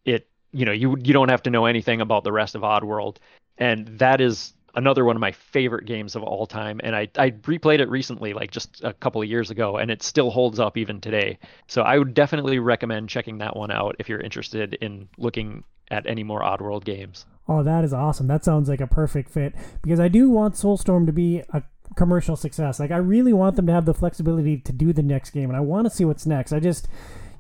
it 0.05 0.29
you 0.53 0.67
know 0.67 0.73
you 0.73 0.97
you 1.03 1.13
don't 1.15 1.31
have 1.31 1.43
to 1.45 1.51
know 1.51 1.65
anything 1.65 2.01
about 2.03 2.25
the 2.25 2.33
rest 2.33 2.55
of 2.55 2.63
Oddworld, 2.63 3.17
and 3.57 3.87
that 3.99 4.21
is 4.21 4.53
another 4.75 5.05
one 5.05 5.17
of 5.17 5.21
my 5.21 5.33
favorite 5.33 5.87
games 5.87 6.17
of 6.17 6.23
all 6.23 6.47
time. 6.47 6.81
And 6.83 6.95
I 6.95 7.09
I 7.17 7.31
replayed 7.31 7.81
it 7.81 7.89
recently, 7.89 8.33
like 8.33 8.51
just 8.51 8.83
a 8.83 8.93
couple 8.93 9.23
of 9.23 9.29
years 9.29 9.51
ago, 9.51 9.77
and 9.77 9.91
it 9.91 10.03
still 10.03 10.31
holds 10.31 10.59
up 10.59 10.77
even 10.77 11.01
today. 11.01 11.39
So 11.67 11.83
I 11.83 11.99
would 11.99 12.15
definitely 12.15 12.59
recommend 12.59 13.09
checking 13.09 13.39
that 13.39 13.57
one 13.57 13.71
out 13.71 13.97
if 13.99 14.09
you're 14.09 14.21
interested 14.21 14.75
in 14.75 15.09
looking 15.19 15.65
at 15.91 16.07
any 16.07 16.23
more 16.23 16.43
Oddworld 16.43 16.85
games. 16.85 17.27
Oh, 17.49 17.63
that 17.63 17.83
is 17.83 17.93
awesome. 17.93 18.27
That 18.27 18.45
sounds 18.45 18.69
like 18.69 18.81
a 18.81 18.87
perfect 18.87 19.31
fit 19.31 19.55
because 19.83 20.01
I 20.01 20.09
do 20.09 20.29
want 20.29 20.55
Soulstorm 20.55 21.07
to 21.07 21.13
be 21.13 21.43
a 21.53 21.63
commercial 21.97 22.37
success. 22.37 22.79
Like 22.79 22.91
I 22.91 22.99
really 22.99 23.33
want 23.33 23.57
them 23.57 23.67
to 23.67 23.73
have 23.73 23.87
the 23.87 23.95
flexibility 23.95 24.59
to 24.59 24.73
do 24.73 24.93
the 24.93 25.03
next 25.03 25.31
game 25.31 25.49
and 25.49 25.57
I 25.57 25.61
want 25.61 25.87
to 25.87 25.91
see 25.91 26.05
what's 26.05 26.27
next. 26.27 26.53
I 26.53 26.61
just, 26.61 26.89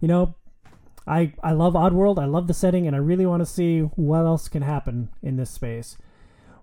you 0.00 0.08
know, 0.08 0.34
I 1.06 1.34
I 1.42 1.52
love 1.52 1.74
Oddworld. 1.74 2.18
I 2.18 2.24
love 2.24 2.46
the 2.46 2.54
setting 2.54 2.86
and 2.86 2.96
I 2.96 3.00
really 3.00 3.26
want 3.26 3.40
to 3.40 3.46
see 3.46 3.80
what 3.80 4.20
else 4.20 4.48
can 4.48 4.62
happen 4.62 5.10
in 5.22 5.36
this 5.36 5.50
space. 5.50 5.98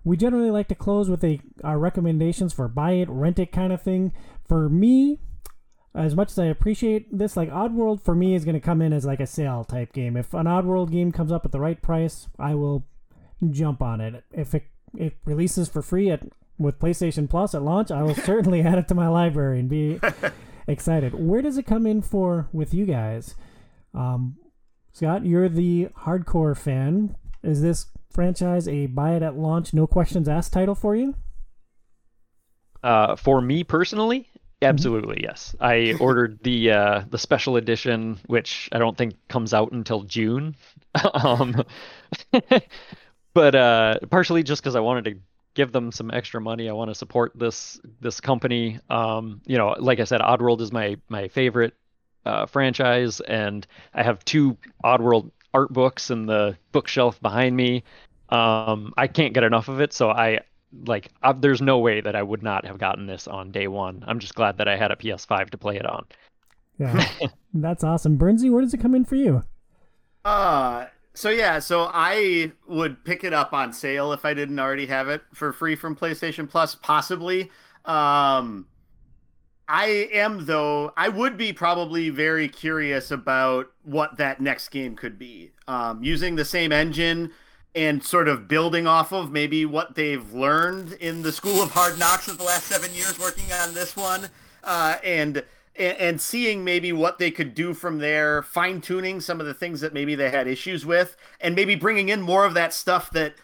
We 0.06 0.16
generally 0.16 0.52
like 0.52 0.68
to 0.68 0.76
close 0.76 1.10
with 1.10 1.24
a 1.24 1.40
our 1.64 1.80
recommendations 1.80 2.52
for 2.52 2.68
buy 2.68 2.92
it, 2.92 3.08
rent 3.10 3.40
it 3.40 3.50
kind 3.50 3.72
of 3.72 3.82
thing. 3.82 4.12
For 4.46 4.68
me, 4.68 5.18
as 5.96 6.14
much 6.14 6.30
as 6.30 6.38
I 6.38 6.44
appreciate 6.44 7.08
this, 7.10 7.36
like 7.36 7.50
Oddworld 7.50 8.00
for 8.00 8.14
me 8.14 8.36
is 8.36 8.44
going 8.44 8.54
to 8.54 8.60
come 8.60 8.80
in 8.80 8.92
as 8.92 9.04
like 9.04 9.18
a 9.18 9.26
sale 9.26 9.64
type 9.64 9.92
game. 9.92 10.16
If 10.16 10.32
an 10.32 10.46
Oddworld 10.46 10.92
game 10.92 11.10
comes 11.10 11.32
up 11.32 11.44
at 11.44 11.50
the 11.50 11.58
right 11.58 11.82
price, 11.82 12.28
I 12.38 12.54
will 12.54 12.86
jump 13.50 13.82
on 13.82 14.00
it. 14.00 14.22
If 14.30 14.54
it 14.54 14.66
it 14.96 15.16
releases 15.24 15.68
for 15.68 15.82
free 15.82 16.08
at 16.08 16.22
with 16.56 16.78
PlayStation 16.78 17.28
Plus 17.28 17.52
at 17.52 17.62
launch, 17.62 17.90
I 17.90 18.04
will 18.04 18.14
certainly 18.30 18.62
add 18.62 18.78
it 18.78 18.86
to 18.86 18.94
my 18.94 19.08
library 19.08 19.58
and 19.58 19.68
be 19.68 19.98
excited. 20.68 21.14
Where 21.14 21.42
does 21.42 21.58
it 21.58 21.66
come 21.66 21.84
in 21.84 22.00
for 22.00 22.48
with 22.52 22.72
you 22.72 22.86
guys? 22.86 23.34
Um, 23.92 24.36
Scott, 24.92 25.26
you're 25.26 25.48
the 25.48 25.88
hardcore 26.04 26.56
fan. 26.56 27.16
Is 27.42 27.60
this 27.60 27.86
franchise 28.16 28.66
a 28.66 28.86
buy 28.86 29.14
it 29.14 29.22
at 29.22 29.36
launch, 29.36 29.72
no 29.72 29.86
questions 29.86 30.28
asked 30.28 30.52
title 30.52 30.74
for 30.74 30.96
you? 30.96 31.14
Uh, 32.82 33.14
for 33.14 33.40
me 33.40 33.62
personally, 33.62 34.28
absolutely 34.62 35.20
yes. 35.22 35.54
I 35.60 35.94
ordered 36.00 36.40
the 36.42 36.72
uh, 36.72 37.04
the 37.08 37.18
special 37.18 37.56
edition, 37.56 38.18
which 38.26 38.68
I 38.72 38.78
don't 38.78 38.96
think 38.96 39.14
comes 39.28 39.54
out 39.54 39.70
until 39.70 40.02
June. 40.02 40.56
um, 41.14 41.62
but 43.34 43.54
uh, 43.54 43.98
partially 44.10 44.42
just 44.42 44.62
because 44.62 44.74
I 44.74 44.80
wanted 44.80 45.04
to 45.04 45.20
give 45.54 45.72
them 45.72 45.92
some 45.92 46.10
extra 46.10 46.40
money. 46.40 46.68
I 46.68 46.72
want 46.72 46.90
to 46.90 46.94
support 46.94 47.32
this 47.34 47.80
this 48.00 48.20
company. 48.20 48.80
Um, 48.88 49.42
you 49.46 49.58
know, 49.58 49.76
like 49.78 50.00
I 50.00 50.04
said, 50.04 50.20
Oddworld 50.20 50.60
is 50.60 50.72
my 50.72 50.96
my 51.08 51.28
favorite 51.28 51.74
uh, 52.24 52.46
franchise, 52.46 53.20
and 53.20 53.66
I 53.92 54.02
have 54.02 54.24
two 54.24 54.56
Oddworld 54.84 55.30
art 55.54 55.72
books 55.72 56.10
in 56.10 56.26
the 56.26 56.58
bookshelf 56.70 57.20
behind 57.20 57.56
me. 57.56 57.82
Um, 58.28 58.92
I 58.96 59.06
can't 59.06 59.34
get 59.34 59.44
enough 59.44 59.68
of 59.68 59.80
it, 59.80 59.92
so 59.92 60.10
I 60.10 60.40
like 60.84 61.10
uh, 61.22 61.32
there's 61.32 61.62
no 61.62 61.78
way 61.78 62.00
that 62.00 62.16
I 62.16 62.22
would 62.22 62.42
not 62.42 62.64
have 62.66 62.78
gotten 62.78 63.06
this 63.06 63.28
on 63.28 63.52
day 63.52 63.68
one. 63.68 64.04
I'm 64.06 64.18
just 64.18 64.34
glad 64.34 64.58
that 64.58 64.68
I 64.68 64.76
had 64.76 64.90
a 64.90 64.96
PS5 64.96 65.50
to 65.50 65.58
play 65.58 65.76
it 65.76 65.86
on. 65.86 66.04
Yeah, 66.78 67.08
that's 67.54 67.84
awesome. 67.84 68.18
Bernsey, 68.18 68.50
where 68.50 68.62
does 68.62 68.74
it 68.74 68.80
come 68.80 68.94
in 68.94 69.04
for 69.04 69.16
you? 69.16 69.44
Uh 70.24 70.86
so 71.14 71.30
yeah, 71.30 71.58
so 71.60 71.90
I 71.92 72.52
would 72.68 73.04
pick 73.04 73.24
it 73.24 73.32
up 73.32 73.52
on 73.54 73.72
sale 73.72 74.12
if 74.12 74.24
I 74.24 74.34
didn't 74.34 74.58
already 74.58 74.86
have 74.86 75.08
it 75.08 75.22
for 75.32 75.52
free 75.52 75.74
from 75.76 75.96
PlayStation 75.96 76.48
Plus, 76.48 76.74
possibly. 76.74 77.50
Um 77.84 78.66
I 79.68 80.08
am 80.12 80.46
though 80.46 80.92
I 80.96 81.08
would 81.08 81.36
be 81.36 81.52
probably 81.52 82.10
very 82.10 82.48
curious 82.48 83.10
about 83.10 83.72
what 83.82 84.16
that 84.18 84.40
next 84.40 84.68
game 84.68 84.96
could 84.96 85.18
be. 85.18 85.52
Um 85.68 86.02
using 86.02 86.36
the 86.36 86.44
same 86.44 86.72
engine 86.72 87.32
and 87.76 88.02
sort 88.02 88.26
of 88.26 88.48
building 88.48 88.86
off 88.86 89.12
of 89.12 89.30
maybe 89.30 89.66
what 89.66 89.94
they've 89.94 90.32
learned 90.32 90.94
in 90.94 91.20
the 91.20 91.30
School 91.30 91.62
of 91.62 91.72
Hard 91.72 91.98
Knocks 91.98 92.26
of 92.26 92.38
the 92.38 92.44
last 92.44 92.64
seven 92.64 92.92
years 92.94 93.18
working 93.18 93.52
on 93.52 93.74
this 93.74 93.94
one, 93.94 94.30
uh, 94.64 94.96
and 95.04 95.44
and 95.78 96.18
seeing 96.18 96.64
maybe 96.64 96.90
what 96.90 97.18
they 97.18 97.30
could 97.30 97.54
do 97.54 97.74
from 97.74 97.98
there, 97.98 98.42
fine 98.42 98.80
tuning 98.80 99.20
some 99.20 99.40
of 99.40 99.46
the 99.46 99.52
things 99.52 99.82
that 99.82 99.92
maybe 99.92 100.14
they 100.14 100.30
had 100.30 100.48
issues 100.48 100.86
with, 100.86 101.18
and 101.38 101.54
maybe 101.54 101.74
bringing 101.74 102.08
in 102.08 102.22
more 102.22 102.46
of 102.46 102.54
that 102.54 102.72
stuff 102.72 103.10
that, 103.10 103.34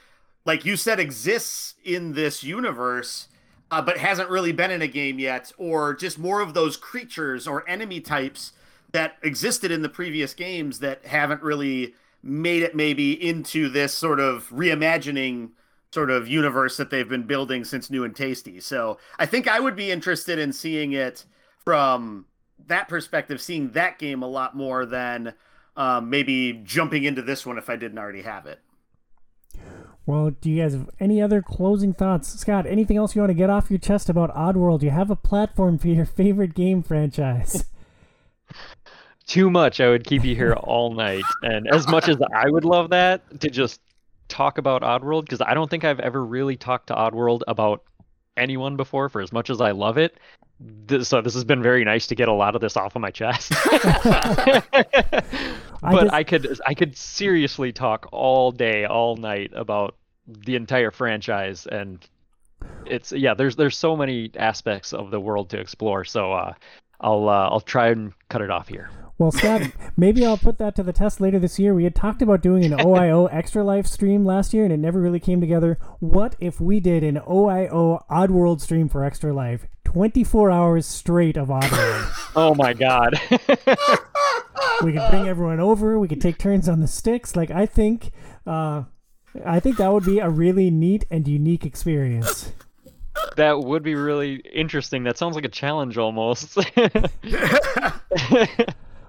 like 0.47 0.65
you 0.65 0.75
said, 0.79 0.99
exists 0.99 1.75
in 1.85 2.15
this 2.15 2.43
universe. 2.43 3.29
Uh, 3.71 3.81
but 3.81 3.97
hasn't 3.97 4.29
really 4.29 4.53
been 4.53 4.71
in 4.71 4.83
a 4.83 4.87
game 4.87 5.19
yet, 5.19 5.51
or 5.57 5.95
just 5.95 6.19
more 6.19 6.43
of 6.43 6.53
those 6.53 6.77
creatures 6.77 7.49
or 7.49 7.67
enemy 7.67 8.01
types 8.01 8.53
that 8.93 9.17
existed 9.23 9.71
in 9.71 9.81
the 9.81 9.89
previous 9.89 10.35
games 10.35 10.81
that 10.81 11.07
haven't 11.07 11.43
really 11.43 11.95
made 12.23 12.63
it 12.63 12.75
maybe 12.75 13.13
into 13.13 13.69
this 13.69 13.93
sort 13.93 14.21
of 14.21 14.49
reimagining 14.51 15.51
sort 15.93 16.11
of 16.11 16.29
universe 16.29 16.77
that 16.77 16.91
they've 16.91 17.09
been 17.09 17.25
building 17.25 17.65
since 17.65 17.91
New 17.91 18.05
and 18.05 18.17
Tasty. 18.17 18.61
So 18.61 18.99
I 19.19 19.27
think 19.27 19.47
I 19.49 19.61
would 19.61 19.77
be 19.77 19.91
interested 19.91 20.39
in 20.39 20.53
seeing 20.53 20.93
it 20.93 21.25
from 21.65 22.27
that 22.67 22.89
perspective, 22.89 23.41
seeing 23.41 23.71
that 23.73 23.99
game 23.99 24.23
a 24.23 24.29
lot 24.29 24.57
more 24.57 24.87
than 24.87 25.35
um, 25.77 26.11
maybe 26.11 26.61
jumping 26.65 27.05
into 27.05 27.23
this 27.23 27.45
one 27.45 27.59
if 27.59 27.69
I 27.69 27.77
didn't 27.77 27.99
already 27.99 28.23
have 28.23 28.47
it. 28.47 28.61
Well, 30.05 30.31
do 30.31 30.51
you 30.51 30.63
guys 30.63 30.73
have 30.73 30.91
any 30.99 31.23
other 31.23 31.43
closing 31.43 31.93
thoughts? 31.93 32.29
Scott, 32.29 32.67
anything 32.67 32.97
else 32.97 33.15
you 33.15 33.23
want 33.23 33.31
to 33.31 33.35
get 33.35 33.51
off 33.51 33.71
your 33.71 33.79
chest 33.79 34.09
about 34.09 34.35
Oddworld? 34.35 34.83
You 34.83 34.91
have 34.91 35.11
a 35.11 35.17
platform 35.17 35.79
for 35.79 35.89
your 35.89 36.07
favorite 36.07 36.55
game 36.55 36.83
franchise. 36.83 37.65
Too 39.27 39.51
much, 39.51 39.81
I 39.81 39.89
would 39.89 40.05
keep 40.05 40.25
you 40.25 40.35
here 40.35 40.53
all 40.53 40.93
night. 40.93 41.25
And 41.43 41.69
as 41.73 41.87
much 41.89 42.09
as 42.09 42.17
I 42.35 42.49
would 42.51 42.65
love 42.65 42.91
that 42.91 43.41
to 43.41 43.51
just 43.51 43.81
talk 44.29 44.59
about 44.59 44.83
Oddworld, 44.83 45.23
because 45.23 45.41
I 45.41 45.55
don't 45.55 45.71
think 45.71 45.85
I've 45.85 46.01
ever 46.01 46.25
really 46.25 46.57
talked 46.57 46.89
to 46.89 46.95
Oddworld 46.95 47.43
about 47.47 47.83
anyone 48.37 48.77
before. 48.77 49.09
For 49.09 49.21
as 49.21 49.33
much 49.33 49.51
as 49.51 49.61
I 49.61 49.71
love 49.73 49.99
it, 49.99 50.19
this, 50.61 51.09
so 51.09 51.21
this 51.21 51.35
has 51.35 51.45
been 51.45 51.63
very 51.63 51.85
nice 51.85 52.07
to 52.09 52.15
get 52.15 52.29
a 52.29 52.33
lot 52.33 52.55
of 52.55 52.61
this 52.61 52.77
off 52.77 52.97
of 52.97 53.03
my 53.03 53.11
chest. 53.11 53.53
I 55.83 55.91
but 55.91 56.03
just- 56.03 56.15
I 56.15 56.25
could 56.25 56.61
I 56.67 56.75
could 56.75 56.97
seriously 56.97 57.73
talk 57.73 58.09
all 58.13 58.53
day, 58.53 58.85
all 58.85 59.17
night 59.17 59.53
about 59.55 59.97
the 60.27 60.57
entire 60.57 60.91
franchise, 60.91 61.67
and 61.67 62.05
it's 62.87 63.13
yeah. 63.13 63.35
There's 63.35 63.57
there's 63.57 63.77
so 63.77 63.97
many 63.97 64.31
aspects 64.37 64.93
of 64.93 65.11
the 65.11 65.21
world 65.21 65.51
to 65.51 65.59
explore. 65.59 66.05
So 66.05 66.33
uh, 66.33 66.55
I'll 67.01 67.29
uh, 67.29 67.49
I'll 67.49 67.61
try 67.61 67.89
and 67.89 68.13
cut 68.29 68.41
it 68.41 68.51
off 68.51 68.69
here. 68.69 68.91
Well, 69.23 69.31
Scott, 69.31 69.71
maybe 69.97 70.27
I'll 70.27 70.37
put 70.37 70.59
that 70.59 70.75
to 70.75 70.83
the 70.83 70.93
test 70.93 71.21
later 71.21 71.39
this 71.39 71.57
year. 71.57 71.75
We 71.75 71.85
had 71.85 71.95
talked 71.95 72.23
about 72.23 72.43
doing 72.43 72.65
an 72.65 72.73
OIO 72.73 73.29
Extra 73.33 73.63
Life 73.63 73.87
stream 73.87 74.25
last 74.25 74.53
year, 74.53 74.65
and 74.65 74.73
it 74.73 74.79
never 74.81 75.01
really 75.01 75.21
came 75.21 75.41
together. 75.41 75.79
What 76.01 76.35
if 76.41 76.61
we 76.61 76.81
did 76.81 77.05
an 77.05 77.21
OIO 77.21 78.05
Oddworld 78.11 78.61
stream 78.61 78.89
for 78.89 79.05
Extra 79.05 79.33
Life? 79.33 79.69
24 79.85 80.51
hours 80.51 80.87
straight 80.87 81.37
of 81.37 81.51
Oddworld. 81.51 82.09
Oh 82.35 82.55
my 82.57 82.73
god. 82.73 83.15
we 84.83 84.93
could 84.93 85.11
bring 85.11 85.29
everyone 85.29 85.61
over. 85.61 86.01
We 86.01 86.09
could 86.09 86.21
take 86.21 86.39
turns 86.39 86.69
on 86.69 86.81
the 86.81 86.89
sticks. 86.89 87.37
Like, 87.37 87.53
I 87.53 87.65
think, 87.65 88.11
uh, 88.45 88.83
I 89.47 89.61
think 89.61 89.77
that 89.77 89.93
would 89.93 90.05
be 90.05 90.19
a 90.19 90.31
really 90.31 90.69
neat 90.69 91.05
and 91.13 91.29
unique 91.29 91.65
experience. 91.65 92.51
that 93.37 93.61
would 93.61 93.85
be 93.85 93.95
really 93.95 94.43
interesting. 94.53 95.05
That 95.05 95.17
sounds 95.17 95.37
like 95.37 95.45
a 95.45 95.49
challenge 95.49 95.97
almost. 95.97 96.59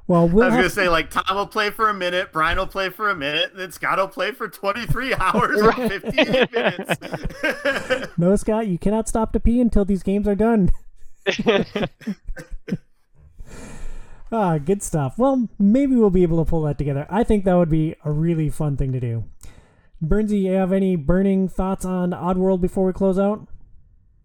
Well, 0.06 0.22
I 0.22 0.26
we'll 0.26 0.46
was 0.46 0.56
gonna 0.56 0.70
say 0.70 0.90
like 0.90 1.10
Tom 1.10 1.36
will 1.36 1.48
play 1.48 1.70
for 1.70 1.90
a 1.90 1.94
minute, 1.94 2.34
Brian 2.34 2.58
will 2.58 2.68
play 2.68 2.90
for 2.90 3.10
a 3.10 3.16
minute, 3.16 3.52
and 3.52 3.60
then 3.60 3.72
Scott 3.72 3.98
will 3.98 4.10
play 4.10 4.32
for 4.32 4.50
23 4.50 5.14
hours 5.20 5.62
and 5.62 5.92
15 5.92 6.48
minutes. 6.52 8.18
no, 8.18 8.36
Scott, 8.36 8.68
you 8.68 8.78
cannot 8.78 9.08
stop 9.08 9.32
to 9.34 9.40
pee 9.40 9.62
until 9.62 9.86
these 9.86 10.04
games 10.04 10.28
are 10.28 10.36
done. 10.36 10.72
Ah, 14.36 14.58
good 14.58 14.82
stuff. 14.82 15.14
Well, 15.20 15.48
maybe 15.60 15.96
we'll 15.96 16.10
be 16.10 16.24
able 16.24 16.44
to 16.44 16.50
pull 16.50 16.64
that 16.64 16.80
together. 16.80 17.06
I 17.08 17.24
think 17.24 17.46
that 17.46 17.54
would 17.54 17.70
be 17.70 17.96
a 18.04 18.12
really 18.12 18.50
fun 18.50 18.78
thing 18.78 18.92
to 18.92 19.00
do. 19.00 19.26
Bernsey, 20.04 20.42
you 20.42 20.54
have 20.54 20.74
any 20.74 20.96
burning 20.96 21.48
thoughts 21.48 21.86
on 21.86 22.10
Oddworld 22.12 22.60
before 22.60 22.88
we 22.88 22.94
close 22.94 23.20
out? 23.20 23.48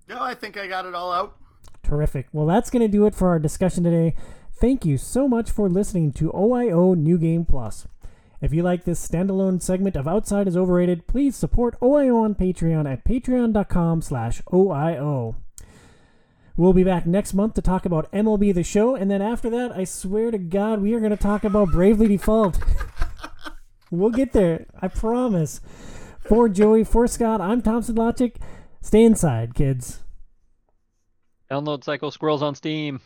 no, 0.09 0.19
I 0.19 0.33
think 0.33 0.57
I 0.57 0.67
got 0.67 0.87
it 0.87 0.95
all 0.95 1.13
out. 1.13 1.37
Terrific. 1.83 2.27
Well, 2.33 2.47
that's 2.47 2.71
going 2.71 2.81
to 2.81 2.89
do 2.89 3.05
it 3.05 3.15
for 3.15 3.29
our 3.29 3.39
discussion 3.39 3.85
today. 3.85 4.15
Thank 4.61 4.85
you 4.85 4.99
so 4.99 5.29
much 5.29 5.53
for 5.53 5.69
listening 5.69 6.13
to 6.15 6.33
OIO 6.33 6.97
New 6.97 7.17
Game 7.17 7.45
Plus. 7.45 7.87
If 8.41 8.53
you 8.53 8.65
like 8.65 8.83
this 8.83 9.07
standalone 9.07 9.63
segment 9.63 9.95
of 9.95 10.09
Outside 10.09 10.49
is 10.49 10.57
Overrated, 10.57 11.07
please 11.07 11.37
support 11.37 11.79
OIO 11.81 12.25
on 12.25 12.35
Patreon 12.35 12.91
at 12.91 13.05
patreon.com 13.05 14.03
slash 14.03 14.43
OIO. 14.53 15.37
We'll 16.57 16.73
be 16.73 16.83
back 16.83 17.07
next 17.07 17.35
month 17.35 17.55
to 17.55 17.63
talk 17.63 17.87
about 17.87 18.11
MLB 18.11 18.53
The 18.53 18.65
Show, 18.65 18.97
and 18.97 19.09
then 19.09 19.23
after 19.23 19.49
that, 19.51 19.71
I 19.71 19.85
swear 19.85 20.33
to 20.33 20.39
God, 20.39 20.83
we 20.83 20.93
are 20.93 20.99
going 20.99 21.13
to 21.13 21.17
talk 21.17 21.45
about 21.45 21.71
Bravely 21.71 22.09
Default. 22.09 22.59
we'll 23.93 24.11
get 24.11 24.33
there, 24.33 24.67
I 24.83 24.89
promise. 24.89 25.61
For 26.27 26.49
Joey, 26.49 26.83
for 26.83 27.07
Scott, 27.07 27.41
I'm 27.41 27.63
Thompson 27.63 27.95
Logic. 27.95 28.37
Stay 28.81 29.05
inside, 29.05 29.55
kids. 29.55 30.01
Download 31.49 31.85
Psycho 31.85 32.11
Squirrels 32.11 32.43
on 32.43 32.57
Steam. 32.57 33.01